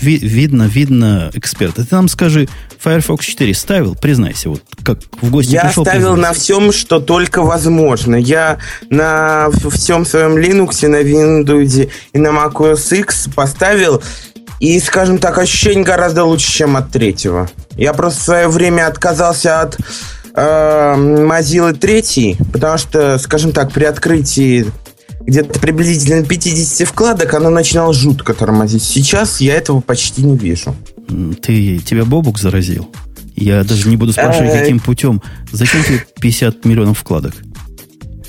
Ви- 0.00 0.18
видно, 0.18 0.64
видно, 0.64 1.30
эксперт. 1.34 1.76
Ты 1.76 1.86
нам 1.90 2.08
скажи, 2.08 2.48
Firefox 2.78 3.24
4 3.24 3.54
ставил, 3.54 3.94
признайся, 3.94 4.50
вот 4.50 4.62
как 4.82 4.98
в 5.20 5.30
гости 5.30 5.52
Я 5.52 5.64
пришел. 5.64 5.84
Ставил 5.84 6.16
на 6.16 6.32
всем, 6.32 6.72
что 6.72 7.00
только 7.00 7.42
возможно. 7.42 8.14
Я 8.14 8.58
на 8.90 9.48
всем 9.70 10.04
своем 10.04 10.36
Linux, 10.36 10.86
на 10.86 11.02
Windows 11.02 11.90
и 12.12 12.18
на 12.18 12.28
macOS 12.28 12.96
X 12.98 13.28
поставил 13.34 14.02
и, 14.60 14.78
скажем 14.80 15.18
так, 15.18 15.38
ощущение 15.38 15.84
гораздо 15.84 16.24
лучше, 16.24 16.50
чем 16.52 16.76
от 16.76 16.90
третьего. 16.90 17.50
Я 17.76 17.92
просто 17.92 18.20
в 18.20 18.24
свое 18.24 18.48
время 18.48 18.86
отказался 18.86 19.60
от 19.62 19.76
э, 20.34 20.94
Mozilla 20.96 21.72
3, 21.74 22.36
потому 22.52 22.78
что, 22.78 23.18
скажем 23.18 23.52
так, 23.52 23.72
при 23.72 23.84
открытии 23.84 24.66
где-то 25.26 25.58
приблизительно 25.58 26.24
50 26.24 26.86
вкладок 26.86 27.34
оно 27.34 27.50
начинало 27.50 27.92
жутко 27.92 28.34
тормозить. 28.34 28.82
Сейчас 28.82 29.40
я 29.40 29.54
этого 29.54 29.80
почти 29.80 30.22
не 30.22 30.36
вижу. 30.36 30.74
Ты, 31.42 31.78
тебя 31.78 32.04
Бобук 32.04 32.38
заразил? 32.38 32.90
Я 33.36 33.64
даже 33.64 33.88
не 33.88 33.96
буду 33.96 34.12
спрашивать, 34.12 34.52
каким 34.52 34.78
путем. 34.78 35.22
Зачем 35.50 35.82
тебе 35.82 36.04
50 36.20 36.64
миллионов 36.64 36.98
вкладок? 36.98 37.34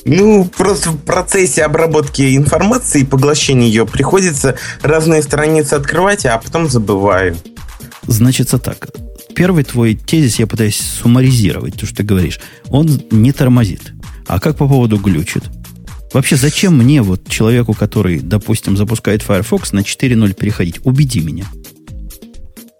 Ну, 0.05 0.45
просто 0.45 0.91
в 0.91 0.97
процессе 0.99 1.63
обработки 1.63 2.37
информации 2.37 3.01
и 3.01 3.05
поглощения 3.05 3.67
ее 3.67 3.87
приходится 3.87 4.55
разные 4.81 5.23
страницы 5.23 5.73
открывать, 5.73 6.25
а 6.25 6.37
потом 6.37 6.69
забываю. 6.69 7.35
Значится 8.07 8.59
так. 8.59 8.89
Первый 9.35 9.63
твой 9.63 9.95
тезис 9.95 10.39
я 10.39 10.47
пытаюсь 10.47 10.79
суммаризировать, 10.79 11.75
то, 11.75 11.85
что 11.85 11.97
ты 11.97 12.03
говоришь. 12.03 12.39
Он 12.69 12.87
не 13.11 13.31
тормозит. 13.31 13.93
А 14.27 14.39
как 14.39 14.57
по 14.57 14.67
поводу 14.67 14.97
глючит? 14.97 15.43
Вообще, 16.15 16.37
зачем 16.37 16.77
мне, 16.77 17.01
вот 17.01 17.27
человеку, 17.27 17.73
который, 17.73 18.21
допустим, 18.21 18.77
запускает 18.77 19.21
Firefox, 19.21 19.73
на 19.73 19.79
4.0 19.79 20.33
переходить? 20.33 20.79
Убеди 20.85 21.19
меня. 21.19 21.43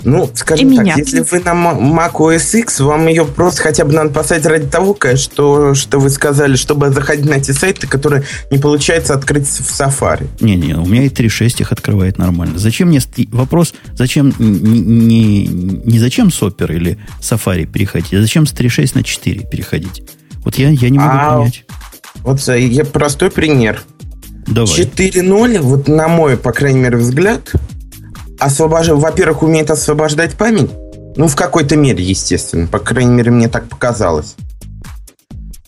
Ну, 0.05 0.31
скажем 0.33 0.71
и 0.71 0.75
так, 0.77 0.85
меня. 0.85 0.95
если 0.95 1.19
вы 1.19 1.39
на 1.39 1.51
Mac 1.51 2.13
OS 2.13 2.57
X, 2.59 2.79
вам 2.79 3.07
ее 3.07 3.25
просто 3.25 3.61
хотя 3.61 3.83
бы 3.83 3.91
надо 3.91 4.11
поставить 4.11 4.45
ради 4.45 4.67
того, 4.67 4.97
что, 5.17 5.73
что 5.73 5.99
вы 5.99 6.11
сказали, 6.11 6.55
чтобы 6.55 6.91
заходить 6.91 7.25
на 7.25 7.41
те 7.41 7.51
сайты, 7.51 7.87
которые 7.87 8.23
не 8.51 8.57
получается 8.57 9.13
открыть 9.13 9.47
в 9.47 9.81
Safari. 9.81 10.29
Не-не, 10.39 10.75
у 10.75 10.85
меня 10.85 11.03
и 11.03 11.09
3.6 11.09 11.59
их 11.59 11.73
открывает 11.73 12.17
нормально. 12.17 12.57
Зачем 12.57 12.87
мне... 12.87 13.01
Вопрос, 13.33 13.73
зачем... 13.95 14.33
Не, 14.39 15.45
не, 15.45 15.47
не 15.47 15.99
зачем 15.99 16.31
с 16.31 16.41
Opera 16.41 16.73
или 16.73 16.97
Safari 17.19 17.65
переходить, 17.65 18.13
а 18.13 18.21
зачем 18.21 18.45
с 18.45 18.53
3.6 18.53 18.91
на 18.95 19.03
4 19.03 19.41
переходить? 19.41 20.03
Вот 20.45 20.55
я, 20.55 20.69
я 20.69 20.89
не 20.89 20.99
могу 20.99 21.17
а, 21.17 21.37
понять. 21.39 21.65
Вот 22.25 22.41
я 22.47 22.83
простой 22.85 23.29
пример. 23.29 23.83
Давай. 24.47 24.67
4.0, 24.67 25.59
вот 25.59 25.87
на 25.87 26.07
мой, 26.07 26.37
по 26.37 26.51
крайней 26.51 26.79
мере, 26.79 26.97
взгляд, 26.97 27.51
освобож... 28.39 28.87
во-первых, 28.87 29.43
умеет 29.43 29.69
освобождать 29.69 30.33
память. 30.33 30.71
Ну, 31.15 31.27
в 31.27 31.35
какой-то 31.35 31.75
мере, 31.77 32.03
естественно. 32.03 32.67
По 32.67 32.79
крайней 32.79 33.13
мере, 33.13 33.31
мне 33.31 33.47
так 33.47 33.69
показалось. 33.69 34.35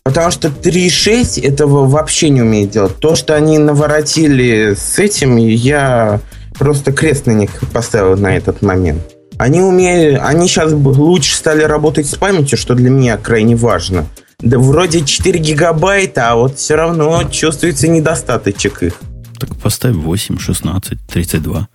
Потому 0.03 0.31
что 0.31 0.47
3.6 0.47 1.41
этого 1.43 1.88
вообще 1.88 2.29
не 2.29 2.41
умеет 2.41 2.71
делать. 2.71 2.97
То, 2.97 3.15
что 3.15 3.35
они 3.35 3.57
наворотили 3.59 4.75
с 4.75 4.97
этим, 4.97 5.38
я 5.38 6.21
просто 6.57 6.91
крест 6.91 7.27
на 7.27 7.31
них 7.31 7.51
поставил 7.71 8.17
на 8.17 8.35
этот 8.35 8.61
момент. 8.61 9.01
Они 9.38 9.61
умеют, 9.61 10.21
они 10.23 10.47
сейчас 10.47 10.71
лучше 10.71 11.35
стали 11.35 11.61
работать 11.61 12.07
с 12.07 12.15
памятью, 12.15 12.57
что 12.57 12.73
для 12.73 12.89
меня 12.89 13.17
крайне 13.17 13.55
важно. 13.55 14.07
Да 14.43 14.59
вроде 14.59 15.03
4 15.03 15.39
гигабайта, 15.39 16.30
а 16.30 16.35
вот 16.35 16.59
все 16.59 16.76
равно 16.76 17.23
чувствуется 17.31 17.88
недостаточек 17.88 18.84
их. 18.84 19.01
Так 19.39 19.55
поставь 19.55 19.95
8, 19.95 20.38
16, 20.38 20.99
32. 21.07 21.68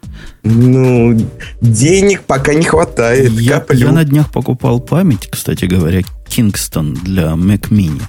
Ну, 0.44 1.28
денег 1.60 2.22
пока 2.22 2.55
не 2.55 2.64
хватает. 2.64 3.32
Я, 3.32 3.64
я 3.72 3.90
на 3.90 4.05
днях 4.05 4.30
покупал 4.30 4.78
память, 4.78 5.26
кстати 5.28 5.64
говоря, 5.64 6.02
Kingston 6.28 7.02
для 7.02 7.32
Mac 7.32 7.70
Mini. 7.70 8.02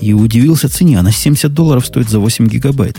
И 0.00 0.14
удивился 0.14 0.70
цене. 0.70 0.98
Она 0.98 1.12
70 1.12 1.52
долларов 1.52 1.84
стоит 1.84 2.08
за 2.08 2.20
8 2.20 2.48
гигабайт. 2.48 2.96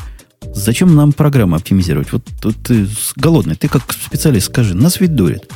Зачем 0.54 0.96
нам 0.96 1.14
программу 1.14 1.56
оптимизировать? 1.56 2.12
Вот, 2.14 2.24
вот 2.44 2.56
ты 2.64 2.88
голодный, 3.16 3.56
ты 3.56 3.68
как 3.70 3.92
специалист 3.92 4.48
скажи, 4.48 4.76
нас 4.76 5.00
ведь 5.00 5.16
дурят. 5.16 5.50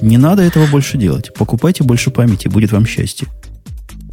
Не 0.00 0.16
надо 0.16 0.42
этого 0.42 0.66
больше 0.68 0.96
делать. 0.96 1.34
Покупайте 1.34 1.82
больше 1.82 2.12
памяти, 2.12 2.46
будет 2.46 2.70
вам 2.70 2.86
счастье. 2.86 3.26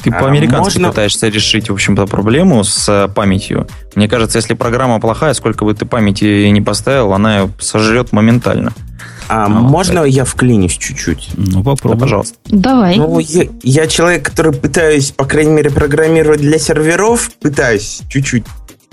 Ты 0.04 0.12
а, 0.12 0.20
по-американски 0.20 0.78
можно... 0.78 0.90
пытаешься 0.90 1.28
решить, 1.28 1.70
в 1.70 1.74
общем-то, 1.74 2.06
проблему 2.06 2.64
с 2.64 2.88
э, 2.88 3.08
памятью. 3.10 3.68
Мне 3.96 4.08
кажется, 4.08 4.38
если 4.38 4.54
программа 4.54 5.00
плохая, 5.00 5.34
сколько 5.34 5.66
бы 5.66 5.74
ты 5.74 5.86
памяти 5.86 6.48
не 6.48 6.62
поставил, 6.62 7.14
она 7.14 7.40
ее 7.40 7.50
сожрет 7.60 8.12
моментально. 8.12 8.74
А, 9.28 9.46
а 9.46 9.50
можно 9.50 10.02
вот 10.02 10.08
я 10.08 10.26
вклинюсь 10.26 10.78
чуть-чуть? 10.78 11.30
Ну, 11.36 11.64
попробуй. 11.64 11.98
Да, 11.98 12.02
пожалуйста. 12.02 12.38
Давай. 12.46 12.98
Ну, 12.98 13.20
я, 13.20 13.48
я 13.62 13.88
человек, 13.88 14.24
который 14.24 14.54
пытаюсь, 14.54 15.12
по 15.12 15.26
крайней 15.26 15.52
мере, 15.52 15.70
программировать 15.70 16.42
для 16.42 16.58
серверов. 16.58 17.32
Пытаюсь 17.40 18.02
чуть-чуть. 18.10 18.46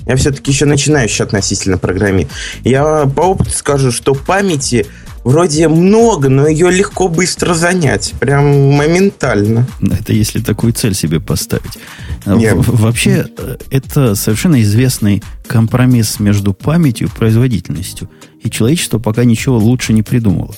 Я 0.06 0.16
все-таки 0.16 0.50
еще 0.50 0.66
начинающий 0.66 1.24
относительно 1.24 1.78
программе. 1.78 2.28
Я 2.62 3.06
по 3.06 3.22
опыту 3.22 3.50
скажу, 3.50 3.90
что 3.90 4.14
памяти 4.14 4.86
вроде 5.26 5.66
много, 5.66 6.28
но 6.28 6.46
ее 6.46 6.70
легко 6.70 7.08
быстро 7.08 7.52
занять. 7.52 8.14
Прям 8.20 8.44
моментально. 8.72 9.66
Это 9.82 10.12
если 10.12 10.40
такую 10.40 10.72
цель 10.72 10.94
себе 10.94 11.18
поставить. 11.18 11.78
Нет. 12.24 12.54
Вообще, 12.56 13.26
э, 13.36 13.56
это 13.70 14.14
совершенно 14.14 14.62
известный 14.62 15.24
компромисс 15.48 16.20
между 16.20 16.54
памятью 16.54 17.08
и 17.08 17.10
производительностью. 17.10 18.08
И 18.40 18.50
человечество 18.50 19.00
пока 19.00 19.24
ничего 19.24 19.58
лучше 19.58 19.92
не 19.92 20.04
придумало. 20.04 20.54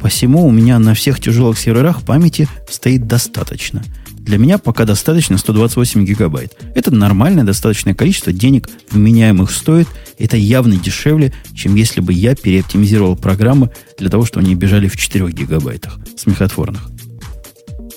Посему 0.00 0.44
у 0.44 0.50
меня 0.50 0.80
на 0.80 0.94
всех 0.94 1.20
тяжелых 1.20 1.56
серверах 1.56 2.02
памяти 2.02 2.48
стоит 2.68 3.06
достаточно– 3.06 3.84
для 4.28 4.36
меня 4.36 4.58
пока 4.58 4.84
достаточно 4.84 5.38
128 5.38 6.04
гигабайт. 6.04 6.54
Это 6.74 6.94
нормальное 6.94 7.44
достаточное 7.44 7.94
количество 7.94 8.30
денег, 8.30 8.68
вменяемых 8.90 9.50
стоит. 9.50 9.88
Это 10.18 10.36
явно 10.36 10.76
дешевле, 10.76 11.32
чем 11.54 11.76
если 11.76 12.02
бы 12.02 12.12
я 12.12 12.36
переоптимизировал 12.36 13.16
программы 13.16 13.70
для 13.98 14.10
того, 14.10 14.26
чтобы 14.26 14.44
они 14.44 14.54
бежали 14.54 14.86
в 14.86 14.98
4 14.98 15.30
гигабайтах 15.30 15.98
смехотворных. 16.18 16.90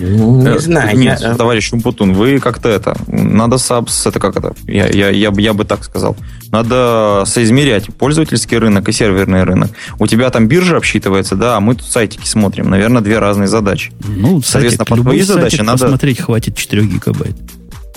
Ну, 0.00 0.40
не 0.42 0.48
э, 0.48 0.58
знаю. 0.58 0.96
Нет, 0.96 1.20
я... 1.20 1.34
товарищ 1.34 1.72
Умпутун, 1.72 2.12
вы 2.14 2.38
как-то 2.38 2.68
это... 2.68 2.96
Надо 3.06 3.58
сабс... 3.58 4.06
Это 4.06 4.18
как 4.20 4.36
это? 4.36 4.54
Я, 4.66 4.88
я, 4.88 5.10
я, 5.10 5.32
я 5.36 5.52
бы 5.52 5.64
так 5.64 5.84
сказал. 5.84 6.16
Надо 6.50 7.24
соизмерять 7.26 7.86
пользовательский 7.94 8.58
рынок 8.58 8.88
и 8.88 8.92
серверный 8.92 9.44
рынок. 9.44 9.70
У 9.98 10.06
тебя 10.06 10.30
там 10.30 10.48
биржа 10.48 10.76
обсчитывается, 10.76 11.36
да, 11.36 11.56
а 11.56 11.60
мы 11.60 11.74
тут 11.74 11.86
сайтики 11.86 12.26
смотрим. 12.26 12.70
Наверное, 12.70 13.02
две 13.02 13.18
разные 13.18 13.48
задачи. 13.48 13.92
Ну, 14.06 14.42
Соответственно, 14.42 14.86
сайтик, 14.86 14.86
под 14.88 15.00
твои 15.00 15.22
задачи 15.22 15.60
надо... 15.60 15.84
посмотреть 15.84 16.20
хватит 16.20 16.56
4 16.56 16.82
гигабайт. 16.84 17.36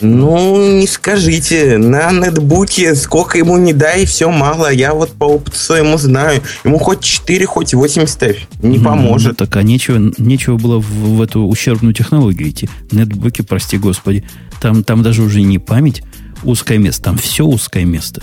Ну, 0.06 0.80
не 0.80 0.88
скажите, 0.88 1.78
на 1.78 2.12
нетбуке 2.12 2.96
сколько 2.96 3.38
ему 3.38 3.58
не 3.58 3.74
дай, 3.74 4.06
все 4.06 4.30
мало. 4.30 4.72
Я 4.72 4.94
вот 4.94 5.12
по 5.12 5.26
опыту 5.26 5.58
своему 5.58 5.98
знаю. 5.98 6.42
Ему 6.64 6.78
хоть 6.78 7.02
4, 7.02 7.46
хоть 7.46 7.74
8 7.74 8.06
ставь. 8.08 8.48
Не 8.62 8.80
поможет. 8.80 9.40
Ну, 9.40 9.46
так, 9.46 9.56
а 9.56 9.64
нечего, 9.64 10.12
нечего 10.18 10.58
было 10.58 10.80
в, 10.80 11.18
в 11.18 11.22
эту 11.22 11.42
ущербную 11.46 11.94
технологию 11.94 12.50
идти. 12.50 12.70
Нетбуки, 12.92 13.42
прости 13.42 13.78
господи. 13.78 14.24
Там, 14.62 14.84
там 14.84 15.04
даже 15.04 15.22
уже 15.22 15.42
не 15.42 15.60
память 15.60 16.04
узкое 16.44 16.78
место, 16.78 17.04
там 17.04 17.18
все 17.18 17.46
узкое 17.46 17.86
место. 17.86 18.22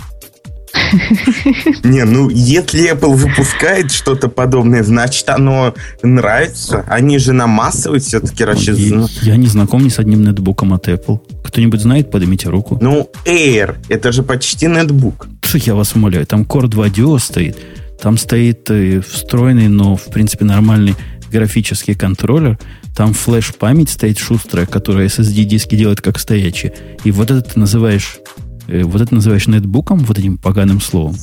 Не, 1.83 2.03
ну 2.05 2.29
если 2.29 2.91
Apple 2.91 3.13
выпускает 3.13 3.91
что-то 3.91 4.29
подобное, 4.29 4.83
значит 4.83 5.29
оно 5.29 5.73
нравится. 6.01 6.85
Они 6.87 7.17
же 7.19 7.33
на 7.33 7.47
массовый 7.47 7.99
все-таки 7.99 8.43
рассчитаны. 8.43 9.07
Я 9.21 9.35
не 9.35 9.47
знаком 9.47 9.83
ни 9.83 9.89
с 9.89 9.99
одним 9.99 10.23
нетбуком 10.23 10.73
от 10.73 10.87
Apple. 10.87 11.19
Кто-нибудь 11.43 11.81
знает, 11.81 12.11
поднимите 12.11 12.49
руку. 12.49 12.77
Ну, 12.81 13.09
Air, 13.25 13.75
это 13.89 14.11
же 14.11 14.23
почти 14.23 14.67
нетбук. 14.67 15.27
Я 15.53 15.75
вас 15.75 15.93
умоляю, 15.95 16.25
там 16.25 16.43
Core 16.43 16.67
2 16.67 16.87
Duo 16.87 17.19
стоит, 17.19 17.57
там 18.01 18.17
стоит 18.17 18.69
э, 18.71 19.01
встроенный, 19.01 19.67
но 19.67 19.95
в 19.95 20.05
принципе 20.05 20.45
нормальный 20.45 20.95
графический 21.31 21.93
контроллер, 21.93 22.57
там 22.95 23.13
флеш-память 23.13 23.89
стоит 23.89 24.17
шустрая, 24.17 24.65
которая 24.65 25.07
SSD-диски 25.07 25.75
делает 25.75 26.01
как 26.01 26.19
стоячие. 26.19 26.73
И 27.03 27.11
вот 27.11 27.31
это 27.31 27.41
ты 27.41 27.59
называешь 27.59 28.19
вот 28.67 29.01
это 29.01 29.13
называешь 29.13 29.47
нетбуком, 29.47 29.99
вот 29.99 30.17
этим 30.17 30.37
поганым 30.37 30.81
словом? 30.81 31.15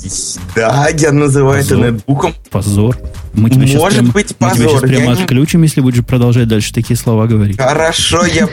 Да, 0.55 0.89
я 0.89 1.13
называю 1.13 1.63
позор. 1.63 1.79
это 1.79 1.93
нетбуком. 1.93 2.35
Позор. 2.51 2.99
Мы 3.33 3.51
тебя 3.51 3.79
Может 3.79 3.99
прям, 3.99 4.11
быть, 4.11 4.37
позор. 4.37 4.59
Мы 4.59 4.65
тебя 4.65 4.69
сейчас 4.69 4.81
прямо 4.81 5.05
я 5.05 5.13
отключим, 5.13 5.61
не... 5.61 5.67
если 5.67 5.81
будешь 5.81 6.05
продолжать 6.05 6.49
дальше 6.49 6.75
такие 6.75 6.97
слова 6.97 7.27
говорить. 7.27 7.59
Хорошо, 7.59 8.25
я 8.27 8.49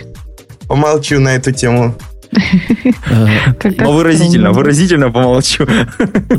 помолчу 0.68 1.20
на 1.20 1.36
эту 1.36 1.52
тему. 1.52 1.96
Но 3.78 3.94
выразительно, 3.94 4.52
выразительно 4.52 5.10
помолчу. 5.12 5.66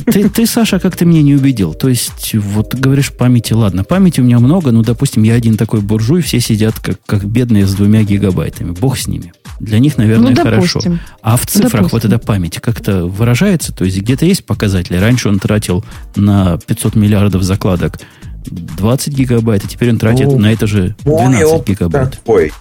Ты, 0.06 0.28
ты, 0.28 0.46
Саша, 0.46 0.78
как 0.78 0.96
ты 0.96 1.04
меня 1.04 1.22
не 1.22 1.34
убедил. 1.34 1.74
То 1.74 1.88
есть, 1.88 2.34
вот 2.34 2.74
говоришь 2.74 3.12
памяти, 3.12 3.52
ладно, 3.52 3.84
памяти 3.84 4.20
у 4.20 4.24
меня 4.24 4.38
много, 4.38 4.70
ну, 4.70 4.82
допустим, 4.82 5.22
я 5.22 5.34
один 5.34 5.56
такой 5.56 5.80
буржуй, 5.80 6.22
все 6.22 6.40
сидят 6.40 6.78
как, 6.78 6.98
как 7.06 7.24
бедные 7.24 7.66
с 7.66 7.74
двумя 7.74 8.02
гигабайтами. 8.02 8.72
Бог 8.72 8.98
с 8.98 9.06
ними. 9.08 9.32
Для 9.60 9.78
них, 9.78 9.97
наверное, 9.97 10.35
ну, 10.35 10.43
хорошо. 10.43 10.80
А 11.20 11.36
в 11.36 11.47
цифрах 11.47 11.85
допустим. 11.85 11.90
вот 11.93 12.05
эта 12.05 12.18
память 12.18 12.60
как-то 12.60 13.06
выражается, 13.06 13.72
то 13.72 13.85
есть 13.85 13.98
где-то 13.98 14.24
есть 14.24 14.44
показатели. 14.44 14.97
Раньше 14.97 15.28
он 15.28 15.39
тратил 15.39 15.85
на 16.14 16.59
500 16.59 16.94
миллиардов 16.94 17.43
закладок 17.43 17.98
20 18.47 19.12
гигабайт, 19.12 19.64
а 19.64 19.68
теперь 19.68 19.90
он 19.90 19.98
тратит 19.98 20.26
ну, 20.26 20.39
на 20.39 20.52
это 20.52 20.66
же 20.66 20.94
12 21.05 21.66
гигабайт. 21.66 22.12
Такой. 22.12 22.52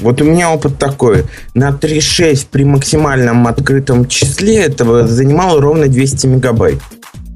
Вот 0.00 0.20
у 0.22 0.24
меня 0.24 0.50
опыт 0.50 0.78
такой. 0.78 1.26
На 1.54 1.70
3.6 1.70 2.46
при 2.50 2.64
максимальном 2.64 3.46
открытом 3.46 4.08
числе 4.08 4.56
этого 4.56 5.06
занимало 5.06 5.60
ровно 5.60 5.88
200 5.88 6.26
мегабайт. 6.26 6.80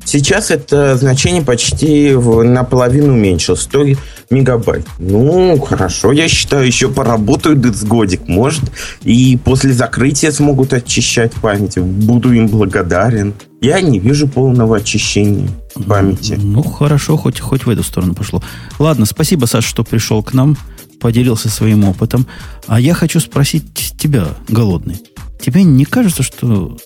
Сейчас 0.05 0.51
это 0.51 0.97
значение 0.97 1.43
почти 1.43 2.13
наполовину 2.13 3.15
уменьшилось, 3.15 3.63
100 3.63 3.85
мегабайт. 4.31 4.87
Ну, 4.99 5.59
хорошо, 5.61 6.13
я 6.13 6.29
считаю, 6.29 6.67
еще 6.67 6.89
поработают 6.89 7.65
с 7.65 7.85
годик, 7.85 8.29
может, 8.29 8.65
и 9.03 9.39
после 9.43 9.73
закрытия 9.73 10.31
смогут 10.31 10.73
очищать 10.73 11.33
память. 11.33 11.79
Буду 11.79 12.33
им 12.33 12.49
благодарен. 12.49 13.35
Я 13.61 13.81
не 13.81 13.99
вижу 13.99 14.29
полного 14.29 14.77
очищения 14.77 15.49
памяти. 15.87 16.39
Ну, 16.41 16.63
хорошо, 16.63 17.17
хоть, 17.17 17.41
хоть 17.41 17.65
в 17.65 17.71
эту 17.71 17.83
сторону 17.83 18.15
пошло. 18.15 18.43
Ладно, 18.79 19.07
спасибо, 19.07 19.47
Саша, 19.47 19.69
что 19.69 19.85
пришел 19.85 20.23
к 20.23 20.35
нам 20.35 20.57
поделился 21.05 21.51
своим 21.51 21.85
опытом. 21.85 22.27
А 22.67 22.81
я 22.81 22.95
хочу 22.95 23.21
спросить 23.21 23.93
тебя, 23.99 24.27
голодный. 24.49 24.97
Тебе 25.41 25.63
не 25.63 25.85
кажется, 25.85 26.23
что 26.23 26.77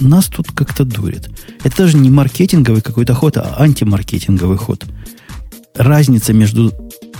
нас 0.00 0.26
тут 0.26 0.50
как-то 0.52 0.84
дурит? 0.84 1.30
Это 1.62 1.76
даже 1.78 1.96
не 1.96 2.10
маркетинговый 2.10 2.82
какой-то 2.82 3.14
ход, 3.14 3.36
а 3.36 3.56
антимаркетинговый 3.58 4.58
ход. 4.58 4.84
Разница 5.74 6.32
между 6.32 6.72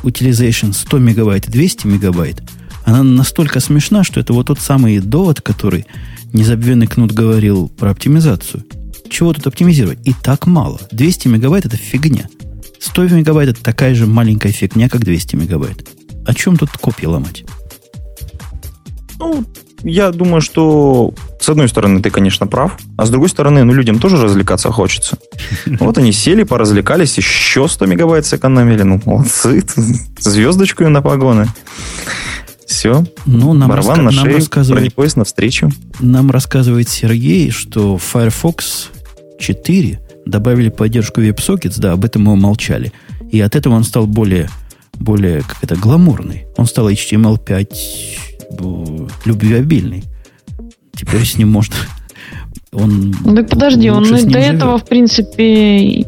utilization 0.03 0.73
100 0.73 0.99
мегабайт 0.99 1.49
и 1.49 1.53
200 1.53 1.87
мегабайт, 1.87 2.43
она 2.89 3.03
настолько 3.03 3.61
смешна, 3.61 4.03
что 4.03 4.19
это 4.19 4.33
вот 4.33 4.47
тот 4.47 4.61
самый 4.61 4.99
довод, 5.01 5.43
который 5.43 5.85
незабвенный 6.33 6.87
Кнут 6.87 7.13
говорил 7.13 7.69
про 7.69 7.91
оптимизацию. 7.91 8.65
Чего 9.11 9.35
тут 9.35 9.47
оптимизировать? 9.47 9.99
И 10.07 10.15
так 10.15 10.47
мало. 10.47 10.81
200 10.91 11.29
мегабайт 11.29 11.67
это 11.67 11.77
фигня. 11.77 12.31
100 12.81 13.09
мегабайт 13.09 13.51
это 13.51 13.63
такая 13.63 13.95
же 13.95 14.07
маленькая 14.07 14.53
фигня, 14.53 14.89
как 14.89 15.05
200 15.05 15.37
мегабайт. 15.37 15.87
О 16.25 16.33
чем 16.33 16.57
тут 16.57 16.71
копии 16.71 17.05
ломать? 17.05 17.45
Ну, 19.19 19.45
я 19.83 20.11
думаю, 20.11 20.41
что 20.41 21.15
с 21.41 21.49
одной 21.49 21.69
стороны 21.69 22.03
ты, 22.03 22.11
конечно, 22.11 22.47
прав, 22.47 22.77
а 22.97 23.07
с 23.07 23.11
другой 23.11 23.29
стороны, 23.29 23.65
ну, 23.65 23.73
людям 23.73 23.99
тоже 23.99 24.17
развлекаться 24.17 24.71
хочется. 24.71 25.19
Вот 25.81 25.99
они 25.99 26.13
сели, 26.13 26.43
поразвлекались, 26.43 27.17
еще 27.17 27.69
100 27.69 27.87
мегабайт 27.87 28.27
сэкономили. 28.27 28.83
Ну, 28.83 29.01
молодцы, 29.05 29.65
звездочку 30.19 30.85
им 30.85 30.93
на 30.93 31.03
погоны. 31.03 31.47
Все. 32.67 33.05
Ну, 33.25 33.55
нам, 33.55 33.73
раска- 33.73 34.03
на 34.03 34.11
шею, 34.11 34.25
нам 34.27 34.35
рассказывает, 34.37 34.95
поезд 34.95 35.17
навстречу. 35.17 35.71
Нам 36.01 36.31
рассказывает 36.31 36.89
Сергей, 36.89 37.51
что 37.51 37.97
Firefox 37.97 38.91
4 39.39 40.01
добавили 40.27 40.69
поддержку 40.69 41.23
WebSockets, 41.23 41.77
да, 41.79 41.93
об 41.93 42.05
этом 42.05 42.25
мы 42.25 42.33
умолчали. 42.33 42.93
И 43.31 43.41
от 43.41 43.57
этого 43.57 43.75
он 43.75 43.85
стал 43.85 44.07
более, 44.07 44.51
более 44.95 45.41
как 45.41 45.57
это, 45.63 45.77
гламурный. 45.77 46.47
Он 46.57 46.67
стал 46.67 46.91
HTML5 46.91 47.69
э, 47.73 48.28
любвеобильный. 49.25 50.05
Теперь 50.95 51.25
с 51.25 51.37
ним 51.37 51.51
можно... 51.51 51.77
Он 52.73 53.15
да 53.25 53.43
подожди, 53.45 53.89
он 53.89 54.05
до 54.05 54.19
живет. 54.19 54.37
этого, 54.37 54.77
в 54.77 54.85
принципе, 54.85 56.05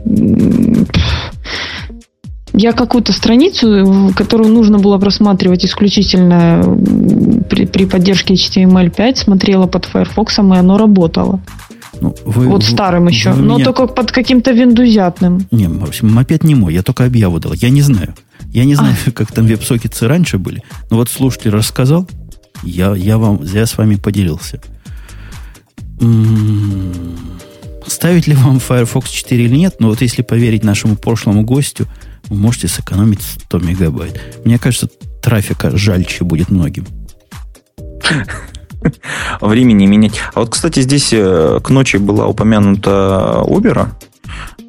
я 2.53 2.73
какую-то 2.73 3.13
страницу, 3.13 4.13
которую 4.15 4.53
нужно 4.53 4.79
было 4.79 4.99
просматривать 4.99 5.65
исключительно 5.65 6.63
при, 7.49 7.65
при 7.65 7.87
поддержке 7.87 8.35
HTML5, 8.35 9.17
смотрела 9.17 9.67
под 9.67 9.87
Firefox, 9.87 10.39
и 10.39 10.43
оно 10.43 10.77
работало. 10.77 11.41
Ну, 12.01 12.15
вы, 12.25 12.49
вот 12.49 12.65
старым 12.65 13.05
вы, 13.05 13.11
еще, 13.11 13.33
вы 13.33 13.43
но 13.43 13.55
меня... 13.57 13.65
только 13.65 13.87
под 13.87 14.11
каким-то 14.11 14.53
виндузятным. 14.53 15.47
Не, 15.51 15.69
мопед 16.03 16.45
не 16.45 16.55
мой, 16.55 16.75
я 16.75 16.83
только 16.83 17.05
объяву 17.05 17.41
дал. 17.41 17.53
Я 17.53 17.71
не 17.71 17.83
знаю. 17.83 18.15
Я 18.53 18.65
не 18.65 18.75
знаю, 18.75 18.97
а. 19.07 19.11
как 19.15 19.33
там 19.33 19.47
веб-сокетсы 19.47 20.09
раньше 20.09 20.39
были. 20.39 20.63
Но 20.91 20.97
вот 20.97 21.09
слушатель 21.09 21.51
рассказал, 21.51 22.09
я, 22.63 22.95
я, 22.95 23.19
вам, 23.19 23.43
я 23.43 23.67
с 23.67 23.77
вами 23.77 23.97
поделился. 23.97 24.61
Ставить 27.87 28.27
ли 28.27 28.35
вам 28.35 28.61
Firefox 28.61 29.11
4 29.11 29.45
или 29.45 29.57
нет, 29.57 29.77
но 29.79 29.89
вот 29.89 30.01
если 30.01 30.23
поверить 30.23 30.65
нашему 30.65 30.97
прошлому 30.97 31.43
гостю, 31.43 31.87
вы 32.29 32.37
можете 32.37 32.69
сэкономить 32.69 33.23
100 33.23 33.59
мегабайт. 33.59 34.21
Мне 34.45 34.59
кажется, 34.59 34.89
трафика 35.23 35.77
жальче 35.77 36.25
будет 36.25 36.51
многим. 36.51 36.87
Времени 39.41 39.87
менять. 39.87 40.21
А 40.35 40.41
вот, 40.41 40.51
кстати, 40.51 40.81
здесь 40.81 41.11
э, 41.13 41.61
к 41.63 41.71
ночи 41.71 41.97
была 41.97 42.27
упомянута 42.27 43.43
Убера. 43.43 43.97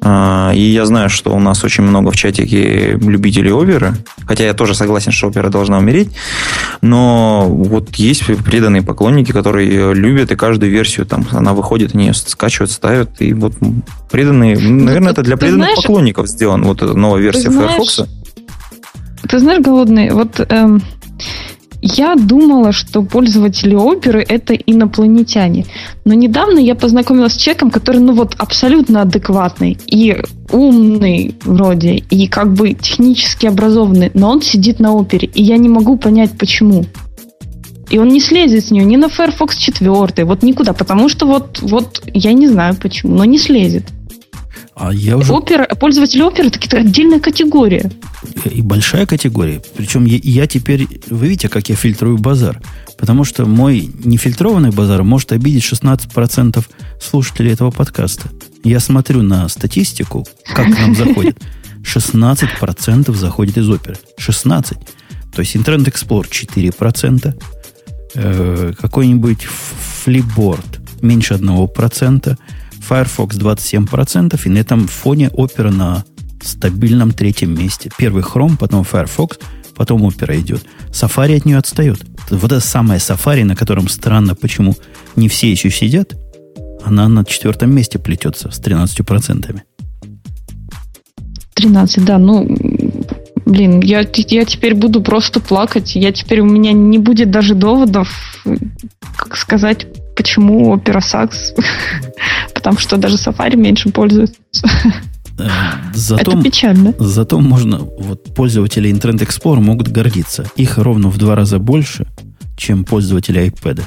А, 0.04 0.50
и 0.52 0.60
я 0.60 0.84
знаю, 0.84 1.08
что 1.08 1.32
у 1.32 1.38
нас 1.38 1.62
очень 1.62 1.84
много 1.84 2.10
в 2.10 2.16
чатике 2.16 2.94
любителей 2.94 3.52
оверы, 3.52 3.94
хотя 4.26 4.44
я 4.44 4.52
тоже 4.52 4.74
согласен, 4.74 5.12
что 5.12 5.28
опера 5.28 5.48
должна 5.48 5.78
умереть, 5.78 6.08
но 6.80 7.46
вот 7.48 7.94
есть 7.94 8.24
преданные 8.44 8.82
поклонники, 8.82 9.30
которые 9.30 9.94
любят, 9.94 10.32
и 10.32 10.34
каждую 10.34 10.72
версию 10.72 11.06
там 11.06 11.24
она 11.30 11.52
выходит, 11.52 11.94
они 11.94 12.06
ее 12.06 12.14
скачивают, 12.14 12.72
ставят, 12.72 13.20
и 13.20 13.32
вот 13.32 13.52
преданные, 14.10 14.58
ну, 14.58 14.86
наверное, 14.86 15.12
это 15.12 15.22
для 15.22 15.36
преданных 15.36 15.66
знаешь, 15.66 15.82
поклонников 15.82 16.26
сделано, 16.26 16.66
вот 16.66 16.82
эта 16.82 16.94
новая 16.94 17.20
версия 17.20 17.50
Firefox. 17.50 18.00
Ты 19.28 19.38
знаешь, 19.38 19.62
голодный, 19.62 20.10
вот 20.10 20.40
эм, 20.48 20.82
я 21.82 22.14
думала, 22.14 22.72
что 22.72 23.02
пользователи 23.02 23.74
оперы 23.74 24.24
это 24.26 24.54
инопланетяне. 24.54 25.66
Но 26.04 26.14
недавно 26.14 26.58
я 26.58 26.76
познакомилась 26.76 27.34
с 27.34 27.36
человеком, 27.36 27.70
который, 27.70 28.00
ну 28.00 28.14
вот, 28.14 28.34
абсолютно 28.38 29.02
адекватный 29.02 29.76
и 29.86 30.16
умный 30.50 31.34
вроде, 31.44 31.96
и 31.96 32.28
как 32.28 32.52
бы 32.52 32.74
технически 32.74 33.46
образованный, 33.46 34.12
но 34.14 34.30
он 34.30 34.42
сидит 34.42 34.78
на 34.78 34.94
опере, 34.94 35.28
и 35.34 35.42
я 35.42 35.56
не 35.56 35.68
могу 35.68 35.96
понять, 35.96 36.30
почему. 36.38 36.84
И 37.90 37.98
он 37.98 38.08
не 38.08 38.20
слезет 38.20 38.64
с 38.64 38.70
нее 38.70 38.84
ни 38.84 38.96
на 38.96 39.08
Firefox 39.08 39.56
4, 39.56 40.24
вот 40.24 40.42
никуда, 40.42 40.72
потому 40.72 41.08
что 41.08 41.26
вот, 41.26 41.58
вот 41.60 42.02
я 42.06 42.32
не 42.32 42.48
знаю 42.48 42.74
почему, 42.80 43.16
но 43.16 43.24
не 43.24 43.38
слезет. 43.38 43.84
А 44.74 44.92
я 44.92 45.18
уже... 45.18 45.32
Опера, 45.32 45.66
пользователи 45.66 46.22
оперы 46.22 46.48
это 46.48 46.78
отдельная 46.78 47.20
категория. 47.20 47.90
И 48.50 48.62
большая 48.62 49.06
категория. 49.06 49.60
Причем 49.76 50.04
я, 50.04 50.18
я 50.22 50.46
теперь... 50.46 50.86
Вы 51.08 51.26
видите, 51.26 51.48
как 51.48 51.68
я 51.68 51.76
фильтрую 51.76 52.18
базар? 52.18 52.60
Потому 52.98 53.24
что 53.24 53.44
мой 53.44 53.90
нефильтрованный 54.04 54.70
базар 54.70 55.02
может 55.02 55.32
обидеть 55.32 55.64
16% 55.64 56.64
слушателей 57.00 57.52
этого 57.52 57.70
подкаста. 57.70 58.28
Я 58.64 58.80
смотрю 58.80 59.22
на 59.22 59.48
статистику, 59.48 60.26
как 60.46 60.66
к 60.74 60.78
нам 60.78 60.94
заходит. 60.94 61.38
16% 61.82 63.14
заходит 63.14 63.58
из 63.58 63.68
оперы. 63.68 63.98
16%. 64.18 64.76
То 65.34 65.40
есть 65.40 65.56
Internet 65.56 65.92
Explorer 65.92 66.28
4%, 66.28 67.34
э, 68.14 68.72
какой-нибудь 68.78 69.44
флипборд 70.04 70.80
меньше 71.00 71.34
1%, 71.34 72.38
Firefox 72.82 73.36
27%, 73.36 74.40
и 74.44 74.48
на 74.48 74.58
этом 74.58 74.88
фоне 74.88 75.28
Opera 75.28 75.70
на 75.70 76.04
стабильном 76.42 77.12
третьем 77.12 77.56
месте. 77.56 77.90
Первый 77.96 78.22
Chrome, 78.22 78.56
потом 78.58 78.84
Firefox, 78.84 79.38
потом 79.74 80.06
Opera 80.06 80.38
идет. 80.40 80.64
Safari 80.90 81.36
от 81.36 81.44
нее 81.44 81.58
отстает. 81.58 82.00
Вот 82.30 82.52
это 82.52 82.60
самое 82.60 82.98
Safari, 82.98 83.44
на 83.44 83.56
котором 83.56 83.88
странно, 83.88 84.34
почему 84.34 84.74
не 85.16 85.28
все 85.28 85.50
еще 85.50 85.70
сидят, 85.70 86.14
она 86.84 87.08
на 87.08 87.24
четвертом 87.24 87.74
месте 87.74 87.98
плетется 87.98 88.50
с 88.50 88.60
13%. 88.60 89.60
13, 91.54 92.04
да, 92.04 92.18
ну, 92.18 92.48
блин, 93.46 93.80
я, 93.80 94.00
я 94.00 94.44
теперь 94.44 94.74
буду 94.74 95.02
просто 95.02 95.40
плакать. 95.40 95.94
Я 95.94 96.12
теперь, 96.12 96.40
у 96.40 96.46
меня 96.46 96.72
не 96.72 96.98
будет 96.98 97.30
даже 97.30 97.54
доводов, 97.54 98.44
как 99.16 99.36
сказать, 99.36 99.86
почему 100.16 100.74
Opera 100.74 101.00
Sax 101.00 101.30
потому 102.62 102.78
что 102.78 102.96
даже 102.96 103.16
Safari 103.16 103.56
меньше 103.56 103.90
пользуются. 103.90 104.38
Э, 105.38 105.48
зато, 105.94 106.32
Это 106.32 106.42
печально. 106.42 106.94
Зато 106.98 107.40
можно, 107.40 107.78
вот 107.78 108.34
пользователи 108.34 108.90
Internet 108.90 109.26
Explorer 109.26 109.60
могут 109.60 109.88
гордиться. 109.88 110.46
Их 110.56 110.78
ровно 110.78 111.08
в 111.08 111.18
два 111.18 111.34
раза 111.34 111.58
больше, 111.58 112.06
чем 112.56 112.84
пользователи 112.84 113.50
iPad. 113.50 113.82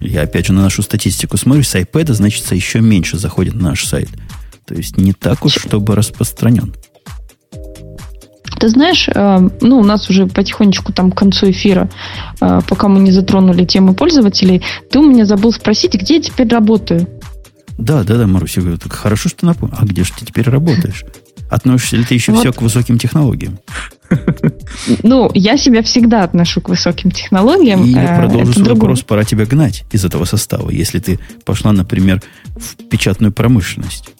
Я 0.00 0.22
опять 0.22 0.46
же 0.46 0.52
на 0.52 0.62
нашу 0.62 0.82
статистику 0.82 1.36
смотрю, 1.36 1.62
с 1.62 1.74
iPad, 1.74 2.12
значит, 2.14 2.50
еще 2.50 2.80
меньше 2.80 3.18
заходит 3.18 3.54
на 3.54 3.70
наш 3.70 3.84
сайт. 3.84 4.08
То 4.66 4.74
есть 4.74 4.96
не 4.96 5.12
так 5.12 5.44
уж, 5.44 5.54
чтобы 5.54 5.94
распространен. 5.94 6.74
Ты 8.58 8.68
знаешь, 8.68 9.08
э, 9.08 9.48
ну, 9.60 9.78
у 9.78 9.84
нас 9.84 10.08
уже 10.10 10.26
потихонечку 10.26 10.92
там 10.92 11.12
к 11.12 11.18
концу 11.18 11.50
эфира, 11.50 11.90
э, 12.40 12.60
пока 12.68 12.88
мы 12.88 13.00
не 13.00 13.12
затронули 13.12 13.64
тему 13.64 13.94
пользователей, 13.94 14.62
ты 14.90 14.98
у 14.98 15.08
меня 15.08 15.24
забыл 15.26 15.52
спросить, 15.52 15.94
где 15.94 16.16
я 16.16 16.22
теперь 16.22 16.48
работаю? 16.48 17.06
Да, 17.78 18.04
да, 18.04 18.16
да, 18.16 18.26
Маруся, 18.26 18.62
так 18.78 18.92
хорошо, 18.92 19.28
что 19.28 19.44
напомнил. 19.46 19.76
А 19.78 19.84
где 19.84 20.04
же 20.04 20.12
ты 20.18 20.24
теперь 20.24 20.48
работаешь? 20.48 21.04
Относишься 21.50 21.96
ли 21.96 22.04
ты 22.04 22.14
еще 22.14 22.32
вот. 22.32 22.40
все 22.40 22.52
к 22.52 22.62
высоким 22.62 22.98
технологиям? 22.98 23.58
Ну, 25.02 25.30
я 25.34 25.56
себя 25.56 25.82
всегда 25.82 26.22
отношу 26.22 26.60
к 26.60 26.68
высоким 26.68 27.10
технологиям. 27.10 27.84
И 27.84 27.88
я 27.88 28.14
э, 28.14 28.20
продолжу 28.20 28.52
свой 28.52 28.74
вопрос. 28.74 29.02
Пора 29.02 29.24
тебя 29.24 29.46
гнать 29.46 29.84
из 29.90 30.04
этого 30.04 30.24
состава, 30.24 30.70
если 30.70 31.00
ты 31.00 31.18
пошла, 31.44 31.72
например, 31.72 32.22
в 32.54 32.76
печатную 32.88 33.32
промышленность. 33.32 34.10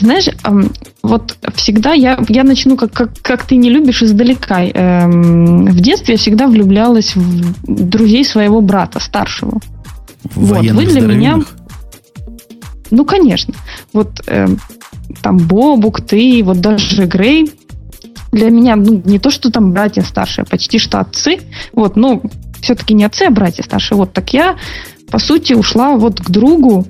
Знаешь, 0.00 0.28
вот 1.02 1.36
всегда 1.54 1.92
я, 1.92 2.18
я 2.28 2.42
начну, 2.42 2.76
как, 2.76 2.92
как, 2.92 3.10
как 3.20 3.44
ты 3.44 3.56
не 3.56 3.70
любишь, 3.70 4.02
издалека. 4.02 4.62
Эм, 4.62 5.66
в 5.66 5.80
детстве 5.80 6.14
я 6.14 6.18
всегда 6.18 6.46
влюблялась 6.46 7.14
в 7.14 7.52
друзей 7.66 8.24
своего 8.24 8.60
брата, 8.60 8.98
старшего. 8.98 9.60
В 10.24 10.54
вот, 10.54 10.64
вы 10.64 10.86
для 10.86 11.00
меня... 11.00 11.40
Ну, 12.90 13.04
конечно. 13.04 13.54
Вот 13.92 14.20
э, 14.26 14.48
там 15.22 15.38
Бобук, 15.38 16.00
ты, 16.00 16.42
вот 16.44 16.60
даже 16.60 17.06
Грей. 17.06 17.52
Для 18.32 18.50
меня, 18.50 18.76
ну, 18.76 19.02
не 19.04 19.18
то, 19.18 19.30
что 19.30 19.50
там 19.50 19.72
братья 19.72 20.02
старшие, 20.02 20.44
а 20.44 20.46
почти 20.46 20.78
что 20.78 21.00
отцы. 21.00 21.40
Вот, 21.72 21.96
но 21.96 22.22
все-таки 22.62 22.94
не 22.94 23.04
отцы, 23.04 23.24
а 23.24 23.30
братья 23.30 23.62
старшие. 23.62 23.98
Вот, 23.98 24.12
так 24.12 24.32
я, 24.32 24.56
по 25.10 25.18
сути, 25.18 25.52
ушла 25.52 25.96
вот 25.96 26.20
к 26.20 26.30
другу, 26.30 26.86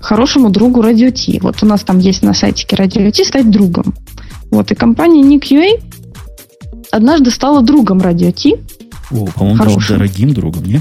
хорошему 0.00 0.50
другу 0.50 0.82
Radio 0.82 1.10
T. 1.10 1.38
Вот 1.40 1.62
у 1.62 1.66
нас 1.66 1.82
там 1.82 1.98
есть 1.98 2.22
на 2.22 2.34
сайтике 2.34 2.76
Radio 2.76 3.10
T 3.10 3.24
стать 3.24 3.50
другом. 3.50 3.94
Вот, 4.50 4.70
и 4.72 4.74
компания 4.74 5.22
NickUA 5.22 5.80
однажды 6.90 7.30
стала 7.30 7.62
другом 7.62 8.00
Радио 8.00 8.30
Ти. 8.30 8.56
О, 9.10 9.26
по-моему, 9.26 9.64
даже 9.64 9.94
дорогим 9.94 10.34
другом, 10.34 10.64
не? 10.64 10.80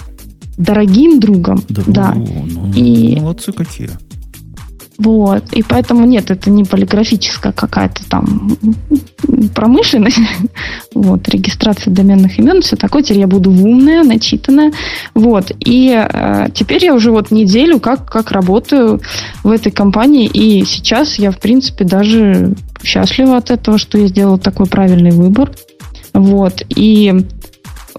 Дорогим 0.57 1.19
другом, 1.19 1.64
да. 1.69 1.84
да. 1.88 2.14
Ну, 2.14 2.73
и... 2.73 3.15
Молодцы 3.19 3.52
какие. 3.52 3.91
Вот. 4.99 5.53
И 5.53 5.63
поэтому 5.63 6.05
нет, 6.05 6.30
это 6.30 6.49
не 6.49 6.65
полиграфическая 6.65 7.53
какая-то 7.53 8.07
там 8.07 8.57
промышленность. 9.55 10.19
Вот, 10.93 11.30
регистрация 11.30 11.93
доменных 11.93 12.39
имен, 12.39 12.61
все 12.61 12.76
такое. 12.76 13.03
Теперь 13.03 13.19
я 13.19 13.27
буду 13.27 13.51
умная, 13.51 14.03
начитанная. 14.03 14.73
Вот. 15.13 15.51
И 15.59 15.95
э, 15.95 16.47
теперь 16.53 16.84
я 16.84 16.93
уже 16.93 17.11
вот 17.11 17.31
неделю 17.31 17.80
как, 17.80 18.09
как 18.09 18.31
работаю 18.31 18.99
в 19.43 19.51
этой 19.51 19.71
компании. 19.71 20.26
И 20.26 20.65
сейчас 20.65 21.17
я, 21.19 21.31
в 21.31 21.39
принципе, 21.39 21.85
даже 21.85 22.55
счастлива 22.84 23.38
от 23.38 23.51
этого, 23.51 23.77
что 23.77 23.97
я 23.97 24.07
сделала 24.07 24.38
такой 24.38 24.65
правильный 24.65 25.11
выбор. 25.11 25.51
Вот. 26.13 26.63
И 26.69 27.13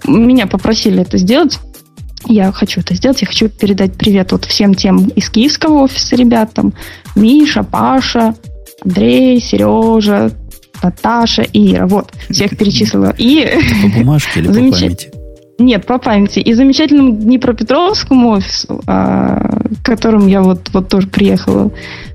меня 0.05 0.45
попросили 0.45 1.01
это 1.01 1.17
сделать 1.17 1.59
я 2.27 2.51
хочу 2.51 2.81
это 2.81 2.93
сделать, 2.95 3.21
я 3.21 3.27
хочу 3.27 3.49
передать 3.49 3.93
привет 3.93 4.31
вот 4.31 4.45
всем 4.45 4.73
тем 4.73 5.07
из 5.09 5.29
киевского 5.29 5.83
офиса 5.83 6.15
ребятам. 6.15 6.73
Миша, 7.15 7.63
Паша, 7.63 8.35
Андрей, 8.83 9.39
Сережа, 9.39 10.31
Наташа, 10.81 11.45
Ира. 11.53 11.87
Вот, 11.87 12.11
всех 12.29 12.57
перечислила. 12.57 13.13
И... 13.17 13.47
по 13.81 13.99
бумажке 13.99 14.39
или 14.39 14.47
по 14.47 14.53
памяти? 14.53 15.11
Нет, 15.59 15.85
по 15.85 15.99
памяти. 15.99 16.39
И 16.39 16.53
замечательному 16.53 17.11
Днепропетровскому 17.11 18.29
офису, 18.29 18.81
а, 18.87 19.61
к 19.83 19.85
которому 19.85 20.27
я 20.27 20.41
вот, 20.41 20.69
вот 20.73 20.89
тоже 20.89 21.07
приехала 21.07 21.71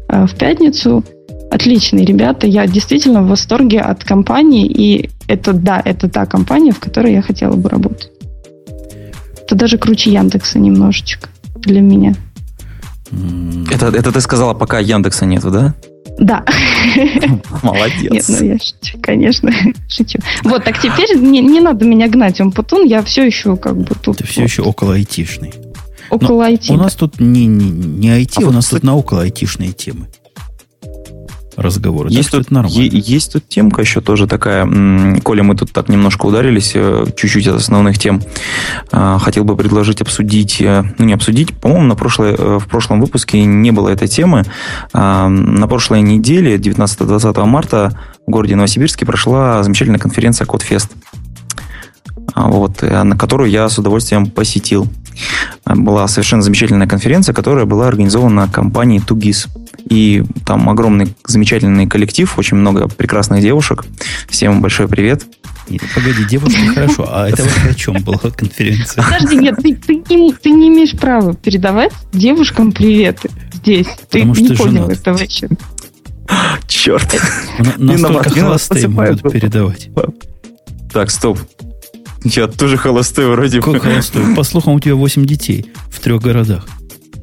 а, 0.08 0.26
в 0.26 0.34
пятницу, 0.34 1.04
отличные 1.50 2.04
ребята. 2.04 2.46
Я 2.48 2.66
действительно 2.66 3.22
в 3.22 3.28
восторге 3.28 3.80
от 3.80 4.02
компании. 4.02 4.66
И 4.66 5.10
это, 5.28 5.52
да, 5.52 5.80
это 5.84 6.08
та 6.08 6.26
компания, 6.26 6.72
в 6.72 6.80
которой 6.80 7.12
я 7.12 7.22
хотела 7.22 7.54
бы 7.54 7.68
работать. 7.68 8.10
Это 9.46 9.54
даже 9.54 9.78
круче 9.78 10.10
Яндекса 10.10 10.58
немножечко 10.58 11.28
для 11.54 11.80
меня. 11.80 12.16
Это, 13.70 13.86
это 13.86 14.10
ты 14.10 14.20
сказала, 14.20 14.54
пока 14.54 14.80
Яндекса 14.80 15.24
нету, 15.24 15.52
да? 15.52 15.74
Да. 16.18 16.44
Молодец. 17.62 18.10
Нет, 18.10 18.24
ну 18.28 18.44
я 18.44 18.58
шучу, 18.58 18.98
конечно, 19.00 19.52
шучу. 19.88 20.18
Вот, 20.42 20.64
так 20.64 20.80
теперь 20.80 21.16
не, 21.16 21.40
не 21.40 21.60
надо 21.60 21.84
меня 21.84 22.08
гнать, 22.08 22.40
он 22.40 22.50
путун, 22.50 22.86
я 22.86 23.02
все 23.04 23.24
еще 23.24 23.56
как 23.56 23.76
бы 23.76 23.94
тут. 24.02 24.18
Ты 24.18 24.26
все 24.26 24.40
вот. 24.40 24.50
еще 24.50 24.62
около 24.62 24.94
айтишный. 24.94 25.54
Около 26.10 26.50
IT. 26.50 26.72
У 26.72 26.76
нас 26.76 26.96
тут 26.96 27.20
не, 27.20 27.46
не, 27.46 27.70
не 27.70 28.08
IT, 28.20 28.42
а 28.44 28.48
у 28.48 28.52
нас 28.52 28.66
тут 28.68 28.82
на 28.82 28.96
около 28.96 29.22
айтишные 29.22 29.72
темы 29.72 30.06
разговоры. 31.56 32.10
Есть, 32.10 32.30
тут, 32.30 32.50
нормально. 32.50 32.76
есть 32.76 33.32
тут 33.32 33.48
темка 33.48 33.80
еще 33.80 34.00
тоже 34.00 34.26
такая. 34.26 34.66
Коля, 35.22 35.42
мы 35.42 35.56
тут 35.56 35.72
так 35.72 35.88
немножко 35.88 36.26
ударились, 36.26 36.72
э, 36.74 37.06
чуть-чуть 37.16 37.46
от 37.46 37.56
основных 37.56 37.98
тем. 37.98 38.22
А, 38.92 39.18
хотел 39.18 39.44
бы 39.44 39.56
предложить 39.56 40.02
обсудить, 40.02 40.60
э, 40.60 40.84
ну 40.98 41.04
не 41.04 41.14
обсудить, 41.14 41.54
по-моему, 41.54 41.86
на 41.86 41.96
прошлой, 41.96 42.34
э, 42.36 42.58
в 42.58 42.66
прошлом 42.68 43.00
выпуске 43.00 43.44
не 43.44 43.70
было 43.70 43.88
этой 43.88 44.08
темы. 44.08 44.44
А, 44.92 45.28
на 45.28 45.66
прошлой 45.66 46.02
неделе, 46.02 46.58
19-20 46.58 47.44
марта, 47.46 47.98
в 48.26 48.30
городе 48.30 48.56
Новосибирске 48.56 49.06
прошла 49.06 49.62
замечательная 49.62 50.00
конференция 50.00 50.46
Кодфест 50.46 50.92
а, 52.34 52.48
вот, 52.48 52.82
на 52.82 53.16
которую 53.16 53.50
я 53.50 53.68
с 53.68 53.78
удовольствием 53.78 54.26
посетил. 54.26 54.88
Была 55.64 56.06
совершенно 56.08 56.42
замечательная 56.42 56.86
конференция, 56.86 57.32
которая 57.32 57.64
была 57.64 57.88
организована 57.88 58.48
компанией 58.48 59.00
Тугис. 59.00 59.48
И 59.88 60.24
там 60.44 60.68
огромный, 60.68 61.14
замечательный 61.26 61.86
коллектив, 61.86 62.38
очень 62.38 62.56
много 62.56 62.88
прекрасных 62.88 63.40
девушек. 63.40 63.84
Всем 64.28 64.60
большой 64.60 64.88
привет. 64.88 65.24
Погоди, 65.94 66.24
девушки, 66.28 66.66
хорошо. 66.74 67.08
А 67.10 67.28
это 67.28 67.42
вообще 67.42 67.70
о 67.70 67.74
чем 67.74 68.02
была 68.02 68.18
конференция? 68.18 69.04
Подожди, 69.04 69.36
нет, 69.36 69.56
ты, 69.56 69.74
ты, 69.74 70.14
не, 70.14 70.32
ты 70.32 70.50
не 70.50 70.68
имеешь 70.68 70.92
права 70.92 71.34
передавать 71.34 71.92
девушкам 72.12 72.72
приветы 72.72 73.30
здесь. 73.52 73.86
Ты 74.10 74.20
Потому 74.20 74.34
не 74.34 74.56
понял 74.56 74.72
женат. 74.84 74.90
это 74.90 75.12
вообще. 75.12 75.48
Черт. 76.66 77.20
Настолько 77.76 78.30
холостые 78.30 78.88
могут 78.88 79.22
передавать. 79.22 79.88
Так, 80.92 81.10
стоп. 81.10 81.38
Я 82.34 82.48
тоже 82.48 82.76
холостой 82.76 83.26
вроде 83.26 83.60
бы. 83.60 83.72
Как 83.72 83.82
холостой? 83.82 84.34
По 84.34 84.42
слухам, 84.42 84.74
у 84.74 84.80
тебя 84.80 84.94
8 84.94 85.24
детей 85.24 85.66
в 85.90 86.00
трех 86.00 86.22
городах. 86.22 86.66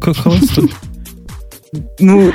Как 0.02 0.18
холостой? 0.18 0.72
Ну, 2.00 2.32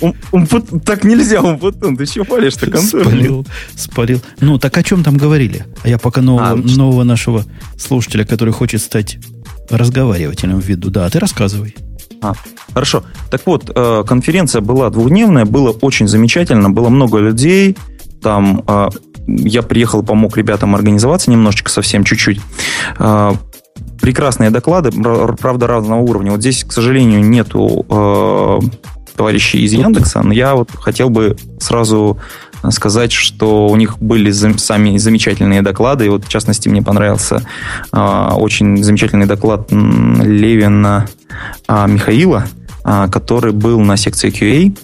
он, 0.00 0.14
он, 0.32 0.46
так 0.80 1.04
нельзя, 1.04 1.40
он 1.40 1.58
потом, 1.58 1.96
ты 1.96 2.04
чего 2.06 2.24
палишь-то 2.24 2.68
концерт? 2.68 3.06
Спалил, 3.06 3.46
спалил. 3.76 4.20
Ну, 4.40 4.58
так 4.58 4.76
о 4.76 4.82
чем 4.82 5.04
там 5.04 5.16
говорили? 5.16 5.64
А 5.84 5.88
я 5.88 5.98
пока 5.98 6.20
нового, 6.20 6.50
а, 6.50 6.56
нового 6.56 7.04
нашего 7.04 7.44
слушателя, 7.78 8.24
который 8.24 8.52
хочет 8.52 8.82
стать 8.82 9.18
разговаривателем 9.70 10.60
в 10.60 10.66
виду. 10.66 10.90
Да, 10.90 11.08
ты 11.08 11.20
рассказывай. 11.20 11.76
А, 12.22 12.34
хорошо. 12.74 13.04
Так 13.30 13.42
вот, 13.46 13.70
э, 13.72 14.04
конференция 14.06 14.60
была 14.60 14.90
двухдневная, 14.90 15.44
было 15.44 15.70
очень 15.70 16.08
замечательно, 16.08 16.68
было 16.70 16.88
много 16.88 17.18
людей, 17.18 17.76
там 18.20 18.64
э, 18.66 18.88
я 19.26 19.62
приехал, 19.62 20.02
помог 20.02 20.36
ребятам 20.36 20.74
организоваться 20.74 21.30
немножечко, 21.30 21.70
совсем 21.70 22.04
чуть-чуть. 22.04 22.40
Э, 22.98 23.32
прекрасные 24.00 24.50
доклады, 24.50 24.90
правда, 25.38 25.66
разного 25.66 26.00
уровня. 26.00 26.32
Вот 26.32 26.40
здесь, 26.40 26.64
к 26.64 26.72
сожалению, 26.72 27.24
нету 27.24 27.86
э, 27.88 28.60
товарищей 29.16 29.64
из 29.64 29.72
Яндекса, 29.72 30.22
но 30.22 30.32
я 30.32 30.54
вот 30.54 30.70
хотел 30.72 31.10
бы 31.10 31.36
сразу 31.60 32.18
сказать, 32.70 33.12
что 33.12 33.68
у 33.68 33.76
них 33.76 33.98
были 33.98 34.30
сами 34.30 34.96
замечательные 34.96 35.62
доклады. 35.62 36.06
И 36.06 36.08
вот, 36.08 36.24
в 36.24 36.28
частности, 36.28 36.68
мне 36.68 36.82
понравился 36.82 37.42
э, 37.92 38.28
очень 38.36 38.82
замечательный 38.82 39.26
доклад 39.26 39.70
Левина 39.70 41.08
э, 41.68 41.86
Михаила, 41.88 42.46
э, 42.84 43.08
который 43.10 43.52
был 43.52 43.80
на 43.80 43.96
секции 43.96 44.30
QA. 44.30 44.76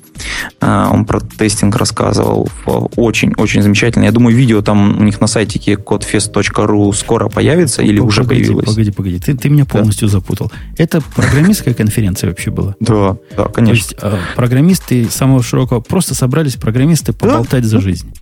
А, 0.61 0.90
он 0.93 1.05
про 1.05 1.20
тестинг 1.20 1.77
рассказывал. 1.77 2.49
Очень-очень 2.97 3.62
замечательно. 3.62 4.05
Я 4.05 4.12
думаю, 4.12 4.36
видео 4.36 4.62
там 4.62 4.99
у 4.99 5.05
них 5.05 5.20
на 5.20 5.27
сайтике 5.27 5.74
codefest.ru 5.74 6.93
скоро 6.95 7.28
появится 7.28 7.82
или 7.82 7.99
погоди, 7.99 8.09
уже 8.09 8.24
появилось. 8.24 8.66
Погоди, 8.66 8.90
погоди. 8.90 9.19
Ты, 9.19 9.36
ты 9.36 9.49
меня 9.49 9.65
полностью 9.65 10.09
да. 10.09 10.12
запутал. 10.12 10.53
Это 10.77 11.01
программистская 11.15 11.74
конференция 11.74 12.31
вообще 12.31 12.51
была? 12.51 12.74
Да, 12.81 13.16
да, 13.36 13.45
конечно. 13.45 13.65
То 13.65 13.73
есть 13.73 13.95
а, 14.01 14.19
программисты 14.36 15.09
самого 15.11 15.43
широкого 15.43 15.81
просто 15.81 16.15
собрались 16.15 16.57
программисты 16.57 17.12
поболтать 17.12 17.65
за 17.65 17.81
жизнь. 17.81 18.15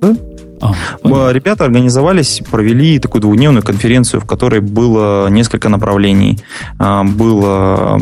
Да? 0.00 0.16
А, 0.60 1.32
Ребята 1.32 1.64
организовались, 1.64 2.42
провели 2.50 2.98
такую 2.98 3.22
двухдневную 3.22 3.62
конференцию, 3.62 4.20
в 4.20 4.26
которой 4.26 4.60
было 4.60 5.28
несколько 5.28 5.68
направлений. 5.68 6.38
А, 6.78 7.04
было 7.04 8.00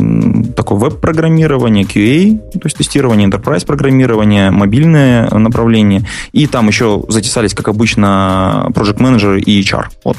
такое 0.55 0.77
веб-программирование, 0.77 1.83
QA, 1.83 2.37
то 2.51 2.61
есть 2.65 2.77
тестирование 2.77 3.27
enterprise 3.27 3.65
программирование, 3.65 4.51
мобильное 4.51 5.29
направление. 5.29 6.05
И 6.31 6.47
там 6.47 6.67
еще 6.67 7.03
затесались, 7.09 7.53
как 7.53 7.67
обычно, 7.67 8.67
project 8.69 8.97
manager 8.97 9.39
и 9.39 9.61
HR. 9.61 9.85
Вот. 10.03 10.17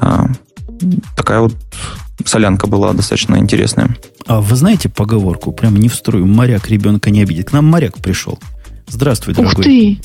А, 0.00 0.26
такая 1.16 1.40
вот 1.40 1.54
солянка 2.24 2.66
была 2.66 2.92
достаточно 2.92 3.36
интересная. 3.36 3.96
А 4.26 4.40
вы 4.40 4.56
знаете 4.56 4.88
поговорку, 4.88 5.52
прям 5.52 5.76
не 5.76 5.88
в 5.88 5.94
струю, 5.94 6.26
моряк 6.26 6.68
ребенка 6.68 7.10
не 7.10 7.22
обидит. 7.22 7.50
К 7.50 7.52
нам 7.52 7.66
моряк 7.66 7.98
пришел. 7.98 8.38
Здравствуй, 8.88 9.34
дорогой. 9.34 9.54
Ух 9.54 9.64
ты! 9.64 9.98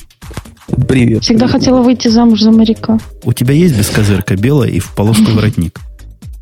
Привет. 0.86 1.22
Всегда 1.22 1.46
привет. 1.46 1.60
хотела 1.60 1.82
выйти 1.82 2.08
замуж 2.08 2.42
за 2.42 2.50
моряка. 2.50 2.98
У 3.24 3.32
тебя 3.32 3.54
есть 3.54 3.76
бескозырка 3.76 4.36
белая 4.36 4.70
и 4.70 4.78
в 4.78 4.94
полоску 4.94 5.30
воротник? 5.32 5.80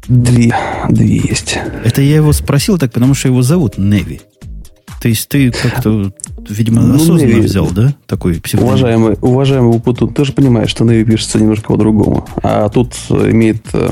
Две. 0.08 0.54
Две 0.88 1.16
есть. 1.16 1.58
Это 1.84 2.02
я 2.02 2.16
его 2.16 2.32
спросил 2.32 2.78
так, 2.78 2.92
потому 2.92 3.14
что 3.14 3.28
его 3.28 3.42
зовут 3.42 3.78
Неви. 3.78 4.20
То 5.00 5.08
есть 5.08 5.28
ты 5.28 5.50
как-то, 5.50 6.12
видимо, 6.48 6.82
ну, 6.82 6.97
осознанно 6.97 7.20
Navy, 7.20 7.43
взял, 7.43 7.70
да? 7.70 7.94
Такой 8.06 8.40
псевдоним. 8.40 8.73
Уважаемый, 8.73 9.16
уважаемый 9.20 9.81
Путун, 9.81 10.12
ты 10.12 10.24
же 10.24 10.32
понимаешь, 10.32 10.70
что 10.70 10.85
Navy 10.85 11.05
пишется 11.05 11.39
немножко 11.39 11.68
по-другому. 11.68 12.27
А 12.43 12.68
тут 12.68 12.94
имеет 13.10 13.64
э, 13.73 13.90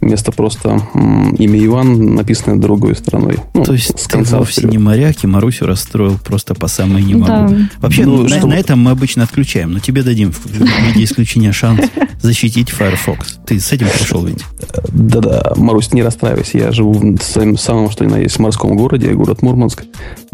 место 0.00 0.32
просто 0.32 0.82
имя 0.94 1.64
Иван, 1.64 2.14
написанное 2.14 2.58
другой 2.58 2.94
стороной. 2.94 3.38
Ну, 3.54 3.64
То 3.64 3.72
есть 3.72 4.08
ты 4.08 4.18
вовсе 4.18 4.60
вперед. 4.60 4.72
не 4.72 4.78
моряк, 4.78 5.24
и 5.24 5.26
Марусю 5.26 5.66
расстроил 5.66 6.18
просто 6.18 6.54
по 6.54 6.68
самой 6.68 7.02
не 7.02 7.14
могу. 7.14 7.26
Да. 7.26 7.56
Вообще, 7.80 8.04
ну, 8.04 8.26
на, 8.26 8.46
на 8.46 8.54
этом 8.54 8.80
мы 8.80 8.90
обычно 8.90 9.24
отключаем, 9.24 9.72
но 9.72 9.78
тебе 9.78 10.02
дадим 10.02 10.32
в 10.32 10.46
виде 10.46 11.04
исключения 11.04 11.52
шанс 11.52 11.80
защитить 12.20 12.70
Firefox. 12.70 13.38
Ты 13.46 13.60
с 13.60 13.72
этим 13.72 13.86
пришел 13.88 14.24
ведь? 14.24 14.44
Да-да, 14.88 15.52
Марусь, 15.56 15.92
не 15.92 16.02
расстраивайся. 16.02 16.58
Я 16.58 16.72
живу 16.72 16.92
в 16.92 17.22
своем 17.22 17.56
самом, 17.56 17.90
что 17.90 18.04
ни 18.04 18.10
на 18.10 18.16
есть, 18.16 18.38
морском 18.38 18.76
городе, 18.76 19.12
город 19.12 19.42
Мурманск. 19.42 19.84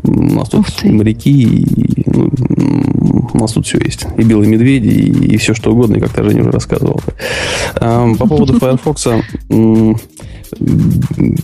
У 0.04 0.34
нас 0.34 0.48
тут 0.50 0.66
моряки, 0.84 1.42
и, 1.42 2.02
ну, 2.06 2.30
у 3.32 3.38
нас 3.38 3.52
тут 3.52 3.66
все 3.66 3.78
есть. 3.78 4.06
И 4.16 4.22
белые 4.22 4.50
медведи, 4.50 4.88
и, 4.88 5.34
и 5.34 5.36
все 5.36 5.54
что 5.54 5.72
угодно, 5.72 5.96
и 5.96 6.00
как-то 6.00 6.24
Женя 6.24 6.42
уже 6.42 6.50
рассказывал. 6.50 7.00
По 7.74 8.26
поводу 8.26 8.54
Firefox, 8.60 9.08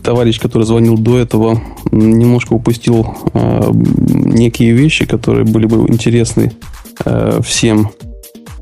товарищ, 0.02 0.40
который 0.40 0.64
звонил 0.64 0.96
до 0.96 1.18
этого, 1.18 1.60
немножко 1.90 2.52
упустил 2.52 3.06
а, 3.34 3.72
некие 3.72 4.72
вещи, 4.72 5.04
которые 5.06 5.44
были 5.44 5.66
бы 5.66 5.78
интересны 5.88 6.52
а, 7.04 7.40
всем 7.42 7.90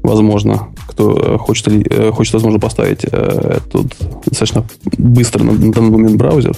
возможно, 0.09 0.69
кто 0.87 1.39
хочет, 1.39 1.69
хочет 2.13 2.35
возможно, 2.35 2.59
поставить 2.59 3.05
тут 3.71 3.95
достаточно 4.27 4.65
быстро 4.97 5.45
на, 5.45 5.73
данный 5.73 5.91
момент 5.91 6.17
браузер. 6.17 6.57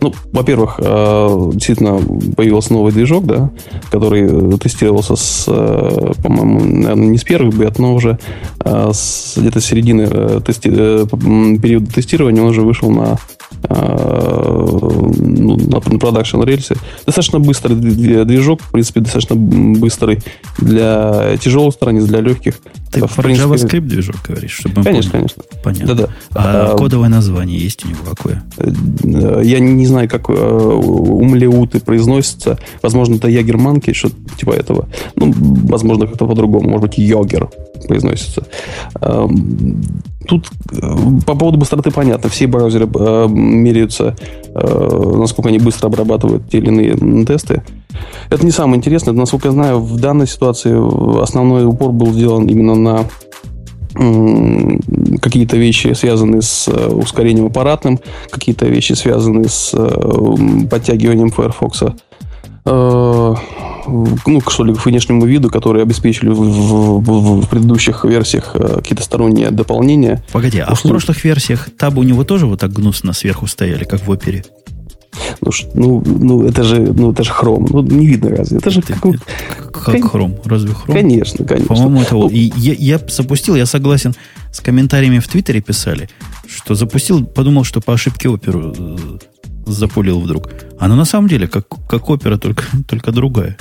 Ну, 0.00 0.12
во-первых, 0.32 0.78
действительно 0.78 2.00
появился 2.36 2.72
новый 2.72 2.92
движок, 2.92 3.24
да, 3.26 3.50
который 3.90 4.58
тестировался 4.58 5.16
с, 5.16 5.44
по-моему, 5.44 6.60
наверное, 6.60 7.08
не 7.08 7.18
с 7.18 7.24
первых 7.24 7.56
бет, 7.56 7.78
но 7.78 7.94
уже 7.94 8.18
с 8.64 9.36
где-то 9.36 9.60
середины 9.60 10.40
тести, 10.42 10.68
периода 10.68 11.92
тестирования 11.92 12.42
он 12.42 12.48
уже 12.48 12.62
вышел 12.62 12.90
на 12.90 13.18
ну, 13.68 15.56
на 15.56 15.80
продакшн 15.80 16.42
рельсе. 16.42 16.76
Достаточно 17.06 17.38
быстрый 17.38 17.74
движок, 17.74 18.60
в 18.62 18.70
принципе, 18.70 19.00
достаточно 19.00 19.36
быстрый 19.36 20.20
для 20.58 21.36
тяжелых 21.38 21.74
страниц, 21.74 22.04
для 22.04 22.20
легких. 22.20 22.60
Ты 22.90 23.06
в 23.06 23.14
про 23.14 23.22
принципе... 23.22 23.48
JavaScript 23.48 23.80
движок 23.80 24.16
говоришь, 24.26 24.52
чтобы 24.52 24.82
Конечно, 24.82 25.12
конечно. 25.12 25.42
Понятно. 25.62 25.94
Да-да. 25.94 26.08
А, 26.34 26.72
а 26.72 26.76
кодовое 26.76 27.08
название 27.08 27.58
есть 27.58 27.84
у 27.84 27.88
него 27.88 28.00
какое? 28.08 28.42
Э, 28.58 29.42
я 29.44 29.58
не 29.60 29.86
знаю, 29.86 30.08
как 30.08 30.30
э, 30.30 30.32
умлеуты 30.32 31.80
произносятся. 31.80 32.58
Возможно, 32.82 33.16
это 33.16 33.28
ягерманки, 33.28 33.92
что-то 33.92 34.16
типа 34.38 34.52
этого. 34.52 34.88
Ну, 35.16 35.34
возможно, 35.36 36.06
как-то 36.06 36.26
по-другому. 36.26 36.68
Может 36.70 36.88
быть, 36.88 36.98
йогер 36.98 37.50
произносится. 37.86 38.46
Тут 40.28 40.48
э, 40.72 40.80
по 41.26 41.34
поводу 41.34 41.58
быстроты 41.58 41.90
понятно. 41.90 42.28
Все 42.28 42.46
браузеры 42.46 42.86
меряются, 42.86 44.16
насколько 44.54 45.48
они 45.48 45.58
быстро 45.58 45.86
обрабатывают 45.88 46.48
те 46.50 46.58
или 46.58 46.92
иные 46.92 47.24
тесты. 47.24 47.62
Это 48.30 48.44
не 48.44 48.52
самое 48.52 48.76
интересное. 48.76 49.14
Насколько 49.14 49.48
я 49.48 49.52
знаю, 49.52 49.80
в 49.80 49.98
данной 49.98 50.26
ситуации 50.26 51.22
основной 51.22 51.66
упор 51.66 51.92
был 51.92 52.12
сделан 52.12 52.46
именно 52.46 52.74
на 52.74 53.04
какие-то 55.20 55.56
вещи, 55.56 55.92
связанные 55.92 56.42
с 56.42 56.68
э, 56.68 56.88
ускорением 56.88 57.46
аппаратным, 57.46 57.98
какие-то 58.30 58.66
вещи, 58.66 58.92
связанные 58.92 59.48
с 59.48 59.72
э, 59.74 60.66
подтягиванием 60.70 61.30
Firefox 61.30 61.82
э, 61.82 61.92
ну, 62.64 64.40
что 64.48 64.64
ли, 64.64 64.74
к 64.74 64.84
внешнему 64.84 65.24
виду, 65.24 65.50
которые 65.50 65.82
обеспечили 65.82 66.28
в, 66.28 66.34
в, 66.34 67.40
в 67.42 67.48
предыдущих 67.48 68.04
версиях 68.04 68.52
какие-то 68.52 69.02
сторонние 69.02 69.50
дополнения. 69.50 70.22
Погоди, 70.32 70.58
а 70.58 70.74
в 70.74 70.82
прошлых 70.82 71.24
версиях 71.24 71.68
табы 71.78 72.00
у 72.00 72.02
него 72.02 72.24
тоже 72.24 72.46
вот 72.46 72.60
так 72.60 72.72
гнусно 72.72 73.12
сверху 73.12 73.46
стояли, 73.46 73.84
как 73.84 74.06
в 74.06 74.10
опере? 74.10 74.44
Ну, 75.40 75.50
ну, 75.74 76.02
ну, 76.04 76.42
это 76.44 76.64
же, 76.64 76.80
ну, 76.80 77.12
это 77.12 77.24
же 77.24 77.30
хром. 77.30 77.66
Ну, 77.70 77.82
не 77.82 78.06
видно 78.06 78.30
разве? 78.30 78.58
Это 78.58 78.70
же 78.70 78.82
как, 78.82 79.00
как, 79.00 79.84
как 79.84 80.10
хром. 80.10 80.36
Разве 80.44 80.74
хром? 80.74 80.96
Конечно, 80.96 81.44
конечно. 81.44 81.74
По-моему, 81.74 82.02
это... 82.02 82.14
Ну, 82.14 82.28
и 82.28 82.52
я, 82.56 82.74
я 82.74 83.00
запустил, 83.08 83.54
я 83.56 83.66
согласен 83.66 84.14
с 84.52 84.60
комментариями 84.60 85.18
в 85.18 85.28
Твиттере 85.28 85.60
писали, 85.60 86.08
что 86.48 86.74
запустил, 86.74 87.24
подумал, 87.24 87.64
что 87.64 87.80
по 87.80 87.94
ошибке 87.94 88.28
оперу 88.28 88.74
э, 88.76 89.18
запулил 89.72 90.20
вдруг. 90.20 90.50
А 90.78 90.88
на 90.88 91.04
самом 91.04 91.28
деле, 91.28 91.48
как, 91.48 91.66
как 91.88 92.10
опера, 92.10 92.36
только, 92.38 92.64
только 92.88 93.12
другая. 93.12 93.56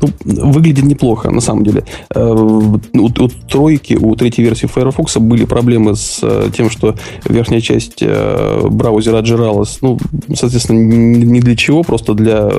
Ну, 0.00 0.08
выглядит 0.50 0.84
неплохо, 0.84 1.30
на 1.30 1.40
самом 1.40 1.64
деле. 1.64 1.84
Э, 2.14 2.32
у, 2.32 2.80
у 2.94 3.28
тройки, 3.48 3.94
у 3.94 4.14
третьей 4.16 4.44
версии 4.44 4.66
Firefox 4.66 5.16
были 5.18 5.44
проблемы 5.44 5.94
с 5.94 6.20
э, 6.22 6.50
тем, 6.56 6.70
что 6.70 6.94
верхняя 7.28 7.60
часть 7.60 7.98
э, 8.00 8.66
браузера 8.68 9.18
отжиралась. 9.18 9.78
Ну, 9.82 9.98
соответственно, 10.34 10.78
не 10.78 11.40
для 11.40 11.56
чего, 11.56 11.82
просто 11.82 12.14
для 12.14 12.50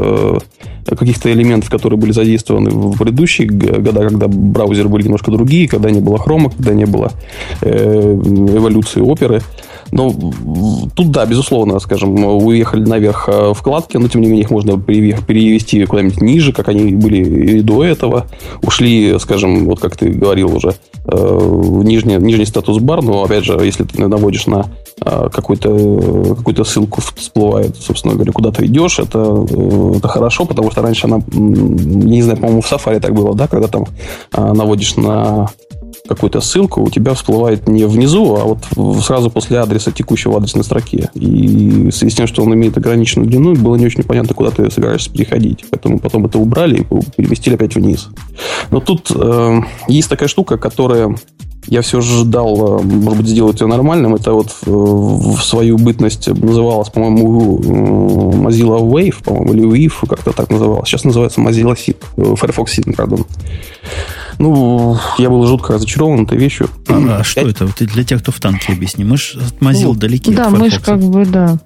каких-то 0.85 1.31
элементов, 1.31 1.69
которые 1.69 1.99
были 1.99 2.11
задействованы 2.11 2.69
в 2.71 2.97
предыдущие 2.97 3.47
года, 3.47 4.07
когда 4.07 4.27
браузеры 4.27 4.89
были 4.89 5.03
немножко 5.03 5.31
другие, 5.31 5.67
когда 5.67 5.91
не 5.91 5.99
было 5.99 6.17
хрома, 6.17 6.49
когда 6.49 6.73
не 6.73 6.85
было 6.85 7.11
эволюции 7.61 9.01
оперы. 9.01 9.41
Но 9.91 10.13
тут, 10.95 11.11
да, 11.11 11.25
безусловно, 11.25 11.79
скажем, 11.79 12.23
уехали 12.25 12.81
наверх 12.81 13.27
э, 13.27 13.53
вкладки, 13.53 13.97
но 13.97 14.07
тем 14.07 14.21
не 14.21 14.27
менее 14.27 14.43
их 14.43 14.51
можно 14.51 14.79
перевести 14.79 15.85
куда-нибудь 15.85 16.21
ниже, 16.21 16.53
как 16.53 16.69
они 16.69 16.93
были 16.93 17.57
и 17.57 17.61
до 17.61 17.83
этого. 17.83 18.27
Ушли, 18.61 19.17
скажем, 19.19 19.65
вот 19.65 19.79
как 19.79 19.97
ты 19.97 20.09
говорил 20.09 20.55
уже, 20.55 20.75
э, 21.05 21.61
нижний, 21.83 22.15
нижний 22.15 22.45
статус-бар, 22.45 23.03
но, 23.03 23.23
опять 23.23 23.43
же, 23.43 23.59
если 23.61 23.83
ты 23.83 24.07
наводишь 24.07 24.47
на 24.47 24.67
э, 25.01 25.29
какую-то 25.31 26.35
какую 26.35 26.65
ссылку 26.65 27.01
всплывает, 27.01 27.75
собственно 27.75 28.13
говоря, 28.13 28.31
куда 28.31 28.51
ты 28.51 28.65
идешь, 28.65 28.99
это, 28.99 29.45
это 29.97 30.07
хорошо, 30.07 30.45
потому 30.45 30.71
что 30.71 30.81
раньше 30.81 31.07
она, 31.07 31.17
я 31.17 31.41
не 31.41 32.21
знаю, 32.21 32.37
по-моему, 32.37 32.61
в 32.61 32.71
Safari 32.71 32.99
так 32.99 33.13
было, 33.13 33.35
да, 33.35 33.47
когда 33.47 33.67
там 33.67 33.87
наводишь 34.35 34.95
на 34.95 35.49
какую-то 36.07 36.41
ссылку, 36.41 36.81
у 36.81 36.89
тебя 36.89 37.13
всплывает 37.13 37.67
не 37.67 37.85
внизу, 37.85 38.35
а 38.35 38.43
вот 38.43 39.03
сразу 39.03 39.29
после 39.29 39.59
адреса 39.59 39.91
текущего 39.91 40.37
адресной 40.37 40.63
строки. 40.63 41.09
И 41.13 41.89
в 41.89 41.91
связи 41.91 42.11
с 42.11 42.15
тем, 42.15 42.27
что 42.27 42.43
он 42.43 42.53
имеет 42.53 42.77
ограниченную 42.77 43.29
длину, 43.29 43.55
было 43.55 43.75
не 43.75 43.85
очень 43.85 44.03
понятно, 44.03 44.33
куда 44.33 44.51
ты 44.51 44.69
собираешься 44.71 45.11
переходить. 45.11 45.65
Поэтому 45.69 45.99
потом 45.99 46.25
это 46.25 46.37
убрали 46.39 46.81
и 46.81 46.85
переместили 47.15 47.55
опять 47.55 47.75
вниз. 47.75 48.09
Но 48.71 48.79
тут 48.79 49.11
э, 49.13 49.59
есть 49.87 50.09
такая 50.09 50.27
штука, 50.27 50.57
которая 50.57 51.15
я 51.67 51.81
все 51.81 52.01
же 52.01 52.19
ждал, 52.19 52.79
э, 52.79 52.83
может 52.83 53.19
быть, 53.19 53.27
сделать 53.27 53.61
ее 53.61 53.67
нормальным. 53.67 54.15
Это 54.15 54.33
вот 54.33 54.47
э, 54.65 54.69
в 54.69 55.39
свою 55.41 55.77
бытность 55.77 56.27
называлась, 56.27 56.89
по-моему, 56.89 57.59
э, 57.59 58.47
Mozilla 58.47 58.79
Wave, 58.79 59.23
по-моему, 59.23 59.53
или 59.53 59.87
Wave, 59.87 60.07
как-то 60.07 60.31
так 60.33 60.49
называлось. 60.49 60.89
Сейчас 60.89 61.03
называется 61.03 61.39
Mozilla 61.39 61.75
Seed, 61.75 62.35
Firefox 62.35 62.77
Seed, 62.77 62.95
пардон. 62.95 63.25
Ну, 64.39 64.97
я 65.19 65.29
был 65.29 65.45
жутко 65.45 65.73
разочарован 65.73 66.23
этой 66.23 66.37
вещью. 66.37 66.67
А, 66.87 67.19
а 67.19 67.23
что 67.23 67.41
это? 67.41 67.67
Ты 67.67 67.85
для 67.85 68.03
тех, 68.03 68.21
кто 68.21 68.31
в 68.31 68.39
танке 68.39 68.73
объясни. 68.73 69.03
Мы 69.03 69.17
же 69.17 69.39
от 69.39 69.61
Mozilla 69.61 69.83
ну, 69.83 69.93
далеки 69.93 70.33
Да, 70.33 70.49
мы 70.49 70.69
же 70.69 70.79
как 70.79 70.99
бы, 70.99 71.25
да. 71.25 71.59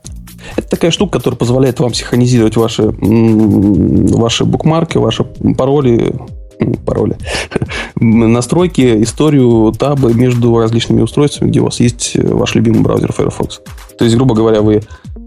Это 0.58 0.70
такая 0.70 0.92
штука, 0.92 1.14
которая 1.20 1.38
позволяет 1.38 1.80
вам 1.80 1.94
синхронизировать 1.94 2.56
ваши, 2.58 2.84
ваши 2.84 4.44
букмарки, 4.46 4.98
ваши 4.98 5.24
пароли, 5.24 6.14
пароли, 6.86 7.16
настройки, 8.00 9.04
историю 9.04 9.74
табы 9.78 10.14
между 10.14 10.58
различными 10.58 11.02
устройствами, 11.02 11.50
где 11.50 11.62
у 11.62 11.66
вас 11.66 11.80
есть 11.80 12.16
ваш 12.16 12.56
любимый 12.56 12.82
браузер 12.82 13.12
Firefox. 13.12 13.62
То 13.98 14.04
есть, 14.04 14.16
грубо 14.16 14.36
говоря, 14.36 14.62
вы 14.62 14.76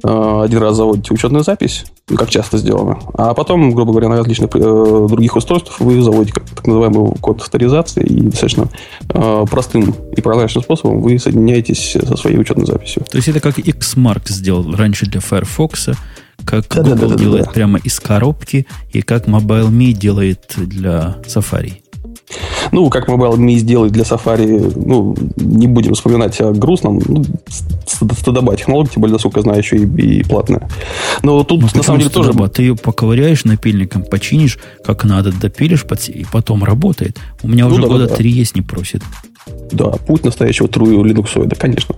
э, 0.03 0.41
один 0.45 0.59
раз 0.59 0.77
заводите 0.77 1.15
учетную 1.15 1.43
запись, 1.45 1.87
как 2.17 2.29
часто 2.31 2.59
сделано, 2.59 2.99
а 3.15 3.35
потом, 3.35 3.73
грубо 3.73 3.93
говоря, 3.93 4.09
на 4.09 4.17
различных 4.17 4.51
э, 4.55 5.07
других 5.09 5.37
устройствах 5.37 5.81
вы 5.81 6.01
заводите 6.03 6.41
так 6.55 6.67
называемый 6.67 7.13
код 7.21 7.41
авторизации 7.41 8.03
и 8.05 8.21
достаточно 8.23 8.69
э, 9.09 9.45
простым 9.51 9.95
и 10.17 10.21
прозрачным 10.21 10.65
способом 10.65 11.01
вы 11.01 11.19
соединяетесь 11.19 11.93
со 11.93 12.17
своей 12.17 12.39
учетной 12.39 12.67
записью. 12.67 13.05
То 13.11 13.17
есть 13.17 13.29
это 13.29 13.41
как 13.41 13.59
Xmark 13.59 14.23
сделал 14.29 14.75
раньше 14.75 15.07
для 15.07 15.21
Firefox, 15.21 15.91
как 16.45 16.67
да, 16.69 16.83
Google 16.83 16.97
да, 16.97 17.07
да, 17.09 17.15
делает 17.17 17.45
да. 17.47 17.51
прямо 17.53 17.79
из 17.79 18.01
коробки, 18.01 18.67
и 18.93 19.03
как 19.03 19.27
MobileMe 19.27 19.93
делает 19.93 20.55
для 20.57 21.17
Safari. 21.27 21.75
Ну, 22.73 22.91
как 22.91 23.09
MobileMe 23.09 23.57
сделает 23.57 23.93
для 23.93 24.05
Safari, 24.05 24.73
ну, 24.77 25.17
не 25.37 25.67
будем 25.67 25.95
вспоминать 25.95 26.41
о 26.41 26.53
грустном, 26.53 27.01
ну, 27.07 27.25
стадоба 27.87 28.57
технология, 28.57 28.91
тем 28.93 29.01
более, 29.01 29.15
насколько 29.15 29.41
я 29.41 29.43
знаю, 29.43 29.59
еще 29.59 29.77
и, 29.79 29.85
и 29.85 30.23
платная. 30.23 30.69
Но 31.23 31.43
тут, 31.45 31.63
ну, 31.63 31.69
на 31.75 31.83
самом 31.83 32.01
деле, 32.01 32.11
тоже... 32.11 32.33
Ты 32.49 32.63
ее 32.63 32.77
поковыряешь 32.77 33.45
напильником, 33.45 34.03
починишь, 34.03 34.59
как 34.85 35.05
надо, 35.05 35.33
допилишь, 35.33 35.85
и 36.09 36.27
потом 36.31 36.65
работает. 36.65 37.19
У 37.43 37.49
меня 37.49 37.67
ну, 37.67 37.73
уже 37.73 37.83
да, 37.83 37.89
года 37.89 38.07
три 38.07 38.31
да. 38.33 38.39
есть, 38.39 38.55
не 38.55 38.63
просит. 38.63 39.03
Да, 39.73 39.91
путь 39.91 40.25
настоящего 40.25 40.69
трую 40.69 41.03
линуксоида, 41.05 41.57
конечно. 41.57 41.95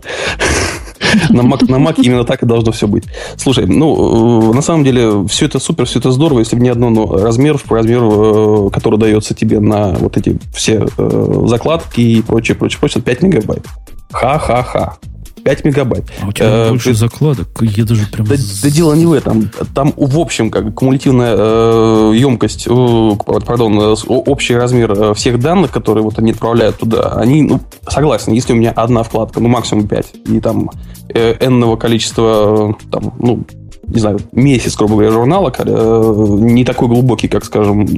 На 1.31 1.43
Mac, 1.43 1.71
на 1.71 1.77
Mac 1.77 1.95
именно 2.03 2.25
так 2.25 2.43
и 2.43 2.47
должно 2.47 2.73
все 2.73 2.87
быть. 2.87 3.05
Слушай, 3.37 3.67
ну, 3.67 4.51
э, 4.51 4.55
на 4.55 4.63
самом 4.63 4.85
деле, 4.85 5.27
все 5.29 5.47
это 5.47 5.59
супер, 5.59 5.87
все 5.87 5.99
это 5.99 6.11
здорово, 6.11 6.41
если 6.41 6.57
бы 6.57 6.63
не 6.63 6.69
одно 6.69 6.91
но 6.91 7.07
размер, 7.07 7.59
размер, 7.69 8.03
э, 8.03 8.71
который 8.73 8.99
дается 8.99 9.35
тебе 9.35 9.61
на 9.61 9.93
вот 9.93 10.17
эти 10.17 10.39
все 10.53 10.87
э, 10.97 11.43
закладки 11.47 12.01
и 12.01 12.23
прочее, 12.23 12.57
прочее, 12.57 12.79
прочее, 12.81 13.03
5 13.03 13.23
мегабайт. 13.23 13.67
Ха-ха-ха. 14.13 14.99
5 15.45 15.65
мегабайт. 15.65 16.05
А 16.21 16.29
у 16.29 16.33
тебя 16.33 16.47
э, 16.47 16.71
больше 16.71 16.95
закладок? 16.95 17.49
Я 17.61 17.85
даже 17.85 18.07
прям... 18.07 18.27
Да, 18.27 18.35
да 18.63 18.71
дело 18.71 18.95
не 18.95 19.07
в 19.07 19.13
этом. 19.13 19.51
Там, 19.75 19.93
в 19.97 20.19
общем, 20.19 20.51
как 20.51 20.75
кумулятивная 20.75 21.35
э, 21.37 22.13
емкость, 22.17 22.67
э, 22.69 23.17
пардон, 23.47 23.79
э, 23.81 23.95
общий 24.09 24.55
размер 24.55 24.93
э, 24.93 25.15
всех 25.15 25.41
данных, 25.41 25.71
которые 25.71 26.05
вот 26.05 26.19
они 26.19 26.33
отправляют 26.33 26.79
туда, 26.79 27.13
они, 27.15 27.43
ну, 27.43 27.61
согласен, 27.89 28.33
если 28.33 28.53
у 28.53 28.57
меня 28.57 28.71
одна 28.71 29.03
вкладка, 29.03 29.41
ну, 29.41 29.49
максимум 29.49 29.89
5, 29.89 30.07
и 30.27 30.41
там 30.41 30.71
э, 31.09 31.35
n 31.41 31.77
количества, 31.77 32.77
там, 32.91 33.15
ну, 33.19 33.45
не 33.91 34.01
знаю, 34.01 34.21
месяц, 34.33 34.77
грубо 34.77 34.95
говоря, 34.95 35.11
журнала, 35.11 35.53
э, 35.57 36.37
не 36.41 36.65
такой 36.65 36.89
глубокий, 36.89 37.29
как, 37.29 37.45
скажем, 37.45 37.89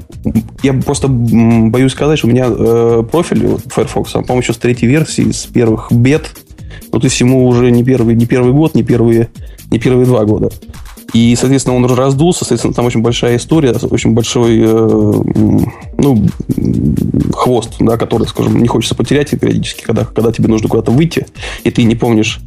я 0.63 0.73
просто 0.73 1.09
боюсь 1.09 1.93
сказать, 1.93 2.19
что 2.19 2.29
у 2.29 2.31
меня 2.31 2.47
э, 2.49 3.05
профиль 3.11 3.57
Firefox, 3.67 4.13
по-моему, 4.13 4.41
еще 4.41 4.53
с 4.55 4.59
третьей 4.59 4.89
версии, 4.89 5.31
с 5.31 5.45
первых 5.45 5.93
бет, 5.93 6.31
ну, 6.93 7.01
то 7.01 7.07
есть 7.07 7.19
ему 7.21 7.47
уже 7.47 7.71
не 7.71 7.83
первый, 7.83 8.15
не 8.15 8.27
первый 8.27 8.53
год, 8.53 8.75
не 8.75 8.83
первые, 8.83 9.29
не 9.71 9.79
первые 9.79 10.07
два 10.07 10.25
года. 10.25 10.51
И, 11.13 11.35
соответственно, 11.39 11.77
он 11.77 11.85
уже 11.85 11.95
раздулся, 11.95 12.41
соответственно, 12.41 12.75
там 12.75 12.87
очень 12.87 13.03
большая 13.03 13.37
история, 13.37 13.73
очень 13.91 14.13
большой 14.13 14.61
э, 14.61 15.23
ну, 15.99 16.27
хвост, 17.35 17.75
да, 17.81 17.99
который, 17.99 18.27
скажем, 18.27 18.59
не 18.59 18.67
хочется 18.67 18.95
потерять 18.95 19.33
и 19.33 19.37
периодически, 19.37 19.83
когда, 19.83 20.05
когда 20.07 20.33
тебе 20.33 20.49
нужно 20.49 20.69
куда-то 20.69 20.91
выйти, 20.91 21.27
и 21.65 21.71
ты 21.71 21.83
не 21.83 21.97
помнишь 21.97 22.41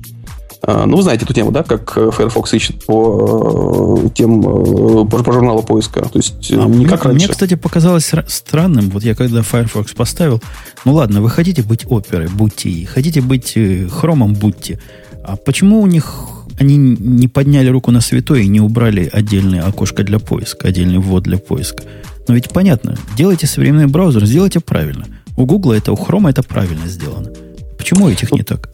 ну, 0.68 0.98
вы 0.98 1.04
знаете 1.04 1.26
эту 1.26 1.34
тему, 1.34 1.52
да, 1.52 1.64
как 1.64 1.98
э, 1.98 2.10
Firefox 2.12 2.54
ищет 2.54 2.86
по 2.86 4.00
э, 4.06 4.10
тем, 4.16 4.40
э, 4.40 5.06
по, 5.06 5.24
по 5.24 5.32
журналу 5.32 5.62
поиска. 5.64 6.02
То 6.02 6.18
есть 6.18 6.52
а 6.52 6.66
не 6.66 6.86
как 6.86 7.06
раньше. 7.06 7.26
Мне, 7.26 7.28
кстати, 7.28 7.56
показалось 7.56 8.12
странным, 8.28 8.90
вот 8.90 9.04
я 9.04 9.16
когда 9.16 9.42
Firefox 9.42 9.94
поставил, 9.94 10.42
ну 10.86 10.94
ладно, 10.94 11.22
вы 11.22 11.30
хотите 11.30 11.62
быть 11.62 11.86
оперой, 11.88 12.30
будьте 12.30 12.70
и 12.70 12.86
хотите 12.86 13.22
быть 13.22 13.58
хромом, 13.92 14.34
будьте. 14.34 14.80
А 15.24 15.36
почему 15.36 15.82
у 15.82 15.88
них 15.88 16.20
они 16.60 16.78
не 16.78 17.28
подняли 17.28 17.68
руку 17.68 17.92
на 17.92 18.02
святой 18.02 18.46
и 18.46 18.48
не 18.48 18.62
убрали 18.62 19.10
отдельное 19.12 19.64
окошко 19.64 20.04
для 20.04 20.20
поиска, 20.20 20.70
отдельный 20.70 21.00
ввод 21.00 21.24
для 21.24 21.38
поиска? 21.38 21.84
Но 22.28 22.34
ведь 22.34 22.50
понятно, 22.50 22.98
делайте 23.18 23.46
современный 23.46 23.88
браузер, 23.88 24.26
сделайте 24.26 24.60
правильно. 24.60 25.06
У 25.38 25.46
Google 25.46 25.74
это, 25.74 25.92
у 25.92 25.96
Chrome 25.96 26.30
это 26.30 26.44
правильно 26.44 26.88
сделано. 26.88 27.32
Почему 27.78 28.06
у 28.06 28.10
этих 28.10 28.32
не 28.32 28.42
так? 28.42 28.70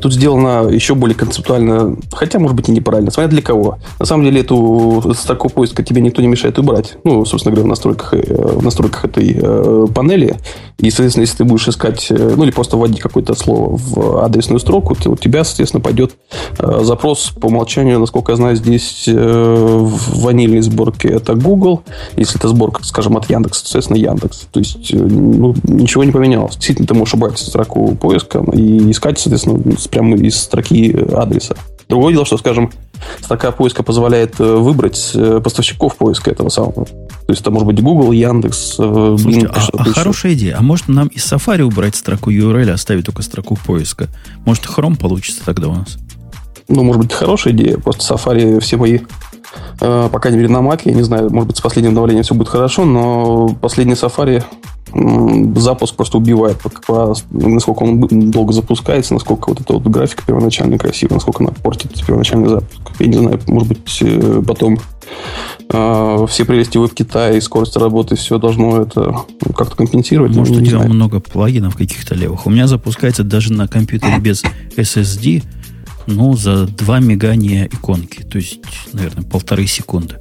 Тут 0.00 0.14
сделано 0.14 0.68
еще 0.68 0.94
более 0.94 1.14
концептуально, 1.14 1.96
хотя, 2.12 2.38
может 2.38 2.56
быть, 2.56 2.68
и 2.68 2.72
неправильно, 2.72 3.10
смотря 3.10 3.28
для 3.30 3.42
кого. 3.42 3.78
На 3.98 4.06
самом 4.06 4.24
деле, 4.24 4.40
эту 4.40 5.14
строку 5.16 5.48
поиска 5.48 5.82
тебе 5.82 6.00
никто 6.00 6.22
не 6.22 6.28
мешает 6.28 6.58
убрать. 6.58 6.96
Ну, 7.04 7.24
собственно 7.24 7.54
говоря, 7.54 7.66
в 7.66 7.70
настройках, 7.70 8.14
э, 8.14 8.18
в 8.56 8.62
настройках 8.62 9.04
этой 9.04 9.36
э, 9.40 9.86
панели. 9.94 10.36
И, 10.78 10.90
соответственно, 10.90 11.22
если 11.22 11.36
ты 11.38 11.44
будешь 11.44 11.68
искать, 11.68 12.06
э, 12.10 12.34
ну, 12.36 12.44
или 12.44 12.50
просто 12.50 12.76
вводить 12.76 13.00
какое-то 13.00 13.34
слово 13.34 13.76
в 13.76 14.24
адресную 14.24 14.60
строку, 14.60 14.94
то 14.94 15.10
у 15.10 15.16
тебя, 15.16 15.44
соответственно, 15.44 15.82
пойдет 15.82 16.12
запрос 16.58 17.32
по 17.40 17.46
умолчанию, 17.46 17.98
насколько 17.98 18.32
я 18.32 18.36
знаю, 18.36 18.56
здесь 18.56 19.04
в 19.06 20.20
ванильной 20.22 20.62
сборке 20.62 21.08
это 21.08 21.34
Google. 21.34 21.82
Если 22.16 22.38
это 22.38 22.48
сборка, 22.48 22.84
скажем, 22.84 23.16
от 23.16 23.28
Яндекса, 23.28 23.62
соответственно, 23.64 23.98
Яндекс. 23.98 24.46
То 24.50 24.60
есть, 24.60 24.92
ну, 24.92 25.54
ничего 25.64 26.04
не 26.04 26.12
поменялось. 26.12 26.56
Действительно, 26.56 26.88
ты 26.88 26.94
можешь 26.94 27.14
убрать 27.14 27.38
строку 27.38 27.94
поиска 27.94 28.44
и 28.52 28.90
искать, 28.90 29.18
соответственно, 29.18 29.76
прямо 29.90 30.16
из 30.16 30.36
строки 30.36 30.96
адреса. 31.14 31.56
Другое 31.88 32.12
дело, 32.12 32.24
что, 32.24 32.38
скажем, 32.38 32.70
строка 33.20 33.50
поиска 33.50 33.82
позволяет 33.82 34.38
э, 34.38 34.44
выбрать 34.44 35.10
э, 35.14 35.40
поставщиков 35.42 35.96
поиска 35.96 36.30
этого 36.30 36.48
самого. 36.48 36.84
То 36.84 37.32
есть 37.32 37.40
это 37.42 37.50
может 37.50 37.66
быть 37.66 37.82
Google, 37.82 38.12
Яндекс, 38.12 38.76
э, 38.78 39.16
Слушайте, 39.18 39.46
Bing, 39.46 39.52
а, 39.52 39.68
а 39.72 39.84
хорошая 39.84 40.34
идея. 40.34 40.56
А 40.58 40.62
может 40.62 40.88
нам 40.88 41.08
из 41.08 41.24
Safari 41.30 41.62
убрать 41.62 41.96
строку 41.96 42.30
URL, 42.30 42.70
оставить 42.70 43.06
только 43.06 43.22
строку 43.22 43.56
поиска? 43.56 44.08
Может, 44.44 44.66
Chrome 44.66 44.96
получится 44.96 45.42
тогда 45.44 45.68
у 45.68 45.74
нас? 45.74 45.98
Ну, 46.68 46.84
может 46.84 47.02
быть, 47.02 47.12
хорошая 47.12 47.52
идея. 47.54 47.76
Просто 47.78 48.14
Safari 48.14 48.60
все 48.60 48.76
мои 48.76 49.00
по 49.78 50.18
крайней 50.20 50.38
мере, 50.38 50.50
на 50.50 50.58
Mac, 50.58 50.82
я 50.84 50.92
не 50.92 51.02
знаю, 51.02 51.30
может 51.30 51.48
быть, 51.48 51.56
с 51.56 51.60
последним 51.60 51.90
обновлением 51.90 52.24
все 52.24 52.34
будет 52.34 52.48
хорошо, 52.48 52.84
но 52.84 53.48
последний 53.60 53.94
Safari 53.94 54.44
запуск 54.92 55.94
просто 55.94 56.18
убивает, 56.18 56.58
насколько 57.30 57.82
он 57.82 58.30
долго 58.30 58.52
запускается, 58.52 59.14
насколько 59.14 59.50
вот 59.50 59.60
эта 59.60 59.72
вот 59.72 59.82
графика 59.84 60.22
первоначально 60.26 60.78
красивая, 60.78 61.14
насколько 61.14 61.44
она 61.44 61.52
портит 61.52 61.92
первоначальный 62.04 62.48
запуск. 62.48 62.80
Я 62.98 63.06
не 63.06 63.18
знаю, 63.18 63.40
может 63.46 63.68
быть, 63.68 63.98
э, 64.00 64.42
потом 64.46 64.78
э, 65.68 66.26
все 66.28 66.44
прелести 66.44 66.78
веб-Китая 66.78 67.36
и 67.36 67.40
скорость 67.40 67.76
работы, 67.76 68.16
все 68.16 68.38
должно 68.38 68.82
это 68.82 69.16
как-то 69.56 69.76
компенсировать. 69.76 70.34
Может, 70.34 70.56
у 70.56 70.64
тебя 70.64 70.80
много 70.80 71.20
плагинов 71.20 71.76
каких-то 71.76 72.14
левых. 72.14 72.46
У 72.46 72.50
меня 72.50 72.66
запускается 72.66 73.22
даже 73.22 73.52
на 73.52 73.68
компьютере 73.68 74.18
без 74.18 74.42
SSD, 74.76 75.44
ну, 76.06 76.34
за 76.36 76.66
2 76.66 77.00
мигания 77.00 77.66
иконки. 77.66 78.22
То 78.22 78.38
есть, 78.38 78.60
наверное, 78.92 79.24
полторы 79.24 79.66
секунды. 79.66 80.16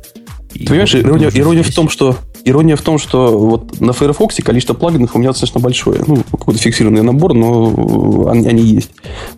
Ты 0.54 0.66
понимаешь, 0.66 0.96
ирония, 0.96 1.30
ирония 1.34 1.64
в 1.64 1.74
том, 1.74 1.90
что 1.90 2.18
Ирония 2.46 2.76
в 2.76 2.82
том, 2.82 2.98
что 2.98 3.38
вот 3.38 3.82
на 3.82 3.94
Firefox 3.94 4.36
количество 4.38 4.74
плагинов 4.74 5.16
у 5.16 5.20
меня 5.20 5.30
достаточно 5.30 5.60
большое. 5.60 6.04
Ну, 6.08 6.24
какой-то 6.32 6.60
фиксированный 6.60 7.04
набор, 7.04 7.34
но 7.34 8.28
они, 8.30 8.48
они 8.48 8.64
есть. 8.64 8.92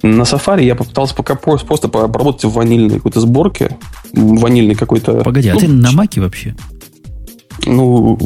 На 0.04 0.24
Safari 0.24 0.64
я 0.64 0.76
попытался 0.76 1.16
пока 1.16 1.36
просто 1.36 1.88
поработать 1.88 2.46
в 2.46 2.54
ванильной 2.54 2.98
какой-то 2.98 3.20
сборке. 3.20 3.78
Ванильный 4.14 4.76
какой-то... 4.76 5.24
Погоди, 5.24 5.50
а 5.50 5.54
ну, 5.54 5.60
а 5.60 5.62
ты 5.62 5.68
на 5.68 5.92
Маке 5.92 6.22
вообще? 6.22 6.56
Ну, 7.66 8.18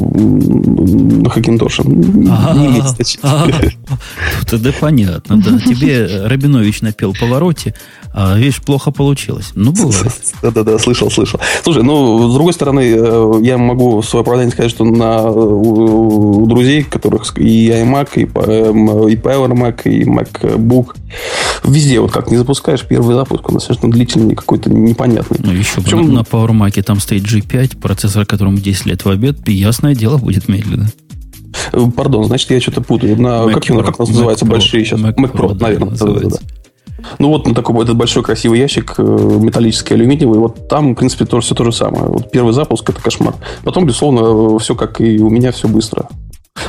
на 1.22 1.30
Хакинтоше. 1.30 1.82
Не 1.84 2.76
есть, 2.98 3.20
Тогда 4.46 4.72
понятно, 4.80 5.36
да. 5.38 5.58
Тебе 5.58 6.26
Рабинович 6.26 6.82
напел 6.82 7.14
повороте, 7.18 7.74
а, 8.18 8.36
видишь, 8.36 8.62
плохо 8.62 8.90
получилось. 8.90 9.52
Ну, 9.54 9.72
бывает. 9.72 10.12
Да-да-да, 10.40 10.78
слышал, 10.78 11.10
слышал. 11.10 11.38
Слушай, 11.62 11.82
ну, 11.82 12.30
с 12.30 12.34
другой 12.34 12.54
стороны, 12.54 12.94
э, 12.96 13.40
я 13.42 13.58
могу 13.58 14.00
свое 14.02 14.22
оправдание 14.22 14.52
сказать, 14.52 14.70
что 14.70 14.84
на, 14.84 15.24
у, 15.24 16.42
у 16.42 16.46
друзей, 16.46 16.82
которых 16.82 17.38
и 17.38 17.68
iMac, 17.68 18.08
и, 18.14 18.22
эм, 18.22 19.08
и 19.08 19.16
Power 19.16 19.52
Mac, 19.52 19.82
и 19.84 20.04
MacBook, 20.04 20.96
везде 21.64 22.00
вот 22.00 22.10
как 22.10 22.30
не 22.30 22.38
запускаешь, 22.38 22.86
первый 22.86 23.14
запуск, 23.14 23.46
он 23.48 23.56
достаточно 23.56 23.90
длительный, 23.90 24.34
какой-то 24.34 24.70
непонятный. 24.70 25.38
Ну, 25.42 25.52
еще 25.52 25.82
Причем... 25.82 26.14
на 26.14 26.20
Power 26.20 26.52
Mac 26.52 26.82
там 26.82 27.00
стоит 27.00 27.24
G5, 27.24 27.78
процессор, 27.78 28.24
которому 28.24 28.56
10 28.56 28.86
лет 28.86 29.04
в 29.04 29.08
обед, 29.16 29.48
ясное 29.48 29.94
дело, 29.94 30.18
будет 30.18 30.48
медленно. 30.48 30.88
Э, 31.72 31.80
пардон, 31.94 32.24
значит, 32.24 32.50
я 32.50 32.60
что-то 32.60 32.80
путаю. 32.80 33.20
На, 33.20 33.44
Mac 33.44 33.54
как, 33.54 33.64
Pro, 33.64 33.84
как 33.84 33.98
нас 33.98 34.08
называется, 34.08 34.44
Mac 34.44 34.50
большие 34.50 34.84
сейчас? 34.84 35.00
Mac, 35.00 35.16
Mac 35.16 35.32
Pro, 35.32 35.50
Pro 35.50 35.60
наверное. 35.60 35.96
Да, 35.96 36.06
да, 36.06 36.28
да. 36.28 36.36
Ну, 37.18 37.28
вот 37.28 37.46
на 37.46 37.54
такой 37.54 37.84
этот 37.84 37.96
большой 37.96 38.22
красивый 38.22 38.58
ящик, 38.58 38.94
э, 38.98 39.02
металлический, 39.02 39.94
алюминиевый, 39.94 40.38
вот 40.38 40.68
там, 40.68 40.94
в 40.94 40.98
принципе, 40.98 41.24
тоже 41.24 41.46
все 41.46 41.54
то 41.54 41.64
же 41.64 41.72
самое. 41.72 42.04
Вот 42.04 42.30
первый 42.30 42.52
запуск– 42.52 42.88
это 42.90 43.00
кошмар. 43.00 43.34
Потом, 43.64 43.86
безусловно, 43.86 44.58
все 44.58 44.74
как 44.74 45.00
и 45.00 45.20
у 45.20 45.30
меня, 45.30 45.52
все 45.52 45.68
быстро. 45.68 46.08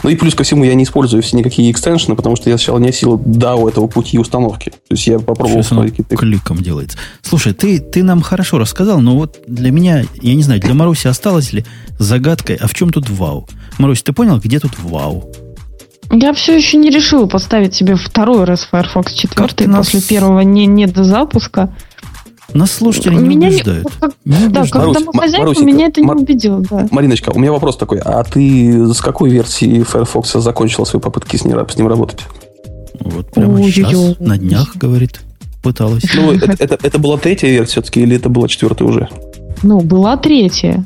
Ну 0.03 0.09
и 0.09 0.15
плюс 0.15 0.35
ко 0.35 0.43
всему 0.43 0.63
я 0.63 0.73
не 0.73 0.83
использую 0.83 1.23
все 1.23 1.37
никакие 1.37 1.71
экстеншены, 1.71 2.15
потому 2.15 2.35
что 2.35 2.49
я 2.49 2.57
сначала 2.57 2.79
не 2.79 2.89
осилил 2.89 3.17
до 3.17 3.67
этого 3.67 3.87
пути 3.87 4.19
установки. 4.19 4.69
То 4.69 4.95
есть 4.95 5.07
я 5.07 5.19
попробовал 5.19 5.63
какие-то... 5.63 6.15
кликом 6.15 6.57
делается. 6.57 6.97
Слушай, 7.21 7.53
ты, 7.53 7.79
ты 7.79 8.03
нам 8.03 8.21
хорошо 8.21 8.57
рассказал, 8.57 8.99
но 8.99 9.15
вот 9.15 9.39
для 9.47 9.71
меня, 9.71 10.03
я 10.21 10.35
не 10.35 10.43
знаю, 10.43 10.61
для 10.61 10.73
Маруси 10.73 11.07
осталось 11.07 11.53
ли 11.53 11.65
загадкой, 11.99 12.55
а 12.57 12.67
в 12.67 12.73
чем 12.73 12.91
тут 12.91 13.09
вау? 13.09 13.47
Марусь, 13.77 14.03
ты 14.03 14.13
понял, 14.13 14.39
где 14.39 14.59
тут 14.59 14.71
вау? 14.79 15.31
Я 16.11 16.33
все 16.33 16.55
еще 16.55 16.77
не 16.77 16.89
решила 16.89 17.25
поставить 17.25 17.75
себе 17.75 17.95
второй 17.95 18.45
раз 18.45 18.63
Firefox 18.63 19.13
4 19.13 19.69
нас... 19.69 19.87
после 19.87 20.01
первого 20.01 20.39
не, 20.41 20.65
не 20.65 20.85
до 20.85 21.03
запуска. 21.03 21.73
Нас 22.57 22.71
слушатели 22.71 23.13
не 23.13 23.29
меня 23.29 23.49
убеждают. 23.49 23.87
Не, 24.25 24.37
не 24.37 24.47
да, 24.47 24.61
убеждают. 24.61 24.71
как 24.71 24.81
Марусь, 24.81 24.97
домохозяйка 24.97 25.39
Марусенька, 25.39 25.67
меня 25.67 25.85
это 25.87 26.01
не 26.01 26.07
Мар... 26.07 26.17
убедило. 26.17 26.59
Да. 26.61 26.87
Мариночка, 26.89 27.31
у 27.35 27.39
меня 27.39 27.51
вопрос 27.51 27.77
такой. 27.77 27.99
А 27.99 28.23
ты 28.23 28.93
с 28.93 28.99
какой 28.99 29.29
версии 29.29 29.83
Firefox 29.83 30.33
закончила 30.33 30.83
свои 30.85 30.99
попытки 30.99 31.37
с, 31.37 31.45
ним, 31.45 31.59
с 31.69 31.77
ним 31.77 31.87
работать? 31.87 32.21
Вот 32.99 33.29
прямо 33.31 33.61
Ой, 33.61 33.71
сейчас, 33.71 33.93
ой. 33.93 34.15
на 34.19 34.39
днях, 34.39 34.75
говорит, 34.75 35.21
пыталась. 35.61 36.03
Ну, 36.15 36.31
это, 36.31 36.55
это, 36.57 36.79
это 36.81 36.97
была 36.97 37.17
третья 37.17 37.47
версия 37.47 37.73
все-таки, 37.73 38.01
или 38.01 38.15
это 38.15 38.29
была 38.29 38.47
четвертая 38.47 38.87
уже? 38.87 39.09
Ну, 39.61 39.81
была 39.81 40.17
третья 40.17 40.83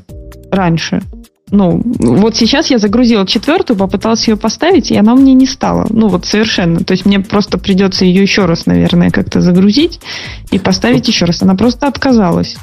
раньше 0.52 1.02
ну, 1.52 1.82
вот 2.00 2.36
сейчас 2.38 2.72
я 2.72 2.78
загрузила 2.78 3.28
четвертую, 3.28 3.78
попыталась 3.78 4.28
ее 4.28 4.38
поставить, 4.38 4.90
и 4.90 4.96
она 4.96 5.16
мне 5.16 5.34
не 5.34 5.46
стала. 5.46 5.86
Ну, 5.90 6.08
вот 6.08 6.26
совершенно. 6.26 6.80
То 6.80 6.94
есть 6.94 7.06
мне 7.06 7.20
просто 7.20 7.58
придется 7.58 8.06
ее 8.06 8.22
еще 8.22 8.46
раз, 8.46 8.66
наверное, 8.66 9.12
как-то 9.12 9.42
загрузить 9.42 10.00
и 10.50 10.60
поставить 10.60 11.08
еще 11.08 11.26
раз. 11.26 11.42
Она 11.44 11.56
просто 11.56 11.88
отказалась. 11.88 12.56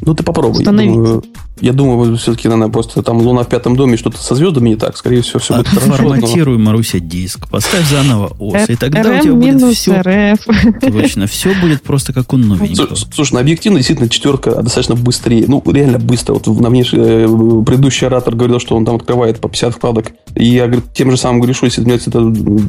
Ну, 0.00 0.14
ты 0.14 0.22
попробуй. 0.22 0.62
Думаю, 0.62 1.24
я 1.60 1.72
думаю, 1.72 2.16
все-таки 2.18 2.48
она 2.48 2.68
просто 2.68 3.02
там 3.02 3.18
Луна 3.18 3.42
в 3.42 3.48
пятом 3.48 3.76
доме, 3.76 3.96
что-то 3.96 4.18
со 4.18 4.34
звездами 4.34 4.70
не 4.70 4.76
так. 4.76 4.94
Скорее 4.96 5.22
всего, 5.22 5.38
все 5.38 5.54
будет 5.54 5.68
хорошо. 5.68 5.96
Форматируй, 5.96 6.58
Маруся, 6.58 7.00
диск. 7.00 7.48
Поставь 7.48 7.88
заново 7.88 8.36
ОС. 8.38 8.68
И 8.68 8.76
тогда 8.76 9.00
у 9.00 9.22
тебя 9.22 9.32
будет 9.32 9.74
все... 9.74 10.36
Точно, 10.80 11.26
все 11.26 11.54
будет 11.54 11.82
просто 11.82 12.12
как 12.12 12.34
у 12.34 12.36
новенького. 12.36 12.94
Слушай, 12.94 13.34
на 13.34 13.40
объективно 13.40 13.78
действительно 13.78 14.10
четверка 14.10 14.62
достаточно 14.62 14.96
быстрее. 14.96 15.46
Ну, 15.48 15.62
реально 15.66 15.98
быстро. 15.98 16.34
Вот 16.34 16.46
на 16.46 16.68
мне 16.68 16.82
э, 16.82 17.26
предыдущий 17.66 18.06
оратор 18.06 18.34
говорил, 18.34 18.60
что 18.60 18.76
он 18.76 18.84
там 18.84 18.96
открывает 18.96 19.40
по 19.40 19.48
50 19.48 19.74
вкладок. 19.74 20.12
И 20.34 20.44
я 20.44 20.70
тем 20.92 21.10
же 21.10 21.16
самым 21.16 21.40
грешу, 21.40 21.64
если 21.64 21.80
мне 21.80 21.94
это 21.94 22.10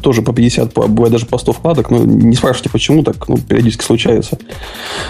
тоже 0.00 0.22
по 0.22 0.32
50, 0.32 0.72
бывает 0.72 1.12
даже 1.12 1.26
по 1.26 1.36
100 1.36 1.52
вкладок. 1.52 1.90
Но 1.90 1.98
не 1.98 2.36
спрашивайте, 2.36 2.70
почему 2.70 3.02
так. 3.02 3.28
Ну, 3.28 3.36
периодически 3.36 3.84
случается. 3.84 4.38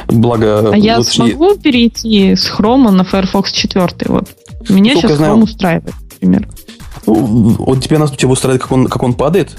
Благо... 0.08 0.70
А 0.72 0.76
я 0.76 1.00
смогу 1.04 1.54
перейти 1.54 2.34
с 2.34 2.48
Хрома 2.48 2.90
на 2.90 3.04
Firefox 3.04 3.52
4 3.52 3.67
четвертый. 3.68 4.08
Вот. 4.08 4.28
Меня 4.68 4.96
Сколько 4.96 5.16
сейчас 5.16 5.28
Chrome 5.28 5.42
устраивает, 5.42 5.94
например. 6.12 6.48
Ну, 7.06 7.14
вот 7.14 7.82
тебя, 7.82 7.98
нас, 7.98 8.10
тебя 8.10 8.30
устраивает, 8.30 8.62
как 8.62 8.72
он, 8.72 8.86
как 8.86 9.02
он 9.02 9.14
падает? 9.14 9.56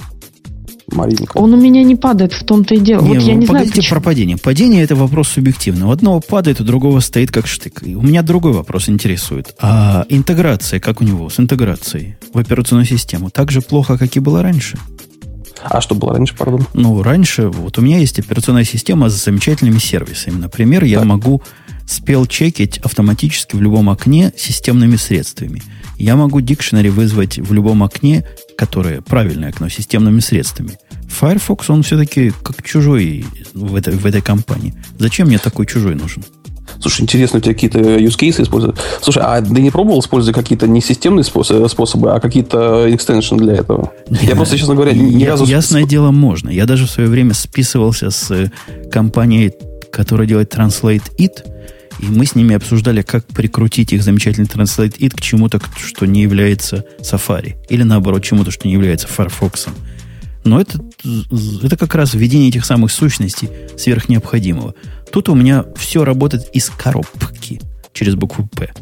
Маринка. 0.92 1.36
Он 1.38 1.54
у 1.54 1.56
меня 1.56 1.84
не 1.84 1.96
падает, 1.96 2.32
в 2.32 2.44
том-то 2.44 2.74
и 2.74 2.78
дело. 2.78 3.02
Не, 3.02 3.14
вот 3.14 3.22
я 3.22 3.34
не 3.34 3.46
знаю, 3.46 3.66
почему. 3.68 4.00
про 4.00 4.00
падение. 4.00 4.36
Падение 4.36 4.82
это 4.82 4.96
вопрос 4.96 5.28
субъективный. 5.28 5.86
У 5.86 5.90
одного 5.90 6.20
падает, 6.20 6.60
у 6.60 6.64
другого 6.64 7.00
стоит 7.00 7.30
как 7.30 7.46
штык. 7.46 7.82
И 7.84 7.94
у 7.94 8.02
меня 8.02 8.22
другой 8.22 8.52
вопрос 8.52 8.88
интересует. 8.88 9.54
А 9.60 10.04
интеграция, 10.08 10.80
как 10.80 11.00
у 11.00 11.04
него 11.04 11.30
с 11.30 11.38
интеграцией 11.38 12.16
в 12.32 12.38
операционную 12.38 12.86
систему, 12.86 13.30
так 13.30 13.52
же 13.52 13.60
плохо, 13.60 13.98
как 13.98 14.16
и 14.16 14.20
было 14.20 14.42
раньше? 14.42 14.78
А 15.62 15.80
что 15.80 15.94
было 15.94 16.14
раньше, 16.14 16.34
пардон? 16.34 16.66
Ну, 16.74 17.02
раньше, 17.02 17.48
вот 17.48 17.78
у 17.78 17.82
меня 17.82 17.98
есть 17.98 18.18
операционная 18.18 18.64
система 18.64 19.10
с 19.10 19.24
замечательными 19.24 19.78
сервисами. 19.78 20.38
Например, 20.38 20.84
я 20.84 21.04
могу 21.04 21.42
спел 21.90 22.24
чекить 22.26 22.78
автоматически 22.78 23.56
в 23.56 23.62
любом 23.62 23.90
окне 23.90 24.32
системными 24.36 24.96
средствами. 24.96 25.62
Я 25.98 26.16
могу 26.16 26.40
дикшнери 26.40 26.88
вызвать 26.88 27.38
в 27.38 27.52
любом 27.52 27.82
окне, 27.82 28.24
которое 28.56 29.00
правильное 29.00 29.50
окно, 29.50 29.68
системными 29.68 30.20
средствами. 30.20 30.78
Firefox, 31.08 31.68
он 31.68 31.82
все-таки 31.82 32.32
как 32.42 32.62
чужой 32.62 33.26
в 33.52 33.74
этой, 33.74 33.94
в 33.94 34.06
этой 34.06 34.22
компании. 34.22 34.74
Зачем 34.98 35.26
мне 35.26 35.38
такой 35.38 35.66
чужой 35.66 35.96
нужен? 35.96 36.24
Слушай, 36.78 37.02
интересно, 37.02 37.40
у 37.40 37.42
тебя 37.42 37.54
какие-то 37.54 37.80
use 37.80 38.16
cases 38.16 38.44
используют? 38.44 38.78
Слушай, 39.02 39.24
а 39.26 39.42
ты 39.42 39.60
не 39.60 39.70
пробовал 39.70 40.00
использовать 40.00 40.36
какие-то 40.36 40.68
не 40.68 40.80
системные 40.80 41.24
способы, 41.24 41.68
способы 41.68 42.12
а 42.12 42.20
какие-то 42.20 42.86
экстеншн 42.94 43.36
для 43.36 43.54
этого? 43.54 43.92
Нет, 44.08 44.22
я 44.22 44.36
просто, 44.36 44.56
честно 44.56 44.74
говоря, 44.74 44.92
ни 44.92 45.18
я, 45.18 45.30
разу... 45.30 45.44
Ясное 45.44 45.82
дело, 45.82 46.12
можно. 46.12 46.48
Я 46.48 46.66
даже 46.66 46.86
в 46.86 46.90
свое 46.90 47.08
время 47.08 47.34
списывался 47.34 48.10
с 48.10 48.30
э, 48.30 48.50
компанией, 48.90 49.52
которая 49.90 50.26
делает 50.28 50.54
Translate 50.54 51.02
It, 51.18 51.42
и 52.00 52.06
мы 52.06 52.24
с 52.24 52.34
ними 52.34 52.54
обсуждали, 52.54 53.02
как 53.02 53.26
прикрутить 53.26 53.92
их 53.92 54.02
замечательный 54.02 54.46
Translate 54.46 54.98
It 54.98 55.16
к 55.16 55.20
чему-то, 55.20 55.60
что 55.76 56.06
не 56.06 56.22
является 56.22 56.84
Safari. 57.00 57.56
Или 57.68 57.82
наоборот, 57.82 58.24
чему-то, 58.24 58.50
что 58.50 58.66
не 58.66 58.74
является 58.74 59.06
Firefox. 59.06 59.66
Но 60.44 60.60
это, 60.60 60.80
это 61.62 61.76
как 61.76 61.94
раз 61.94 62.14
введение 62.14 62.48
этих 62.48 62.64
самых 62.64 62.90
сущностей 62.90 63.50
сверхнеобходимого. 63.76 64.74
Тут 65.12 65.28
у 65.28 65.34
меня 65.34 65.66
все 65.76 66.04
работает 66.04 66.48
из 66.54 66.70
коробки 66.70 67.60
через 67.92 68.14
букву 68.14 68.48
П. 68.48 68.72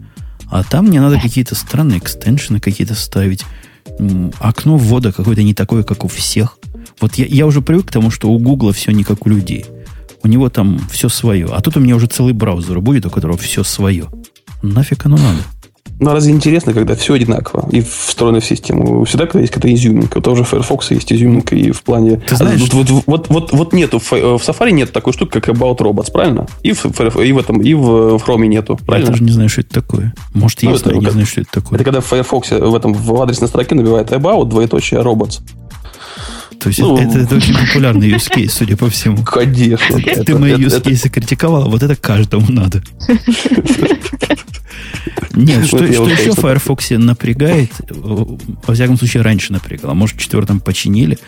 А 0.51 0.63
там 0.63 0.87
мне 0.87 1.01
надо 1.01 1.21
какие-то 1.21 1.55
странные 1.55 1.99
экстеншены 1.99 2.61
какие-то 2.61 2.95
ставить. 2.95 3.45
Окно 4.39 4.77
ввода 4.77 5.13
какое-то 5.13 5.43
не 5.43 5.55
такое, 5.55 5.83
как 5.83 6.05
у 6.05 6.09
всех. 6.09 6.59
Вот 7.01 7.17
я, 7.17 7.27
я 7.27 7.47
уже 7.47 7.63
привык 7.63 7.89
к 7.89 7.93
тому, 7.93 8.11
что 8.11 8.31
у 8.31 8.39
Гугла 8.39 8.73
все 8.73 8.93
не 8.93 9.03
как 9.03 9.27
у 9.27 9.29
людей. 9.29 9.67
У 10.23 10.29
него 10.29 10.49
там 10.49 10.81
все 10.91 11.09
свое. 11.09 11.49
А 11.51 11.61
тут 11.61 11.77
у 11.77 11.81
меня 11.81 11.97
уже 11.97 12.07
целый 12.07 12.33
браузер 12.33 12.81
будет, 12.81 13.07
у 13.07 13.11
которого 13.11 13.39
все 13.39 13.63
свое. 13.63 14.07
Нафиг 14.63 15.07
оно 15.07 15.17
надо? 15.17 15.39
Ну, 16.01 16.13
разве 16.13 16.33
интересно, 16.33 16.73
когда 16.73 16.95
все 16.95 17.15
одинаково 17.15 17.69
и 17.73 17.81
встроено 17.81 18.41
в 18.41 18.45
систему? 18.45 19.05
Всегда, 19.05 19.27
когда 19.27 19.41
есть 19.41 19.53
какая-то 19.53 19.75
изюминка. 19.75 20.19
У 20.19 20.21
того 20.21 20.37
же 20.37 20.45
Firefox 20.45 20.93
есть 20.93 21.13
изюминка 21.13 21.57
и 21.57 21.73
в 21.73 21.83
плане... 21.83 22.19
Ты 22.19 22.37
знаешь... 22.37 22.61
А, 22.61 22.77
вот, 22.77 22.89
вот, 22.89 23.03
вот, 23.07 23.29
вот, 23.29 23.53
вот 23.53 23.73
нету, 23.73 23.99
в, 23.99 24.13
Safari 24.13 24.71
нет 24.71 24.93
такой 24.93 25.13
штуки, 25.13 25.33
как 25.41 25.49
About 25.49 25.79
Robots, 25.79 26.13
правильно? 26.13 26.47
И 26.63 26.73
в, 26.73 26.85
и 26.85 27.33
в 27.33 27.39
этом, 27.39 27.61
и 27.61 27.75
в 27.75 28.17
Chrome 28.17 28.47
нету, 28.47 28.79
правильно? 28.87 29.07
Я 29.07 29.13
даже 29.13 29.25
не 29.25 29.33
знаю, 29.33 29.49
что 29.49 29.63
это 29.63 29.71
такое. 29.71 30.15
Может, 30.35 30.63
ну, 30.63 30.71
есть, 30.71 30.83
это, 30.83 30.95
но 30.95 31.01
я 31.01 31.07
не 31.07 31.11
знаю, 31.11 31.27
что 31.27 31.41
это 31.41 31.51
такое. 31.51 31.77
Это 31.77 31.85
когда 31.85 32.01
в 32.01 32.07
Firefox 32.07 32.51
в 32.51 32.75
этом 32.75 32.93
в 32.93 33.21
адресной 33.21 33.49
строке 33.49 33.75
набивает 33.75 34.13
About, 34.13 34.49
двоеточие, 34.49 35.01
Robots. 35.01 35.41
То 36.61 36.69
есть 36.69 36.81
ну, 36.81 36.99
это, 36.99 37.19
это 37.19 37.37
очень 37.37 37.55
популярный 37.55 38.11
use 38.11 38.31
case, 38.31 38.51
судя 38.51 38.77
по 38.77 38.91
всему. 38.91 39.23
Конечно. 39.23 39.97
Ты 40.01 40.11
это, 40.11 40.39
мои 40.39 40.55
use 40.55 40.83
cases 40.83 41.09
критиковала, 41.09 41.69
вот 41.69 41.83
это 41.83 41.95
каждому 41.97 42.51
надо. 42.51 42.83
Нет, 45.35 45.67
что, 45.67 45.79
что 45.79 46.09
еще 46.09 46.33
в 46.33 46.41
Firefox 46.41 46.91
напрягает, 46.91 47.71
во 47.89 48.75
всяком 48.75 48.99
случае, 48.99 49.23
раньше 49.23 49.53
напрягало, 49.53 49.95
может, 49.95 50.17
в 50.17 50.21
четвертом 50.21 50.59
починили. 50.61 51.19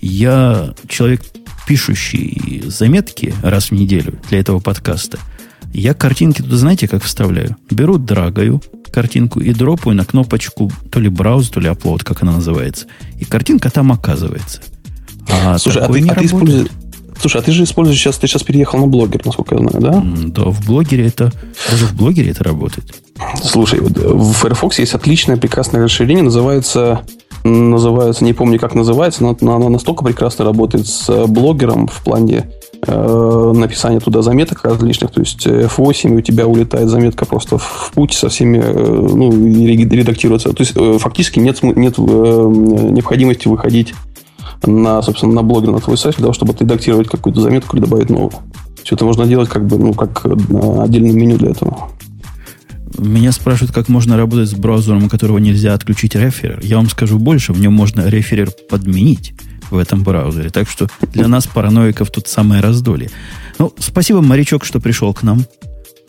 Я 0.00 0.72
человек, 0.88 1.22
пишущий 1.66 2.62
заметки 2.66 3.34
раз 3.42 3.70
в 3.70 3.72
неделю 3.72 4.18
для 4.30 4.40
этого 4.40 4.60
подкаста. 4.60 5.18
Я 5.72 5.94
картинки 5.94 6.42
туда, 6.42 6.56
знаете, 6.56 6.88
как 6.88 7.04
вставляю? 7.04 7.56
Беру, 7.70 7.98
драгаю 7.98 8.62
картинку 8.90 9.40
и 9.40 9.52
дропаю 9.52 9.96
на 9.96 10.04
кнопочку 10.04 10.72
то 10.90 10.98
ли 10.98 11.08
брауз, 11.08 11.48
то 11.48 11.60
ли 11.60 11.68
upload, 11.68 12.02
как 12.02 12.22
она 12.22 12.32
называется. 12.32 12.86
И 13.18 13.24
картинка 13.24 13.70
там 13.70 13.92
оказывается. 13.92 14.62
А 15.32 15.58
Слушай, 15.58 15.82
а 15.82 15.92
ты, 15.92 16.06
а 16.08 16.14
ты 16.14 16.26
используешь... 16.26 16.68
Слушай, 17.20 17.42
а 17.42 17.44
ты 17.44 17.52
же 17.52 17.64
используешь 17.64 17.98
сейчас, 17.98 18.16
ты 18.16 18.26
сейчас 18.26 18.42
переехал 18.42 18.78
на 18.78 18.86
блогер, 18.86 19.20
насколько 19.26 19.54
я 19.54 19.60
знаю, 19.60 19.80
да? 19.80 20.02
Да, 20.28 20.50
в 20.50 20.64
блогере 20.64 21.06
это, 21.06 21.30
даже 21.70 21.86
в 21.86 21.94
блогере 21.94 22.30
это 22.30 22.44
работает. 22.44 22.94
Слушай, 23.42 23.80
вот 23.80 23.92
в 23.92 24.32
Firefox 24.32 24.78
есть 24.78 24.94
отличное, 24.94 25.36
прекрасное 25.36 25.84
расширение, 25.84 26.24
называется, 26.24 27.02
называется, 27.44 28.24
не 28.24 28.32
помню, 28.32 28.58
как 28.58 28.74
называется, 28.74 29.22
но 29.22 29.54
оно 29.54 29.68
настолько 29.68 30.02
прекрасно 30.02 30.46
работает 30.46 30.86
с 30.86 31.26
блогером 31.26 31.88
в 31.88 32.02
плане 32.02 32.46
э, 32.86 33.52
написания 33.54 34.00
туда 34.00 34.22
заметок 34.22 34.64
различных, 34.64 35.10
то 35.10 35.20
есть 35.20 35.46
F8, 35.46 36.14
и 36.14 36.16
у 36.16 36.20
тебя 36.22 36.46
улетает 36.46 36.88
заметка 36.88 37.26
просто 37.26 37.58
в 37.58 37.92
путь 37.94 38.14
со 38.14 38.30
всеми, 38.30 38.62
э, 38.62 39.08
ну, 39.14 39.30
и 39.46 39.76
редактируется. 39.76 40.54
То 40.54 40.62
есть 40.62 40.72
э, 40.74 40.98
фактически 40.98 41.38
нет, 41.38 41.62
нет 41.62 41.98
э, 41.98 42.02
необходимости 42.02 43.46
выходить 43.46 43.92
на, 44.66 45.02
собственно, 45.02 45.32
на 45.34 45.42
блогер, 45.42 45.70
на 45.70 45.80
твой 45.80 45.96
сайт, 45.96 46.16
для 46.16 46.22
того, 46.22 46.32
чтобы 46.32 46.54
редактировать 46.58 47.08
какую-то 47.08 47.40
заметку 47.40 47.76
или 47.76 47.84
добавить 47.84 48.10
новую. 48.10 48.32
Все 48.82 48.94
это 48.94 49.04
можно 49.04 49.26
делать 49.26 49.48
как 49.48 49.66
бы, 49.66 49.78
ну, 49.78 49.94
как 49.94 50.24
э, 50.24 50.82
отдельное 50.82 51.12
меню 51.12 51.38
для 51.38 51.50
этого. 51.50 51.90
Меня 52.98 53.32
спрашивают, 53.32 53.72
как 53.72 53.88
можно 53.88 54.16
работать 54.16 54.48
с 54.50 54.54
браузером, 54.54 55.04
у 55.04 55.08
которого 55.08 55.38
нельзя 55.38 55.74
отключить 55.74 56.14
реферер. 56.14 56.60
Я 56.62 56.76
вам 56.76 56.88
скажу 56.88 57.18
больше, 57.18 57.52
в 57.52 57.60
нем 57.60 57.72
можно 57.72 58.06
реферер 58.08 58.50
подменить 58.68 59.34
в 59.70 59.78
этом 59.78 60.02
браузере. 60.02 60.50
Так 60.50 60.68
что 60.68 60.88
для 61.12 61.28
нас, 61.28 61.46
параноиков, 61.46 62.10
тут 62.10 62.26
самое 62.26 62.60
раздолье. 62.60 63.10
Ну, 63.58 63.72
спасибо, 63.78 64.20
морячок, 64.20 64.64
что 64.64 64.80
пришел 64.80 65.14
к 65.14 65.22
нам. 65.22 65.44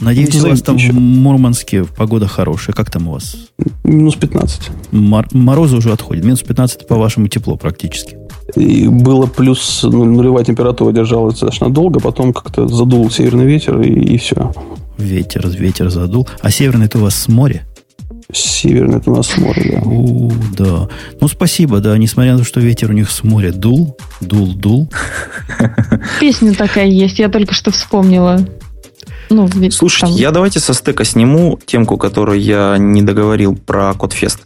Надеюсь, 0.02 0.36
у 0.44 0.50
вас 0.50 0.62
там 0.64 0.78
в 0.78 0.94
Мурманске 0.94 1.86
погода 1.86 2.28
хорошая. 2.28 2.76
Как 2.76 2.90
там 2.90 3.08
у 3.08 3.12
вас? 3.12 3.36
Минус 3.84 4.16
15. 4.16 4.72
Мор- 4.92 5.28
морозы 5.32 5.78
уже 5.78 5.92
отходят. 5.92 6.26
Минус 6.26 6.42
15 6.42 6.88
по-вашему 6.88 7.28
тепло 7.28 7.56
практически. 7.56 8.18
И 8.56 8.88
было 8.88 9.28
плюс 9.28 9.82
ну, 9.84 10.04
нулевая 10.04 10.44
температура 10.44 10.92
держалась 10.92 11.36
достаточно 11.36 11.70
долго, 11.70 12.00
потом 12.00 12.34
как-то 12.34 12.68
задул 12.68 13.10
северный 13.12 13.46
ветер, 13.46 13.80
и, 13.80 13.90
и 13.90 14.18
все. 14.18 14.52
Ветер, 14.98 15.48
ветер 15.48 15.90
задул. 15.90 16.28
А 16.42 16.50
северный 16.50 16.88
это 16.88 16.98
у 16.98 17.02
вас 17.02 17.16
с 17.16 17.28
моря? 17.28 17.64
Северный 18.34 18.98
это 18.98 19.12
у 19.12 19.16
нас 19.16 19.28
с 19.28 19.38
моря, 19.38 19.82
да. 19.84 19.90
У, 19.90 20.32
да. 20.58 20.90
Ну, 21.20 21.28
спасибо, 21.28 21.80
да. 21.80 21.98
Несмотря 21.98 22.34
на 22.34 22.40
то, 22.40 22.44
что 22.44 22.60
ветер 22.60 22.90
у 22.90 22.94
них 22.94 23.12
с 23.12 23.24
моря 23.24 23.52
дул, 23.52 23.98
дул, 24.20 24.54
дул. 24.54 24.90
Песня 26.20 26.54
такая 26.56 26.88
есть, 26.88 27.20
я 27.20 27.30
только 27.30 27.54
что 27.54 27.72
вспомнила. 27.72 28.40
Ну, 29.32 29.50
Слушайте, 29.72 30.08
там... 30.08 30.16
я 30.16 30.32
давайте 30.32 30.60
со 30.60 30.74
стека 30.74 31.04
сниму 31.06 31.60
темку, 31.66 31.98
которую 31.98 32.40
я 32.40 32.78
не 32.78 33.02
договорил 33.02 33.56
про 33.56 33.94
Кодфест. 33.94 34.42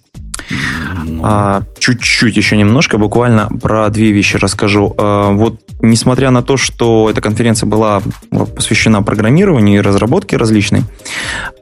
Ну. 1.06 1.22
А, 1.24 1.64
чуть-чуть 1.80 2.38
еще 2.38 2.56
немножко, 2.56 2.98
буквально 2.98 3.49
про 3.62 3.90
две 3.90 4.12
вещи 4.12 4.38
расскажу. 4.38 4.94
А, 4.98 5.32
вот 5.32 5.60
несмотря 5.82 6.30
на 6.30 6.44
то, 6.44 6.57
что 6.57 7.10
эта 7.10 7.22
конференция 7.22 7.68
была 7.68 8.02
посвящена 8.30 9.02
программированию 9.02 9.80
и 9.80 9.82
разработке 9.82 10.38
различной, 10.38 10.84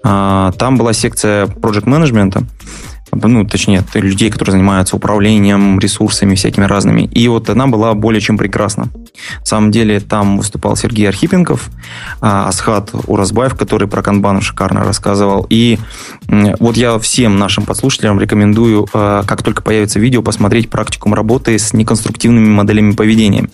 а, 0.04 0.52
там 0.54 0.78
была 0.78 0.94
секция 0.94 1.48
project 1.48 1.88
менеджмента 1.88 2.44
ну, 3.22 3.46
точнее, 3.46 3.84
людей, 3.94 4.30
которые 4.30 4.54
занимаются 4.54 4.96
управлением 4.96 5.80
ресурсами 5.80 6.36
всякими 6.36 6.66
разными. 6.66 7.04
И 7.04 7.28
вот 7.28 7.50
она 7.50 7.68
была 7.68 7.94
более 7.94 8.22
чем 8.22 8.38
прекрасна. 8.38 8.90
На 9.40 9.46
самом 9.46 9.72
деле 9.72 10.00
там 10.00 10.38
выступал 10.38 10.76
Сергей 10.76 11.08
Архипенков, 11.08 11.70
а, 12.22 12.48
Асхат 12.48 12.92
Уразбаев, 13.08 13.56
который 13.56 13.88
про 13.88 14.02
канбан 14.02 14.42
шикарно 14.42 14.84
рассказывал. 14.84 15.46
И 15.50 15.80
вот 16.28 16.78
я 16.78 16.98
всем 17.00 17.38
нашим 17.38 17.66
подслушателям 17.66 18.20
рекомендую, 18.20 18.88
а, 18.94 19.24
как 19.24 19.44
только 19.44 19.62
появится 19.62 20.00
видео, 20.00 20.22
посмотреть 20.22 20.70
практикум 20.70 21.14
работы 21.14 21.58
с 21.58 21.74
неконструктивными 21.74 22.50
моделями 22.50 22.92
поведения. 22.92 23.50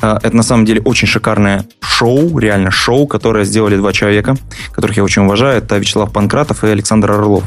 А, 0.00 0.18
это 0.22 0.36
на 0.36 0.42
самом 0.42 0.64
деле 0.64 0.80
очень 0.82 1.08
шикарное 1.08 1.66
шоу, 1.80 2.38
реально 2.38 2.70
шоу, 2.70 3.06
которое 3.06 3.44
сделали 3.44 3.76
два 3.76 3.92
человека, 3.92 4.36
которых 4.72 4.96
я 4.96 5.04
очень 5.04 5.22
уважаю. 5.22 5.58
Это 5.58 5.76
Вячеслав 5.78 6.12
Панкратов 6.12 6.64
и 6.64 6.68
Александр 6.68 7.12
Орлов 7.12 7.44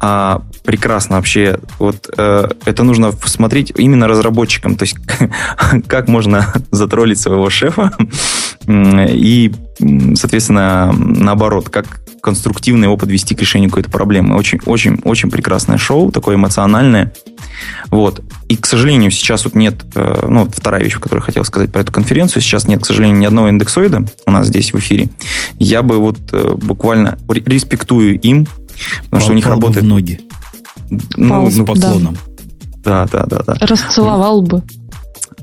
а, 0.00 0.42
прекрасно 0.64 1.16
вообще. 1.16 1.58
Вот 1.78 2.08
э, 2.16 2.48
это 2.64 2.82
нужно 2.84 3.12
смотреть 3.12 3.72
именно 3.76 4.08
разработчикам, 4.08 4.76
то 4.76 4.84
есть 4.84 4.96
как 5.86 6.08
можно 6.08 6.52
затроллить 6.70 7.20
своего 7.20 7.50
шефа 7.50 7.92
и, 8.66 9.52
соответственно, 10.14 10.92
наоборот, 10.92 11.68
как 11.68 12.00
конструктивно 12.20 12.84
его 12.84 12.96
подвести 12.96 13.34
к 13.34 13.40
решению 13.40 13.70
какой-то 13.70 13.90
проблемы. 13.90 14.36
Очень, 14.36 14.60
очень, 14.66 15.00
очень 15.04 15.30
прекрасное 15.30 15.78
шоу, 15.78 16.12
такое 16.12 16.36
эмоциональное. 16.36 17.12
Вот. 17.86 18.22
И, 18.48 18.56
к 18.56 18.66
сожалению, 18.66 19.10
сейчас 19.10 19.44
вот 19.44 19.54
нет, 19.54 19.84
э, 19.94 20.26
ну, 20.28 20.48
вторая 20.50 20.82
вещь, 20.82 20.98
которую 20.98 21.22
хотел 21.22 21.44
сказать 21.44 21.72
про 21.72 21.80
эту 21.80 21.92
конференцию, 21.92 22.42
сейчас 22.42 22.66
нет, 22.68 22.82
к 22.82 22.86
сожалению, 22.86 23.18
ни 23.18 23.26
одного 23.26 23.48
индексоида 23.48 24.04
у 24.26 24.30
нас 24.30 24.48
здесь 24.48 24.72
в 24.72 24.78
эфире. 24.78 25.08
Я 25.58 25.82
бы 25.82 25.98
вот 25.98 26.18
э, 26.32 26.54
буквально 26.56 27.18
респектую 27.28 28.18
им, 28.20 28.46
Потому 29.04 29.22
что 29.22 29.32
у 29.32 29.34
них 29.34 29.46
работает... 29.46 29.84
в 29.84 29.88
ноги. 29.88 30.20
Ну, 31.16 31.48
ну 31.50 31.64
поклоном. 31.64 32.16
Да. 32.84 33.06
да, 33.12 33.26
да, 33.26 33.42
да, 33.44 33.54
да. 33.54 33.66
Расцеловал 33.66 34.42
бы. 34.42 34.62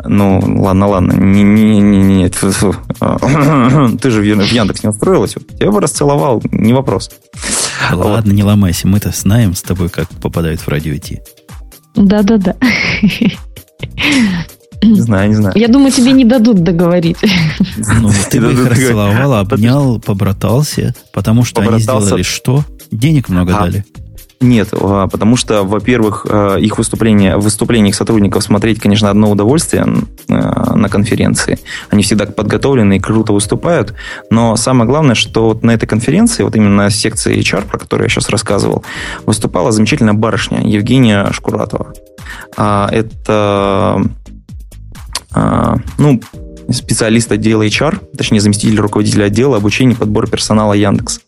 Ну, 0.05 0.39
ладно, 0.59 0.88
ладно. 0.88 1.14
Не, 1.14 1.43
не, 1.43 1.64
не, 1.64 1.81
не, 1.81 2.03
не. 2.03 2.30
Ты 3.97 4.11
же 4.11 4.22
в 4.22 4.23
Яндекс 4.23 4.84
не 4.84 4.89
устроилась. 4.89 5.35
Я 5.59 5.72
бы 5.72 5.81
расцеловал, 5.81 6.41
не 6.51 6.73
вопрос. 6.73 7.09
Ладно, 7.91 8.31
не 8.31 8.43
ломайся. 8.43 8.88
Мы-то 8.88 9.11
знаем 9.11 9.55
с 9.55 9.61
тобой, 9.61 9.89
как 9.89 10.09
попадают 10.09 10.61
в 10.61 10.68
радио 10.68 10.95
идти. 10.95 11.22
Да-да-да. 11.95 12.55
Не 14.84 15.01
знаю, 15.01 15.30
не 15.30 15.35
знаю. 15.35 15.53
Я 15.57 15.68
думаю, 15.68 15.91
тебе 15.91 16.11
не 16.11 16.23
дадут 16.23 16.64
договорить. 16.64 17.18
Ну, 17.77 18.11
ты 18.30 18.39
бы 18.39 18.53
их 18.53 18.65
расцеловал, 18.69 19.34
обнял, 19.39 19.99
побратался, 19.99 20.93
потому 21.14 21.43
что 21.43 21.61
они 21.61 21.80
сделали 21.80 22.22
что? 22.22 22.64
Денег 22.91 23.30
много 23.30 23.55
а, 23.55 23.61
дали. 23.61 23.85
Нет, 24.39 24.69
а, 24.72 25.07
потому 25.07 25.35
что, 25.35 25.64
во-первых, 25.64 26.26
а, 26.30 26.57
их 26.57 26.77
выступления, 26.77 27.38
выступления 27.38 27.89
их 27.89 27.95
сотрудников 27.95 28.43
смотреть, 28.43 28.80
конечно, 28.80 29.09
одно 29.09 29.31
удовольствие 29.31 29.85
на 30.27 30.89
конференции. 30.89 31.57
Они 31.89 32.03
всегда 32.03 32.26
подготовлены 32.26 32.97
и 32.97 32.99
круто 32.99 33.34
выступают. 33.34 33.93
Но 34.30 34.55
самое 34.55 34.88
главное, 34.89 35.15
что 35.15 35.45
вот 35.49 35.64
на 35.64 35.72
этой 35.72 35.88
конференции, 35.88 36.43
вот 36.43 36.55
именно 36.55 36.76
на 36.76 36.89
секции 36.89 37.38
HR, 37.39 37.68
про 37.68 37.80
которую 37.80 38.05
я 38.05 38.09
сейчас 38.09 38.30
рассказывал, 38.30 38.84
выступала 39.26 39.72
замечательная 39.72 40.14
барышня 40.14 40.61
Евгения 40.68 41.30
Шкуратова. 41.31 41.93
Это 42.55 44.03
ну, 45.97 46.22
специалист 46.69 47.31
отдела 47.31 47.65
HR, 47.65 48.15
точнее 48.18 48.41
заместитель 48.41 48.80
руководителя 48.80 49.26
отдела 49.26 49.57
обучения 49.57 49.93
и 49.93 49.97
подбора 49.97 50.27
персонала 50.27 50.73
Яндекс. 50.73 51.22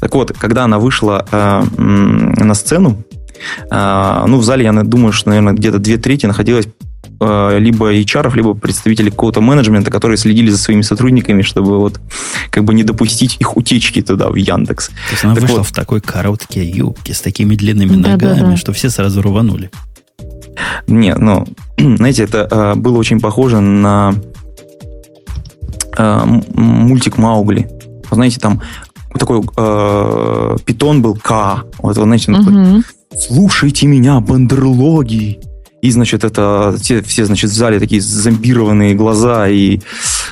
Так 0.00 0.14
вот, 0.14 0.32
когда 0.36 0.64
она 0.64 0.78
вышла 0.78 1.26
э, 1.30 1.62
на 1.76 2.54
сцену, 2.54 3.02
э, 3.70 4.24
ну, 4.26 4.38
в 4.38 4.44
зале, 4.44 4.64
я 4.64 4.72
думаю, 4.72 5.12
что, 5.12 5.30
наверное, 5.30 5.52
где-то 5.52 5.78
две 5.78 5.96
трети 5.96 6.26
находилось 6.26 6.68
э, 7.20 7.58
либо 7.58 7.92
HR, 7.92 8.34
либо 8.34 8.54
представители 8.54 9.10
какого-то 9.10 9.40
менеджмента, 9.40 9.90
которые 9.90 10.16
следили 10.16 10.50
за 10.50 10.58
своими 10.58 10.82
сотрудниками, 10.82 11.42
чтобы 11.42 11.78
вот 11.78 12.00
как 12.50 12.64
бы 12.64 12.74
не 12.74 12.84
допустить 12.84 13.36
их 13.40 13.56
утечки 13.56 14.02
туда, 14.02 14.28
в 14.28 14.34
Яндекс. 14.34 14.88
То 14.88 14.94
есть 15.12 15.24
она 15.24 15.34
так 15.34 15.42
вышла 15.42 15.58
вот, 15.58 15.66
в 15.66 15.72
такой 15.72 16.00
короткой 16.00 16.66
юбке 16.66 17.14
с 17.14 17.20
такими 17.20 17.54
длинными 17.54 18.00
да, 18.02 18.10
ногами, 18.10 18.40
да, 18.40 18.46
да. 18.46 18.56
что 18.56 18.72
все 18.72 18.90
сразу 18.90 19.22
рванули. 19.22 19.70
Не, 20.86 21.14
ну, 21.14 21.46
знаете, 21.78 22.24
это 22.24 22.48
э, 22.50 22.74
было 22.74 22.98
очень 22.98 23.20
похоже 23.20 23.60
на 23.60 24.14
э, 25.96 26.24
мультик 26.54 27.18
Маугли. 27.18 27.68
Знаете, 28.10 28.40
там 28.40 28.62
такой 29.14 29.42
э, 29.56 30.56
питон 30.64 31.02
был 31.02 31.14
К. 31.14 31.64
Вот, 31.78 31.94
знаете, 31.94 32.32
угу. 32.32 32.44
такой, 32.44 32.82
слушайте 33.18 33.86
меня, 33.86 34.20
бандерлоги. 34.20 35.40
И, 35.80 35.92
значит, 35.92 36.24
это 36.24 36.74
все, 36.80 37.02
все, 37.02 37.24
значит, 37.24 37.50
в 37.50 37.54
зале 37.54 37.78
такие 37.78 38.00
зомбированные 38.00 38.94
глаза. 38.94 39.48
И, 39.48 39.80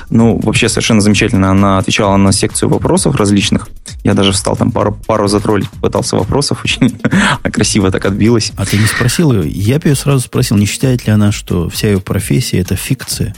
ну, 0.09 0.39
вообще 0.39 0.67
совершенно 0.67 0.99
замечательно. 0.99 1.51
Она 1.51 1.77
отвечала 1.77 2.17
на 2.17 2.33
секцию 2.33 2.69
вопросов 2.69 3.15
различных. 3.15 3.69
Я 4.03 4.13
даже 4.13 4.33
встал 4.33 4.57
там 4.57 4.71
пару, 4.71 4.97
пару 5.07 5.27
затроллить, 5.27 5.69
пытался 5.69 6.17
вопросов. 6.17 6.63
Очень 6.65 6.99
красиво 7.43 7.91
так 7.91 8.05
отбилась. 8.05 8.51
А 8.57 8.65
ты 8.65 8.77
не 8.77 8.85
спросил 8.85 9.31
ее? 9.31 9.49
Я 9.49 9.79
бы 9.79 9.87
ее 9.89 9.95
сразу 9.95 10.19
спросил, 10.21 10.57
не 10.57 10.65
считает 10.65 11.07
ли 11.07 11.13
она, 11.13 11.31
что 11.31 11.69
вся 11.69 11.87
ее 11.87 12.01
профессия– 12.01 12.57
это 12.59 12.75
фикция 12.75 13.33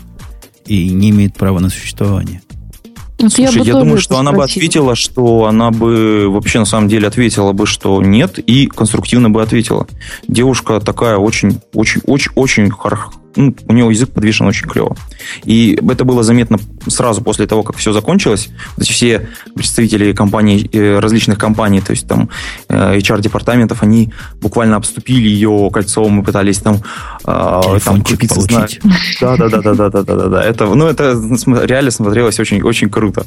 и 0.65 0.89
не 0.89 1.11
имеет 1.11 1.35
права 1.35 1.59
на 1.59 1.69
существование? 1.69 2.41
Вот 3.19 3.33
Слушай, 3.33 3.57
я, 3.59 3.73
я 3.73 3.79
думаю, 3.79 3.99
что 3.99 4.17
она 4.17 4.31
бы 4.31 4.43
ответила, 4.43 4.95
что 4.95 5.45
она 5.45 5.71
бы 5.71 6.29
вообще 6.29 6.59
на 6.59 6.65
самом 6.65 6.87
деле 6.87 7.07
ответила 7.07 7.51
бы, 7.51 7.65
что 7.65 8.01
нет, 8.01 8.39
и 8.39 8.67
конструктивно 8.67 9.29
бы 9.29 9.41
ответила. 9.41 9.87
Девушка 10.27 10.79
такая 10.79 11.17
очень, 11.17 11.59
очень, 11.73 12.01
очень, 12.05 12.31
очень 12.35 12.69
ну, 13.35 13.55
у 13.67 13.73
него 13.73 13.91
язык 13.91 14.11
подвешен 14.11 14.47
очень 14.47 14.67
клево. 14.67 14.95
И 15.43 15.79
это 15.89 16.05
было 16.05 16.23
заметно 16.23 16.59
сразу 16.87 17.21
после 17.21 17.45
того, 17.47 17.63
как 17.63 17.77
все 17.77 17.93
закончилось. 17.93 18.49
Вот 18.75 18.85
эти 18.85 18.91
все 18.91 19.29
представители 19.55 20.13
компаний, 20.13 20.69
э, 20.71 20.99
различных 20.99 21.37
компаний, 21.37 21.81
то 21.81 21.91
есть 21.91 22.07
там 22.07 22.29
э, 22.67 22.97
HR-департаментов, 22.97 23.83
они 23.83 24.11
буквально 24.41 24.77
обступили 24.77 25.27
ее 25.27 25.69
кольцом 25.71 26.21
и 26.21 26.23
пытались 26.23 26.59
там, 26.59 26.81
э, 27.25 27.79
там 27.83 28.01
купиться. 28.01 28.35
Получить. 28.35 28.81
Да, 29.21 29.37
да, 29.37 29.49
да, 29.49 29.61
да, 29.61 29.73
да, 29.73 29.89
да, 29.89 30.03
да, 30.03 30.27
да. 30.27 30.43
Это, 30.43 30.65
ну, 30.65 30.87
это 30.87 31.15
реально 31.65 31.91
смотрелось 31.91 32.39
очень, 32.39 32.61
очень 32.61 32.89
круто. 32.89 33.25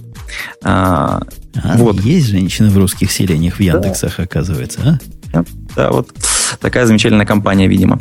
А, 0.62 1.22
а 1.62 1.76
вот. 1.76 2.00
Есть 2.00 2.28
женщины 2.28 2.70
в 2.70 2.76
русских 2.76 3.12
селениях 3.12 3.56
в 3.56 3.60
Яндексах, 3.60 4.16
да. 4.16 4.24
оказывается, 4.24 4.80
а? 4.84 5.21
Да, 5.74 5.90
вот 5.90 6.10
такая 6.60 6.86
замечательная 6.86 7.26
компания, 7.26 7.66
видимо. 7.66 7.98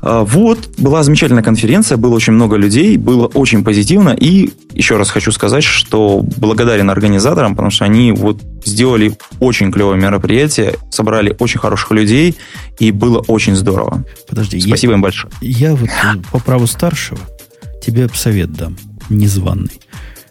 А, 0.00 0.24
вот, 0.24 0.70
была 0.78 1.02
замечательная 1.02 1.42
конференция, 1.42 1.98
было 1.98 2.14
очень 2.14 2.32
много 2.32 2.56
людей, 2.56 2.96
было 2.96 3.26
очень 3.26 3.64
позитивно. 3.64 4.10
И 4.10 4.50
еще 4.72 4.96
раз 4.96 5.10
хочу 5.10 5.32
сказать, 5.32 5.64
что 5.64 6.24
благодарен 6.36 6.90
организаторам, 6.90 7.54
потому 7.54 7.70
что 7.70 7.84
они 7.84 8.12
вот 8.12 8.40
сделали 8.64 9.16
очень 9.40 9.72
клевое 9.72 9.98
мероприятие, 9.98 10.74
собрали 10.90 11.36
очень 11.38 11.60
хороших 11.60 11.90
людей, 11.90 12.36
и 12.78 12.90
было 12.92 13.18
очень 13.28 13.56
здорово. 13.56 14.04
Подожди, 14.28 14.60
спасибо 14.60 14.92
я, 14.92 14.96
им 14.96 15.02
большое. 15.02 15.32
Я 15.40 15.74
вот 15.74 15.90
по 16.30 16.38
праву 16.38 16.66
старшего 16.66 17.20
тебе 17.84 18.08
совет 18.14 18.52
дам, 18.52 18.76
незваный. 19.08 19.80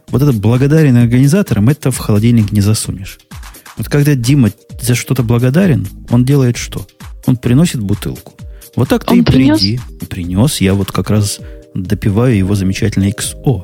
Вот 0.09 0.21
это 0.21 0.31
благодарен 0.31 0.95
организаторам, 0.95 1.69
это 1.69 1.91
в 1.91 1.97
холодильник 1.97 2.51
не 2.51 2.61
засунешь. 2.61 3.19
Вот 3.77 3.89
когда 3.89 4.15
Дима 4.15 4.49
за 4.81 4.95
что-то 4.95 5.23
благодарен, 5.23 5.87
он 6.09 6.25
делает 6.25 6.57
что? 6.57 6.85
Он 7.25 7.37
приносит 7.37 7.81
бутылку. 7.81 8.33
Вот 8.75 8.89
так 8.89 9.05
ты 9.05 9.11
он 9.11 9.19
и 9.19 9.23
принес? 9.23 9.59
приди. 9.59 9.79
Принес. 10.09 10.61
Я 10.61 10.73
вот 10.73 10.91
как 10.91 11.09
раз 11.09 11.39
допиваю 11.73 12.35
его 12.37 12.55
замечательный 12.55 13.11
XO. 13.11 13.63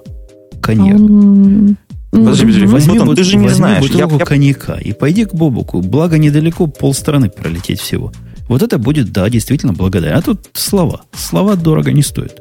Коньяк. 0.61 0.99
Он... 0.99 1.77
Подожди, 2.11 2.45
подожди, 2.45 2.65
возьми, 2.67 2.99
Потом, 2.99 3.15
ты 3.15 3.23
же 3.23 3.37
не 3.37 3.49
знаешь. 3.49 3.81
бутылку 3.81 4.19
я, 4.19 4.25
коньяка 4.25 4.75
и 4.75 4.93
пойди 4.93 5.25
к 5.25 5.33
Бобуку. 5.33 5.81
Благо 5.81 6.19
недалеко 6.19 6.67
полстраны 6.67 7.29
пролететь 7.29 7.79
всего. 7.79 8.11
Вот 8.47 8.61
это 8.61 8.77
будет, 8.77 9.11
да, 9.11 9.29
действительно 9.29 9.73
благодарен. 9.73 10.17
А 10.17 10.21
тут 10.21 10.47
слова. 10.53 11.01
Слова 11.13 11.55
дорого 11.55 11.91
не 11.91 12.03
стоят. 12.03 12.39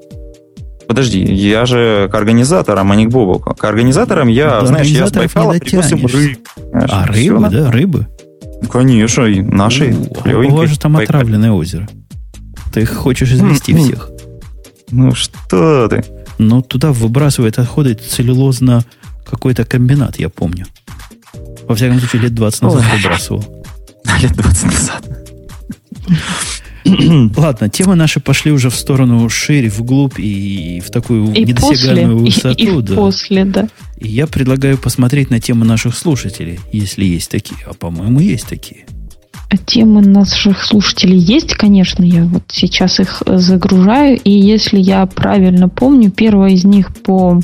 Подожди, 0.92 1.24
я 1.24 1.64
же 1.64 2.10
к 2.12 2.14
организаторам, 2.14 2.92
а 2.92 2.96
не 2.96 3.06
к 3.06 3.08
Бобуку. 3.08 3.54
К 3.54 3.64
организаторам 3.64 4.28
я, 4.28 4.60
да, 4.60 4.66
знаешь, 4.66 4.88
я 4.88 5.06
с 5.06 5.10
Байкала 5.10 5.54
им 5.54 6.06
рыб. 6.06 6.48
А, 6.74 7.06
рыбы, 7.06 7.48
да, 7.48 7.72
рыбы? 7.72 8.08
Конечно, 8.70 9.22
и 9.22 9.40
наши. 9.40 9.96
А 10.22 10.36
у 10.36 10.50
вас 10.50 10.68
же 10.68 10.78
там 10.78 10.98
отравленное 10.98 11.50
озеро. 11.50 11.88
Ты 12.74 12.84
хочешь 12.84 13.32
извести 13.32 13.74
всех. 13.74 14.10
Ну 14.90 15.14
что 15.14 15.88
ты? 15.88 16.04
Ну, 16.36 16.60
туда 16.60 16.92
выбрасывает 16.92 17.58
отходы 17.58 17.94
целлюлозно 17.94 18.84
какой-то 19.24 19.64
комбинат, 19.64 20.18
я 20.18 20.28
помню. 20.28 20.66
Во 21.66 21.74
всяком 21.74 22.00
случае, 22.00 22.20
лет 22.20 22.34
20 22.34 22.62
назад 22.64 22.82
Ой. 22.82 22.98
выбрасывал. 22.98 23.64
Лет 24.20 24.32
20 24.32 24.64
назад. 24.64 25.04
Ладно, 27.36 27.68
темы 27.68 27.94
наши 27.94 28.20
пошли 28.20 28.52
уже 28.52 28.70
в 28.70 28.74
сторону 28.74 29.28
шире, 29.28 29.68
вглубь 29.68 30.18
и 30.18 30.82
в 30.84 30.90
такую 30.90 31.32
и 31.32 31.44
недосягаемую 31.44 32.24
после, 32.24 32.50
высоту. 32.50 32.62
И, 32.62 32.78
и 32.78 32.82
да. 32.82 32.94
после, 32.94 33.44
да. 33.44 33.68
И 33.98 34.08
я 34.08 34.26
предлагаю 34.26 34.78
посмотреть 34.78 35.30
на 35.30 35.40
темы 35.40 35.64
наших 35.64 35.96
слушателей, 35.96 36.58
если 36.72 37.04
есть 37.04 37.30
такие. 37.30 37.60
А 37.66 37.74
по-моему, 37.74 38.20
есть 38.20 38.46
такие. 38.46 38.84
А 39.48 39.56
темы 39.58 40.00
наших 40.00 40.64
слушателей 40.64 41.18
есть, 41.18 41.54
конечно, 41.54 42.02
я 42.02 42.24
вот 42.24 42.44
сейчас 42.48 42.98
их 43.00 43.22
загружаю, 43.26 44.18
и 44.18 44.30
если 44.30 44.78
я 44.80 45.04
правильно 45.04 45.68
помню, 45.68 46.10
первая 46.10 46.52
из 46.52 46.64
них 46.64 46.94
по 46.94 47.38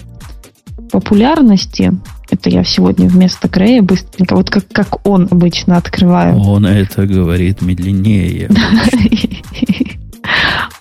популярности, 0.91 1.93
это 2.31 2.51
я 2.51 2.65
сегодня 2.65 3.09
вместо 3.09 3.49
Грея 3.49 3.83
быстренько, 3.83 4.37
вот 4.37 4.51
как, 4.51 4.69
как 4.69 5.07
он 5.07 5.29
обычно 5.31 5.77
открываю. 5.77 6.37
Он 6.37 6.67
это 6.67 7.07
говорит 7.07 7.63
медленнее. 7.63 8.51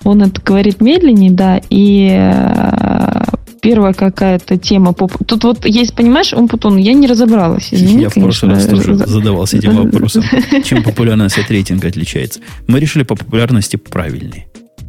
Он 0.03 0.21
это 0.21 0.41
говорит 0.41 0.79
медленнее, 0.79 1.31
да, 1.31 1.59
и 1.69 2.09
э, 2.11 3.23
первая 3.61 3.93
какая-то 3.93 4.57
тема. 4.57 4.93
Тут 4.93 5.43
вот 5.43 5.65
есть, 5.65 5.93
понимаешь, 5.93 6.33
он 6.33 6.47
потом, 6.47 6.77
я 6.77 6.93
не 6.93 7.07
разобралась, 7.07 7.73
извини, 7.73 8.03
Я 8.03 8.09
в 8.09 8.13
прошлый 8.13 8.53
раз 8.53 8.65
тоже 8.65 8.95
задавался 8.95 9.57
этим 9.57 9.75
вопросом. 9.75 10.23
Чем 10.63 10.83
популярность 10.83 11.37
от 11.37 11.51
рейтинга 11.51 11.89
отличается? 11.89 12.39
Мы 12.67 12.79
решили 12.79 13.03
по 13.03 13.15
популярности 13.15 13.75
правильнее. 13.75 14.46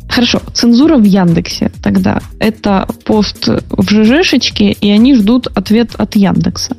Хорошо, 0.09 0.41
цензура 0.55 0.97
в 0.97 1.05
Яндексе 1.05 1.71
тогда. 1.83 2.21
Это 2.39 2.89
пост 3.05 3.49
в 3.49 3.91
ЖЖшечке, 3.91 4.73
и 4.73 4.91
они 4.91 5.15
ждут 5.15 5.47
ответ 5.55 5.95
от 5.97 6.17
Яндекса. 6.17 6.77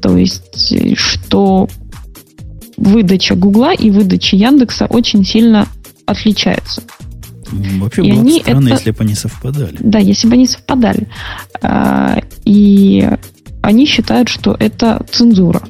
То 0.00 0.16
есть, 0.16 0.98
что 0.98 1.68
выдача 2.76 3.36
Гугла 3.36 3.72
и 3.72 3.90
выдача 3.90 4.36
Яндекса 4.36 4.86
очень 4.86 5.24
сильно 5.24 5.68
отличаются. 6.06 6.82
Вообще 7.52 8.02
и 8.02 8.10
было 8.10 8.20
они 8.20 8.38
бы 8.38 8.40
странно, 8.40 8.66
это... 8.68 8.74
если 8.74 8.90
бы 8.90 8.96
они 9.00 9.14
совпадали. 9.14 9.76
Да, 9.78 9.98
если 9.98 10.28
бы 10.28 10.34
они 10.34 10.46
совпадали. 10.46 11.08
А, 11.60 12.20
и 12.44 13.08
они 13.62 13.86
считают, 13.86 14.28
что 14.28 14.56
это 14.58 15.04
цензура. 15.10 15.62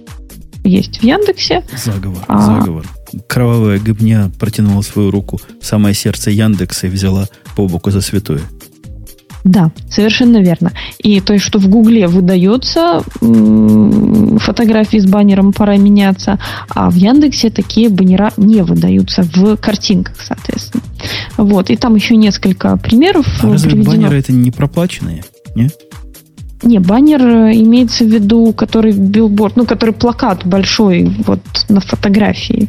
Есть 0.64 0.98
в 0.98 1.02
Яндексе. 1.02 1.64
Заговор, 1.76 2.22
а... 2.28 2.40
заговор. 2.40 2.86
Кровавая 3.26 3.78
гыбня 3.78 4.30
протянула 4.38 4.82
свою 4.82 5.10
руку 5.10 5.40
в 5.60 5.66
самое 5.66 5.94
сердце 5.94 6.30
Яндекса 6.30 6.86
и 6.86 6.90
взяла 6.90 7.28
по 7.56 7.66
боку 7.66 7.90
за 7.90 8.00
святое. 8.00 8.40
Да, 9.44 9.72
совершенно 9.90 10.38
верно. 10.38 10.72
И 10.98 11.20
то 11.20 11.32
есть, 11.32 11.44
что 11.44 11.58
в 11.58 11.68
Гугле 11.68 12.06
выдается 12.06 13.02
фотографии 14.38 14.98
с 14.98 15.06
баннером 15.06 15.52
«Пора 15.52 15.76
меняться», 15.76 16.38
а 16.68 16.90
в 16.90 16.94
Яндексе 16.94 17.50
такие 17.50 17.88
баннера 17.88 18.32
не 18.36 18.62
выдаются 18.62 19.22
в 19.22 19.56
картинках, 19.56 20.16
соответственно. 20.20 20.84
Вот. 21.36 21.70
И 21.70 21.76
там 21.76 21.96
еще 21.96 22.14
несколько 22.16 22.76
примеров 22.76 23.26
а 23.42 23.50
разве 23.50 23.82
баннеры 23.82 24.18
это 24.18 24.32
не 24.32 24.52
проплаченные? 24.52 25.24
Нет? 25.56 25.76
Не, 26.62 26.78
баннер 26.78 27.20
э, 27.20 27.52
имеется 27.56 28.04
в 28.04 28.08
виду, 28.08 28.52
который 28.52 28.92
билборд, 28.92 29.56
ну, 29.56 29.66
который 29.66 29.92
плакат 29.92 30.46
большой 30.46 31.12
вот 31.26 31.40
на 31.68 31.80
фотографии. 31.80 32.68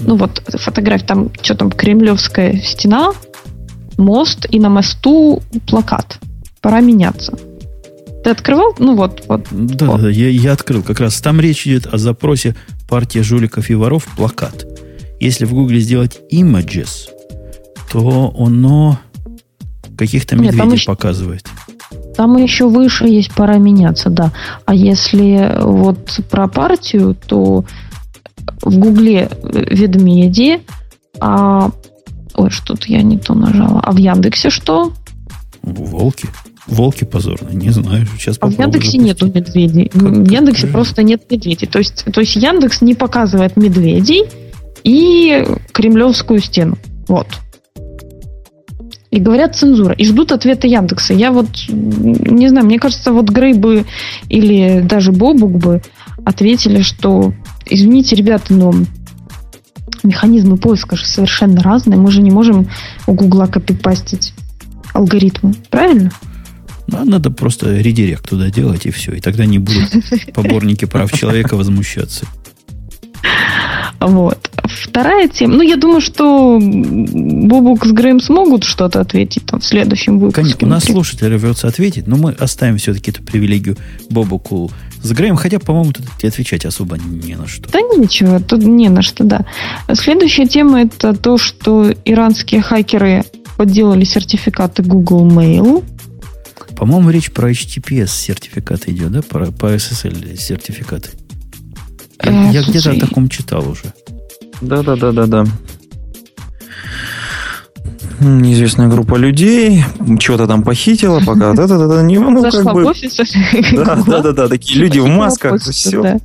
Ну, 0.00 0.16
вот 0.16 0.42
фотография, 0.48 1.06
там, 1.06 1.30
что 1.42 1.54
там, 1.54 1.70
кремлевская 1.70 2.60
стена, 2.60 3.12
мост, 3.96 4.46
и 4.50 4.58
на 4.58 4.68
мосту 4.68 5.42
плакат. 5.66 6.18
Пора 6.60 6.80
меняться. 6.80 7.38
Ты 8.24 8.30
открывал? 8.30 8.74
Ну 8.78 8.96
вот, 8.96 9.22
вот. 9.28 9.46
Да, 9.50 9.86
вот. 9.86 10.02
да, 10.02 10.10
я, 10.10 10.28
я 10.28 10.52
открыл. 10.52 10.82
Как 10.82 11.00
раз 11.00 11.20
там 11.20 11.40
речь 11.40 11.66
идет 11.66 11.86
о 11.86 11.98
запросе 11.98 12.54
партия 12.88 13.22
жуликов 13.22 13.70
и 13.70 13.74
воров 13.74 14.06
плакат. 14.16 14.66
Если 15.20 15.44
в 15.44 15.52
Гугле 15.52 15.80
сделать 15.80 16.18
images, 16.32 17.08
то 17.92 18.34
оно 18.38 18.98
каких-то 19.96 20.36
медведей 20.36 20.64
Нет, 20.64 20.74
еще, 20.74 20.86
показывает. 20.86 21.46
Там 22.16 22.36
еще 22.36 22.68
выше 22.68 23.06
есть 23.06 23.32
пора 23.32 23.58
меняться, 23.58 24.10
да. 24.10 24.32
А 24.64 24.74
если 24.74 25.56
вот 25.60 26.20
про 26.30 26.48
партию, 26.48 27.16
то 27.26 27.64
в 28.68 28.78
Гугле 28.78 29.30
ведмеди, 29.42 30.60
а 31.20 31.70
Ой, 32.38 32.50
что-то 32.50 32.86
я 32.86 33.02
не 33.02 33.18
то 33.18 33.34
нажала. 33.34 33.80
А 33.80 33.90
в 33.90 33.96
Яндексе 33.96 34.48
что? 34.50 34.92
Волки. 35.62 36.28
Волки 36.68 37.02
позорные, 37.02 37.56
не 37.56 37.70
знаю. 37.70 38.06
Сейчас 38.16 38.36
а 38.40 38.46
в 38.46 38.50
Яндексе 38.52 38.92
запустить. 38.92 39.02
нету 39.02 39.26
медведей. 39.26 39.88
Как, 39.88 40.02
в 40.02 40.30
Яндексе 40.30 40.62
как 40.66 40.72
просто 40.72 41.02
нет 41.02 41.22
медведей. 41.28 41.66
То 41.66 41.80
есть, 41.80 42.04
то 42.04 42.20
есть 42.20 42.36
Яндекс 42.36 42.80
не 42.80 42.94
показывает 42.94 43.56
медведей 43.56 44.26
и 44.84 45.44
кремлевскую 45.72 46.38
стену. 46.38 46.78
Вот. 47.08 47.26
И 49.10 49.18
говорят 49.18 49.56
цензура. 49.56 49.94
И 49.94 50.04
ждут 50.04 50.30
ответа 50.30 50.68
Яндекса. 50.68 51.14
Я 51.14 51.32
вот, 51.32 51.48
не 51.68 52.48
знаю, 52.48 52.66
мне 52.66 52.78
кажется, 52.78 53.10
вот 53.10 53.30
Грей 53.30 53.54
бы 53.54 53.84
или 54.28 54.80
даже 54.80 55.10
Бобук 55.10 55.58
бы 55.58 55.82
ответили, 56.24 56.82
что 56.82 57.32
извините, 57.68 58.16
ребята, 58.16 58.52
но 58.52 58.74
механизмы 60.02 60.56
поиска 60.56 60.96
же 60.96 61.06
совершенно 61.06 61.62
разные. 61.62 61.98
Мы 61.98 62.10
же 62.10 62.22
не 62.22 62.30
можем 62.30 62.68
у 63.06 63.12
Гугла 63.12 63.46
копипастить 63.46 64.32
алгоритмы. 64.92 65.54
Правильно? 65.70 66.10
Ну, 66.86 67.04
надо 67.04 67.30
просто 67.30 67.78
редирект 67.78 68.28
туда 68.28 68.50
делать, 68.50 68.86
и 68.86 68.90
все. 68.90 69.12
И 69.12 69.20
тогда 69.20 69.44
не 69.44 69.58
будут 69.58 69.90
поборники 70.34 70.86
прав 70.86 71.12
человека 71.12 71.56
возмущаться. 71.56 72.26
Вот. 74.00 74.50
Вторая 74.64 75.28
тема. 75.28 75.56
Ну, 75.56 75.62
я 75.62 75.76
думаю, 75.76 76.00
что 76.00 76.58
Бобук 76.60 77.84
с 77.84 77.92
Грэем 77.92 78.20
смогут 78.20 78.64
что-то 78.64 79.00
ответить 79.00 79.44
там, 79.46 79.60
в 79.60 79.64
следующем 79.64 80.18
выпуске. 80.18 80.42
Конечно, 80.42 80.66
у 80.66 80.70
нас 80.70 80.84
слушатель 80.84 81.26
рвется 81.26 81.68
ответить, 81.68 82.06
но 82.06 82.16
мы 82.16 82.32
оставим 82.32 82.78
все-таки 82.78 83.10
эту 83.10 83.22
привилегию 83.22 83.76
Бобуку 84.08 84.70
с 85.02 85.12
Грэем, 85.12 85.36
хотя, 85.36 85.58
по-моему, 85.58 85.92
тут 85.92 86.06
отвечать 86.22 86.64
особо 86.64 86.98
не 86.98 87.36
на 87.36 87.46
что. 87.46 87.70
Да 87.70 87.80
ничего, 87.80 88.40
тут 88.40 88.62
не 88.62 88.88
на 88.88 89.02
что, 89.02 89.24
да. 89.24 89.44
Следующая 89.92 90.46
тема 90.46 90.82
это 90.82 91.14
то, 91.14 91.38
что 91.38 91.92
иранские 92.04 92.62
хакеры 92.62 93.24
подделали 93.56 94.04
сертификаты 94.04 94.82
Google 94.82 95.26
Mail. 95.26 95.84
По-моему, 96.76 97.10
речь 97.10 97.32
про 97.32 97.50
HTTPS 97.50 98.08
сертификаты 98.08 98.92
идет, 98.92 99.12
да? 99.12 99.22
Про, 99.22 99.50
по 99.50 99.74
SSL 99.74 100.36
сертификаты. 100.36 101.10
Я, 102.22 102.50
э, 102.50 102.52
я 102.52 102.62
где-то 102.62 102.92
о 102.92 103.00
таком 103.00 103.28
читал 103.28 103.68
уже. 103.68 103.92
Да-да-да-да-да. 104.60 105.44
Неизвестная 108.20 108.88
группа 108.88 109.16
людей 109.16 109.84
чего-то 110.18 110.46
там 110.46 110.62
похитила, 110.62 111.20
пока 111.20 111.52
да-да-да, 111.54 112.02
не 112.02 112.18
ну, 112.18 112.40
Зашла 112.40 112.64
как 112.64 112.74
бы... 112.74 112.84
в 112.84 112.88
офис. 112.88 113.16
Да-да-да, 114.06 114.48
такие 114.48 114.80
люди 114.80 114.98
в 114.98 115.06
масках, 115.06 115.62
все. 115.62 116.20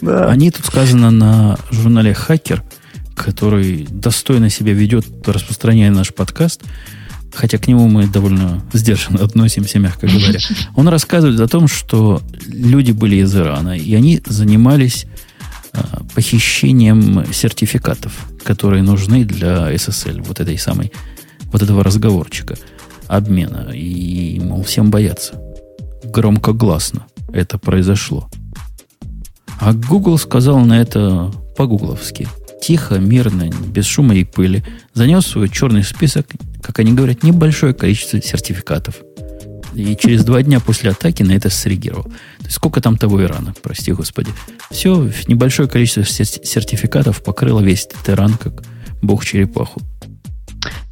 Да. 0.00 0.28
Они 0.28 0.50
тут 0.50 0.66
сказано 0.66 1.10
на 1.10 1.58
журнале 1.70 2.14
«Хакер», 2.14 2.62
который 3.14 3.86
достойно 3.90 4.50
себя 4.50 4.72
ведет, 4.72 5.06
распространяя 5.26 5.90
наш 5.90 6.12
подкаст, 6.12 6.60
хотя 7.34 7.58
к 7.58 7.66
нему 7.66 7.88
мы 7.88 8.06
довольно 8.06 8.62
сдержанно 8.72 9.24
относимся, 9.24 9.78
мягко 9.78 10.06
говоря. 10.06 10.38
Он 10.76 10.88
рассказывает 10.88 11.40
о 11.40 11.48
том, 11.48 11.66
что 11.68 12.22
люди 12.46 12.92
были 12.92 13.16
из 13.16 13.34
Ирана, 13.34 13.76
и 13.76 13.94
они 13.94 14.22
занимались 14.26 15.06
а, 15.72 16.02
похищением 16.14 17.24
сертификатов, 17.32 18.12
которые 18.44 18.82
нужны 18.82 19.24
для 19.24 19.72
SSL, 19.72 20.22
вот 20.22 20.40
этой 20.40 20.58
самой, 20.58 20.92
вот 21.56 21.62
этого 21.62 21.82
разговорчика, 21.82 22.54
обмена. 23.06 23.70
И, 23.72 24.38
мол, 24.40 24.62
всем 24.62 24.90
боятся. 24.90 25.40
Громкогласно 26.04 27.06
это 27.32 27.56
произошло. 27.56 28.28
А 29.58 29.72
Google 29.72 30.18
сказал 30.18 30.58
на 30.60 30.78
это 30.78 31.32
по-гугловски. 31.56 32.28
Тихо, 32.60 32.98
мирно, 32.98 33.48
без 33.68 33.86
шума 33.86 34.14
и 34.14 34.24
пыли. 34.24 34.62
Занес 34.92 35.24
свой 35.24 35.48
черный 35.48 35.82
список, 35.82 36.26
как 36.62 36.78
они 36.78 36.92
говорят, 36.92 37.22
небольшое 37.22 37.72
количество 37.72 38.20
сертификатов. 38.20 38.96
И 39.74 39.96
через 39.96 40.24
два 40.24 40.42
дня 40.42 40.60
после 40.60 40.90
атаки 40.90 41.22
на 41.22 41.32
это 41.32 41.48
среагировал. 41.48 42.12
Сколько 42.50 42.82
там 42.82 42.98
того 42.98 43.22
Ирана, 43.22 43.54
прости 43.62 43.92
господи. 43.92 44.30
Все, 44.70 45.10
небольшое 45.26 45.70
количество 45.70 46.04
сертификатов 46.04 47.22
покрыло 47.22 47.60
весь 47.60 47.86
этот 47.86 48.10
Иран, 48.10 48.34
как 48.34 48.62
бог 49.00 49.24
черепаху. 49.24 49.80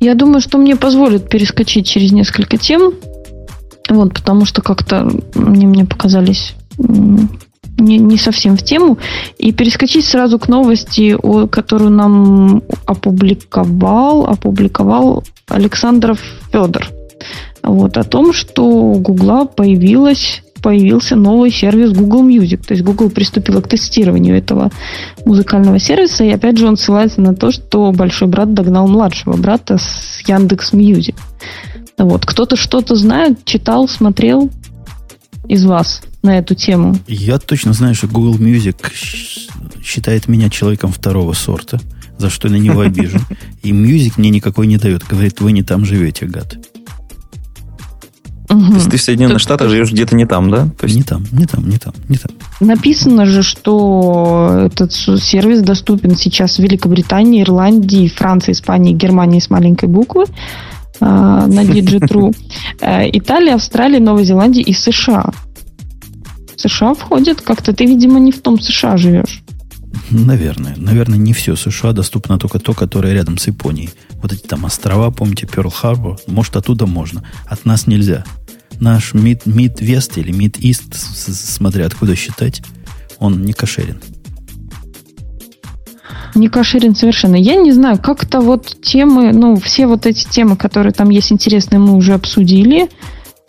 Я 0.00 0.14
думаю, 0.14 0.40
что 0.40 0.58
мне 0.58 0.76
позволят 0.76 1.28
перескочить 1.28 1.86
через 1.86 2.12
несколько 2.12 2.56
тем. 2.56 2.94
Вот, 3.88 4.14
потому 4.14 4.44
что 4.44 4.62
как-то 4.62 5.08
они 5.34 5.66
мне 5.66 5.84
показались 5.84 6.54
не, 6.78 7.98
не 7.98 8.16
совсем 8.16 8.56
в 8.56 8.62
тему. 8.62 8.98
И 9.38 9.52
перескочить 9.52 10.06
сразу 10.06 10.38
к 10.38 10.48
новости, 10.48 11.16
о, 11.20 11.46
которую 11.46 11.90
нам 11.90 12.62
опубликовал, 12.86 14.26
опубликовал 14.26 15.24
Александров 15.48 16.20
Федор 16.50 16.88
вот, 17.62 17.96
о 17.96 18.04
том, 18.04 18.32
что 18.32 18.64
у 18.64 18.98
Гугла 18.98 19.46
появилась 19.46 20.42
появился 20.64 21.14
новый 21.14 21.50
сервис 21.50 21.92
Google 21.92 22.26
Music. 22.26 22.66
То 22.66 22.72
есть 22.72 22.82
Google 22.82 23.10
приступила 23.10 23.60
к 23.60 23.68
тестированию 23.68 24.34
этого 24.34 24.70
музыкального 25.26 25.78
сервиса, 25.78 26.24
и 26.24 26.30
опять 26.30 26.56
же 26.56 26.66
он 26.66 26.78
ссылается 26.78 27.20
на 27.20 27.34
то, 27.34 27.52
что 27.52 27.92
большой 27.92 28.28
брат 28.28 28.54
догнал 28.54 28.88
младшего 28.88 29.36
брата 29.36 29.76
с 29.76 30.22
Яндекс 30.26 30.72
Music. 30.72 31.16
Вот. 31.98 32.24
Кто-то 32.24 32.56
что-то 32.56 32.96
знает, 32.96 33.44
читал, 33.44 33.86
смотрел 33.88 34.50
из 35.48 35.66
вас 35.66 36.00
на 36.22 36.38
эту 36.38 36.54
тему? 36.54 36.96
Я 37.08 37.38
точно 37.38 37.74
знаю, 37.74 37.94
что 37.94 38.08
Google 38.08 38.38
Music 38.38 38.76
считает 39.84 40.28
меня 40.28 40.48
человеком 40.48 40.90
второго 40.90 41.34
сорта, 41.34 41.78
за 42.16 42.30
что 42.30 42.48
я 42.48 42.54
на 42.54 42.56
него 42.56 42.80
обижен. 42.80 43.20
И 43.62 43.72
Music 43.72 44.14
мне 44.16 44.30
никакой 44.30 44.66
не 44.66 44.78
дает. 44.78 45.04
Говорит, 45.04 45.42
вы 45.42 45.52
не 45.52 45.62
там 45.62 45.84
живете, 45.84 46.24
гад. 46.24 46.56
Угу. 48.54 48.66
То 48.66 48.74
есть 48.74 48.90
ты 48.90 48.96
в 48.96 49.02
Соединенных 49.02 49.36
Тут... 49.36 49.42
Штатах 49.42 49.68
живешь 49.68 49.92
где-то 49.92 50.14
не 50.14 50.26
там, 50.26 50.50
да? 50.50 50.68
То 50.78 50.86
есть... 50.86 50.96
Не 50.96 51.02
там, 51.02 51.24
не 51.32 51.46
там, 51.46 51.68
не 51.68 51.78
там, 51.78 51.94
не 52.08 52.16
там. 52.16 52.32
Написано 52.60 53.26
же, 53.26 53.42
что 53.42 54.66
этот 54.66 54.92
сервис 54.92 55.62
доступен 55.62 56.16
сейчас 56.16 56.56
в 56.56 56.58
Великобритании, 56.60 57.42
Ирландии, 57.42 58.08
Франции, 58.08 58.52
Испании, 58.52 58.92
Германии 58.92 59.40
с 59.40 59.50
маленькой 59.50 59.88
буквы 59.88 60.24
э, 61.00 61.04
на 61.04 61.64
Digitru, 61.64 62.34
Италии, 62.80 63.52
Австралии, 63.52 63.98
Новой 63.98 64.24
Зеландии 64.24 64.62
и 64.62 64.72
США. 64.72 65.30
США 66.56 66.94
входит 66.94 67.40
как-то. 67.40 67.72
Ты, 67.72 67.84
видимо, 67.86 68.18
не 68.20 68.32
в 68.32 68.40
том 68.40 68.60
США 68.60 68.96
живешь. 68.96 69.42
Наверное. 70.10 70.74
Наверное, 70.76 71.18
не 71.18 71.32
все 71.32 71.56
США 71.56 71.92
доступно 71.92 72.38
только 72.38 72.58
то, 72.58 72.74
которое 72.74 73.14
рядом 73.14 73.38
с 73.38 73.46
Японией. 73.46 73.90
Вот 74.22 74.32
эти 74.32 74.42
там 74.42 74.64
острова, 74.64 75.10
помните, 75.10 75.46
Перл 75.46 75.70
Харбор, 75.70 76.18
может, 76.26 76.56
оттуда 76.56 76.86
можно. 76.86 77.22
От 77.46 77.64
нас 77.64 77.86
нельзя. 77.86 78.24
Наш 78.80 79.14
Мид, 79.14 79.46
Мид 79.46 79.80
Вест 79.80 80.18
или 80.18 80.32
Мид 80.32 80.58
Ист, 80.58 80.94
смотря 80.94 81.86
откуда 81.86 82.14
считать, 82.16 82.62
он 83.18 83.42
не 83.42 83.52
кошерен. 83.52 84.00
Не 86.34 86.48
кошерен 86.48 86.96
совершенно. 86.96 87.36
Я 87.36 87.56
не 87.56 87.72
знаю, 87.72 87.98
как-то 87.98 88.40
вот 88.40 88.76
темы, 88.82 89.32
ну, 89.32 89.56
все 89.56 89.86
вот 89.86 90.04
эти 90.06 90.28
темы, 90.28 90.56
которые 90.56 90.92
там 90.92 91.10
есть 91.10 91.30
интересные, 91.30 91.78
мы 91.78 91.94
уже 91.94 92.14
обсудили. 92.14 92.88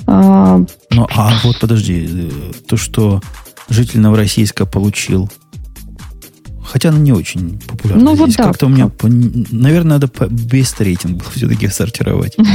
А, 0.06 0.62
ну, 0.92 1.08
а 1.16 1.34
вот 1.44 1.60
подожди, 1.60 2.08
э, 2.08 2.30
то, 2.68 2.78
что 2.78 3.22
житель 3.70 4.02
Новороссийска 4.02 4.68
получил 4.68 5.32
Хотя 6.66 6.90
она 6.90 7.00
не 7.00 7.12
очень 7.12 7.60
популярна. 7.68 8.04
Ну, 8.04 8.16
вот 8.16 8.32
да. 8.36 8.44
Как-то 8.44 8.66
у 8.66 8.70
меня, 8.70 8.90
наверное, 9.52 10.00
надо 10.00 10.10
бест 10.30 10.82
рейтинг 10.82 11.24
все-таки 11.34 11.68
сортировать. 11.68 12.36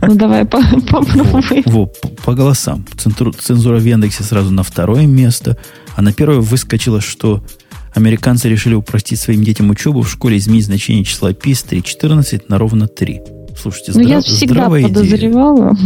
Ну, 0.00 0.14
давай 0.14 0.46
попробуй. 0.46 1.62
Во, 1.66 1.86
по 2.24 2.32
голосам. 2.32 2.86
Цензура 2.96 3.78
в 3.78 3.84
Яндексе 3.84 4.24
сразу 4.24 4.50
на 4.50 4.62
второе 4.62 5.06
место. 5.06 5.58
А 5.94 6.00
на 6.00 6.14
первое 6.14 6.40
выскочило, 6.40 7.02
что 7.02 7.44
американцы 7.92 8.48
решили 8.48 8.72
упростить 8.72 9.20
своим 9.20 9.44
детям 9.44 9.68
учебу 9.68 10.00
в 10.00 10.10
школе, 10.10 10.38
изменить 10.38 10.64
значение 10.64 11.04
числа 11.04 11.34
пи 11.34 11.52
с 11.52 11.64
3.14 11.64 12.44
на 12.48 12.56
ровно 12.56 12.88
3. 12.88 13.20
Слушайте, 13.60 13.92
ну, 13.94 14.00
я 14.00 14.22
всегда 14.22 14.70
подозревала, 14.70 15.76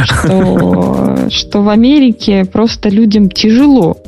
что 1.30 1.62
в 1.62 1.68
Америке 1.68 2.46
просто 2.46 2.88
людям 2.88 3.28
тяжело 3.28 3.98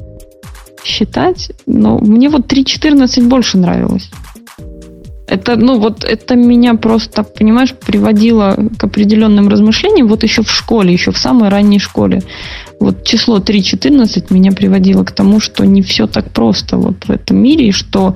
считать, 0.84 1.52
но 1.66 1.98
мне 1.98 2.28
вот 2.28 2.52
3.14 2.52 3.28
больше 3.28 3.58
нравилось. 3.58 4.10
Это, 5.28 5.56
ну, 5.56 5.78
вот 5.78 6.04
это 6.04 6.34
меня 6.34 6.74
просто, 6.74 7.22
понимаешь, 7.22 7.72
приводило 7.72 8.54
к 8.76 8.84
определенным 8.84 9.48
размышлениям 9.48 10.08
вот 10.08 10.22
еще 10.24 10.42
в 10.42 10.50
школе, 10.50 10.92
еще 10.92 11.10
в 11.10 11.16
самой 11.16 11.48
ранней 11.48 11.78
школе. 11.78 12.22
Вот 12.78 13.04
число 13.04 13.38
3.14 13.38 14.26
меня 14.28 14.52
приводило 14.52 15.04
к 15.04 15.12
тому, 15.12 15.40
что 15.40 15.64
не 15.64 15.80
все 15.80 16.06
так 16.06 16.30
просто 16.32 16.76
вот 16.76 17.06
в 17.06 17.10
этом 17.10 17.38
мире, 17.38 17.68
и 17.68 17.72
что 17.72 18.14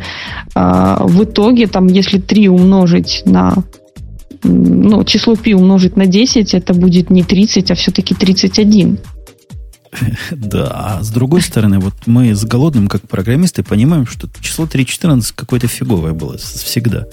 э, 0.55 0.97
в 1.01 1.25
итоге, 1.25 1.69
там, 1.69 1.87
если 1.87 2.19
3 2.19 2.49
умножить 2.49 3.23
на 3.25 3.65
ну, 4.43 5.05
число 5.05 5.37
пи 5.37 5.55
умножить 5.55 5.97
на 5.97 6.07
10, 6.07 6.55
это 6.55 6.75
будет 6.75 7.11
не 7.11 7.23
30, 7.23 7.71
а 7.71 7.75
все-таки 7.75 8.15
31. 8.15 8.99
Да, 10.31 10.71
а 10.73 11.03
с 11.03 11.11
другой 11.11 11.43
стороны, 11.43 11.79
вот 11.79 11.95
мы 12.07 12.35
с 12.35 12.45
голодным, 12.45 12.89
как 12.89 13.09
программисты, 13.09 13.63
понимаем, 13.63 14.07
что 14.07 14.29
число 14.41 14.67
3.14 14.67 15.33
какое-то 15.35 15.69
фиговое 15.69 16.13
было 16.13 16.39
всегда. 16.39 17.07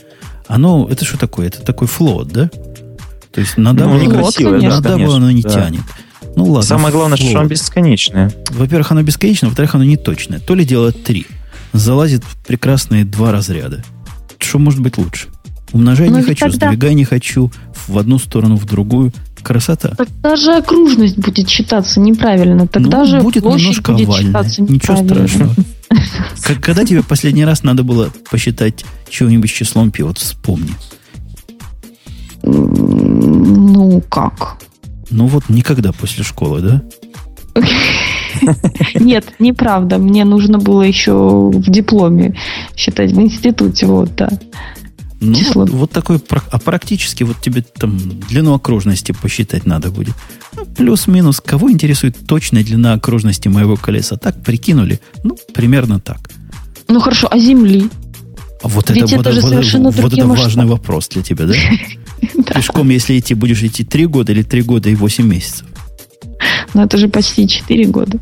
Оно, 0.48 0.88
это 0.90 1.06
что 1.06 1.18
такое? 1.18 1.48
Это 1.48 1.62
такой 1.62 1.88
флот, 1.88 2.28
да? 2.30 2.50
То 3.32 3.40
есть 3.40 3.58
надо 3.58 3.86
ну, 3.86 4.00
некрасивое, 4.00 4.62
да, 4.62 4.70
надо 4.70 4.90
конечно, 4.90 5.16
оно 5.16 5.32
не 5.32 5.42
да. 5.42 5.50
тянет. 5.50 5.82
Ну 6.36 6.46
ладно. 6.46 6.64
Самое 6.64 6.94
главное, 6.94 7.18
флот. 7.18 7.30
что 7.30 7.40
оно 7.40 7.50
бесконечное. 7.50 8.32
Во-первых, 8.52 8.92
оно 8.92 9.04
бесконечное, 9.04 9.50
во-вторых, 9.50 9.76
оно 9.76 9.84
не 9.84 9.98
точное. 9.98 10.40
То 10.40 10.56
ли 10.56 10.66
делает 10.66 11.04
3. 11.04 11.26
Залазит 11.74 12.24
в 12.24 12.46
прекрасные 12.46 13.06
два 13.06 13.32
разряда. 13.32 13.84
Что 14.38 14.60
может 14.60 14.82
быть 14.82 14.98
лучше? 14.98 15.28
Умножай 15.72 16.10
Но 16.10 16.20
не 16.20 16.24
хочу, 16.24 16.52
тогда... 16.52 16.68
сдвигай 16.68 16.94
не 16.94 17.06
хочу, 17.06 17.52
в 17.88 17.98
одну 17.98 18.20
сторону, 18.20 18.56
в 18.58 18.66
другую. 18.66 19.12
Красота. 19.44 19.94
Тогда 19.96 20.36
же 20.36 20.54
окружность 20.54 21.18
будет 21.18 21.50
считаться 21.50 22.00
неправильно. 22.00 22.68
Тогда 22.68 23.00
ну, 23.00 23.06
же 23.06 23.22
будет 23.22 23.44
немножко 23.44 23.92
будет 23.92 24.08
овальная. 24.08 24.44
Ничего 24.58 24.98
страшного. 24.98 25.54
Когда 26.62 26.86
тебе 26.86 27.04
последний 27.04 27.46
раз 27.46 27.64
надо 27.64 27.84
было 27.84 28.12
посчитать 28.30 28.86
чего-нибудь 29.10 29.50
с 29.50 29.54
числом 29.54 29.92
пи? 29.92 30.04
Вот 30.04 30.18
вспомни. 30.18 30.74
Ну, 32.44 34.02
как? 34.10 34.58
Ну, 35.10 35.28
вот 35.28 35.50
никогда 35.50 35.92
после 35.92 36.24
школы, 36.24 36.62
да? 36.62 36.82
Нет, 38.96 39.26
неправда. 39.40 39.98
Мне 39.98 40.26
нужно 40.26 40.58
было 40.58 40.82
еще 40.82 41.50
в 41.54 41.70
дипломе 41.70 42.36
считать 42.76 43.12
в 43.12 43.22
институте, 43.22 43.86
вот, 43.86 44.16
да. 44.16 44.30
Ну, 45.24 45.36
число. 45.36 45.66
Вот, 45.66 45.92
такой, 45.92 46.20
а 46.52 46.60
практически 46.60 47.24
вот 47.24 47.40
тебе 47.42 47.62
там 47.62 47.98
длину 48.30 48.54
окружности 48.54 49.14
посчитать 49.14 49.66
надо 49.66 49.90
будет. 49.90 50.16
Ну, 50.56 50.66
плюс-минус, 50.66 51.42
кого 51.42 51.72
интересует 51.72 52.18
точная 52.28 52.64
длина 52.64 52.94
окружности 52.94 53.48
моего 53.48 53.76
колеса? 53.78 54.18
Так 54.18 54.44
прикинули? 54.44 55.00
Ну, 55.24 55.38
примерно 55.54 56.00
так. 56.00 56.30
Ну 56.88 57.00
хорошо, 57.00 57.28
а 57.32 57.40
Земли? 57.40 57.90
А 58.62 58.68
вот 58.68 58.90
Ведь 58.90 59.12
это, 59.12 59.22
это 59.22 59.32
вот, 59.42 59.64
же 59.64 59.78
вот, 59.78 59.96
вот, 59.96 60.04
вот 60.04 60.14
это 60.14 60.28
важный 60.28 60.66
вопрос 60.66 61.10
для 61.10 61.22
тебя, 61.22 61.46
да? 61.48 61.54
Пешком, 62.54 62.90
если 62.90 63.18
идти, 63.18 63.34
будешь 63.34 63.64
идти 63.64 63.84
3 63.84 64.06
года 64.08 64.32
или 64.32 64.44
3 64.44 64.62
года 64.62 64.90
и 64.90 64.96
8 64.96 65.26
месяцев? 65.26 65.68
Ну, 66.74 66.84
это 66.84 66.98
же 66.98 67.08
почти 67.08 67.48
4 67.48 67.86
года. 67.86 68.20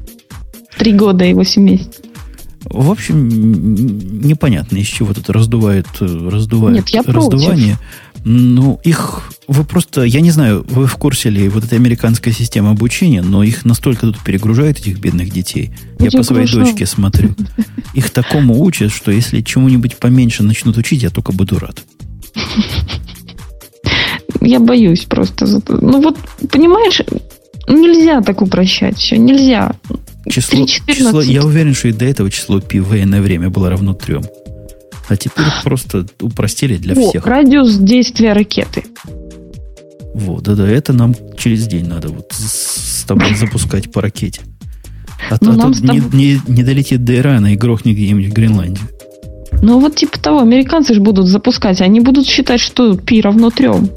3 0.78 0.94
года 0.94 1.26
и 1.26 1.34
8 1.34 1.62
месяцев. 1.62 2.06
В 2.64 2.92
общем, 2.92 3.28
непонятно, 4.22 4.78
из 4.78 4.88
чего 4.88 5.14
тут 5.14 5.30
раздувают, 5.30 5.88
раздувают 6.00 6.78
Нет, 6.78 6.90
я 6.90 7.02
раздувание. 7.02 7.78
Против. 7.78 8.22
Ну, 8.24 8.80
их 8.84 9.32
вы 9.48 9.64
просто, 9.64 10.04
я 10.04 10.22
не 10.22 10.30
знаю, 10.30 10.64
вы 10.70 10.86
в 10.86 10.96
курсе 10.98 11.30
ли 11.30 11.50
вот 11.50 11.64
этой 11.64 11.80
американской 11.80 12.32
системы 12.32 12.70
обучения, 12.70 13.24
но 13.24 13.44
их 13.44 13.66
настолько 13.66 14.02
тут 14.02 14.20
перегружают, 14.20 14.80
этих 14.80 15.00
бедных 15.00 15.32
детей. 15.32 15.72
Ну, 15.98 16.06
я 16.06 16.12
по 16.12 16.24
своей 16.24 16.46
хорошо. 16.46 16.66
дочке 16.66 16.86
смотрю. 16.86 17.32
Их 17.96 18.12
такому 18.12 18.62
учат, 18.62 18.92
что 18.92 19.12
если 19.12 19.42
чему-нибудь 19.42 19.98
поменьше 19.98 20.44
начнут 20.44 20.78
учить, 20.78 21.02
я 21.02 21.10
только 21.10 21.32
буду 21.32 21.58
рад. 21.58 21.84
Я 24.40 24.60
боюсь 24.60 25.06
просто. 25.06 25.48
Ну 25.68 26.02
вот, 26.02 26.18
понимаешь, 26.52 27.02
нельзя 27.68 28.22
так 28.22 28.42
упрощать 28.42 28.98
все, 28.98 29.18
нельзя. 29.18 29.76
Число, 30.30 30.66
число, 30.66 31.22
я 31.22 31.44
уверен, 31.44 31.74
что 31.74 31.88
и 31.88 31.94
до 31.94 32.06
этого 32.06 32.30
число 32.30 32.60
пи 32.60 32.80
в 32.80 32.90
военное 32.90 33.22
время 33.22 33.50
было 33.50 33.70
равно 33.70 33.94
трем. 33.94 34.24
А 35.10 35.18
теперь 35.18 35.46
просто 35.64 36.06
упростили 36.20 36.78
для 36.78 36.94
О, 36.96 37.10
всех. 37.10 37.26
Радиус 37.26 37.76
действия 37.78 38.34
ракеты. 38.34 38.86
Вот, 40.14 40.44
да-да, 40.44 40.68
это 40.68 40.94
нам 40.94 41.16
через 41.38 41.68
день 41.68 41.88
надо 41.88 42.10
вот 42.10 42.32
с 42.32 43.04
тобой 43.04 43.34
запускать 43.36 43.92
по 43.92 44.02
ракете. 44.02 44.42
А, 45.30 45.38
ну, 45.42 45.54
а 45.54 45.68
тут 45.68 45.82
не, 45.82 46.02
не, 46.14 46.42
не 46.48 46.64
долетит 46.64 47.04
до 47.04 47.16
Ирана 47.16 47.54
и 47.54 47.56
грохнет 47.56 47.96
где-нибудь 47.96 48.28
в 48.28 48.34
Гренландии. 48.34 48.82
Ну, 49.62 49.80
вот 49.80 49.96
типа 49.96 50.20
того, 50.20 50.40
американцы 50.40 50.94
же 50.94 51.02
будут 51.02 51.28
запускать, 51.28 51.82
они 51.82 52.00
будут 52.00 52.28
считать, 52.28 52.60
что 52.60 52.96
пи 52.96 53.22
равно 53.22 53.50
трем. 53.50 53.90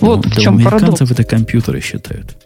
Вот 0.00 0.24
ну, 0.24 0.30
в 0.30 0.36
чем 0.36 0.58
парадокс. 0.58 0.82
американцев 0.82 1.10
это 1.12 1.24
компьютеры 1.24 1.80
считают. 1.80 2.36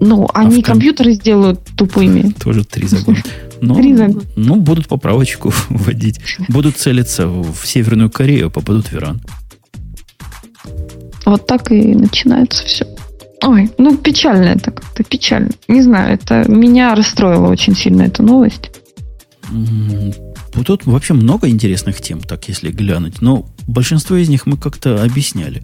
Ну, 0.00 0.28
они 0.34 0.58
Автом... 0.58 0.62
компьютеры 0.62 1.12
сделают 1.12 1.60
тупыми. 1.76 2.32
Тоже 2.32 2.64
три 2.64 2.86
загона. 2.86 3.18
Но, 3.60 3.74
три 3.74 3.94
загона. 3.94 4.22
Ну, 4.36 4.56
будут 4.56 4.88
поправочку 4.88 5.52
вводить. 5.68 6.20
Будут 6.48 6.76
целиться 6.76 7.26
в 7.28 7.56
Северную 7.64 8.10
Корею, 8.10 8.50
попадут 8.50 8.86
в 8.88 8.94
Иран. 8.94 9.20
Вот 11.24 11.46
так 11.46 11.72
и 11.72 11.94
начинается 11.94 12.64
все. 12.64 12.86
Ой, 13.42 13.70
ну 13.78 13.96
печально 13.96 14.48
это 14.48 14.70
как-то, 14.70 15.04
печально. 15.04 15.50
Не 15.68 15.82
знаю, 15.82 16.14
это 16.14 16.50
меня 16.50 16.94
расстроило 16.94 17.48
очень 17.48 17.76
сильно 17.76 18.02
эта 18.02 18.22
новость. 18.22 18.70
Тут 20.64 20.86
вообще 20.86 21.14
много 21.14 21.48
интересных 21.48 22.00
тем, 22.00 22.20
так 22.20 22.48
если 22.48 22.70
глянуть. 22.70 23.20
Но 23.20 23.46
большинство 23.66 24.16
из 24.16 24.28
них 24.28 24.46
мы 24.46 24.56
как-то 24.56 25.02
объясняли. 25.02 25.62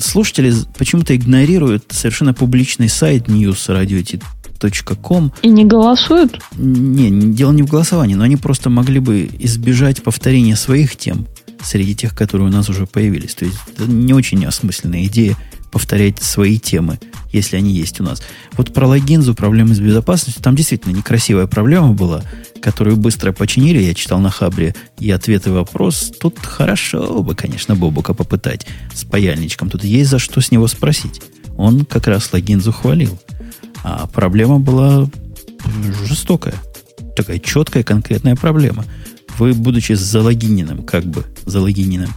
Слушатели 0.00 0.52
почему-то 0.76 1.14
игнорируют 1.14 1.84
совершенно 1.90 2.34
публичный 2.34 2.88
сайт 2.88 3.28
newsradio.com. 3.28 5.32
И 5.42 5.48
не 5.48 5.64
голосуют? 5.64 6.40
Не, 6.56 7.10
дело 7.32 7.52
не 7.52 7.62
в 7.62 7.68
голосовании, 7.68 8.14
но 8.14 8.24
они 8.24 8.36
просто 8.36 8.70
могли 8.70 9.00
бы 9.00 9.28
избежать 9.38 10.02
повторения 10.02 10.56
своих 10.56 10.96
тем 10.96 11.26
среди 11.62 11.94
тех, 11.94 12.14
которые 12.14 12.48
у 12.48 12.52
нас 12.52 12.68
уже 12.68 12.86
появились. 12.86 13.34
То 13.34 13.44
есть 13.44 13.58
это 13.74 13.90
не 13.90 14.12
очень 14.12 14.44
осмысленная 14.44 15.06
идея 15.06 15.36
повторять 15.70 16.22
свои 16.22 16.58
темы, 16.58 16.98
если 17.32 17.56
они 17.56 17.72
есть 17.72 18.00
у 18.00 18.04
нас. 18.04 18.22
Вот 18.56 18.72
про 18.72 18.86
логинзу, 18.86 19.34
проблемы 19.34 19.74
с 19.74 19.80
безопасностью, 19.80 20.42
там 20.42 20.56
действительно 20.56 20.92
некрасивая 20.92 21.46
проблема 21.46 21.92
была, 21.92 22.22
которую 22.62 22.96
быстро 22.96 23.32
починили, 23.32 23.82
я 23.82 23.94
читал 23.94 24.18
на 24.18 24.30
Хабре, 24.30 24.74
и 24.98 25.10
ответ 25.10 25.46
и 25.46 25.50
вопрос. 25.50 26.12
Тут 26.18 26.38
хорошо 26.38 27.22
бы, 27.22 27.34
конечно, 27.34 27.76
Бобука 27.76 28.14
попытать 28.14 28.66
с 28.94 29.04
паяльничком. 29.04 29.70
Тут 29.70 29.84
есть 29.84 30.10
за 30.10 30.18
что 30.18 30.40
с 30.40 30.50
него 30.50 30.66
спросить. 30.66 31.20
Он 31.56 31.84
как 31.84 32.06
раз 32.06 32.32
логинзу 32.32 32.72
хвалил. 32.72 33.18
А 33.84 34.06
проблема 34.06 34.58
была 34.58 35.08
жестокая. 36.06 36.54
Такая 37.16 37.38
четкая, 37.38 37.82
конкретная 37.82 38.36
проблема. 38.36 38.84
Вы, 39.38 39.52
будучи 39.52 39.92
залогиненным, 39.92 40.82
как 40.82 41.04
бы 41.04 41.24
залогиненным, 41.44 42.10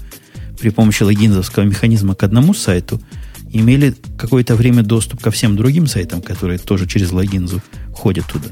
при 0.59 0.69
помощи 0.69 1.03
логинзовского 1.03 1.63
механизма 1.63 2.15
к 2.15 2.23
одному 2.23 2.53
сайту– 2.53 3.01
имели 3.51 3.95
какое-то 4.17 4.55
время 4.55 4.83
доступ 4.83 5.21
ко 5.21 5.31
всем 5.31 5.55
другим 5.55 5.87
сайтам, 5.87 6.21
которые 6.21 6.59
тоже 6.59 6.87
через 6.87 7.11
логинзу 7.11 7.61
ходят 7.93 8.25
туда. 8.25 8.49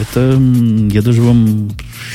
Это 0.00 0.38
я 0.90 1.02
даже 1.02 1.22
вам 1.22 1.70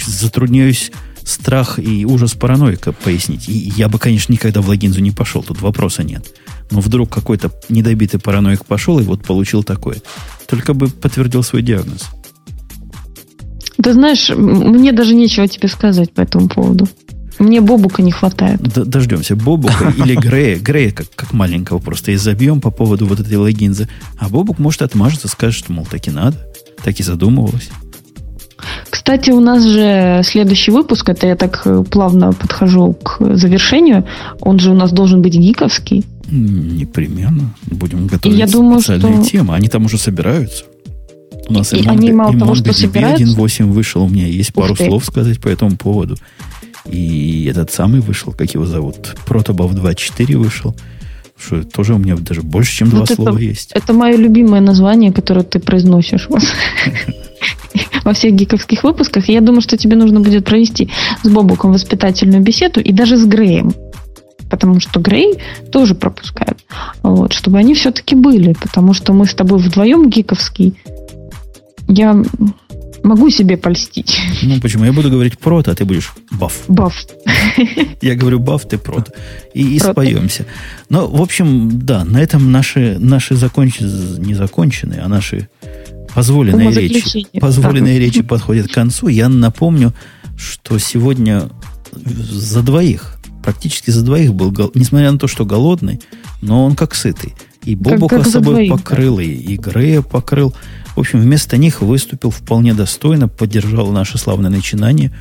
затрудняюсь 0.06 0.92
страх 1.24 1.80
и 1.80 2.06
ужас 2.06 2.34
параноика 2.34 2.92
пояснить. 2.92 3.48
И 3.48 3.54
я 3.54 3.88
бы, 3.88 4.00
конечно, 4.00 4.34
никогда 4.34 4.62
в 4.62 4.68
логинзу 4.68 5.02
не 5.02 5.12
пошел, 5.12 5.44
тут 5.44 5.62
вопроса 5.62 6.04
нет. 6.04 6.26
Но 6.72 6.82
вдруг 6.82 7.10
какой-то 7.10 7.52
недобитый 7.70 8.20
параноик 8.20 8.66
пошел 8.66 9.00
и 9.00 9.04
вот 9.04 9.24
получил 9.24 9.64
такое. 9.64 9.98
Только 10.48 10.74
бы 10.74 10.88
подтвердил 10.90 11.44
свой 11.44 11.62
диагноз. 11.62 12.08
Ты 13.82 13.94
знаешь, 13.94 14.30
мне 14.30 14.92
даже 14.92 15.16
нечего 15.16 15.48
тебе 15.48 15.70
сказать 15.70 16.14
по 16.14 16.22
этому 16.22 16.50
поводу. 16.50 16.88
Мне 17.40 17.62
Бобука 17.62 18.02
не 18.02 18.12
хватает. 18.12 18.62
Д 18.62 18.84
дождемся. 18.84 19.36
Бобука 19.36 19.94
или 19.98 20.16
Грея. 20.16 20.60
Грея 20.60 20.92
как, 20.92 21.08
как 21.16 21.34
маленького 21.34 21.80
просто 21.80 22.14
изобьем 22.14 22.62
по 22.62 22.70
поводу 22.70 23.06
вот 23.08 23.20
этой 23.20 23.38
логинзы. 23.38 23.88
А 24.18 24.30
Бобук 24.30 24.60
может 24.60 24.82
отмажется, 24.82 25.28
скажет, 25.28 25.56
что, 25.64 25.74
мол, 25.74 25.88
так 25.90 26.06
и 26.08 26.12
надо. 26.12 26.38
Так 26.84 27.00
и 27.00 27.04
задумывалась. 27.04 27.70
Кстати, 28.90 29.32
у 29.32 29.40
нас 29.40 29.64
же 29.64 30.22
следующий 30.24 30.72
выпуск, 30.72 31.08
это 31.08 31.28
я 31.28 31.36
так 31.36 31.62
э, 31.66 31.84
плавно 31.90 32.34
подхожу 32.34 32.94
к 32.94 33.36
завершению, 33.36 34.06
он 34.42 34.60
же 34.60 34.72
у 34.72 34.74
нас 34.74 34.92
должен 34.92 35.22
быть 35.22 35.34
гиковский. 35.34 36.06
Непременно. 36.30 37.54
Будем 37.68 38.08
готовить 38.08 38.38
я 38.38 38.48
думаю, 38.48 38.82
специальные 38.82 39.24
что... 39.24 39.32
темы. 39.32 39.56
Они 39.56 39.68
там 39.68 39.86
уже 39.86 39.98
собираются. 39.98 40.66
У 41.48 41.54
нас 41.54 41.74
и, 41.74 41.78
и 41.78 41.88
они 41.88 42.12
мало 42.12 42.36
и 42.36 42.40
того, 42.40 42.54
что 42.54 42.74
собираются... 42.74 43.24
1.8 43.24 43.66
вышел. 43.66 44.04
У 44.04 44.10
меня 44.10 44.28
есть 44.28 44.54
пару 44.54 44.76
слов 44.76 45.06
сказать 45.06 45.40
по 45.40 45.48
этому 45.48 45.76
поводу. 45.78 46.18
И 46.92 47.46
этот 47.46 47.72
самый 47.72 48.02
вышел, 48.02 48.34
как 48.34 48.54
его 48.54 48.66
зовут, 48.66 49.16
Protobuff 49.28 49.74
2.4 49.74 50.38
вышел. 50.38 50.76
Что 51.38 51.64
тоже 51.64 51.94
у 51.94 51.98
меня 51.98 52.18
даже 52.18 52.42
больше, 52.42 52.78
чем 52.78 52.90
два 52.90 53.02
вот 53.02 53.10
слова 53.10 53.30
это, 53.30 53.40
есть. 53.40 53.72
Это 53.74 53.94
мое 53.94 54.18
любимое 54.18 54.60
название, 54.60 55.14
которое 55.14 55.44
ты 55.44 55.60
произносишь 55.60 56.28
во 58.04 58.14
всех 58.14 58.34
гиковских 58.34 58.84
выпусках. 58.84 59.30
я 59.30 59.40
думаю, 59.40 59.62
что 59.62 59.78
тебе 59.78 59.96
нужно 59.96 60.20
будет 60.20 60.46
провести 60.46 60.90
с 61.24 61.30
Бобуком 61.30 61.72
воспитательную 61.72 62.42
беседу 62.42 62.82
и 62.82 62.92
даже 62.92 63.16
с 63.16 63.26
Греем. 63.26 63.74
Потому 64.50 64.80
что 64.80 65.00
Грей 65.00 65.36
тоже 65.72 65.94
пропускает. 65.94 66.58
Вот, 67.04 67.34
чтобы 67.34 67.60
они 67.60 67.76
все-таки 67.76 68.16
были. 68.16 68.54
Потому 68.54 68.94
что 68.94 69.14
мы 69.14 69.28
с 69.28 69.34
тобой 69.36 69.60
вдвоем 69.60 70.10
гиковский. 70.10 70.76
Я 71.88 72.22
Могу 73.04 73.30
себе 73.30 73.58
польстить. 73.58 74.20
Ну, 74.44 74.60
почему? 74.60 74.86
Я 74.86 74.94
буду 74.94 75.10
говорить 75.10 75.38
прото, 75.38 75.72
а 75.72 75.76
ты 75.76 75.86
будешь 75.86 76.14
баф. 76.32 76.54
Баф. 76.68 76.94
Я 78.02 78.16
говорю 78.16 78.40
баф, 78.40 78.68
ты 78.68 78.78
прото. 78.78 79.14
И, 79.54 79.76
и 79.76 79.80
споемся. 79.80 80.46
Но, 80.90 81.08
в 81.08 81.22
общем, 81.22 81.80
да, 81.86 82.04
на 82.04 82.22
этом 82.22 82.52
наши, 82.52 82.98
наши 83.00 83.36
закончены, 83.36 84.20
не 84.20 84.36
законченные, 84.36 85.02
а 85.02 85.08
наши 85.08 85.50
позволенные 86.14 86.72
речи, 86.72 87.28
позволенные 87.40 88.00
да. 88.00 88.06
речи 88.06 88.22
подходят 88.22 88.68
к 88.68 88.74
концу. 88.74 89.08
Я 89.08 89.30
напомню, 89.30 89.94
что 90.38 90.78
сегодня 90.78 91.50
за 91.92 92.62
двоих, 92.62 93.18
практически 93.44 93.92
за 93.92 94.04
двоих 94.04 94.34
был, 94.34 94.72
несмотря 94.74 95.12
на 95.12 95.20
то, 95.20 95.28
что 95.28 95.46
голодный, 95.46 96.02
но 96.42 96.66
он 96.66 96.76
как 96.76 96.96
сытый. 96.96 97.36
И 97.64 97.76
Бобука 97.76 98.24
с 98.24 98.32
собой 98.32 98.54
двоих, 98.54 98.72
покрыл, 98.72 99.18
да. 99.18 99.24
и, 99.24 99.28
и 99.28 99.58
Грея 99.58 100.02
покрыл. 100.02 100.56
В 100.96 101.00
общем, 101.00 101.20
вместо 101.20 101.58
них 101.58 101.82
выступил 101.82 102.32
вполне 102.32 102.74
достойно, 102.74 103.28
поддержал 103.28 103.92
наше 103.92 104.18
славное 104.18 104.50
начинание. 104.50 105.14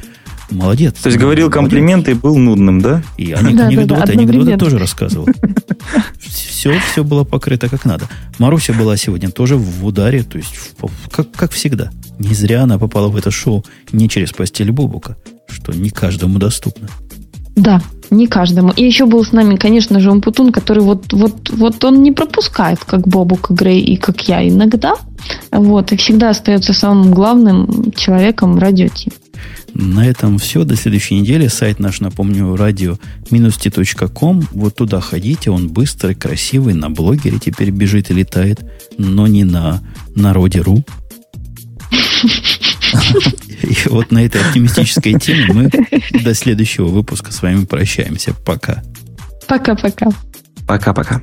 Молодец. 0.51 0.95
То 0.95 1.09
есть 1.09 1.19
говорил 1.19 1.47
молодец. 1.47 1.63
комплименты 1.63 2.11
и 2.13 2.15
был 2.15 2.37
нудным, 2.39 2.81
да? 2.81 3.03
И 3.19 3.33
анекдоты, 3.33 3.87
да, 3.87 4.07
да, 4.07 4.13
анекдоты 4.13 4.57
тоже 4.57 4.79
рассказывал. 4.79 5.29
Все, 6.19 6.77
все 6.91 7.05
было 7.05 7.23
покрыто 7.23 7.69
как 7.69 7.85
надо. 7.85 8.09
Маруся 8.39 8.73
была 8.73 8.97
сегодня 8.97 9.31
тоже 9.31 9.57
в 9.57 9.87
ударе, 9.87 10.25
то 10.25 10.39
есть 10.39 10.55
как, 11.11 11.31
как 11.31 11.53
всегда. 11.53 11.91
Не 12.19 12.35
зря 12.35 12.65
она 12.65 12.79
попала 12.79 13.09
в 13.09 13.17
это 13.17 13.31
шоу 13.31 13.65
не 13.93 14.09
через 14.09 14.33
постель 14.33 14.73
Бубука, 14.73 15.17
что 15.49 15.73
не 15.73 15.91
каждому 15.91 16.39
доступно. 16.39 16.89
Да, 17.59 17.83
не 18.11 18.29
каждому. 18.29 18.71
И 18.71 18.85
еще 18.85 19.07
был 19.07 19.25
с 19.25 19.33
нами, 19.33 19.57
конечно 19.57 19.99
же, 19.99 20.13
Умпутун, 20.13 20.53
который 20.53 20.83
вот, 20.83 21.13
вот, 21.13 21.51
вот 21.51 21.85
он 21.85 22.03
не 22.03 22.13
пропускает, 22.13 22.79
как 22.85 23.09
Бобук 23.09 23.51
Грей 23.51 23.81
и 23.81 23.97
как 23.97 24.29
я 24.29 24.49
иногда. 24.49 24.95
Вот, 25.51 25.91
и 25.91 25.97
всегда 25.97 26.31
остается 26.31 26.73
самым 26.73 27.13
главным 27.13 27.93
человеком 27.97 28.59
радио 28.59 28.87
Ти. 28.87 29.11
На 29.75 30.07
этом 30.07 30.39
все. 30.39 30.63
До 30.63 30.77
следующей 30.77 31.17
недели. 31.21 31.49
Сайт 31.49 31.81
наш, 31.81 32.01
напомню, 32.01 32.55
radio-t.com. 32.55 34.49
Вот 34.53 34.77
туда 34.77 35.01
ходите. 35.01 35.51
Он 35.51 35.69
быстрый, 35.69 36.15
красивый. 36.15 36.75
На 36.75 36.91
блогере 36.91 37.41
теперь 37.41 37.71
бежит 37.71 38.11
и 38.11 38.15
летает. 38.15 38.61
Но 38.99 39.27
не 39.27 39.43
на 39.43 39.81
народе.ру. 40.15 40.85
И 43.63 43.77
вот 43.89 44.11
на 44.13 44.25
этой 44.25 44.41
оптимистической 44.41 45.19
теме 45.19 45.47
мы 45.53 45.71
до 46.23 46.35
следующего 46.35 46.87
выпуска 46.87 47.33
с 47.33 47.43
вами 47.43 47.65
прощаемся. 47.65 48.35
Пока. 48.45 48.83
Пока-пока. 49.47 50.09
Пока-пока. 50.67 51.23